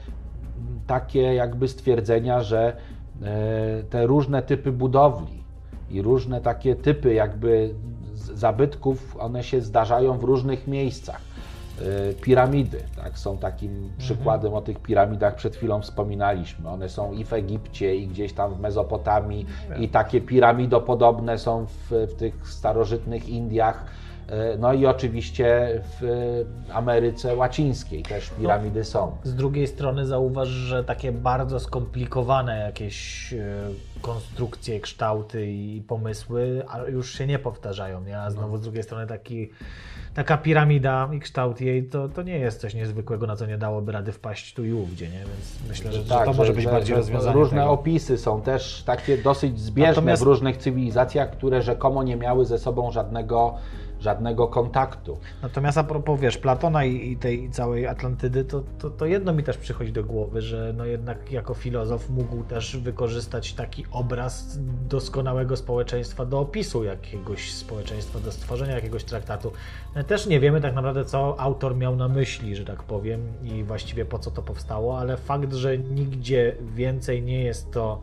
takie 0.86 1.22
jakby 1.22 1.68
stwierdzenia, 1.68 2.42
że 2.42 2.76
y, 3.80 3.84
te 3.84 4.06
różne 4.06 4.42
typy 4.42 4.72
budowli 4.72 5.42
i 5.90 6.02
różne 6.02 6.40
takie 6.40 6.76
typy 6.76 7.14
jakby 7.14 7.74
zabytków, 8.14 9.16
one 9.20 9.42
się 9.42 9.60
zdarzają 9.60 10.18
w 10.18 10.24
różnych 10.24 10.66
miejscach. 10.66 11.20
Y, 11.80 12.14
Piramidy, 12.14 12.82
tak, 12.96 13.18
są 13.18 13.38
takim 13.38 13.90
przykładem, 13.98 14.54
o 14.54 14.60
tych 14.60 14.78
piramidach 14.78 15.34
przed 15.34 15.56
chwilą 15.56 15.80
wspominaliśmy. 15.80 16.68
One 16.68 16.88
są 16.88 17.12
i 17.12 17.24
w 17.24 17.32
Egipcie, 17.32 17.96
i 17.96 18.06
gdzieś 18.06 18.32
tam 18.32 18.54
w 18.54 18.60
Mezopotamii, 18.60 19.46
i 19.80 19.88
takie 19.88 20.20
piramidopodobne 20.20 21.38
są 21.38 21.66
w, 21.66 21.90
w 21.90 22.14
tych 22.14 22.48
starożytnych 22.48 23.28
Indiach. 23.28 23.84
Y, 24.54 24.58
No 24.58 24.72
i 24.72 24.86
oczywiście 24.86 25.68
w 26.00 26.44
Ameryce 26.72 27.36
Łacińskiej 27.36 28.02
też 28.02 28.30
piramidy 28.30 28.84
są. 28.84 29.16
Z 29.22 29.34
drugiej 29.34 29.66
strony 29.66 30.06
zauważ, 30.06 30.48
że 30.48 30.84
takie 30.84 31.12
bardzo 31.12 31.60
skomplikowane 31.60 32.58
jakieś 32.58 33.32
e, 33.32 33.38
konstrukcje, 34.02 34.80
kształty 34.80 35.46
i 35.46 35.82
pomysły 35.88 36.62
już 36.88 37.14
się 37.14 37.26
nie 37.26 37.38
powtarzają, 37.38 38.00
nie? 38.04 38.18
A 38.20 38.30
znowu 38.30 38.56
z 38.56 38.60
drugiej 38.62 38.82
strony 38.82 39.06
taki, 39.06 39.50
taka 40.14 40.36
piramida 40.36 41.08
i 41.12 41.20
kształt 41.20 41.60
jej 41.60 41.84
to, 41.84 42.08
to 42.08 42.22
nie 42.22 42.38
jest 42.38 42.60
coś 42.60 42.74
niezwykłego, 42.74 43.26
na 43.26 43.36
co 43.36 43.46
nie 43.46 43.58
dałoby 43.58 43.92
rady 43.92 44.12
wpaść 44.12 44.54
tu 44.54 44.64
i 44.64 44.72
ówdzie, 44.72 45.08
nie? 45.08 45.18
Więc 45.18 45.68
myślę, 45.68 45.92
że, 45.92 46.04
Tak, 46.04 46.18
że 46.18 46.24
to 46.24 46.32
może 46.32 46.52
być 46.52 46.64
bardziej 46.66 46.96
rozwiązanie 46.96 47.34
Różne 47.34 47.58
tego. 47.60 47.70
opisy 47.70 48.18
są 48.18 48.42
też 48.42 48.82
takie 48.86 49.18
dosyć 49.18 49.60
zbieżne 49.60 49.90
Natomiast- 49.92 50.22
w 50.22 50.26
różnych 50.26 50.56
cywilizacjach, 50.56 51.30
które 51.30 51.62
rzekomo 51.62 52.02
nie 52.02 52.16
miały 52.16 52.44
ze 52.44 52.58
sobą 52.58 52.90
żadnego, 52.90 53.54
żadnego 54.00 54.48
kontaktu. 54.48 55.18
Natomiast 55.42 55.78
a 55.78 55.84
propos, 55.84 56.20
wiesz, 56.20 56.38
Platona 56.38 56.84
i, 56.84 57.12
i 57.12 57.16
tej 57.16 57.50
całej 57.50 57.86
Atlantydy, 57.86 58.44
to, 58.44 58.62
to, 58.78 58.90
to 58.90 59.06
jedno 59.06 59.32
mi 59.32 59.42
też 59.42 59.58
przychodzi 59.58 59.92
do 59.92 60.04
głowy, 60.04 60.42
że 60.42 60.74
no 60.76 60.84
jednak 60.84 61.32
jako 61.32 61.54
filozof 61.54 62.10
mógł 62.10 62.44
też 62.44 62.76
wykorzystać 62.76 63.52
taki 63.52 63.84
obraz 63.90 64.58
doskonałego 64.88 65.56
społeczeństwa 65.56 66.24
do 66.24 66.40
opisu 66.40 66.84
jakiegoś 66.84 67.52
społeczeństwa, 67.52 68.18
do 68.18 68.32
stworzenia 68.32 68.74
jakiegoś 68.74 69.04
traktatu. 69.04 69.52
No, 69.96 70.04
Też 70.04 70.26
nie 70.26 70.40
wiemy 70.40 70.60
tak 70.60 70.74
naprawdę, 70.74 71.04
co 71.04 71.40
autor 71.40 71.76
miał 71.76 71.96
na 71.96 72.08
myśli, 72.08 72.56
że 72.56 72.64
tak 72.64 72.82
powiem, 72.82 73.20
i 73.44 73.64
właściwie 73.64 74.04
po 74.04 74.18
co 74.18 74.30
to 74.30 74.42
powstało, 74.42 74.98
ale 74.98 75.16
fakt, 75.16 75.52
że 75.52 75.78
nigdzie 75.78 76.56
więcej 76.74 77.22
nie 77.22 77.44
jest 77.44 77.72
to 77.72 78.02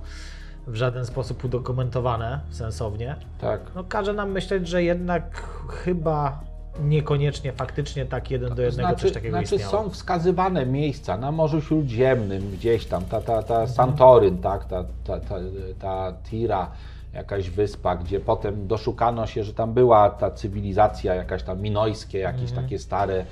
w 0.67 0.75
żaden 0.75 1.05
sposób 1.05 1.43
udokumentowane 1.43 2.39
sensownie, 2.49 3.15
Tak. 3.41 3.61
no 3.75 3.83
każe 3.83 4.13
nam 4.13 4.31
myśleć, 4.31 4.67
że 4.67 4.83
jednak 4.83 5.43
chyba 5.69 6.39
niekoniecznie 6.83 7.53
faktycznie 7.53 8.05
tak 8.05 8.31
jeden 8.31 8.55
do 8.55 8.61
jednego 8.61 8.95
coś 8.95 9.11
takiego 9.11 9.37
znaczy 9.37 9.55
istniało. 9.55 9.83
są 9.83 9.89
wskazywane 9.89 10.65
miejsca 10.65 11.17
na 11.17 11.31
Morzu 11.31 11.61
Śródziemnym, 11.61 12.51
gdzieś 12.51 12.85
tam, 12.85 13.05
ta, 13.05 13.21
ta, 13.21 13.43
ta 13.43 13.67
Santoryn, 13.67 14.37
tak, 14.37 14.65
ta, 14.65 14.83
ta, 15.03 15.19
ta, 15.19 15.35
ta 15.79 16.13
Tira, 16.29 16.71
jakaś 17.13 17.49
wyspa, 17.49 17.95
gdzie 17.95 18.19
potem 18.19 18.67
doszukano 18.67 19.27
się, 19.27 19.43
że 19.43 19.53
tam 19.53 19.73
była 19.73 20.09
ta 20.09 20.31
cywilizacja 20.31 21.15
jakaś 21.15 21.43
tam 21.43 21.61
minojskie, 21.61 22.19
jakieś 22.19 22.49
Mhm. 22.49 22.63
takie 22.63 22.79
stare, 22.79 23.25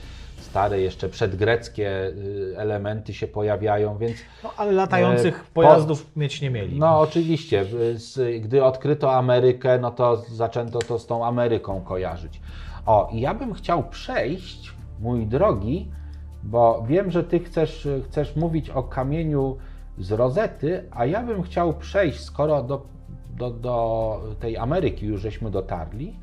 stare 0.53 0.79
jeszcze 0.81 1.09
przedgreckie 1.09 2.07
y, 2.07 2.53
elementy 2.57 3.13
się 3.13 3.27
pojawiają, 3.27 3.97
więc 3.97 4.17
No, 4.43 4.53
ale 4.57 4.71
latających 4.71 5.35
E, 5.35 5.39
po- 5.39 5.53
pojazdów 5.53 6.15
mieć 6.17 6.41
nie 6.41 6.49
mieli. 6.49 6.79
no 6.79 6.99
oczywiście, 6.99 7.65
gdy 8.41 8.63
odkryto 8.63 9.13
Amerykę, 9.13 9.79
no 9.79 9.91
to 9.91 10.17
zaczęto 10.17 10.79
to 10.79 10.99
z 10.99 11.07
tą 11.07 11.25
Ameryką 11.25 11.81
kojarzyć. 11.81 12.41
O, 12.85 13.09
i 13.11 13.21
ja 13.21 13.33
bym 13.33 13.53
chciał 13.53 13.83
przejść, 13.89 14.73
mój 14.99 15.25
drogi, 15.27 15.91
bo 16.43 16.83
wiem, 16.87 17.11
że 17.11 17.23
ty 17.23 17.39
chcesz, 17.39 17.87
chcesz 18.05 18.35
mówić 18.35 18.69
o 18.69 18.83
kamieniu 18.83 19.57
z 19.97 20.11
rozety, 20.11 20.83
a 20.91 21.05
ja 21.05 21.23
bym 21.23 21.41
chciał 21.43 21.73
przejść, 21.73 22.19
skoro 22.19 22.63
do, 22.63 22.85
do, 23.37 23.49
do 23.51 24.21
tej 24.39 24.57
Ameryki 24.57 25.05
już 25.05 25.21
żeśmy 25.21 25.51
dotarli, 25.51 26.13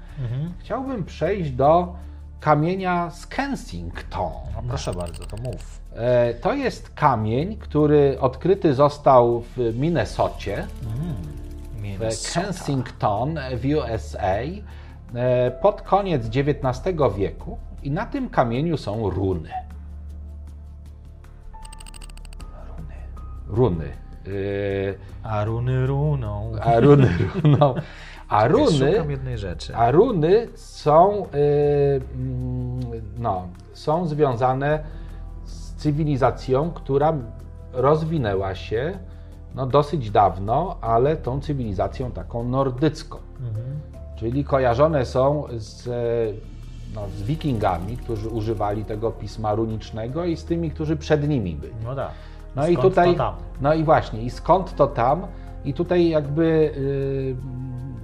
chciałbym 0.59 1.05
przejść 1.05 1.51
do 1.51 1.95
kamienia 2.41 3.11
z 3.11 3.27
Kensington. 3.27 4.33
No 4.55 4.63
proszę 4.69 4.95
bardzo, 4.95 5.27
to 5.27 5.37
mów. 5.37 5.81
E, 5.95 6.35
To 6.35 6.55
jest 6.55 6.91
kamień, 6.91 7.57
który 7.57 8.17
odkryty 8.21 8.75
został 8.75 9.41
w 9.57 9.79
Minnesocie, 9.79 10.67
w 11.77 11.83
Minnesota. 11.83 12.41
Kensington 12.41 13.39
w 13.57 13.65
USA 13.79 14.37
e, 15.15 15.51
pod 15.51 15.83
koniec 15.83 16.27
XIX 16.27 16.97
wieku 17.17 17.59
i 17.83 17.91
na 17.91 18.07
tym 18.07 18.29
kamieniu 18.29 18.77
są 18.77 19.11
runy. 19.11 19.51
Runy. 23.49 23.85
E, 24.27 24.31
A 25.23 25.45
runy 25.45 25.87
runą. 25.87 26.53
A 26.63 26.81
runy 26.81 27.09
runą. 27.45 27.75
A 28.31 28.49
runy, 28.49 29.05
a 29.75 29.91
runy 29.91 30.49
są, 30.55 31.27
y, 31.35 32.01
mm, 32.15 32.81
no, 33.19 33.49
są 33.73 34.07
związane 34.07 34.85
z 35.45 35.75
cywilizacją, 35.75 36.71
która 36.71 37.13
rozwinęła 37.73 38.55
się 38.55 38.99
no, 39.55 39.67
dosyć 39.67 40.11
dawno, 40.11 40.77
ale 40.81 41.17
tą 41.17 41.41
cywilizacją 41.41 42.11
taką 42.11 42.45
nordycką. 42.45 43.19
Mhm. 43.41 43.81
Czyli 44.17 44.45
kojarzone 44.45 45.07
są 45.07 45.45
z, 45.51 45.89
no, 46.95 47.09
z 47.17 47.23
wikingami, 47.23 47.97
którzy 47.97 48.29
używali 48.29 48.85
tego 48.85 49.11
pisma 49.11 49.55
runicznego 49.55 50.25
i 50.25 50.37
z 50.37 50.45
tymi, 50.45 50.71
którzy 50.71 50.97
przed 50.97 51.29
nimi 51.29 51.55
byli. 51.55 51.73
No 51.85 51.95
tak. 51.95 52.11
No 52.57 52.69
i 52.69 52.75
Skąd 52.75 52.89
tutaj, 52.89 53.13
to 53.13 53.19
tam? 53.19 53.35
no 53.61 53.75
i 53.75 53.85
właśnie, 53.85 54.23
i 54.23 54.31
skąd 54.31 54.77
to 54.77 54.87
tam? 54.87 55.27
I 55.65 55.75
tutaj 55.75 56.09
jakby 56.09 56.43
y, 56.77 57.37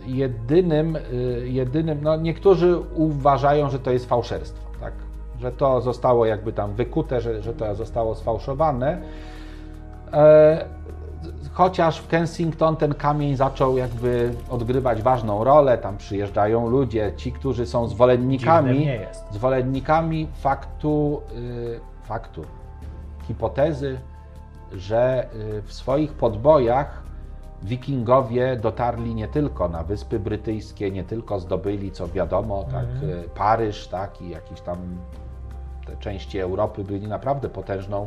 jedynym, 0.06 0.96
y, 0.96 1.48
jedynym, 1.48 1.98
no 2.02 2.16
niektórzy 2.16 2.78
uważają, 2.94 3.70
że 3.70 3.78
to 3.78 3.90
jest 3.90 4.08
fałszerstwo, 4.08 4.70
tak? 4.80 4.92
Że 5.40 5.52
to 5.52 5.80
zostało 5.80 6.26
jakby 6.26 6.52
tam 6.52 6.74
wykute, 6.74 7.20
że, 7.20 7.42
że 7.42 7.54
to 7.54 7.74
zostało 7.74 8.14
sfałszowane. 8.14 9.02
E, 10.12 10.64
chociaż 11.52 11.98
w 11.98 12.08
Kensington 12.08 12.76
ten 12.76 12.94
kamień 12.94 13.36
zaczął 13.36 13.76
jakby 13.76 14.32
odgrywać 14.50 15.02
ważną 15.02 15.44
rolę, 15.44 15.78
tam 15.78 15.96
przyjeżdżają 15.96 16.68
ludzie, 16.68 17.12
ci, 17.16 17.32
którzy 17.32 17.66
są 17.66 17.88
zwolennikami, 17.88 18.88
zwolennikami 19.32 20.28
faktu, 20.40 21.22
y, 21.36 21.80
faktu, 22.02 22.44
hipotezy, 23.28 23.98
że 24.72 25.26
y, 25.58 25.62
w 25.62 25.72
swoich 25.72 26.12
podbojach 26.12 27.05
wikingowie 27.66 28.56
dotarli 28.56 29.14
nie 29.14 29.28
tylko 29.28 29.68
na 29.68 29.82
Wyspy 29.82 30.18
Brytyjskie, 30.18 30.90
nie 30.90 31.04
tylko 31.04 31.40
zdobyli, 31.40 31.92
co 31.92 32.08
wiadomo, 32.08 32.64
tak, 32.72 32.84
y, 32.84 33.28
Paryż, 33.34 33.88
tak, 33.88 34.22
i 34.22 34.30
jakieś 34.30 34.60
tam 34.60 34.78
te 35.86 35.96
części 35.96 36.38
Europy 36.38 36.84
byli 36.84 37.08
naprawdę 37.08 37.48
potężną 37.48 38.06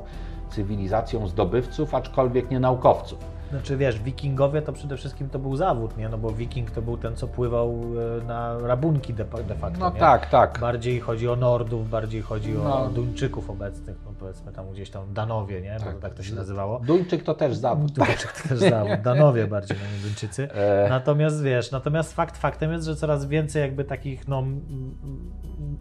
cywilizacją 0.50 1.28
zdobywców, 1.28 1.96
aczkolwiek 1.96 2.52
nie 2.52 2.60
naukowców. 2.60 3.39
Znaczy 3.50 3.78
wiesz, 3.78 4.00
wikingowie 4.00 4.62
to 4.62 4.74
przede 4.74 4.98
wszystkim 4.98 5.30
to 5.30 5.40
był 5.40 5.56
zawód, 5.56 5.98
nie? 5.98 6.10
No 6.10 6.18
bo 6.18 6.32
wiking 6.32 6.72
to 6.72 6.82
był 6.82 6.98
ten, 6.98 7.16
co 7.16 7.28
pływał 7.28 7.82
e, 8.22 8.26
na 8.26 8.58
rabunki 8.60 9.14
de, 9.14 9.26
de 9.48 9.56
facto, 9.56 9.80
No 9.80 9.92
nie? 9.94 10.00
tak, 10.00 10.30
tak. 10.30 10.60
Bardziej 10.60 11.00
chodzi 11.00 11.30
o 11.30 11.36
Nordów, 11.36 11.90
bardziej 11.90 12.22
chodzi 12.22 12.58
o 12.58 12.64
No. 12.64 12.90
Duńczyków 12.90 13.50
obecnych, 13.50 13.98
no 14.06 14.12
powiedzmy 14.20 14.52
tam 14.52 14.72
gdzieś 14.72 14.90
tam 14.90 15.14
Danowie, 15.14 15.62
nie? 15.62 15.78
Bo 15.94 16.00
tak 16.02 16.14
to 16.14 16.24
się 16.24 16.36
nazywało. 16.36 16.80
Duńczyk 16.80 17.24
to 17.24 17.34
też 17.34 17.56
zawód. 17.56 17.92
Duńczyk 18.00 18.32
to 18.42 18.50
też 18.50 18.60
zawód, 18.60 19.02
Danowie 19.12 19.48
bardziej, 19.48 19.78
no 19.78 19.98
nie 19.98 20.04
Duńczycy. 20.04 20.52
E. 20.52 20.90
Natomiast 20.90 21.44
wiesz, 21.44 21.72
natomiast 21.72 22.14
fakt 22.14 22.38
faktem 22.38 22.72
jest, 22.72 22.86
że 22.86 22.96
coraz 22.96 23.26
więcej 23.26 23.62
jakby 23.62 23.84
takich 23.84 24.28
no, 24.28 24.44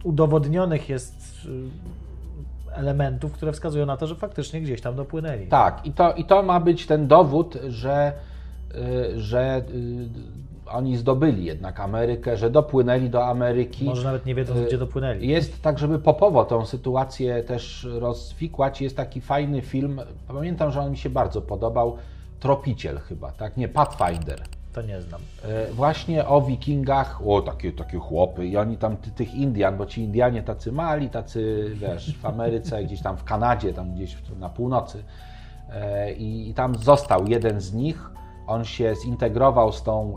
udowodnionych 0.03 0.89
jest 0.89 1.47
elementów, 2.79 3.31
które 3.31 3.51
wskazują 3.51 3.85
na 3.85 3.97
to, 3.97 4.07
że 4.07 4.15
faktycznie 4.15 4.61
gdzieś 4.61 4.81
tam 4.81 4.95
dopłynęli. 4.95 5.47
Tak, 5.47 5.85
i 5.85 5.91
to, 5.91 6.13
i 6.13 6.25
to 6.25 6.43
ma 6.43 6.59
być 6.59 6.85
ten 6.85 7.07
dowód, 7.07 7.57
że, 7.67 8.13
y, 8.75 9.19
że 9.19 9.61
y, 9.73 10.69
oni 10.71 10.97
zdobyli 10.97 11.45
jednak 11.45 11.79
Amerykę, 11.79 12.37
że 12.37 12.49
dopłynęli 12.49 13.09
do 13.09 13.25
Ameryki. 13.25 13.85
Może 13.85 14.03
nawet 14.03 14.25
nie 14.25 14.35
wiedząc, 14.35 14.67
gdzie 14.67 14.77
dopłynęli. 14.77 15.27
Jest 15.27 15.61
tak, 15.61 15.79
żeby 15.79 15.99
popowo 15.99 16.45
tą 16.45 16.65
sytuację 16.65 17.43
też 17.43 17.87
rozwikłać. 17.91 18.81
Jest 18.81 18.97
taki 18.97 19.21
fajny 19.21 19.61
film, 19.61 20.01
pamiętam, 20.27 20.71
że 20.71 20.81
on 20.81 20.91
mi 20.91 20.97
się 20.97 21.09
bardzo 21.09 21.41
podobał. 21.41 21.97
Tropiciel 22.39 22.99
chyba, 22.99 23.31
tak? 23.31 23.57
Nie, 23.57 23.67
Pathfinder. 23.67 24.41
To 24.73 24.81
nie 24.81 25.01
znam. 25.01 25.21
E, 25.43 25.71
Właśnie 25.71 26.27
o 26.27 26.41
wikingach, 26.41 27.27
o 27.27 27.41
takie, 27.41 27.71
takie 27.71 27.97
chłopy 27.97 28.47
i 28.47 28.57
oni 28.57 28.77
tam 28.77 28.97
ty, 28.97 29.11
tych 29.11 29.35
Indian, 29.35 29.77
bo 29.77 29.85
ci 29.85 30.01
Indianie 30.01 30.43
tacy 30.43 30.71
mali, 30.71 31.09
tacy 31.09 31.71
wiesz, 31.73 32.17
w 32.17 32.25
Ameryce, 32.25 32.83
gdzieś 32.85 33.01
tam 33.01 33.17
w 33.17 33.23
Kanadzie, 33.23 33.73
tam 33.73 33.93
gdzieś 33.93 34.17
na 34.39 34.49
północy 34.49 35.03
E, 35.73 36.13
i, 36.13 36.49
i 36.49 36.53
tam 36.53 36.75
został 36.75 37.27
jeden 37.27 37.61
z 37.61 37.73
nich, 37.73 38.11
on 38.49 38.65
się 38.65 38.95
zintegrował 38.95 39.71
z 39.71 39.83
tą, 39.83 40.15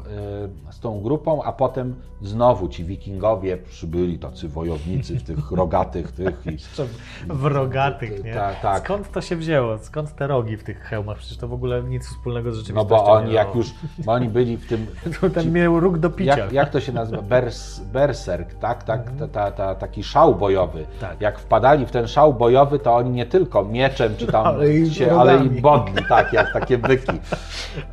e, 0.69 0.73
z 0.73 0.81
tą 0.81 1.01
grupą, 1.01 1.43
a 1.43 1.53
potem 1.53 1.95
znowu 2.23 2.69
ci 2.69 2.85
wikingowie 2.85 3.57
przybyli, 3.57 4.19
tacy 4.19 4.49
wojownicy 4.49 5.19
w 5.19 5.23
tych 5.23 5.51
rogatych 5.51 6.13
tych 6.13 6.47
i 6.47 6.57
w 7.43 7.45
rogatych, 7.45 8.25
nie? 8.25 8.35
Tak, 8.35 8.61
tak. 8.61 8.85
Skąd 8.85 9.11
to 9.11 9.21
się 9.21 9.37
wzięło? 9.37 9.79
Skąd 9.79 10.15
te 10.15 10.27
rogi 10.27 10.57
w 10.57 10.65
tych 10.65 10.81
hełmach? 10.81 11.19
Przecież 11.19 11.39
to 11.39 11.49
w 11.49 11.53
ogóle 11.53 11.83
nic 11.83 12.07
wspólnego 12.09 12.53
z 12.53 12.55
no 12.55 12.61
rzeczywistością 12.61 13.05
bo 13.07 13.13
oni 13.13 13.33
jak 13.33 13.55
już, 13.55 13.71
bo 13.99 14.13
oni 14.13 14.29
byli 14.29 14.57
w 14.57 14.69
tym 14.69 14.87
Ten 15.35 15.53
miał 15.53 15.81
róg 15.81 15.99
do 15.99 16.11
picia. 16.11 16.39
Jak, 16.39 16.53
jak 16.53 16.71
to 16.71 16.81
się 16.81 16.93
nazywa? 16.93 17.23
Bers, 17.23 17.79
berserk, 17.81 18.55
tak? 18.55 18.83
tak 18.83 19.11
ta, 19.19 19.29
ta, 19.29 19.51
ta, 19.51 19.75
taki 19.75 20.05
szał 20.05 20.35
bojowy. 20.35 20.81
Mhm. 20.81 20.99
Tak. 21.01 21.21
Jak 21.21 21.39
wpadali 21.39 21.87
w 21.87 21.91
ten 21.91 22.07
szał 22.09 22.35
bojowy, 22.35 22.79
to 22.79 22.95
oni 22.95 23.11
nie 23.11 23.27
tylko 23.27 23.65
mieczem 23.65 24.17
czy 24.17 24.27
tam 24.27 24.47
Ale 24.53 24.73
i 24.73 24.91
się, 24.95 25.13
ale 25.13 25.45
i 25.45 25.49
bodli, 25.49 26.05
tak, 26.09 26.33
jak 26.33 26.53
takie 26.53 26.79
byki. 26.79 27.13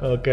Okej. 0.01 0.28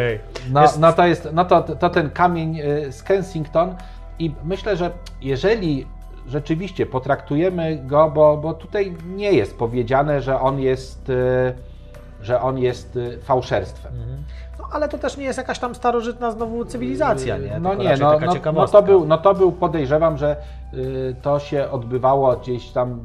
No, 0.50 0.62
Jest- 0.62 0.80
no 0.80 0.92
to 0.92 1.06
jest, 1.06 1.28
no 1.32 1.44
to, 1.44 1.62
to 1.62 1.90
ten 1.90 2.10
kamień 2.10 2.60
y, 2.60 2.92
z 2.92 3.02
Kensington 3.02 3.74
i 4.18 4.34
myślę, 4.44 4.76
że 4.76 4.90
jeżeli 5.22 5.86
rzeczywiście 6.28 6.86
potraktujemy 6.86 7.76
go, 7.76 8.10
bo, 8.10 8.36
bo 8.36 8.54
tutaj 8.54 8.96
nie 9.16 9.32
jest 9.32 9.58
powiedziane, 9.58 10.22
że 10.22 10.40
on 10.40 10.60
jest, 10.60 11.08
y, 11.08 11.54
że 12.22 12.40
on 12.40 12.58
jest 12.58 12.96
y, 12.96 13.18
fałszerstwem. 13.22 13.92
No 14.58 14.68
ale 14.72 14.88
to 14.88 14.98
też 14.98 15.16
nie 15.16 15.24
jest 15.24 15.38
jakaś 15.38 15.58
tam 15.58 15.74
starożytna 15.74 16.30
znowu 16.30 16.64
cywilizacja, 16.64 17.38
nie? 17.38 17.60
No 17.60 17.70
Tylko 17.70 17.84
nie, 17.84 17.96
no, 17.96 18.18
no, 18.20 18.52
no, 18.52 18.68
to 18.68 18.82
był, 18.82 19.06
no 19.06 19.18
to 19.18 19.34
był, 19.34 19.52
podejrzewam, 19.52 20.18
że 20.18 20.36
to 21.22 21.38
się 21.38 21.70
odbywało 21.70 22.36
gdzieś 22.36 22.70
tam 22.70 23.00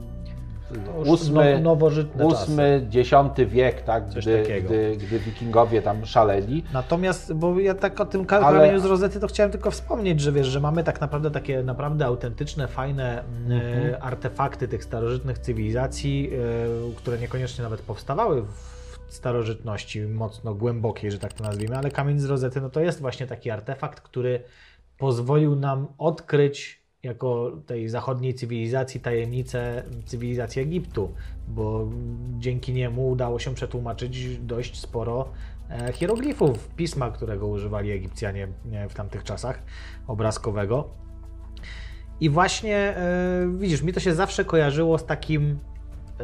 ósmy, 1.06 1.54
no- 1.54 1.62
nowożytne 1.70 2.26
ósmy, 2.26 2.86
dziesiąty 2.90 3.46
wiek, 3.46 3.82
tak, 3.82 4.10
gdy, 4.10 4.38
takiego. 4.42 4.68
gdy, 4.68 4.98
gdy 4.98 5.20
wikingowie 5.20 5.82
tam 5.82 6.06
szaleli. 6.06 6.64
Natomiast, 6.74 7.34
bo 7.34 7.60
ja 7.60 7.74
tak 7.74 8.00
o 8.00 8.06
tym 8.06 8.26
Ale- 8.30 8.60
kamieniu 8.60 8.80
z 8.80 8.86
rozety 8.86 9.20
to 9.20 9.28
chciałem 9.28 9.52
tylko 9.52 9.72
wspomnieć, 9.72 10.20
że 10.22 10.32
wiesz, 10.32 10.48
że 10.48 10.60
mamy 10.60 10.84
tak 10.84 11.02
naprawdę 11.02 11.32
takie 11.32 11.64
naprawdę 11.64 12.06
autentyczne, 12.06 12.68
fajne 12.68 13.24
Mhm. 13.24 13.94
e, 13.94 14.04
artefakty 14.04 14.68
tych 14.68 14.84
starożytnych 14.84 15.40
cywilizacji, 15.40 16.32
e, 16.92 16.96
które 16.96 17.18
niekoniecznie 17.18 17.64
nawet 17.64 17.82
powstawały 17.82 18.42
w 18.42 19.14
starożytności 19.14 20.02
mocno 20.02 20.56
głębokiej, 20.56 21.12
że 21.12 21.20
tak 21.20 21.34
to 21.34 21.44
nazwijmy, 21.44 21.78
ale 21.78 21.92
kamień 21.92 22.20
z 22.20 22.26
rozety 22.26 22.62
no 22.62 22.70
to 22.70 22.80
jest 22.80 23.02
właśnie 23.02 23.28
taki 23.28 23.50
artefakt, 23.50 24.02
który 24.02 24.44
pozwolił 24.98 25.56
nam 25.56 25.88
odkryć 25.98 26.81
jako 27.04 27.52
tej 27.66 27.90
zachodniej 27.90 28.34
cywilizacji 28.34 29.00
tajemnicę 29.00 29.84
cywilizacji 30.06 30.62
Egiptu, 30.62 31.14
bo 31.48 31.90
dzięki 32.40 32.74
niemu 32.74 33.10
udało 33.10 33.40
się 33.40 33.56
przetłumaczyć 33.56 34.38
dość 34.38 34.80
sporo 34.80 35.30
e, 35.70 35.94
hieroglifów 35.94 36.70
pisma, 36.70 37.12
którego 37.12 37.48
używali 37.48 37.92
Egipcjanie 37.92 38.48
e, 38.72 38.90
w 38.90 38.94
tamtych 38.94 39.24
czasach, 39.24 39.64
obrazkowego. 40.08 40.90
I 42.20 42.30
właśnie 42.30 42.78
e, 42.78 43.48
widzisz, 43.58 43.82
mi 43.82 43.94
to 43.94 44.00
się 44.00 44.16
zawsze 44.16 44.46
kojarzyło 44.46 44.98
z 44.98 45.06
takim 45.06 45.60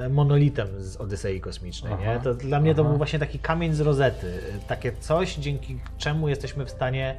monolitem 0.09 0.67
z 0.77 0.97
Odysei 0.97 1.41
Kosmicznej. 1.41 1.93
Nie? 1.99 2.11
Aha, 2.11 2.19
To 2.19 2.33
dla 2.33 2.59
mnie 2.59 2.75
to 2.75 2.81
aha. 2.81 2.89
był 2.89 2.97
właśnie 2.97 3.19
taki 3.19 3.39
kamień 3.39 3.73
z 3.73 3.79
rozety. 3.79 4.39
Takie 4.67 4.91
coś, 4.91 5.35
dzięki 5.35 5.79
czemu 5.97 6.29
jesteśmy 6.29 6.65
w 6.65 6.69
stanie 6.69 7.15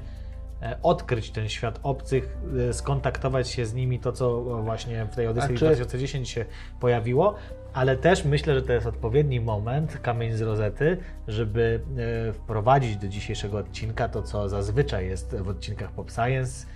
odkryć 0.82 1.30
ten 1.30 1.48
świat 1.48 1.80
obcych, 1.82 2.36
e, 2.68 2.72
skontaktować 2.72 3.48
się 3.48 3.66
z 3.66 3.74
nimi, 3.74 4.00
to 4.00 4.12
co 4.12 4.40
właśnie 4.40 5.04
w 5.04 5.16
tej 5.16 5.26
Odysei 5.26 5.48
Znaczy- 5.48 5.64
2010 5.64 6.30
się 6.30 6.44
pojawiło, 6.80 7.34
ale 7.74 7.96
też 7.96 8.24
myślę, 8.24 8.54
że 8.54 8.62
to 8.62 8.72
jest 8.72 8.86
odpowiedni 8.86 9.40
moment, 9.40 9.98
kamień 10.02 10.32
z 10.32 10.40
rozety, 10.40 10.96
żeby 11.28 11.80
e, 12.28 12.32
wprowadzić 12.32 12.96
do 12.96 13.08
dzisiejszego 13.08 13.58
odcinka 13.58 14.08
to, 14.08 14.22
co 14.22 14.48
zazwyczaj 14.48 15.06
jest 15.06 15.36
w 15.36 15.48
odcinkach 15.48 15.90
Pop 15.92 16.10
Science, 16.10 16.66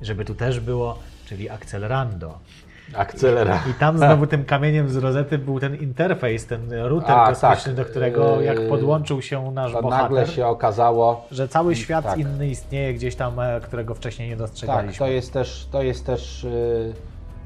żeby 0.00 0.24
tu 0.24 0.34
też 0.34 0.60
było, 0.60 0.98
czyli 1.26 1.50
Accelerando. 1.50 2.38
Akcelera. 2.94 3.60
I 3.70 3.74
tam 3.74 3.98
znowu 4.04 4.26
tym 4.26 4.44
kamieniem 4.44 4.88
z 4.88 4.96
rozety 4.96 5.38
był 5.38 5.60
ten 5.60 5.74
interfejs, 5.74 6.46
ten 6.46 6.72
router 6.72 7.10
A, 7.18 7.26
kosmiczny, 7.28 7.74
tak. 7.74 7.74
do 7.74 7.84
którego 7.84 8.40
jak 8.40 8.58
Yy, 8.58 8.68
podłączył 8.68 9.22
się 9.22 9.50
nasz 9.52 9.72
To 9.72 9.82
bohater, 9.82 10.02
nagle 10.02 10.26
się 10.26 10.46
okazało, 10.46 11.26
że 11.30 11.48
cały 11.48 11.76
świat 11.76 12.04
tak. 12.04 12.18
inny 12.18 12.48
istnieje 12.48 12.94
gdzieś 12.94 13.16
tam, 13.16 13.40
e, 13.40 13.60
którego 13.60 13.94
wcześniej 13.94 14.28
nie 14.28 14.34
tak, 14.36 14.38
dostrzegaliśmy. 14.46 14.98
to 14.98 15.06
jest 15.12 15.32
też, 15.32 15.68
to 15.72 15.82
jest 15.82 16.06
też, 16.06 16.44
yy, 16.44 16.94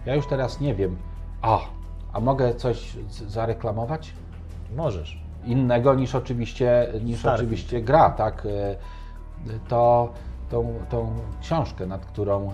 ja 0.07 0.15
już 0.15 0.27
teraz 0.27 0.61
nie 0.61 0.75
wiem, 0.75 0.97
a, 1.43 1.59
a 2.13 2.21
mogę 2.21 2.55
coś 2.55 2.93
zareklamować? 3.29 4.13
Możesz. 4.77 5.23
Innego 5.45 5.95
niż 5.95 6.15
oczywiście, 6.15 6.87
niż 7.05 7.19
Starfield. 7.19 7.41
oczywiście 7.41 7.81
gra, 7.83 8.11
tak? 8.11 8.45
Yy, 8.45 9.59
To 9.69 10.13
tą, 10.51 10.75
tą 10.91 11.13
książkę, 11.41 11.87
nad 11.87 12.07
którą 12.07 12.45
yy, 12.45 12.53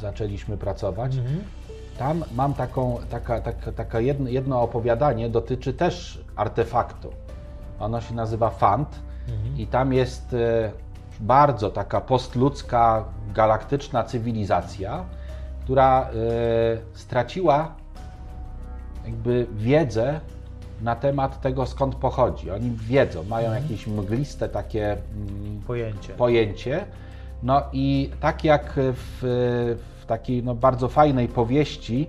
zaczęliśmy 0.00 0.56
pracować, 0.56 1.16
Mhm. 1.16 1.38
Tam 1.98 2.24
mam 2.34 2.54
taką, 2.54 2.98
taka, 3.10 3.40
taka, 3.40 3.72
taka 3.72 4.00
jedno, 4.00 4.28
jedno 4.30 4.62
opowiadanie, 4.62 5.28
dotyczy 5.28 5.72
też 5.72 6.24
artefaktu. 6.36 7.10
Ono 7.80 8.00
się 8.00 8.14
nazywa 8.14 8.50
Fant 8.50 8.88
i 9.56 9.66
tam 9.66 9.92
jest 9.92 10.34
e, 10.34 10.72
bardzo 11.20 11.70
taka 11.70 12.00
postludzka, 12.00 13.04
galaktyczna 13.34 14.04
cywilizacja, 14.04 15.04
która 15.64 16.02
e, 16.02 16.08
straciła 16.92 17.74
jakby 19.04 19.46
wiedzę 19.52 20.20
na 20.82 20.96
temat 20.96 21.40
tego, 21.40 21.66
skąd 21.66 21.94
pochodzi. 21.94 22.50
Oni 22.50 22.70
wiedzą, 22.70 23.24
mają 23.24 23.52
jakieś 23.52 23.86
mgliste 23.86 24.48
takie 24.48 24.92
mm, 24.92 25.62
Pojęcie. 25.66 26.14
pojęcie. 26.14 26.84
No 27.42 27.62
i 27.72 28.10
tak 28.20 28.44
jak 28.44 28.72
w 28.76 29.76
takiej 30.08 30.42
no, 30.42 30.54
bardzo 30.54 30.88
fajnej 30.88 31.28
powieści, 31.28 32.08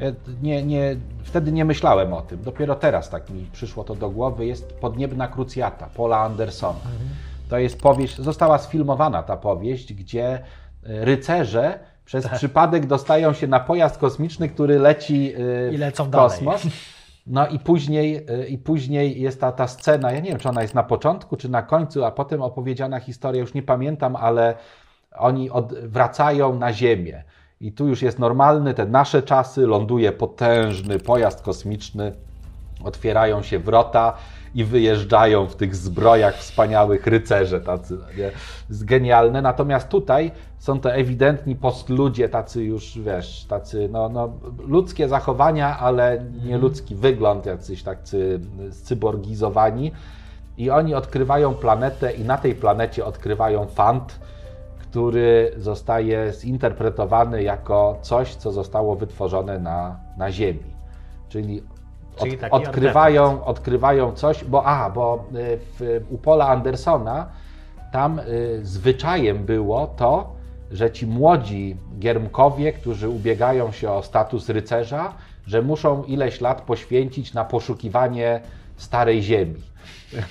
ja 0.00 0.12
nie, 0.42 0.62
nie, 0.62 0.96
wtedy 1.22 1.52
nie 1.52 1.64
myślałem 1.64 2.12
o 2.12 2.22
tym. 2.22 2.42
Dopiero 2.42 2.74
teraz 2.74 3.10
tak 3.10 3.30
mi 3.30 3.46
przyszło 3.52 3.84
to 3.84 3.94
do 3.94 4.10
głowy. 4.10 4.46
Jest 4.46 4.72
Podniebna 4.72 5.28
Krucjata 5.28 5.88
Paula 5.96 6.18
Andersona. 6.18 6.80
To 7.48 7.58
jest 7.58 7.80
powieść, 7.80 8.16
została 8.16 8.58
sfilmowana 8.58 9.22
ta 9.22 9.36
powieść, 9.36 9.94
gdzie 9.94 10.32
e, 10.32 10.40
rycerze 10.82 11.78
przez 12.04 12.28
przypadek 12.28 12.86
dostają 12.86 13.32
się 13.32 13.46
na 13.46 13.60
pojazd 13.60 13.98
kosmiczny, 13.98 14.48
który 14.48 14.78
leci 14.78 15.34
e, 15.68 15.74
I 15.74 15.76
lecą 15.76 16.04
w 16.04 16.10
dalej. 16.10 16.28
kosmos. 16.28 16.62
No 17.26 17.46
i 17.46 17.58
później, 17.58 18.26
i 18.48 18.58
później 18.58 19.20
jest 19.20 19.40
ta, 19.40 19.52
ta 19.52 19.68
scena, 19.68 20.12
ja 20.12 20.20
nie 20.20 20.30
wiem, 20.30 20.38
czy 20.38 20.48
ona 20.48 20.62
jest 20.62 20.74
na 20.74 20.82
początku, 20.82 21.36
czy 21.36 21.48
na 21.48 21.62
końcu, 21.62 22.04
a 22.04 22.10
potem 22.10 22.42
opowiedziana 22.42 23.00
historia, 23.00 23.40
już 23.40 23.54
nie 23.54 23.62
pamiętam, 23.62 24.16
ale 24.16 24.54
oni 25.16 25.50
od, 25.50 25.74
wracają 25.74 26.58
na 26.58 26.72
Ziemię. 26.72 27.24
I 27.60 27.72
tu 27.72 27.88
już 27.88 28.02
jest 28.02 28.18
normalny, 28.18 28.74
te 28.74 28.86
nasze 28.86 29.22
czasy, 29.22 29.66
ląduje 29.66 30.12
potężny 30.12 30.98
pojazd 30.98 31.42
kosmiczny, 31.42 32.12
otwierają 32.84 33.42
się 33.42 33.58
wrota 33.58 34.12
i 34.54 34.64
wyjeżdżają 34.64 35.46
w 35.46 35.56
tych 35.56 35.76
zbrojach 35.76 36.36
wspaniałych 36.36 37.06
rycerze 37.06 37.60
tacy, 37.60 37.98
nie? 38.18 38.30
Genialne. 38.70 39.42
Natomiast 39.42 39.88
tutaj 39.88 40.30
są 40.58 40.80
to 40.80 40.94
ewidentni 40.94 41.56
postludzie, 41.56 42.28
tacy 42.28 42.64
już, 42.64 42.98
wiesz, 42.98 43.44
tacy, 43.44 43.88
no, 43.92 44.08
no 44.08 44.32
ludzkie 44.66 45.08
zachowania, 45.08 45.78
ale 45.78 46.24
nie 46.44 46.58
ludzki 46.58 46.94
wygląd, 46.94 47.46
jacyś 47.46 47.82
tacy 47.82 48.40
cyborgizowani. 48.84 49.92
I 50.58 50.70
oni 50.70 50.94
odkrywają 50.94 51.54
planetę 51.54 52.12
i 52.12 52.24
na 52.24 52.38
tej 52.38 52.54
planecie 52.54 53.04
odkrywają 53.04 53.66
fant, 53.66 54.20
który 54.90 55.52
zostaje 55.56 56.32
zinterpretowany 56.32 57.42
jako 57.42 57.98
coś, 58.02 58.34
co 58.34 58.52
zostało 58.52 58.96
wytworzone 58.96 59.58
na, 59.58 59.96
na 60.16 60.32
Ziemi. 60.32 60.74
Czyli, 61.28 61.62
Czyli 62.16 62.38
od, 62.50 62.52
odkrywają, 62.52 63.44
odkrywają 63.44 64.12
coś, 64.12 64.44
bo 64.44 64.64
a, 64.64 64.90
bo 64.90 65.24
y, 65.34 65.58
w, 65.78 66.04
u 66.10 66.18
Paula 66.18 66.48
Andersona 66.48 67.26
tam 67.92 68.18
y, 68.18 68.60
zwyczajem 68.62 69.44
było 69.44 69.86
to, 69.86 70.32
że 70.70 70.90
ci 70.90 71.06
młodzi 71.06 71.76
giermkowie, 71.98 72.72
którzy 72.72 73.08
ubiegają 73.08 73.72
się 73.72 73.90
o 73.90 74.02
status 74.02 74.48
rycerza, 74.48 75.14
że 75.46 75.62
muszą 75.62 76.04
ileś 76.04 76.40
lat 76.40 76.62
poświęcić 76.62 77.34
na 77.34 77.44
poszukiwanie 77.44 78.40
starej 78.76 79.22
ziemi, 79.22 79.62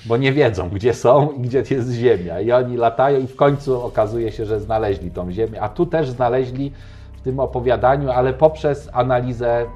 bo 0.04 0.16
nie 0.16 0.32
wiedzą, 0.32 0.68
gdzie 0.68 0.94
są 0.94 1.30
i 1.32 1.40
gdzie 1.40 1.62
jest 1.70 1.92
ziemia. 1.92 2.40
I 2.40 2.52
oni 2.52 2.76
latają 2.76 3.20
i 3.20 3.26
w 3.26 3.36
końcu 3.36 3.82
okazuje 3.82 4.32
się, 4.32 4.46
że 4.46 4.60
znaleźli 4.60 5.10
tą 5.10 5.32
ziemię. 5.32 5.62
A 5.62 5.68
tu 5.68 5.86
też 5.86 6.10
znaleźli 6.10 6.72
w 7.16 7.20
tym 7.20 7.40
opowiadaniu, 7.40 8.10
ale 8.10 8.32
poprzez 8.34 8.88
analizę 8.92 9.66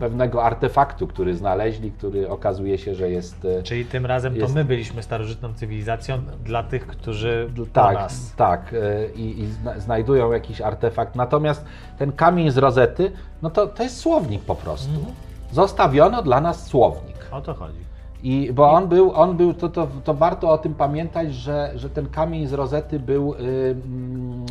pewnego 0.00 0.44
artefaktu, 0.44 1.06
który 1.06 1.36
znaleźli, 1.36 1.92
który 1.92 2.28
okazuje 2.28 2.78
się, 2.78 2.94
że 2.94 3.10
jest... 3.10 3.44
e, 3.44 3.62
Czyli 3.62 3.84
tym 3.84 4.06
razem 4.06 4.36
Jest- 4.36 4.46
to 4.46 4.54
my 4.54 4.64
byliśmy 4.64 5.02
starożytną 5.02 5.54
cywilizacją 5.54 6.18
dla 6.44 6.62
tych, 6.62 6.86
którzy 6.86 7.50
Tak, 7.72 7.94
nas. 7.94 8.32
tak. 8.36 8.72
y, 8.72 9.10
I, 9.16 9.40
i 9.40 9.46
zna, 9.46 9.80
znajdują 9.80 10.32
jakiś 10.32 10.60
artefakt. 10.60 11.14
Natomiast 11.16 11.64
ten 11.98 12.12
kamień 12.12 12.50
z 12.50 12.56
rozety, 12.58 13.12
no 13.42 13.50
to, 13.50 13.66
to 13.66 13.82
jest 13.82 13.96
słownik 13.96 14.42
po 14.42 14.54
prostu. 14.54 14.94
Mhm. 14.94 15.14
Zostawiono 15.52 16.22
dla 16.22 16.40
nas 16.40 16.66
słownik. 16.66 17.16
O 17.30 17.40
to 17.40 17.54
chodzi. 17.54 17.87
I, 18.22 18.52
bo 18.52 18.70
on 18.72 18.88
był, 18.88 19.12
on 19.14 19.36
był 19.36 19.54
to, 19.54 19.68
to, 19.68 19.88
to 20.04 20.14
warto 20.14 20.50
o 20.50 20.58
tym 20.58 20.74
pamiętać, 20.74 21.34
że, 21.34 21.72
że 21.74 21.90
ten 21.90 22.08
kamień 22.08 22.46
z 22.46 22.52
rozety 22.52 23.00
był 23.00 23.34
y, 23.34 23.36
mm, 23.38 24.46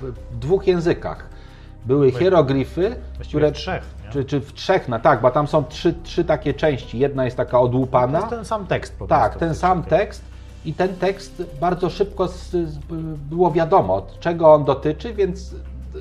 w, 0.00 0.38
dwóch 0.40 0.66
językach. 0.66 1.28
Były 1.86 2.10
hieroglify, 2.12 2.96
Właściwie 3.16 3.40
które, 3.40 3.52
trzech. 3.52 3.94
Czy, 4.12 4.24
czy 4.24 4.40
w 4.40 4.52
trzech, 4.52 4.88
no 4.88 4.98
tak, 4.98 5.20
bo 5.20 5.30
tam 5.30 5.46
są 5.46 5.64
trzy, 5.64 5.94
trzy 6.02 6.24
takie 6.24 6.54
części. 6.54 6.98
Jedna 6.98 7.24
jest 7.24 7.36
taka 7.36 7.50
To 7.50 7.60
odłupana. 7.62 8.18
jest 8.18 8.30
ten 8.30 8.44
sam 8.44 8.66
tekst 8.66 8.98
po 8.98 9.06
Tak, 9.06 9.22
prostu. 9.22 9.40
ten 9.40 9.54
sam 9.54 9.82
tekst 9.82 10.22
i 10.64 10.74
ten 10.74 10.88
tekst 10.96 11.42
bardzo 11.60 11.90
szybko 11.90 12.28
było 13.30 13.50
wiadomo, 13.50 14.02
czego 14.20 14.52
on 14.54 14.64
dotyczy, 14.64 15.14
więc 15.14 15.54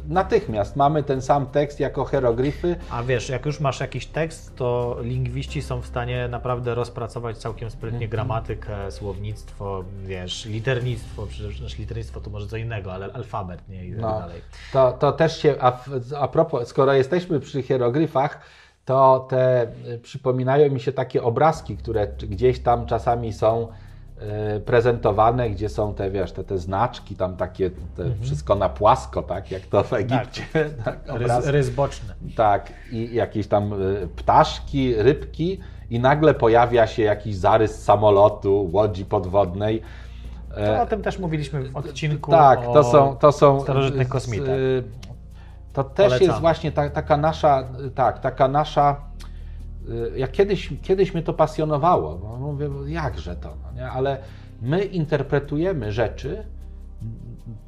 natychmiast 0.07 0.75
mamy 0.75 1.03
ten 1.03 1.21
sam 1.21 1.45
tekst 1.45 1.79
jako 1.79 2.05
hieroglify. 2.05 2.75
A 2.89 3.03
wiesz, 3.03 3.29
jak 3.29 3.45
już 3.45 3.59
masz 3.59 3.79
jakiś 3.79 4.05
tekst, 4.05 4.55
to 4.55 4.97
lingwiści 5.01 5.61
są 5.61 5.81
w 5.81 5.85
stanie 5.87 6.27
naprawdę 6.27 6.75
rozpracować 6.75 7.37
całkiem 7.37 7.69
sprytnie 7.69 7.97
Mhm. 8.05 8.11
gramatykę, 8.11 8.91
słownictwo, 8.91 9.83
wiesz, 10.03 10.45
liternictwo, 10.45 11.25
przecież 11.27 11.59
znaczy 11.59 11.75
liternictwo 11.79 12.21
to 12.21 12.29
może 12.29 12.47
co 12.47 12.57
innego, 12.57 12.93
ale 12.93 13.13
alfabet, 13.13 13.69
nie? 13.69 13.85
I 13.85 13.91
tak 13.91 14.01
No, 14.01 14.19
dalej. 14.19 14.41
to, 14.73 14.91
to 14.91 15.11
też 15.11 15.37
się, 15.41 15.55
a, 15.59 15.79
a 16.19 16.27
propos, 16.27 16.67
skoro 16.67 16.93
jesteśmy 16.93 17.39
przy 17.39 17.61
hieroglifach, 17.63 18.39
to 18.85 19.27
te 19.29 19.63
y, 19.87 19.99
przypominają 19.99 20.71
mi 20.71 20.79
się 20.79 20.91
takie 20.91 21.23
obrazki, 21.23 21.77
które 21.77 22.07
gdzieś 22.07 22.59
tam 22.59 22.85
czasami 22.85 23.33
są 23.33 23.67
prezentowane, 24.65 25.49
gdzie 25.49 25.69
są 25.69 25.93
te, 25.93 26.11
wiesz, 26.11 26.31
te, 26.31 26.43
te 26.43 26.57
znaczki, 26.57 27.15
tam 27.15 27.37
takie, 27.37 27.69
te 27.69 28.03
wszystko 28.21 28.55
na 28.55 28.69
płasko, 28.69 29.23
tak, 29.23 29.51
jak 29.51 29.61
to 29.61 29.83
w 29.83 29.93
Egipcie. 29.93 30.41
Tak, 30.85 30.99
Rys, 31.07 31.15
obrazki. 31.15 31.51
rys 31.51 31.69
boczny. 31.69 32.13
Tak, 32.35 32.73
i 32.91 33.15
jakieś 33.15 33.47
tam 33.47 33.73
y, 33.73 34.07
ptaszki, 34.15 34.95
rybki, 34.95 35.59
i 35.89 35.99
nagle 35.99 36.33
pojawia 36.33 36.87
się 36.87 37.03
jakiś 37.03 37.35
zarys 37.35 37.83
samolotu, 37.83 38.69
łodzi 38.73 39.05
podwodnej. 39.05 39.81
To 40.55 40.81
o 40.81 40.85
tym 40.85 41.01
też 41.01 41.19
mówiliśmy 41.19 41.63
w 41.63 41.77
odcinku 41.77 42.31
Tak, 42.31 42.63
to 42.63 42.83
są. 42.83 43.15
To 43.15 43.31
są 43.31 43.61
starożytnych 43.61 44.09
kosmitach. 44.09 44.55
To 45.73 45.83
też 45.83 46.05
Polecamy. 46.05 46.27
jest 46.27 46.41
właśnie 46.41 46.71
ta, 46.71 46.89
taka 46.89 47.17
nasza, 47.17 47.67
tak, 47.95 48.19
taka 48.19 48.47
nasza. 48.47 48.95
Y, 49.89 50.19
Jak 50.19 50.31
kiedyś, 50.31 50.73
kiedyś 50.81 51.13
mnie 51.13 51.23
to 51.23 51.33
pasjonowało, 51.33 52.15
bo 52.15 52.37
mówię, 52.37 52.69
jakże 52.87 53.35
to, 53.35 53.49
no 53.63 53.81
nie? 53.81 53.91
ale 53.91 54.17
my 54.61 54.83
interpretujemy 54.83 55.91
rzeczy 55.91 56.43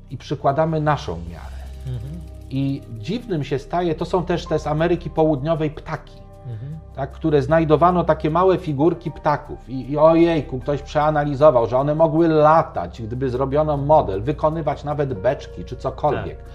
i 0.10 0.18
przykładamy 0.18 0.82
naszą 0.82 1.18
miarę. 1.32 1.60
Mhm, 1.88 2.22
I 2.50 2.82
dziwnym 3.00 3.44
się 3.44 3.60
staje, 3.60 3.96
to 3.96 4.06
są 4.06 4.26
też 4.26 4.46
te 4.46 4.60
z 4.60 4.68
Ameryki 4.68 5.10
Południowej 5.10 5.72
ptaki, 5.72 6.18
mhm. 6.48 6.80
tak, 6.96 7.12
które 7.12 7.42
znajdowano 7.42 8.04
takie 8.04 8.30
małe 8.30 8.58
figurki 8.58 9.12
ptaków. 9.12 9.70
I, 9.70 9.92
I 9.92 9.98
ojejku, 9.98 10.60
ktoś 10.60 10.82
przeanalizował, 10.82 11.68
że 11.68 11.78
one 11.78 11.96
mogły 11.96 12.28
latać, 12.28 13.02
gdyby 13.02 13.30
zrobiono 13.30 13.78
model, 13.78 14.22
wykonywać 14.22 14.84
nawet 14.84 15.14
beczki 15.14 15.66
czy 15.66 15.76
cokolwiek. 15.76 16.38
Tak. 16.38 16.46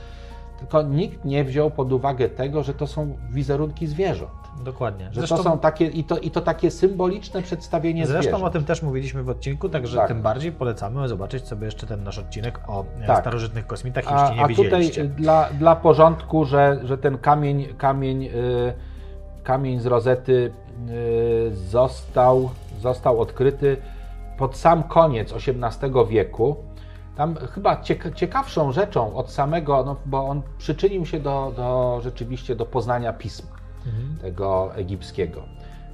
Tylko 0.59 0.83
nikt 0.83 1.25
nie 1.25 1.45
wziął 1.45 1.71
pod 1.71 1.93
uwagę 1.93 2.29
tego, 2.29 2.63
że 2.63 2.75
to 2.75 2.87
są 2.87 3.17
wizerunki 3.31 3.87
zwierząt. 3.87 4.31
Dokładnie. 4.65 5.09
Że 5.13 5.27
to 5.29 5.43
są 5.43 5.59
takie, 5.59 5.87
i 5.87 6.05
to, 6.05 6.19
i 6.19 6.31
to 6.31 6.41
takie 6.41 6.71
symboliczne 6.71 7.43
przedstawienie 7.43 8.07
Zresztą 8.07 8.23
zwierząt. 8.23 8.45
o 8.45 8.51
tym 8.51 8.65
też 8.65 8.83
mówiliśmy 8.83 9.23
w 9.23 9.29
odcinku, 9.29 9.69
także 9.69 9.97
Tak. 9.97 10.09
tym 10.09 10.23
bardziej 10.23 10.53
polecamy 10.53 11.09
zobaczyć 11.09 11.47
sobie 11.49 11.65
jeszcze 11.65 11.87
ten 11.87 12.05
nasz 12.05 12.19
odcinek 12.19 12.61
o 12.69 12.85
e, 13.01 13.07
Tak. 13.07 13.19
starożytnych 13.21 13.67
kosmitach, 13.67 14.05
A, 14.09 14.21
jeśli 14.23 14.37
nie 14.37 14.45
a 14.45 14.49
tutaj 14.49 14.65
widzieliście. 14.65 15.03
y, 15.03 15.09
dla, 15.09 15.49
dla 15.59 15.77
porządku, 15.77 16.45
że, 16.45 16.81
że 16.85 16.99
ten 16.99 17.19
kamień, 17.19 17.67
kamień, 17.79 18.25
y, 18.25 18.31
kamień 19.43 19.81
z 19.81 19.87
rozety 19.87 20.53
y, 21.51 21.57
został, 21.57 22.51
został 22.81 23.21
odkryty 23.21 23.77
pod 24.39 24.57
sam 24.57 24.83
koniec 24.83 25.33
XVIII 25.33 25.93
wieku. 26.09 26.57
Tam 27.17 27.35
chyba 27.37 27.77
cieka- 27.83 28.15
ciekawszą 28.15 28.73
rzeczą 28.73 29.17
od 29.17 29.31
samego, 29.31 29.83
no, 29.87 29.97
bo 30.07 30.25
on 30.29 30.43
przyczynił 30.59 31.07
się 31.07 31.21
do, 31.21 31.53
do 31.57 32.01
rzeczywiście 32.03 32.57
do 32.57 32.67
poznania 32.67 33.13
pisma 33.13 33.49
tego 34.23 34.75
egipskiego. 34.75 35.43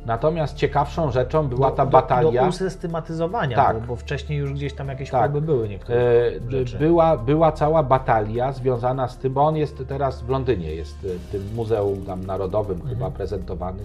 Natomiast 0.07 0.57
ciekawszą 0.57 1.11
rzeczą 1.11 1.49
była 1.49 1.71
ta 1.71 1.85
do, 1.87 1.93
batalia. 1.93 2.43
Do 2.43 2.49
usystematyzowania, 2.49 3.57
Tak. 3.57 3.81
bo, 3.81 3.87
bo 3.87 3.97
wcześniej 3.97 4.39
już 4.39 4.53
gdzieś 4.53 4.75
tam 4.75 4.89
jakieś 4.89 5.11
Tak. 5.11 5.31
próby 5.31 5.47
były 5.47 5.69
niektóre 5.69 5.99
E, 5.99 6.51
rzeczy. 6.51 6.79
była, 6.79 7.17
była 7.17 7.53
cała 7.53 7.83
batalia 7.83 8.53
związana 8.53 9.09
z 9.09 9.19
tym, 9.19 9.33
bo 9.33 9.43
on 9.43 9.57
jest 9.57 9.83
teraz 9.89 10.23
w 10.23 10.29
Londynie, 10.29 10.75
jest 10.75 11.05
e, 11.05 11.09
w 11.19 11.27
tym 11.31 11.55
Muzeum 11.55 12.05
tam 12.07 12.25
Narodowym 12.25 12.77
Mhm. 12.77 12.95
chyba 12.97 13.11
prezentowany, 13.11 13.85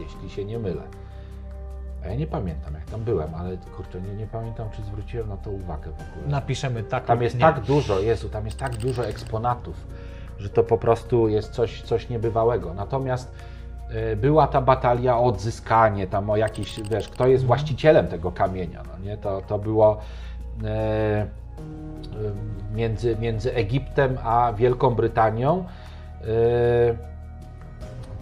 jeśli 0.00 0.30
się 0.30 0.44
nie 0.44 0.58
mylę. 0.58 0.82
A 2.04 2.08
ja 2.08 2.14
nie 2.14 2.26
pamiętam 2.26 2.74
jak 2.74 2.84
tam 2.84 3.04
byłem, 3.04 3.34
ale 3.34 3.56
kurczę, 3.76 4.00
nie, 4.00 4.14
nie 4.14 4.26
pamiętam 4.26 4.68
czy 4.76 4.82
zwróciłem 4.82 5.28
na 5.28 5.36
to 5.36 5.50
uwagę 5.50 5.90
w 5.90 6.00
ogóle. 6.00 6.28
Napiszemy 6.28 6.82
tak 6.82 7.04
Tam 7.04 7.22
jest 7.22 7.34
nie. 7.34 7.40
tak 7.40 7.60
dużo, 7.60 8.00
Jezu, 8.00 8.28
tam 8.28 8.44
jest 8.44 8.58
tak 8.58 8.76
dużo 8.76 9.06
eksponatów, 9.06 9.86
że 10.38 10.48
to 10.48 10.64
po 10.64 10.78
prostu 10.78 11.28
jest 11.28 11.50
coś, 11.50 11.82
coś 11.82 12.08
niebywałego. 12.08 12.74
Natomiast 12.74 13.34
e, 13.90 14.16
była 14.16 14.46
ta 14.46 14.60
batalia 14.60 15.16
o 15.18 15.24
odzyskanie, 15.24 16.06
tam 16.06 16.30
o 16.30 16.36
jakiś, 16.36 16.80
wiesz, 16.90 17.08
kto 17.08 17.26
jest 17.26 17.44
właścicielem 17.44 18.06
tego 18.08 18.32
kamienia, 18.32 18.82
no 18.92 19.04
nie? 19.04 19.16
To, 19.16 19.42
to 19.46 19.58
było 19.58 19.98
e, 20.64 20.66
e, 20.68 21.26
między, 22.74 23.16
między 23.20 23.54
Egiptem 23.54 24.18
a 24.24 24.52
Wielką 24.52 24.94
Brytanią. 24.94 25.64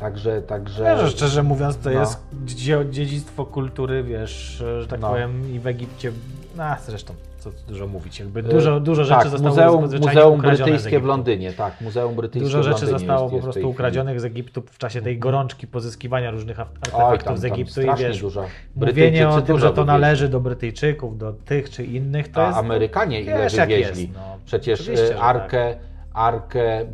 E, 0.05 0.06
Także, 0.06 0.43
także... 0.43 0.98
Że 0.98 1.10
szczerze 1.10 1.43
mówiąc, 1.43 1.78
to 1.78 1.90
No. 1.90 2.01
jest 2.01 2.26
dzie- 2.44 2.85
dziedzictwo 2.90 3.47
kultury, 3.47 4.02
wiesz, 4.02 4.62
że 4.81 4.86
tak 4.89 5.01
No. 5.01 5.09
powiem, 5.10 5.55
i 5.55 5.59
w 5.59 5.66
Egipcie, 5.66 6.12
no 6.56 6.64
zresztą, 6.86 7.14
co 7.39 7.51
tu 7.51 7.56
dużo 7.68 7.86
mówić, 7.86 8.20
jakby 8.20 8.43
dużo, 8.43 8.81
dużo 8.81 9.05
rzeczy 9.05 9.20
tak, 9.20 9.28
zostało 9.28 9.81
muzeum, 9.81 10.01
muzeum 10.02 10.40
Brytyjskie 10.40 11.01
w. 11.01 11.05
Londynie, 11.05 11.52
tak, 11.52 11.81
Muzeum 11.81 12.14
Brytyjskie 12.14 12.44
Dużo 12.56 12.62
rzeczy 12.62 12.86
zostało 12.86 13.22
jest, 13.22 13.35
po 13.35 13.43
prostu 13.43 13.70
ukradzionych 13.70 14.20
z 14.20 14.24
Egiptu 14.24 14.62
w 14.70 14.78
czasie 14.78 15.02
tej 15.02 15.18
gorączki 15.18 15.66
pozyskiwania 15.66 16.31
różnych 16.31 16.60
art- 16.60 16.70
Oj, 16.93 17.01
artefaktów 17.02 17.24
tam, 17.26 17.39
z 17.39 17.44
Egiptu 17.44 17.82
i 17.82 17.86
wiesz, 17.98 18.20
dużo. 18.20 18.44
mówienie 18.76 19.28
o 19.28 19.43
tym, 19.43 19.59
że 19.59 19.70
to 19.72 19.85
należy 19.85 20.28
do 20.28 20.40
Brytyjczyków, 20.40 21.18
do 21.18 21.32
tych 21.32 21.70
czy 21.70 21.85
innych, 21.85 22.28
to 22.32 22.43
A 22.44 22.47
jest... 22.47 22.59
Amerykanie 22.59 23.20
ile 23.22 23.39
wiesz, 23.43 23.56
wywieźli? 23.56 24.02
jest, 24.02 24.14
no. 24.14 24.39
Przecież 24.47 24.89
e, 24.89 24.97
że 24.97 25.09
tak. 25.09 25.18
arkę, 25.22 25.76
arkę 26.12 26.86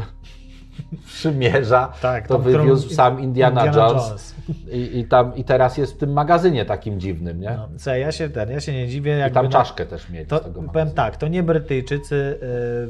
przymierza 1.06 1.92
Tak, 2.02 2.28
to 2.28 2.34
tą, 2.34 2.40
którą- 2.40 2.62
wywiózł 2.62 2.90
sam 2.94 3.20
Indiana, 3.20 3.66
Indiana 3.66 3.88
Jones. 3.88 4.08
Jones. 4.08 4.34
I, 4.72 4.98
i, 4.98 5.04
tam, 5.04 5.36
I 5.36 5.44
teraz 5.44 5.76
jest 5.78 5.92
w 5.94 5.96
tym 5.96 6.12
magazynie 6.12 6.64
takim 6.64 7.00
dziwnym, 7.00 7.40
nie? 7.40 7.50
No, 7.50 7.68
co, 7.78 7.94
ja 7.94 8.12
się 8.12 8.28
ten, 8.30 8.50
ja 8.50 8.60
się 8.60 8.72
nie 8.72 8.88
dziwię, 8.88 9.16
I 9.16 9.18
jakby 9.18 9.34
tam 9.34 9.44
na- 9.44 9.50
czaszkę 9.50 9.86
też 9.86 10.08
mieli 10.10 10.26
To 10.26 10.38
z 10.38 10.40
tego 10.42 10.54
powiem 10.54 10.66
magazynu. 10.66 10.94
tak, 10.96 11.16
to 11.16 11.28
nie 11.28 11.42
Brytyjczycy 11.42 12.38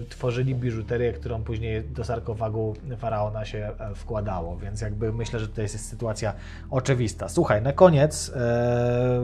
y, 0.02 0.06
tworzyli 0.08 0.54
biżuterię, 0.54 1.12
którą 1.12 1.42
później 1.42 1.82
do 1.84 2.04
sarkofagu 2.04 2.74
faraona 2.98 3.44
się 3.44 3.58
e, 3.78 3.94
wkładało, 3.94 4.56
więc 4.56 4.80
jakby 4.80 5.12
myślę, 5.12 5.40
że 5.40 5.48
to 5.48 5.62
jest 5.62 5.88
sytuacja 5.90 6.32
oczywista. 6.70 7.28
Słuchaj, 7.28 7.62
na 7.62 7.72
koniec, 7.72 8.32
e, 8.36 9.18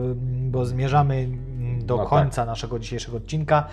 bo 0.49 0.65
zmierzamy 0.65 1.15
mm, 1.15 1.85
do 1.85 1.95
No 1.97 2.01
tak. 2.03 2.09
końca 2.09 2.45
naszego 2.45 2.79
dzisiejszego 2.79 3.17
odcinka, 3.17 3.67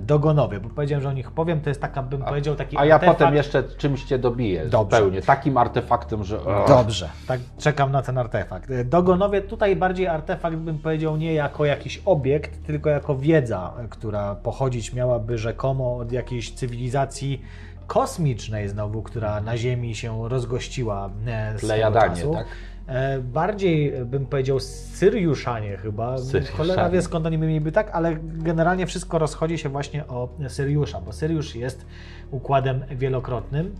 Dogonowie, 0.00 0.60
bo 0.60 0.68
powiedziałem, 0.68 1.02
że 1.02 1.08
o 1.08 1.12
nich 1.12 1.30
powiem, 1.30 1.60
to 1.60 1.70
jest 1.70 1.80
taka, 1.80 2.02
bym 2.02 2.22
powiedział, 2.22 2.54
taki 2.56 2.76
A 2.78 2.84
ja 2.84 2.94
artefakt. 2.94 3.18
potem 3.18 3.34
jeszcze 3.34 3.62
czymś 3.62 4.04
cię 4.04 4.18
dobiję 4.18 4.66
Dobrze. 4.66 4.96
zupełnie. 4.96 5.22
Takim 5.22 5.56
artefaktem, 5.56 6.24
że... 6.24 6.38
Dobrze, 6.68 7.08
tak 7.28 7.40
czekam 7.58 7.92
na 7.92 8.02
ten 8.02 8.18
artefakt. 8.18 8.70
Dogonowie 8.84 9.40
tutaj 9.42 9.76
bardziej 9.76 10.06
artefakt 10.06 10.56
bym 10.56 10.78
powiedział 10.78 11.16
nie 11.16 11.34
jako 11.34 11.64
jakiś 11.64 12.02
obiekt, 12.04 12.66
tylko 12.66 12.90
jako 12.90 13.16
wiedza, 13.16 13.72
która 13.90 14.34
pochodzić 14.34 14.92
miałaby 14.92 15.38
rzekomo 15.38 15.96
od 15.96 16.12
jakiejś 16.12 16.54
cywilizacji 16.54 17.42
kosmicznej 17.86 18.68
znowu, 18.68 19.02
która 19.02 19.40
na 19.40 19.56
Ziemi 19.56 19.94
się 19.94 20.28
rozgościła 20.28 21.10
e, 21.26 21.48
swego 21.58 21.66
Plejadanie, 21.66 22.22
tak? 22.32 22.46
E, 22.86 23.18
Bardziej 23.18 23.92
bym 24.04 24.26
powiedział 24.26 24.60
Syriuszanie 24.60 25.76
chyba. 25.76 26.18
Syriuszanie. 26.18 26.56
Cholera 26.56 26.90
wie 26.90 27.02
skąd 27.02 27.26
oni 27.26 27.38
mieliby 27.38 27.72
tak, 27.72 27.90
ale 27.92 28.16
generalnie 28.22 28.86
wszystko 28.86 29.18
rozchodzi 29.18 29.58
się 29.58 29.68
właśnie 29.68 30.06
o 30.06 30.28
Syriusza, 30.48 31.00
bo 31.00 31.12
Syriusz 31.12 31.54
jest 31.54 31.86
układem 32.30 32.84
wielokrotnym. 32.90 33.74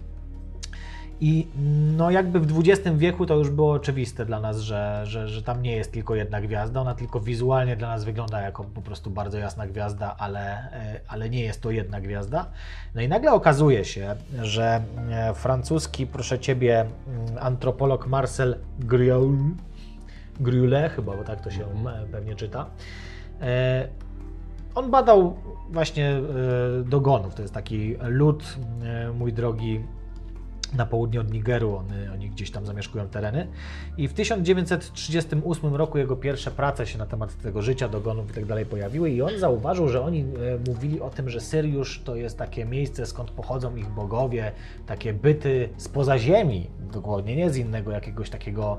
I 1.21 1.49
no 1.97 2.11
jakby 2.11 2.41
w 2.41 2.59
XX 2.59 2.97
wieku 2.97 3.27
to 3.27 3.35
już 3.35 3.51
było 3.51 3.73
oczywiste 3.73 4.27
dla 4.27 4.41
nas, 4.41 4.59
że, 4.59 5.01
że, 5.05 5.29
że 5.29 5.43
tam 5.43 5.63
nie 5.63 5.77
jest 5.77 5.93
tylko 5.93 6.15
jedna 6.15 6.41
gwiazda, 6.41 6.81
ona 6.81 6.95
tylko 6.95 7.21
wizualnie 7.21 7.77
dla 7.77 7.89
nas 7.89 8.05
wygląda 8.05 8.41
jako 8.41 8.65
po 8.65 8.83
prostu 8.83 9.11
bardzo 9.11 9.39
jasna 9.39 9.67
gwiazda, 9.67 10.17
ale, 10.19 10.41
e, 10.41 11.01
ale 11.09 11.31
nie 11.31 11.41
jest 11.41 11.61
to 11.61 11.71
jedna 11.71 12.01
gwiazda. 12.01 12.47
No 12.95 13.03
i 13.03 13.09
nagle 13.09 13.33
okazuje 13.33 13.85
się, 13.85 14.17
że 14.43 14.83
e, 15.11 15.35
francuski, 15.35 16.07
proszę 16.07 16.39
Ciebie, 16.39 16.81
mm, 16.81 17.39
antropolog 17.41 18.07
Marcel 18.07 18.57
Griol, 18.79 19.33
Griule, 20.41 20.89
chyba 20.89 21.17
bo 21.17 21.25
tak 21.25 21.41
to 21.41 21.51
się 21.51 21.65
e, 21.65 22.07
pewnie 22.13 22.35
czyta, 22.35 22.67
on 24.75 24.91
badał 24.91 25.37
właśnie 25.71 26.21
dogonów. 26.85 27.35
To 27.35 27.43
jest 27.43 27.55
taki 27.55 27.97
lud, 28.03 28.57
mój 29.15 29.33
drogi, 29.33 29.81
na 30.77 30.87
południe 30.87 31.21
od 31.21 31.33
Nigeru. 31.33 31.77
Oni, 31.77 32.09
oni 32.15 32.31
gdzieś 32.31 32.51
tam 32.51 32.67
zamieszkują 32.67 33.09
tereny. 33.09 33.49
I 33.97 34.09
w 34.09 34.13
1938 34.13 35.75
roku 35.75 35.99
jego 35.99 36.17
pierwsze 36.17 36.51
prace 36.51 36.87
się 36.87 36.99
na 36.99 37.07
temat 37.07 37.37
tego 37.43 37.63
życia, 37.63 37.89
dogonów 37.89 38.31
i 38.31 38.35
tak 38.35 38.45
dalej 38.45 38.67
pojawiły. 38.67 39.11
I 39.11 39.23
on 39.23 39.39
zauważył, 39.39 39.89
że 39.89 40.03
oni 40.03 40.21
e, 40.21 40.25
mówili 40.71 41.01
o 41.01 41.11
tym, 41.11 41.31
że 41.31 41.41
Syriusz 41.41 42.03
to 42.05 42.17
jest 42.17 42.39
takie 42.39 42.65
miejsce, 42.65 43.07
skąd 43.07 43.31
pochodzą 43.31 43.77
ich 43.77 43.89
bogowie, 43.89 44.53
takie 44.87 45.13
byty 45.13 45.69
spoza 45.77 46.19
ziemi, 46.19 46.67
dokładnie 46.93 47.37
nie 47.37 47.51
z 47.51 47.57
innego 47.57 47.91
jakiegoś 47.91 48.31
takiego 48.31 48.79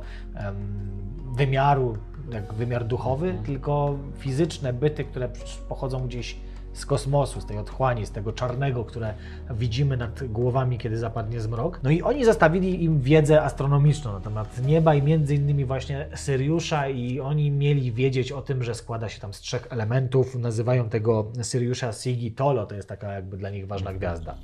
wymiaru, 1.35 1.97
jak 2.31 2.53
wymiar 2.53 2.85
duchowy, 2.85 3.35
tylko 3.45 3.97
fizyczne 4.17 4.73
byty, 4.73 5.03
które 5.03 5.29
pochodzą 5.69 6.07
gdzieś 6.07 6.37
z 6.75 6.85
kosmosu, 6.85 7.41
z 7.41 7.45
tej 7.45 7.57
otchłani, 7.57 8.05
z 8.05 8.11
tego 8.11 8.33
czarnego, 8.33 8.85
które 8.85 9.13
widzimy 9.49 9.97
nad 9.97 10.23
głowami, 10.23 10.77
kiedy 10.77 10.97
zapadnie 10.97 11.41
zmrok. 11.41 11.79
No 11.83 11.89
i 11.89 12.01
oni 12.01 12.25
zostawili 12.25 12.83
im 12.83 13.01
wiedzę 13.01 13.41
astronomiczną 13.41 14.13
na 14.13 14.19
temat 14.19 14.65
nieba 14.65 14.95
i 14.95 15.01
między 15.01 15.35
innymi 15.35 15.65
właśnie 15.65 16.07
Syriusza 16.15 16.89
i 16.89 17.19
oni 17.19 17.51
mieli 17.51 17.91
wiedzieć 17.91 18.31
o 18.31 18.41
tym, 18.41 18.63
że 18.63 18.75
składa 18.75 19.09
się 19.09 19.19
tam 19.21 19.33
z 19.33 19.39
trzech 19.39 19.67
elementów. 19.69 20.35
Nazywają 20.35 20.89
tego 20.89 21.31
Syriusza 21.41 21.93
Sigi 21.93 22.31
Tolo, 22.31 22.65
to 22.65 22.75
jest 22.75 22.89
taka 22.89 23.13
jakby 23.13 23.37
dla 23.37 23.49
nich 23.49 23.67
ważna 23.67 23.93
gwiazda. 23.93 24.35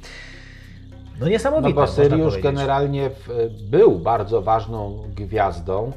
No 1.20 1.26
No 1.26 1.28
niesamowite, 1.28 1.74
bo 1.74 1.82
można 1.82 2.04
Syriusz 2.04 2.38
generalnie 2.38 3.10
był 3.70 4.00
bardzo 4.00 4.42
ważną 4.42 5.04
gwiazdą 5.16 5.92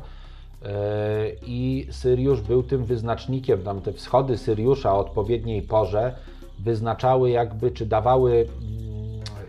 i 1.47 1.87
Syriusz 1.91 2.41
był 2.41 2.63
tym 2.63 2.85
wyznacznikiem, 2.85 3.63
tam 3.63 3.81
te 3.81 3.93
wschody 3.93 4.39
Syriusza 4.39 4.93
o 4.95 4.99
odpowiedniej 4.99 5.63
porze 5.63 6.13
wyznaczały 6.59 7.31
jakby, 7.31 7.71
czy 7.71 7.87
dawały 7.87 8.33
mm, 8.33 8.85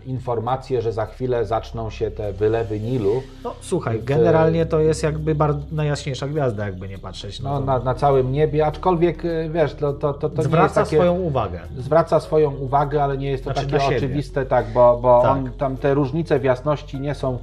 informacje, 0.06 0.82
że 0.82 0.92
za 0.92 1.06
chwilę 1.06 1.44
zaczną 1.46 1.90
się 1.90 2.10
te 2.10 2.32
wylewy 2.32 2.80
Nilu. 2.80 3.22
No 3.44 3.54
słuchaj, 3.60 3.98
w- 3.98 4.04
generalnie 4.04 4.66
to 4.66 4.80
jest 4.80 5.02
jakby 5.02 5.34
bardzo 5.34 5.60
najjaśniejsza 5.72 6.28
gwiazda, 6.28 6.64
jakby 6.66 6.88
nie 6.88 6.98
patrzeć. 6.98 7.40
No, 7.40 7.58
to 7.58 7.64
na, 7.64 7.78
na 7.78 7.94
całym 7.94 8.32
niebie, 8.32 8.66
aczkolwiek 8.66 9.24
e, 9.24 9.48
wiesz, 9.50 9.74
to, 9.74 9.92
to, 9.92 10.14
to, 10.14 10.20
to 10.20 10.28
nie 10.28 10.36
jest 10.36 10.48
zwraca 10.48 10.84
takie... 10.84 10.96
swoją 10.96 11.14
uwagę. 11.14 11.60
zwraca 11.78 12.20
swoją 12.20 12.54
uwagę, 12.54 13.02
ale 13.04 13.18
nie 13.18 13.30
jest 13.30 13.44
to 13.44 13.52
Znaczy 13.52 13.68
takie 13.70 13.96
oczywiste, 13.96 14.46
tak, 14.46 14.72
bo, 14.72 14.98
bo 15.02 15.22
Tak. 15.22 15.30
On, 15.30 15.50
tam 15.58 15.76
te 15.76 15.94
różnice 15.94 16.38
w 16.38 16.44
jasności 16.44 17.00
nie 17.00 17.14
są. 17.14 17.38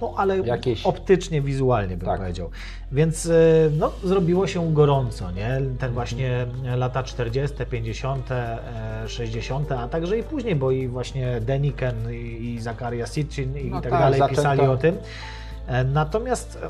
No 0.00 0.14
ale 0.16 0.38
Jakieś- 0.38 0.86
optycznie, 0.86 1.42
wizualnie 1.42 1.96
bym 1.96 2.06
Tak. 2.06 2.20
powiedział. 2.20 2.50
Więc 2.92 3.26
y, 3.26 3.70
no, 3.78 3.92
zrobiło 4.04 4.46
się 4.46 4.74
gorąco, 4.74 5.30
nie? 5.30 5.46
Mhm. 5.46 5.76
Ten 5.76 5.92
właśnie 5.92 6.46
lata 6.76 7.02
40., 7.02 7.56
50., 7.70 8.30
e, 8.30 8.58
60., 9.08 9.72
a 9.72 9.88
także 9.88 10.18
i 10.18 10.22
później, 10.22 10.56
bo 10.56 10.70
i 10.70 10.88
właśnie 10.88 11.40
Deniken 11.40 12.12
i, 12.12 12.58
Zakaria 12.60 13.06
Sitchin 13.06 13.58
i 13.58 13.70
No 13.70 13.80
tak 13.80 13.90
tak, 13.90 14.00
dalej 14.00 14.20
zaczęto- 14.20 14.36
pisali 14.36 14.60
o 14.60 14.76
tym. 14.76 14.96
E, 15.66 15.84
Natomiast 15.84 16.58
e, 16.62 16.68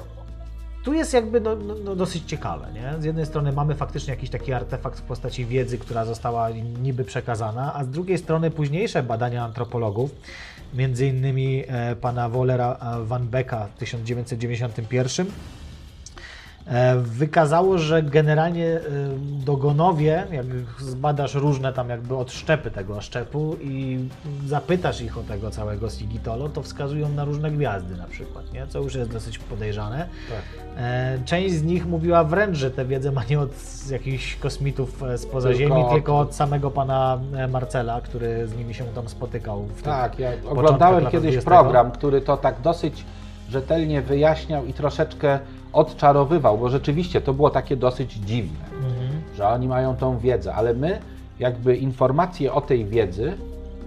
tu 0.85 0.95
jest 0.95 1.15
jakby 1.15 1.41
no, 1.41 1.57
no, 1.57 1.75
no 1.85 1.97
dosyć 1.97 2.25
ciekawe. 2.25 2.67
Nie? 2.75 3.03
Z 3.03 3.05
jednej 3.05 3.27
strony 3.27 3.53
mamy 3.53 3.75
faktycznie 3.75 4.11
jakiś 4.15 4.31
taki 4.31 4.53
artefakt 4.53 4.99
w 4.99 5.03
postaci 5.03 5.47
wiedzy, 5.47 5.79
która 5.79 6.05
została 6.05 6.49
niby 6.83 7.05
przekazana, 7.05 7.75
a 7.75 7.85
z 7.85 7.89
drugiej 7.89 8.19
strony 8.19 8.51
późniejsze 8.51 9.03
badania 9.03 9.45
antropologów, 9.45 10.11
między 10.75 11.07
innymi 11.07 11.65
e, 11.69 11.97
pana 11.97 12.29
Wollera 12.29 12.77
e, 13.03 13.05
Van 13.05 13.27
Becka 13.29 13.67
w 13.67 13.79
1991, 13.79 15.27
e, 15.27 15.31
wykazało, 17.03 17.79
że 17.79 18.03
generalnie 18.03 18.67
e, 18.67 18.81
dogonowie, 19.45 20.27
jak 20.33 20.47
zbadasz 20.79 21.35
różne 21.35 21.73
tam 21.73 21.89
jakby 21.89 22.17
odszczepy 22.17 22.71
tego 22.71 23.01
szczepu 23.01 23.57
i 23.61 23.99
zapytasz 24.47 25.01
ich 25.01 25.19
o 25.19 25.23
tego 25.23 25.51
całego 25.51 25.91
Sigitolo, 25.91 26.49
to 26.49 26.63
wskazują 26.63 27.09
na 27.09 27.25
różne 27.25 27.51
gwiazdy 27.51 27.97
na 27.97 28.05
przykład, 28.05 28.53
nie? 28.53 28.67
co 28.67 28.79
już 28.79 28.95
jest 28.95 29.13
dosyć 29.13 29.39
podejrzane. 29.39 30.09
E, 30.77 31.19
Część 31.25 31.55
z 31.55 31.63
nich 31.63 31.87
mówiła 31.87 32.25
wręcz, 32.25 32.57
że 32.57 32.71
tę 32.71 32.85
wiedzę 32.85 33.13
ma 33.13 33.25
nie 33.31 33.41
od 33.41 33.51
jakichś 33.91 34.37
kosmitów 34.37 35.03
e, 35.03 35.19
spoza 35.19 35.49
Tylko 35.49 35.59
Ziemi, 35.69 35.83
od- 35.83 35.91
tylko 35.93 36.19
od 36.19 36.35
samego 36.35 36.71
pana 36.71 37.19
e, 37.37 37.49
Marcela, 37.49 38.01
który 38.01 38.47
z 38.47 38.57
nimi 38.57 38.75
się 38.75 38.85
tam 38.85 39.09
spotykał. 39.09 39.63
W 39.67 39.83
Tak, 39.83 40.19
ja 40.19 40.31
oglądałem 40.49 41.07
kiedyś 41.07 41.31
20. 41.33 41.51
program, 41.51 41.91
który 41.91 42.21
to 42.21 42.37
tak 42.37 42.61
dosyć 42.61 43.05
rzetelnie 43.51 44.03
wyjaśniał 44.03 44.67
i 44.67 44.73
troszeczkę 44.73 45.39
odczarowywał, 45.77 46.59
bo 46.59 46.69
rzeczywiście 46.69 47.21
to 47.21 47.35
było 47.35 47.51
takie 47.51 47.77
dosyć 47.77 48.13
dziwne, 48.13 48.65
Mhm. 48.77 49.23
że 49.37 49.49
oni 49.49 49.69
mają 49.69 49.97
tą 49.97 50.19
wiedzę, 50.19 50.55
ale 50.55 50.75
my 50.75 51.01
jakby 51.39 51.77
informacje 51.77 52.53
o 52.53 52.61
tej 52.61 52.85
wiedzy 52.85 53.37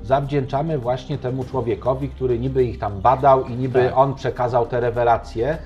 zawdzięczamy 0.03 0.77
właśnie 0.77 1.17
temu 1.17 1.43
człowiekowi, 1.43 2.09
który 2.09 2.39
niby 2.39 2.63
ich 2.63 2.79
tam 2.79 3.01
badał 3.01 3.45
i 3.47 3.51
niby 3.55 3.83
Tak. 3.83 3.97
on 3.97 4.15
przekazał 4.15 4.65
te 4.65 4.79
rewelacje, 4.79 5.57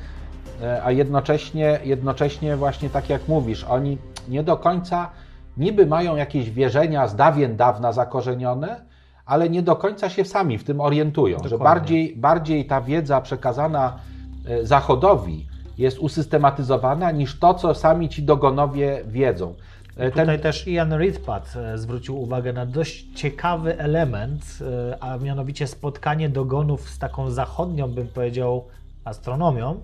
e, 0.61 0.83
a 0.83 0.91
jednocześnie, 0.91 1.79
jednocześnie 1.83 2.55
właśnie 2.57 2.89
tak 2.89 3.09
jak 3.09 3.27
mówisz, 3.27 3.63
oni 3.63 3.97
nie 4.27 4.43
do 4.43 4.57
końca 4.57 5.09
niby 5.57 5.85
mają 5.85 6.15
jakieś 6.15 6.49
wierzenia 6.51 7.07
z 7.07 7.15
dawien 7.15 7.55
dawna 7.57 7.91
zakorzenione, 7.91 8.81
ale 9.25 9.49
nie 9.49 9.61
do 9.61 9.75
końca 9.75 10.09
się 10.09 10.25
sami 10.25 10.57
w 10.57 10.63
tym 10.63 10.81
orientują, 10.81 11.37
że 11.43 11.49
Dokładnie. 11.49 11.63
bardziej, 11.79 12.15
bardziej 12.15 12.65
ta 12.65 12.81
wiedza 12.81 13.21
przekazana 13.21 13.93
e, 14.47 14.65
Zachodowi 14.65 15.47
jest 15.77 15.99
usystematyzowana 15.99 17.11
niż 17.11 17.39
to, 17.39 17.53
co 17.53 17.75
sami 17.75 18.09
ci 18.09 18.23
dogonowie 18.23 19.01
wiedzą. 19.07 19.53
E, 19.97 20.11
Tutaj 20.11 20.39
też 20.39 20.67
Ian 20.67 20.97
Ridpat 20.99 21.53
e, 21.55 21.77
zwrócił 21.77 22.21
uwagę 22.21 22.53
na 22.53 22.65
dość 22.65 23.05
ciekawy 23.15 23.79
element, 23.79 24.59
e, 24.61 25.03
a 25.03 25.17
mianowicie 25.17 25.67
spotkanie 25.67 26.29
dogonów 26.29 26.89
z 26.89 26.99
taką 26.99 27.31
zachodnią, 27.31 27.87
bym 27.87 28.07
powiedział, 28.07 28.65
astronomią. 29.03 29.79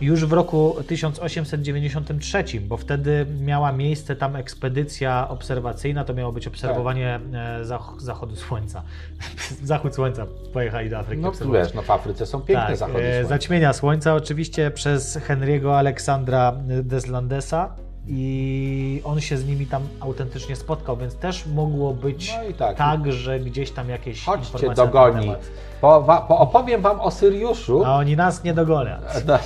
Już 0.00 0.24
w 0.24 0.32
roku 0.32 0.76
1893, 0.86 2.44
bo 2.60 2.76
wtedy 2.76 3.26
miała 3.40 3.72
miejsce 3.72 4.16
tam 4.16 4.36
ekspedycja 4.36 5.28
obserwacyjna, 5.28 6.04
to 6.04 6.14
miało 6.14 6.32
być 6.32 6.46
obserwowanie 6.46 7.20
e, 7.32 7.64
zach- 7.64 8.00
zachodu 8.00 8.36
słońca. 8.36 8.82
Zachód 9.62 9.94
słońca 9.94 10.26
pojechali 10.52 10.90
do 10.90 10.98
Afryki 10.98 11.22
No 11.22 11.32
wiesz, 11.52 11.74
no 11.74 11.82
w 11.82 11.90
Afryce 11.90 12.26
są 12.26 12.40
piękne 12.40 12.66
tak, 12.66 12.76
zachody 12.76 13.04
e, 13.04 13.12
słońca. 13.12 13.28
Zaćmienia 13.28 13.72
Słońca 13.72 14.14
oczywiście 14.14 14.70
przez 14.70 15.18
Henry'ego 15.18 15.76
Aleksandra 15.76 16.52
Deslandesa 16.82 17.76
i 18.08 19.00
on 19.04 19.20
się 19.20 19.36
z 19.36 19.46
nimi 19.46 19.66
tam 19.66 19.82
autentycznie 20.00 20.56
spotkał, 20.56 20.96
więc 20.96 21.14
też 21.14 21.46
mogło 21.46 21.94
być 21.94 22.34
No 22.48 22.52
tak. 22.56 22.76
tak, 22.76 23.12
że 23.12 23.40
gdzieś 23.40 23.70
tam 23.70 23.88
jakieś 23.88 24.24
Chodźcie 24.24 24.52
informacje 24.58 24.84
do 24.92 25.02
na 25.02 25.20
temat. 25.20 25.50
Po, 25.80 26.22
po, 26.28 26.38
opowiem 26.38 26.82
wam 26.82 27.00
o 27.00 27.10
Syriuszu. 27.10 27.84
A 27.84 27.96
oni 27.96 28.16
nas 28.16 28.44
nie 28.44 28.54
dogonią. 28.54 28.96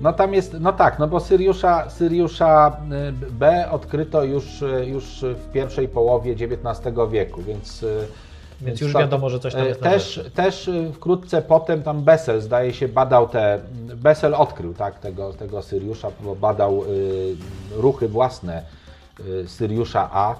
No, 0.00 0.12
tam 0.12 0.34
jest, 0.34 0.56
no 0.60 0.72
tak, 0.72 0.98
no 0.98 1.08
bo 1.08 1.20
Syriusza, 1.20 1.90
Syriusza 1.90 2.76
y, 3.28 3.32
B 3.32 3.70
odkryto 3.70 4.24
już, 4.24 4.62
y, 4.62 4.86
już 4.86 5.04
w 5.20 5.52
pierwszej 5.52 5.88
połowie 5.88 6.32
XIX 6.32 6.96
wieku, 7.10 7.42
więc... 7.42 7.82
y, 7.82 8.06
Więc 8.60 8.80
już 8.80 8.92
to- 8.92 8.98
wiadomo, 8.98 9.30
że 9.30 9.40
coś 9.40 9.52
tam 9.54 9.64
jest 9.64 9.80
Też, 9.82 10.20
też 10.34 10.70
wkrótce 10.94 11.42
potem 11.42 11.82
tam 11.82 12.02
Bessel, 12.02 12.40
zdaje 12.40 12.72
się, 12.72 12.88
badał 12.88 13.28
te... 13.28 13.60
Bessel 13.94 14.34
odkrył, 14.34 14.74
tak, 14.74 14.98
tego, 14.98 15.32
tego 15.32 15.62
Syriusza, 15.62 16.08
bo 16.20 16.34
badał 16.36 16.84
ruchy 17.76 18.08
własne 18.08 18.62
Syriusza 19.46 20.08
A, 20.12 20.34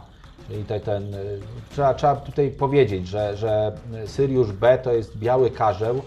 Czyli 0.48 0.64
te, 0.64 0.80
ten, 0.80 1.14
y, 1.14 1.40
trzeba, 1.70 1.94
trzeba 1.94 2.16
tutaj 2.16 2.50
powiedzieć, 2.50 3.08
że, 3.08 3.36
że 3.36 3.72
Syriusz 4.06 4.52
B 4.52 4.78
to 4.78 4.92
jest 4.92 5.18
biały 5.18 5.50
karzeł. 5.50 6.02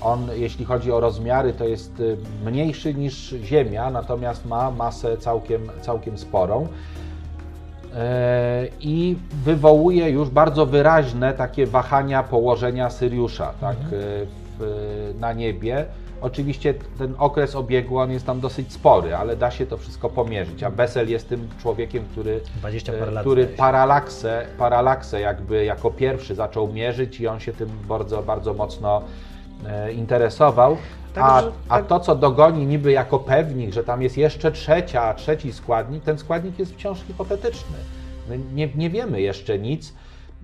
On, 0.00 0.28
jeśli 0.34 0.64
chodzi 0.64 0.92
o 0.92 1.00
rozmiary, 1.00 1.52
to 1.52 1.64
jest 1.64 2.00
y, 2.00 2.16
mniejszy 2.44 2.94
niż 2.94 3.34
Ziemia, 3.44 3.90
natomiast 3.90 4.46
ma 4.46 4.70
masę 4.70 5.16
całkiem, 5.16 5.70
całkiem 5.82 6.18
sporą. 6.18 6.68
E, 7.96 8.68
I 8.80 9.16
wywołuje 9.44 10.10
już 10.10 10.30
bardzo 10.30 10.66
wyraźne 10.66 11.34
takie 11.34 11.66
wahania 11.66 12.22
położenia 12.22 12.90
Syriusza 12.90 13.52
tak, 13.60 13.76
e, 13.76 13.86
w, 14.58 15.14
na 15.20 15.32
niebie. 15.32 15.86
Oczywiście 16.20 16.74
ten 16.98 17.14
okres 17.18 17.54
obiegu 17.54 17.98
on 17.98 18.10
jest 18.10 18.26
tam 18.26 18.40
dosyć 18.40 18.72
spory, 18.72 19.14
ale 19.14 19.36
da 19.36 19.50
się 19.50 19.66
to 19.66 19.76
wszystko 19.76 20.08
pomierzyć. 20.08 20.62
A 20.62 20.70
Bessel 20.70 21.10
jest 21.10 21.28
tym 21.28 21.48
człowiekiem, 21.62 22.04
który, 22.12 22.40
20 22.56 22.92
e, 22.92 22.98
parę 22.98 23.20
który 23.20 23.46
paralaksę, 23.46 24.46
paralaksę 24.58 25.20
jakby 25.20 25.64
jako 25.64 25.90
pierwszy 25.90 26.34
zaczął 26.34 26.72
mierzyć 26.72 27.20
i 27.20 27.26
on 27.26 27.40
się 27.40 27.52
tym 27.52 27.68
bardzo, 27.88 28.22
bardzo 28.22 28.54
mocno 28.54 29.02
e, 29.66 29.92
interesował. 29.92 30.76
A, 31.16 31.18
Także- 31.18 31.52
a 31.68 31.76
tak- 31.76 31.86
to, 31.86 32.00
co 32.00 32.14
dogoni 32.14 32.66
niby 32.66 32.92
jako 32.92 33.18
pewnik, 33.18 33.72
że 33.72 33.84
tam 33.84 34.02
jest 34.02 34.16
jeszcze 34.16 34.52
trzecia, 34.52 35.14
trzeci 35.14 35.52
składnik, 35.52 36.04
ten 36.04 36.18
składnik 36.18 36.58
jest 36.58 36.72
wciąż 36.72 37.02
hipotetyczny. 37.02 37.76
My 38.28 38.38
Nie, 38.54 38.68
nie 38.74 38.90
wiemy 38.90 39.20
jeszcze 39.20 39.58
nic. 39.58 39.92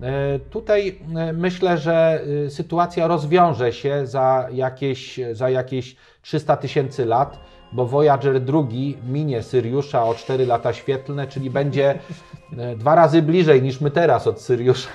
E, 0.03 0.39
Tutaj 0.39 0.99
e, 1.17 1.33
myślę, 1.33 1.79
że 1.79 2.25
e, 2.47 2.51
sytuacja 2.51 3.07
rozwiąże 3.07 3.73
się 3.73 4.07
za 4.07 4.49
jakieś, 4.53 5.21
za 5.33 5.51
jakieś 5.51 5.97
300 6.23 6.57
tysięcy 6.57 7.07
lat, 7.07 7.39
bo 7.73 7.87
Voyager 7.87 8.41
II 8.55 8.99
minie 9.09 9.43
Syriusza 9.43 10.05
o 10.05 10.15
4 10.15 10.47
lata 10.47 10.73
świetlne, 10.73 11.27
czyli 11.27 11.51
będzie 11.51 11.99
dwa 12.77 12.95
razy 12.95 13.23
bliżej 13.23 13.63
niż 13.63 13.81
my 13.81 13.91
teraz 13.91 14.27
od 14.27 14.41
Syriusza. 14.41 14.89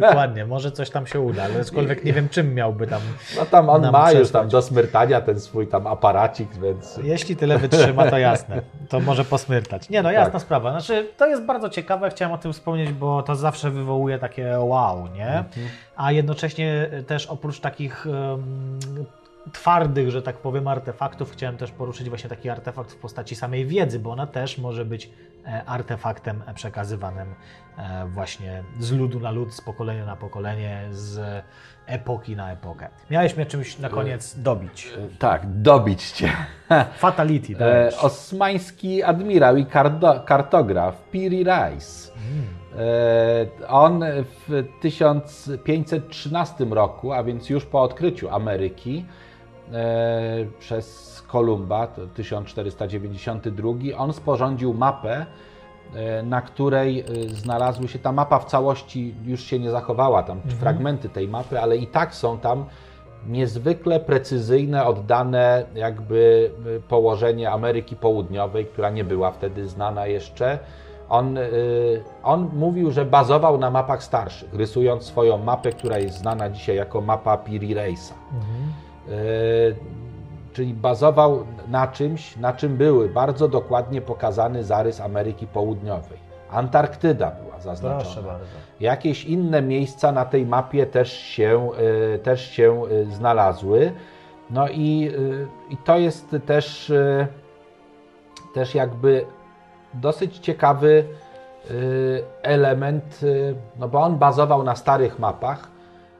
Dokładnie, 0.00 0.46
może 0.46 0.72
coś 0.72 0.90
tam 0.90 1.06
się 1.06 1.20
uda, 1.20 1.42
ale 1.42 1.60
aczkolwiek 1.60 2.04
nie 2.04 2.12
wiem, 2.12 2.28
czym 2.28 2.54
miałby 2.54 2.86
tam. 2.86 3.00
No 3.36 3.46
tam 3.46 3.68
on 3.68 3.90
ma 3.90 4.12
już 4.12 4.30
tam 4.30 4.48
do 4.48 4.62
smyrtania 4.62 5.20
ten 5.20 5.40
swój 5.40 5.66
tam 5.66 5.86
aparacik, 5.86 6.48
więc... 6.62 7.00
Jeśli 7.02 7.36
tyle 7.36 7.58
wytrzyma, 7.58 8.10
to 8.10 8.18
jasne. 8.18 8.62
To 8.88 9.00
może 9.00 9.24
posmyrtać. 9.24 9.88
Nie, 9.90 10.02
no 10.02 10.10
jasna 10.12 10.32
Tak. 10.32 10.42
sprawa. 10.42 10.70
Znaczy, 10.70 11.08
to 11.16 11.26
jest 11.26 11.42
bardzo 11.44 11.68
ciekawe, 11.68 12.10
chciałem 12.10 12.34
o 12.34 12.38
tym 12.38 12.52
wspomnieć, 12.52 12.92
bo 12.92 13.22
to 13.22 13.36
zawsze 13.36 13.70
wywołuje 13.70 14.18
takie 14.18 14.58
wow, 14.58 15.06
nie? 15.14 15.44
A 15.96 16.12
jednocześnie 16.12 16.90
też 17.06 17.26
oprócz 17.26 17.60
takich 17.60 18.06
em, 18.06 18.78
twardych, 19.52 20.10
że 20.10 20.22
tak 20.22 20.36
powiem, 20.36 20.68
artefaktów, 20.68 21.32
chciałem 21.32 21.56
też 21.56 21.70
poruszyć 21.70 22.08
właśnie 22.08 22.30
taki 22.30 22.48
artefakt 22.48 22.92
w 22.92 22.96
postaci 22.96 23.34
samej 23.36 23.66
wiedzy, 23.66 23.98
bo 23.98 24.10
ona 24.12 24.26
też 24.26 24.58
może 24.58 24.84
być 24.84 25.10
e, 25.46 25.64
artefaktem 25.64 26.42
przekazywanym 26.54 27.34
e, 27.78 28.06
właśnie 28.08 28.62
z 28.78 28.92
ludu 28.92 29.20
na 29.20 29.30
lud, 29.30 29.54
z 29.54 29.60
pokolenia 29.60 30.06
na 30.06 30.16
pokolenie, 30.16 30.82
z 30.90 31.42
epoki 31.86 32.36
na 32.36 32.52
epokę. 32.52 32.88
Miałeś 33.10 33.36
mnie 33.36 33.46
czymś 33.46 33.78
na 33.78 33.88
koniec 33.88 34.38
dobić. 34.38 34.92
Tak, 35.18 35.42
dobić 35.62 36.10
cię. 36.10 36.30
Fatality, 36.98 37.52
E, 37.52 37.56
dajesz. 37.56 37.94
osmański 38.04 39.02
admirał 39.02 39.56
i 39.56 39.66
kartograf 40.26 41.10
Piri 41.10 41.38
Rice. 41.44 42.12
E, 43.62 43.68
on 43.68 44.04
w 44.48 44.64
1513 44.80 46.64
roku, 46.64 47.12
a 47.12 47.22
więc 47.24 47.50
już 47.50 47.64
po 47.66 47.82
odkryciu 47.82 48.30
Ameryki 48.30 48.98
e, 48.98 49.31
przez 50.58 51.12
Kolumba, 51.32 51.86
to 51.86 52.06
1492, 52.06 53.72
on 53.96 54.12
sporządził 54.12 54.74
mapę, 54.74 55.26
e, 55.94 56.22
na 56.22 56.42
której 56.42 57.00
e, 57.00 57.04
znalazły 57.28 57.88
się, 57.88 57.98
ta 57.98 58.12
mapa 58.12 58.38
w 58.38 58.44
całości 58.44 59.14
już 59.24 59.40
się 59.40 59.58
nie 59.58 59.70
zachowała, 59.70 60.22
tam 60.22 60.40
fragmenty 60.40 61.08
tej 61.08 61.28
mapy, 61.28 61.60
ale 61.60 61.76
i 61.76 61.86
tak 61.86 62.14
są 62.14 62.38
tam 62.38 62.64
niezwykle 63.26 64.00
precyzyjne, 64.00 64.84
oddane 64.84 65.64
jakby 65.74 66.50
położenie 66.88 67.50
Ameryki 67.50 67.96
Południowej, 67.96 68.66
która 68.66 68.90
nie 68.90 69.04
była 69.04 69.30
wtedy 69.30 69.68
znana 69.68 70.06
jeszcze. 70.06 70.58
On, 71.08 71.38
on 72.22 72.50
mówił, 72.54 72.90
że 72.90 73.04
bazował 73.04 73.58
na 73.58 73.70
mapach 73.70 74.02
starszych, 74.02 74.54
rysując 74.54 75.04
swoją 75.04 75.38
mapę, 75.38 75.72
która 75.72 75.98
jest 75.98 76.18
znana 76.18 76.50
dzisiaj 76.50 76.76
jako 76.76 77.00
mapa 77.00 77.36
Piri 77.36 77.74
Reisa. 77.74 78.14
Y, 78.14 78.91
Czyli 80.52 80.74
bazował 80.74 81.46
na 81.68 81.86
czymś, 81.86 82.36
na 82.36 82.52
czym 82.52 82.76
były 82.76 83.08
bardzo 83.08 83.48
dokładnie 83.48 84.00
pokazany 84.00 84.64
zarys 84.64 85.00
Ameryki 85.00 85.46
Południowej. 85.46 86.18
Antarktyda 86.50 87.30
była 87.30 87.60
zaznaczona. 87.60 88.38
Jakieś 88.80 89.24
inne 89.24 89.62
miejsca 89.62 90.12
na 90.12 90.24
tej 90.24 90.46
mapie 90.46 90.86
też 90.86 91.12
się, 91.12 91.70
y, 92.14 92.18
też 92.18 92.50
się 92.50 92.82
y, 92.90 93.10
znalazły. 93.10 93.92
No 94.50 94.68
i, 94.68 95.12
i 95.70 95.76
to 95.76 95.98
jest 95.98 96.36
też, 96.46 96.92
też 98.54 98.74
jakby 98.74 99.26
dosyć 99.94 100.38
ciekawy 100.38 101.04
element, 102.42 103.20
no 103.78 103.88
bo 103.88 104.00
on 104.00 104.18
bazował 104.18 104.62
na 104.62 104.76
starych 104.76 105.18
mapach, 105.18 105.68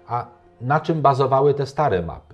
a 0.08 0.26
na 0.60 0.80
czym 0.80 1.02
bazowały 1.02 1.54
te 1.54 1.66
stare 1.66 2.02
mapy? 2.02 2.31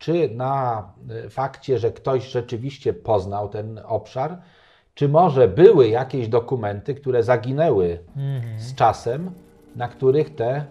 Czy 0.00 0.28
na 0.34 0.82
y, 1.26 1.30
fakcie, 1.30 1.78
że 1.78 1.90
ktoś 1.92 2.30
rzeczywiście 2.30 2.92
poznał 2.92 3.48
ten 3.48 3.80
obszar, 3.84 4.38
czy 4.94 5.08
może 5.08 5.48
były 5.48 5.88
jakieś 5.88 6.28
dokumenty, 6.28 6.94
które 6.94 7.22
zaginęły 7.22 7.98
z 8.58 8.74
czasem, 8.74 9.30
na 9.76 9.88
których 9.88 10.34
te 10.34 10.64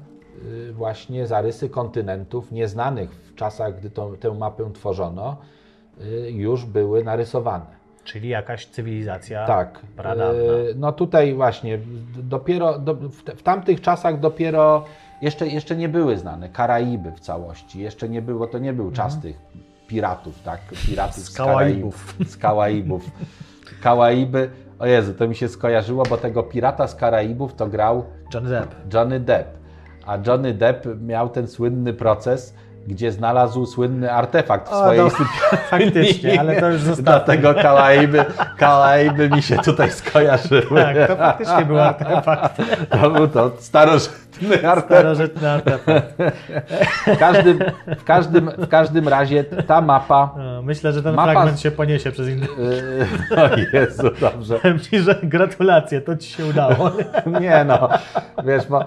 y, 0.45 0.73
właśnie 0.73 1.27
zarysy 1.27 1.69
kontynentów 1.69 2.51
nieznanych 2.51 3.11
w 3.11 3.35
czasach, 3.35 3.79
gdy 3.79 3.89
to, 3.89 4.11
tę 4.19 4.33
mapę 4.33 4.71
tworzono, 4.73 5.37
y, 6.01 6.31
już 6.31 6.65
były 6.65 7.03
narysowane. 7.03 7.79
Czyli 8.03 8.29
jakaś 8.29 8.65
cywilizacja 8.65 9.45
Tak. 9.47 9.79
pradawna. 9.95 10.41
y, 10.41 10.75
No 10.75 10.91
tutaj 10.91 11.33
właśnie, 11.33 11.79
dopiero 12.23 12.79
do, 12.79 12.93
w, 12.93 13.23
w 13.23 13.43
tamtych 13.43 13.81
czasach 13.81 14.19
dopiero 14.19 14.85
jeszcze, 15.21 15.47
jeszcze 15.47 15.75
nie 15.75 15.89
były 15.89 16.17
znane 16.17 16.49
Karaiby 16.49 17.11
w 17.11 17.19
całości. 17.19 17.79
Jeszcze 17.79 18.09
nie 18.09 18.21
było, 18.21 18.47
to 18.47 18.59
nie 18.59 18.73
był 18.73 18.91
czas 18.91 19.21
tych 19.21 19.39
piratów, 19.87 20.43
tak? 20.43 20.59
Piratów 20.87 21.17
Mhm. 21.17 21.25
Z 21.25 21.29
z 21.33 21.37
Karaibów. 21.37 22.05
Karaibów. 22.05 22.31
Z 22.33 22.37
Karaibów. 22.37 23.11
Karaiby, 23.81 24.49
o 24.79 24.85
Jezu, 24.85 25.13
to 25.13 25.27
mi 25.27 25.35
się 25.35 25.47
skojarzyło, 25.47 26.03
bo 26.09 26.17
tego 26.17 26.43
pirata 26.43 26.87
z 26.87 26.95
Karaibów 26.95 27.55
to 27.55 27.67
grał 27.67 28.03
Johnny 28.33 28.49
Depp. 28.49 28.75
Johnny 28.93 29.19
Depp. 29.19 29.59
A 30.05 30.17
Johnny 30.27 30.53
Depp 30.53 30.85
miał 31.01 31.29
ten 31.29 31.47
słynny 31.47 31.93
proces, 31.93 32.53
gdzie 32.89 33.11
znalazł 33.11 33.65
słynny 33.65 34.11
artefakt 34.13 34.69
w 34.69 34.71
O, 34.71 34.79
swojej 34.79 35.03
no, 35.03 35.09
sypialni. 35.09 35.67
faktycznie, 35.93 36.39
ale 36.39 36.61
to 36.61 36.69
już 36.69 36.81
zostawmy. 36.81 37.03
Dlatego 37.03 37.53
Karaiby, 37.53 38.25
Karaiby 38.57 39.29
mi 39.29 39.41
się 39.41 39.57
tutaj 39.57 39.91
skojarzyły. 39.91 40.81
Tak, 40.81 41.07
to 41.07 41.15
faktycznie 41.15 41.65
był 41.65 41.79
artefakt. 41.79 42.61
To 43.01 43.09
był 43.09 43.27
to 43.27 43.51
starożytny 43.59 44.69
artefakt. 44.69 44.85
Starożytny 44.85 45.49
artefakt. 45.49 46.13
W 47.07 47.17
każdym, 47.17 47.59
w, 47.99 48.03
każdym, 48.03 48.51
w 48.57 48.67
każdym 48.67 49.07
razie 49.07 49.43
ta 49.43 49.81
mapa... 49.81 50.35
Myślę, 50.63 50.93
że 50.93 51.03
ten 51.03 51.15
Mapa- 51.15 51.31
fragment 51.31 51.59
się 51.59 51.71
poniesie 51.71 52.11
przez 52.11 52.27
inne. 52.27 52.45
Yy, 52.45 53.41
o 53.43 53.57
Jezu, 53.73 54.09
dobrze. 54.21 54.59
Że 55.03 55.15
gratulacje, 55.23 56.01
to 56.01 56.17
Ci 56.17 56.29
się 56.29 56.45
udało. 56.45 56.91
Nie 57.41 57.65
no, 57.67 57.89
wiesz, 58.45 58.67
bo 58.67 58.81
y, 58.81 58.85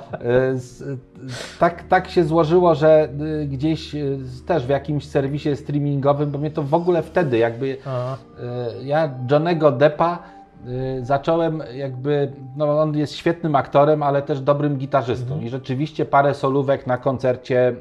tak, 1.59 1.83
tak 1.89 2.09
się 2.09 2.24
złożyło, 2.24 2.74
że 2.74 3.09
y, 3.43 3.47
gdzieś 3.93 4.43
też 4.47 4.66
w 4.66 4.69
jakimś 4.69 5.09
serwisie 5.09 5.56
streamingowym, 5.56 6.31
bo 6.31 6.39
mnie 6.39 6.51
to 6.51 6.62
w 6.62 6.74
ogóle 6.74 7.02
wtedy 7.02 7.39
jakby 7.39 7.77
A, 7.86 8.14
y, 8.14 8.85
ja 8.85 9.14
Johnego 9.31 9.73
Deppa 9.73 10.19
y, 10.66 11.05
zacząłem 11.05 11.62
jakby, 11.74 12.32
no 12.56 12.81
on 12.81 12.97
jest 12.97 13.12
świetnym 13.12 13.56
aktorem, 13.56 14.02
ale 14.02 14.23
też 14.23 14.40
dobrym 14.40 14.77
gitarzystą. 14.77 15.40
I 15.40 15.48
rzeczywiście 15.48 16.05
parę 16.05 16.35
solówek 16.35 16.86
na 16.86 16.98
koncercie, 16.98 17.74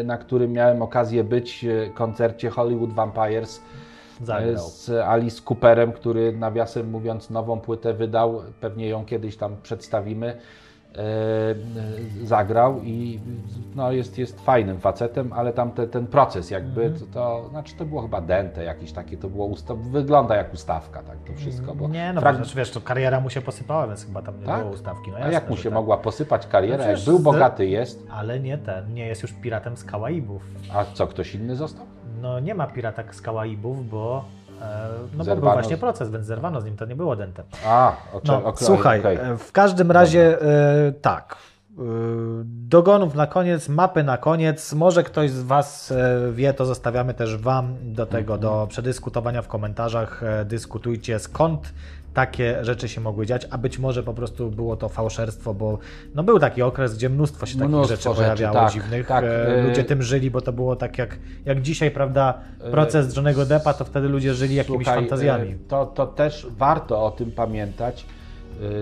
y, 0.00 0.04
na 0.04 0.18
którym 0.18 0.52
miałem 0.52 0.82
okazję 0.82 1.24
być, 1.24 1.66
koncercie 1.94 2.50
Hollywood 2.50 2.92
Vampires, 2.92 3.60
zagrał. 4.20 4.68
z 4.68 4.90
Alice 4.90 5.42
Cooperem, 5.44 5.92
który 5.92 6.32
nawiasem 6.32 6.90
mówiąc 6.90 7.30
nową 7.30 7.60
płytę 7.60 7.94
wydał, 7.94 8.42
pewnie 8.60 8.88
ją 8.88 9.04
kiedyś 9.04 9.36
tam 9.36 9.56
przedstawimy, 9.62 10.26
e, 10.26 10.32
e, 10.32 10.36
zagrał 12.24 12.80
i 12.82 13.20
no, 13.74 13.92
jest, 13.92 14.18
jest 14.18 14.40
fajnym 14.40 14.80
facetem, 14.80 15.32
ale 15.32 15.52
tam 15.52 15.70
te, 15.70 15.86
ten 15.86 16.06
proces 16.06 16.50
jakby, 16.50 16.82
Mhm. 16.84 17.00
to, 17.00 17.06
to, 17.14 17.48
znaczy 17.48 17.74
to 17.76 17.84
było 17.84 18.02
chyba 18.02 18.20
dente 18.20 18.64
jakieś 18.64 18.92
takie, 18.92 19.16
to 19.16 19.28
było, 19.28 19.46
usta- 19.48 19.74
wygląda 19.90 20.36
jak 20.36 20.54
ustawka 20.54 21.02
tak 21.02 21.16
to 21.26 21.32
wszystko, 21.32 21.74
bo 21.74 21.88
Nie, 21.88 22.12
no 22.12 22.20
frag- 22.20 22.32
bo 22.32 22.36
znaczy, 22.44 22.56
wiesz, 22.56 22.70
to 22.70 22.80
kariera 22.80 23.20
mu 23.20 23.30
się 23.30 23.40
posypała, 23.42 23.86
więc 23.86 24.06
chyba 24.06 24.22
tam 24.22 24.40
nie 24.40 24.46
Tak? 24.46 24.60
było 24.60 24.72
ustawki. 24.74 25.10
No 25.10 25.16
a 25.16 25.18
jasne, 25.18 25.32
jak 25.34 25.50
mu 25.50 25.56
się 25.56 25.62
tak. 25.62 25.72
mogła 25.72 25.96
posypać 25.96 26.46
kariera, 26.46 26.84
No 26.84 26.90
jak 26.90 27.00
był 27.00 27.18
bogaty 27.18 27.66
jest, 27.66 28.06
Ale 28.10 28.40
nie 28.40 28.58
ten, 28.58 28.94
nie 28.94 29.06
jest 29.06 29.22
już 29.22 29.32
piratem 29.32 29.76
z 29.76 29.84
Kałaibów. 29.84 30.42
a 30.74 30.84
co, 30.84 31.06
ktoś 31.06 31.34
inny 31.34 31.56
został? 31.56 31.86
No 32.22 32.40
nie 32.40 32.54
ma 32.54 32.66
pirata 32.66 33.02
z 33.12 33.20
Kałaibów, 33.20 33.88
bo 33.90 34.24
e, 34.62 34.88
no 34.88 35.08
bo 35.12 35.16
był 35.16 35.24
Zerwano 35.24 35.52
właśnie 35.52 35.76
z- 35.76 35.80
proces, 35.80 36.10
więc 36.10 36.26
zerwano 36.26 36.60
z 36.60 36.64
nim, 36.64 36.76
to 36.76 36.84
nie 36.84 36.96
było 36.96 37.16
dente. 37.16 37.42
A, 37.66 37.92
o, 38.12 38.20
No, 38.24 38.44
okej, 38.44 38.66
słuchaj, 38.66 39.00
okej. 39.00 39.16
e, 39.16 39.36
w 39.38 39.52
każdym 39.52 39.90
razie 39.90 40.42
e, 40.42 40.92
tak. 40.92 41.36
E, 41.78 41.82
Dogonów 42.44 43.14
na 43.14 43.26
koniec, 43.26 43.68
mapy 43.68 44.04
na 44.04 44.16
koniec. 44.18 44.72
Może 44.72 45.02
ktoś 45.02 45.30
z 45.30 45.42
Was 45.42 45.92
e, 45.92 46.32
wie, 46.32 46.54
to 46.54 46.66
zostawiamy 46.66 47.14
też 47.14 47.36
Wam 47.36 47.74
do 47.82 48.06
tego, 48.06 48.38
do 48.38 48.66
przedyskutowania 48.70 49.42
w 49.42 49.48
komentarzach. 49.48 50.22
E, 50.22 50.44
Dyskutujcie 50.44 51.18
skąd 51.18 51.72
takie 52.14 52.64
rzeczy 52.64 52.88
się 52.88 53.00
mogły 53.00 53.26
dziać, 53.26 53.46
a 53.50 53.58
być 53.58 53.78
może 53.78 54.02
po 54.02 54.14
prostu 54.14 54.50
było 54.50 54.76
to 54.76 54.88
fałszerstwo, 54.88 55.54
bo 55.54 55.78
no 56.14 56.22
był 56.22 56.38
taki 56.38 56.62
okres, 56.62 56.96
gdzie 56.96 57.08
mnóstwo 57.08 57.46
się 57.46 57.54
takich 57.58 57.68
Mnóstwo 57.68 57.96
rzeczy 57.96 58.16
pojawiało 58.16 58.54
tak, 58.54 58.72
dziwnych. 58.72 59.06
tak, 59.06 59.24
E, 59.24 59.62
Ludzie 59.68 59.84
tym 59.84 60.02
żyli, 60.02 60.30
bo 60.30 60.40
to 60.40 60.52
było 60.52 60.76
tak 60.76 60.98
jak, 60.98 61.18
jak 61.44 61.62
dzisiaj, 61.62 61.90
prawda, 61.90 62.34
proces 62.70 63.16
Johnego 63.16 63.44
Deppa, 63.46 63.74
to 63.74 63.84
wtedy 63.84 64.08
ludzie 64.08 64.34
żyli 64.34 64.54
jakimiś 64.54 64.84
Słuchaj, 64.86 65.00
fantazjami. 65.00 65.58
To, 65.68 65.86
to 65.86 66.06
też 66.06 66.46
warto 66.50 67.04
o 67.06 67.10
tym 67.10 67.32
pamiętać. 67.32 68.06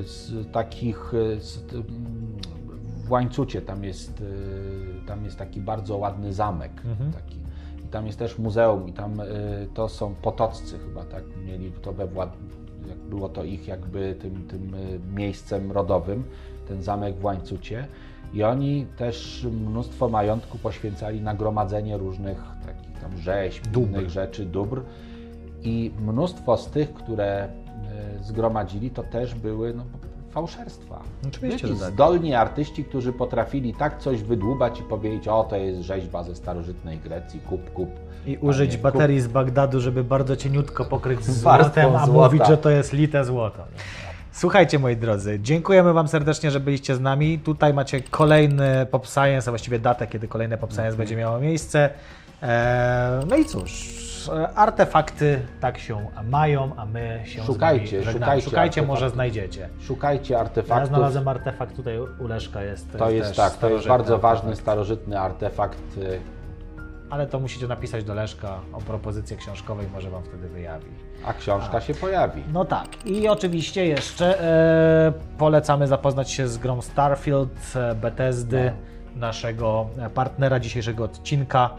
Z 0.05 0.53
takich 0.53 1.13
z, 1.39 1.59
w 3.11 3.13
Łańcucie 3.13 3.63
tam 3.63 3.85
jest, 3.85 4.23
e, 5.03 5.07
tam 5.07 5.25
jest 5.25 5.39
taki 5.39 5.61
bardzo 5.61 5.97
ładny 5.97 6.33
zamek. 6.33 6.73
Mhm. 6.85 7.13
Taki. 7.13 7.39
I 7.85 7.89
tam 7.91 8.07
jest 8.07 8.19
też 8.19 8.39
muzeum 8.39 8.89
i 8.89 8.93
tam 8.93 9.21
e, 9.21 9.25
to 9.75 9.89
są 9.89 10.15
potoccy 10.15 10.79
chyba 10.79 11.05
tak 11.05 11.25
mieli 11.45 11.73
to 11.73 11.93
we 11.93 12.07
wład... 12.07 12.37
jak 12.89 12.99
było 12.99 13.29
to 13.29 13.45
ich 13.45 13.69
jakby 13.69 14.15
tym, 14.15 14.47
tym 14.49 14.75
e, 14.75 15.15
miejscem 15.17 15.73
rodowym, 15.73 16.25
ten 16.69 16.83
zamek 16.83 17.17
w 17.17 17.25
Łańcucie. 17.25 17.87
I 18.33 18.43
oni 18.43 18.87
też 18.97 19.47
mnóstwo 19.53 20.09
majątku 20.09 20.59
poświęcali 20.59 21.21
na 21.21 21.35
gromadzenie 21.35 21.97
różnych 21.97 22.43
takich 22.67 22.99
tam 23.01 23.19
rzeźb, 23.19 23.67
Dóbr. 23.67 23.89
innych 23.89 24.11
rzeczy, 24.11 24.45
dóbr. 24.47 24.83
I 25.63 25.91
mnóstwo 26.01 26.57
z 26.57 26.67
tych, 26.67 26.95
które 26.95 27.49
zgromadzili, 28.23 28.91
to 28.91 29.03
też 29.03 29.35
były 29.35 29.75
no, 29.75 29.85
fałszerstwa. 30.31 31.03
Oczywiście, 31.29 31.67
Byli 31.67 31.81
tak. 31.81 31.91
zdolni 31.93 32.35
artyści, 32.35 32.85
którzy 32.85 33.13
potrafili 33.13 33.75
tak 33.75 33.99
coś 33.99 34.23
wydłubać 34.23 34.81
i 34.81 34.83
powiedzieć, 34.83 35.29
o 35.29 35.45
to 35.45 35.57
jest 35.57 35.81
rzeźba 35.81 36.23
ze 36.23 36.35
starożytnej 36.35 36.99
Grecji, 36.99 37.41
kup, 37.41 37.71
kup. 37.73 37.91
I 38.27 38.37
użyć 38.37 38.71
Panie, 38.77 38.83
baterii 38.83 39.21
z 39.21 39.27
Bagdadu, 39.29 39.81
żeby 39.81 40.05
bardzo 40.05 40.37
cieniutko 40.37 40.85
pokryć 40.85 41.25
złotem, 41.25 41.97
a 41.97 42.07
złota. 42.07 42.29
mówić, 42.29 42.47
że 42.47 42.57
to 42.57 42.71
jest 42.71 42.93
lite 42.93 43.25
złoto. 43.25 43.63
Słuchajcie, 44.33 44.79
moi 44.79 44.97
drodzy, 44.97 45.39
dziękujemy 45.43 45.93
Wam 45.93 46.09
serdecznie, 46.09 46.51
że 46.51 46.61
byliście 46.61 46.95
z 46.97 47.01
nami. 47.01 47.39
Tutaj 47.39 47.75
macie 47.75 48.01
kolejny 48.01 48.87
Pop 48.91 49.07
Science, 49.07 49.49
a 49.49 49.53
właściwie 49.53 49.79
datę, 49.79 50.07
kiedy 50.07 50.29
kolejne 50.29 50.59
Pop 50.59 50.73
Science 50.73 50.97
będzie 50.97 51.17
miało 51.17 51.39
miejsce. 51.41 51.91
Eee, 52.43 53.27
no 53.29 53.37
i 53.37 53.45
cóż, 53.45 53.89
e, 54.29 54.49
artefakty 54.55 55.41
tak 55.61 55.79
się 55.79 56.07
mają, 56.25 56.73
a 56.77 56.87
my 56.87 57.21
się 57.25 57.43
Szukajcie, 57.43 58.05
szukajcie 58.13 58.45
Szukajcie, 58.51 58.83
może 58.83 59.11
znajdziecie. 59.11 59.69
Szukajcie 59.81 60.35
Ja 60.35 60.41
artefaktów. 60.41 60.89
znalazłem 60.89 61.29
artefakt 61.29 61.77
tutaj 61.77 61.99
u 62.21 62.27
Leszka, 62.27 62.63
jest 62.63 62.93
to 62.99 63.11
jest 63.11 63.37
tak, 63.37 63.57
to 63.57 63.71
jest 63.71 63.89
bardzo 63.89 64.19
ważny, 64.19 64.39
artefakt. 64.49 64.61
starożytny 64.63 65.21
artefakt. 65.21 65.79
y, 65.99 66.21
Ale 67.11 67.27
to 67.27 67.41
musicie 67.41 67.67
napisać 67.67 68.05
do 68.05 68.15
Leszka 68.15 68.59
o 68.73 68.79
propozycję 68.81 69.37
książkowej, 69.37 69.87
może 69.93 70.11
Wam 70.11 70.23
wtedy 70.25 70.49
wyjawi. 70.49 70.87
A 71.27 71.33
książka 71.33 71.81
się 71.81 71.95
pojawi. 71.95 72.43
No 72.53 72.65
tak. 72.65 73.07
I 73.07 73.29
oczywiście 73.29 73.87
jeszcze 73.87 74.41
e, 74.43 75.13
polecamy 75.39 75.87
zapoznać 75.87 76.31
się 76.31 76.49
z 76.49 76.59
grą 76.59 76.83
Starfield 76.83 77.73
e, 77.77 77.95
Bethesdy, 77.95 78.73
naszego 79.17 79.87
e, 79.99 80.11
partnera 80.11 80.61
dzisiejszego 80.61 81.05
odcinka. 81.05 81.71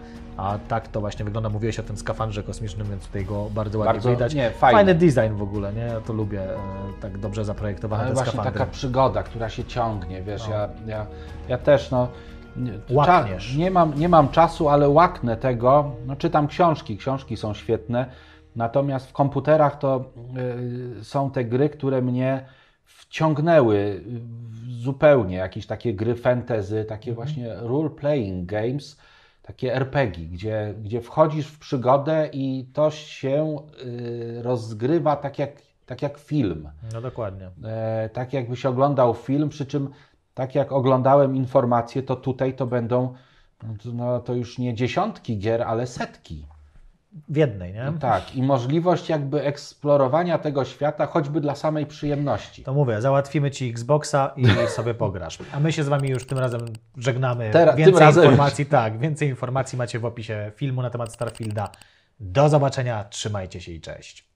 A 0.42 0.60
tak 0.68 0.88
to 0.88 1.00
właśnie 1.02 1.26
wygląda. 1.26 1.50
Mówiłeś 1.50 1.80
o 1.80 1.84
tym 1.84 1.98
skafandrze 1.98 2.44
kosmicznym, 2.44 2.88
więc 2.88 3.08
tutaj 3.08 3.26
go 3.26 3.50
bardzo 3.50 3.80
ładnie 3.80 3.94
Bardzo- 3.94 4.10
widać. 4.10 4.34
nie, 4.34 4.52
fajny. 4.52 4.96
design 4.96 5.34
w 5.36 5.42
ogóle, 5.42 5.74
nie? 5.74 5.82
Ja 5.82 6.02
to 6.02 6.14
lubię. 6.14 6.42
E, 6.44 6.58
tak 7.02 7.18
dobrze 7.18 7.46
zaprojektowane 7.46 8.04
Ale 8.04 8.16
te 8.16 8.22
skafandry. 8.22 8.52
taka 8.54 8.66
przygoda, 8.66 9.24
która 9.24 9.50
się 9.50 9.64
ciągnie, 9.64 10.22
wiesz, 10.22 10.48
No. 10.48 10.54
ja, 10.56 10.70
ja, 10.88 11.06
ja 11.48 11.58
też, 11.58 11.92
no, 11.92 12.08
nie, 12.58 12.72
Łakniesz. 12.90 13.56
nie, 13.56 13.72
mam, 13.72 14.00
nie 14.00 14.10
mam 14.10 14.30
czasu, 14.30 14.70
ale 14.70 14.90
łaknę 14.90 15.38
tego, 15.38 15.92
no, 16.06 16.16
czytam 16.16 16.48
książki, 16.48 16.98
książki 16.98 17.38
są 17.38 17.54
świetne, 17.54 18.06
natomiast 18.56 19.08
w 19.10 19.14
komputerach 19.14 19.78
to 19.80 20.06
y, 21.00 21.04
są 21.04 21.32
te 21.32 21.46
gry, 21.46 21.70
które 21.70 22.02
mnie 22.02 22.46
wciągnęły 22.86 24.02
zupełnie, 24.70 25.36
jakieś 25.36 25.66
takie 25.68 25.94
gry 25.94 26.16
fantasy, 26.16 26.86
takie 26.86 27.14
właśnie 27.14 27.56
role-playing 27.56 28.46
games, 28.46 28.98
takie 29.42 29.76
RPG, 29.76 30.26
gdzie, 30.26 30.74
gdzie 30.84 31.02
wchodzisz 31.02 31.48
w 31.48 31.60
przygodę 31.60 32.30
i 32.34 32.66
to 32.74 32.92
się 32.92 33.56
y, 33.84 34.42
rozgrywa 34.42 35.16
tak 35.16 35.40
jak, 35.40 35.52
tak 35.86 36.02
jak 36.02 36.18
film 36.18 36.70
No 36.94 37.02
dokładnie. 37.02 37.50
e, 37.64 38.10
tak 38.14 38.34
jakbyś 38.34 38.66
oglądał 38.66 39.14
film, 39.14 39.50
przy 39.50 39.66
czym 39.66 39.90
tak 40.34 40.56
jak 40.56 40.72
oglądałem 40.72 41.36
informacje, 41.36 42.04
to 42.04 42.16
tutaj 42.16 42.56
to 42.56 42.68
będą, 42.68 43.14
no 43.64 43.70
to- 43.84 43.92
no 43.94 44.20
to 44.20 44.34
już 44.34 44.58
nie 44.58 44.74
dziesiątki 44.74 45.38
gier, 45.38 45.62
ale 45.62 45.88
setki. 45.88 46.46
W 47.30 47.36
jednej, 47.36 47.74
nie? 47.74 47.94
Tak, 48.00 48.36
i 48.36 48.44
możliwość 48.44 49.10
jakby 49.10 49.44
eksplorowania 49.44 50.38
tego 50.38 50.66
świata, 50.66 51.06
choćby 51.06 51.42
dla 51.42 51.56
samej 51.56 51.86
przyjemności. 51.86 52.64
To 52.64 52.74
mówię, 52.74 53.02
załatwimy 53.02 53.52
Ci 53.52 53.70
Xboxa 53.70 54.34
i 54.36 54.46
sobie 54.76 54.94
pograsz. 54.94 55.38
A 55.52 55.60
my 55.60 55.72
się 55.72 55.84
z 55.84 55.88
Wami 55.88 56.10
już 56.10 56.26
tym 56.28 56.40
razem 56.40 56.62
żegnamy. 56.98 57.50
Teraz- 57.54 57.76
więcej 57.76 58.00
razem 58.00 58.24
informacji, 58.24 58.66
tak, 58.66 59.00
więcej 59.00 59.30
informacji 59.30 59.78
macie 59.78 60.00
w 60.00 60.06
opisie 60.06 60.52
filmu 60.56 60.82
na 60.82 60.90
temat 60.90 61.14
Starfielda. 61.14 61.72
Do 62.20 62.50
zobaczenia, 62.50 63.04
trzymajcie 63.04 63.62
się 63.62 63.72
i 63.72 63.82
cześć. 63.82 64.31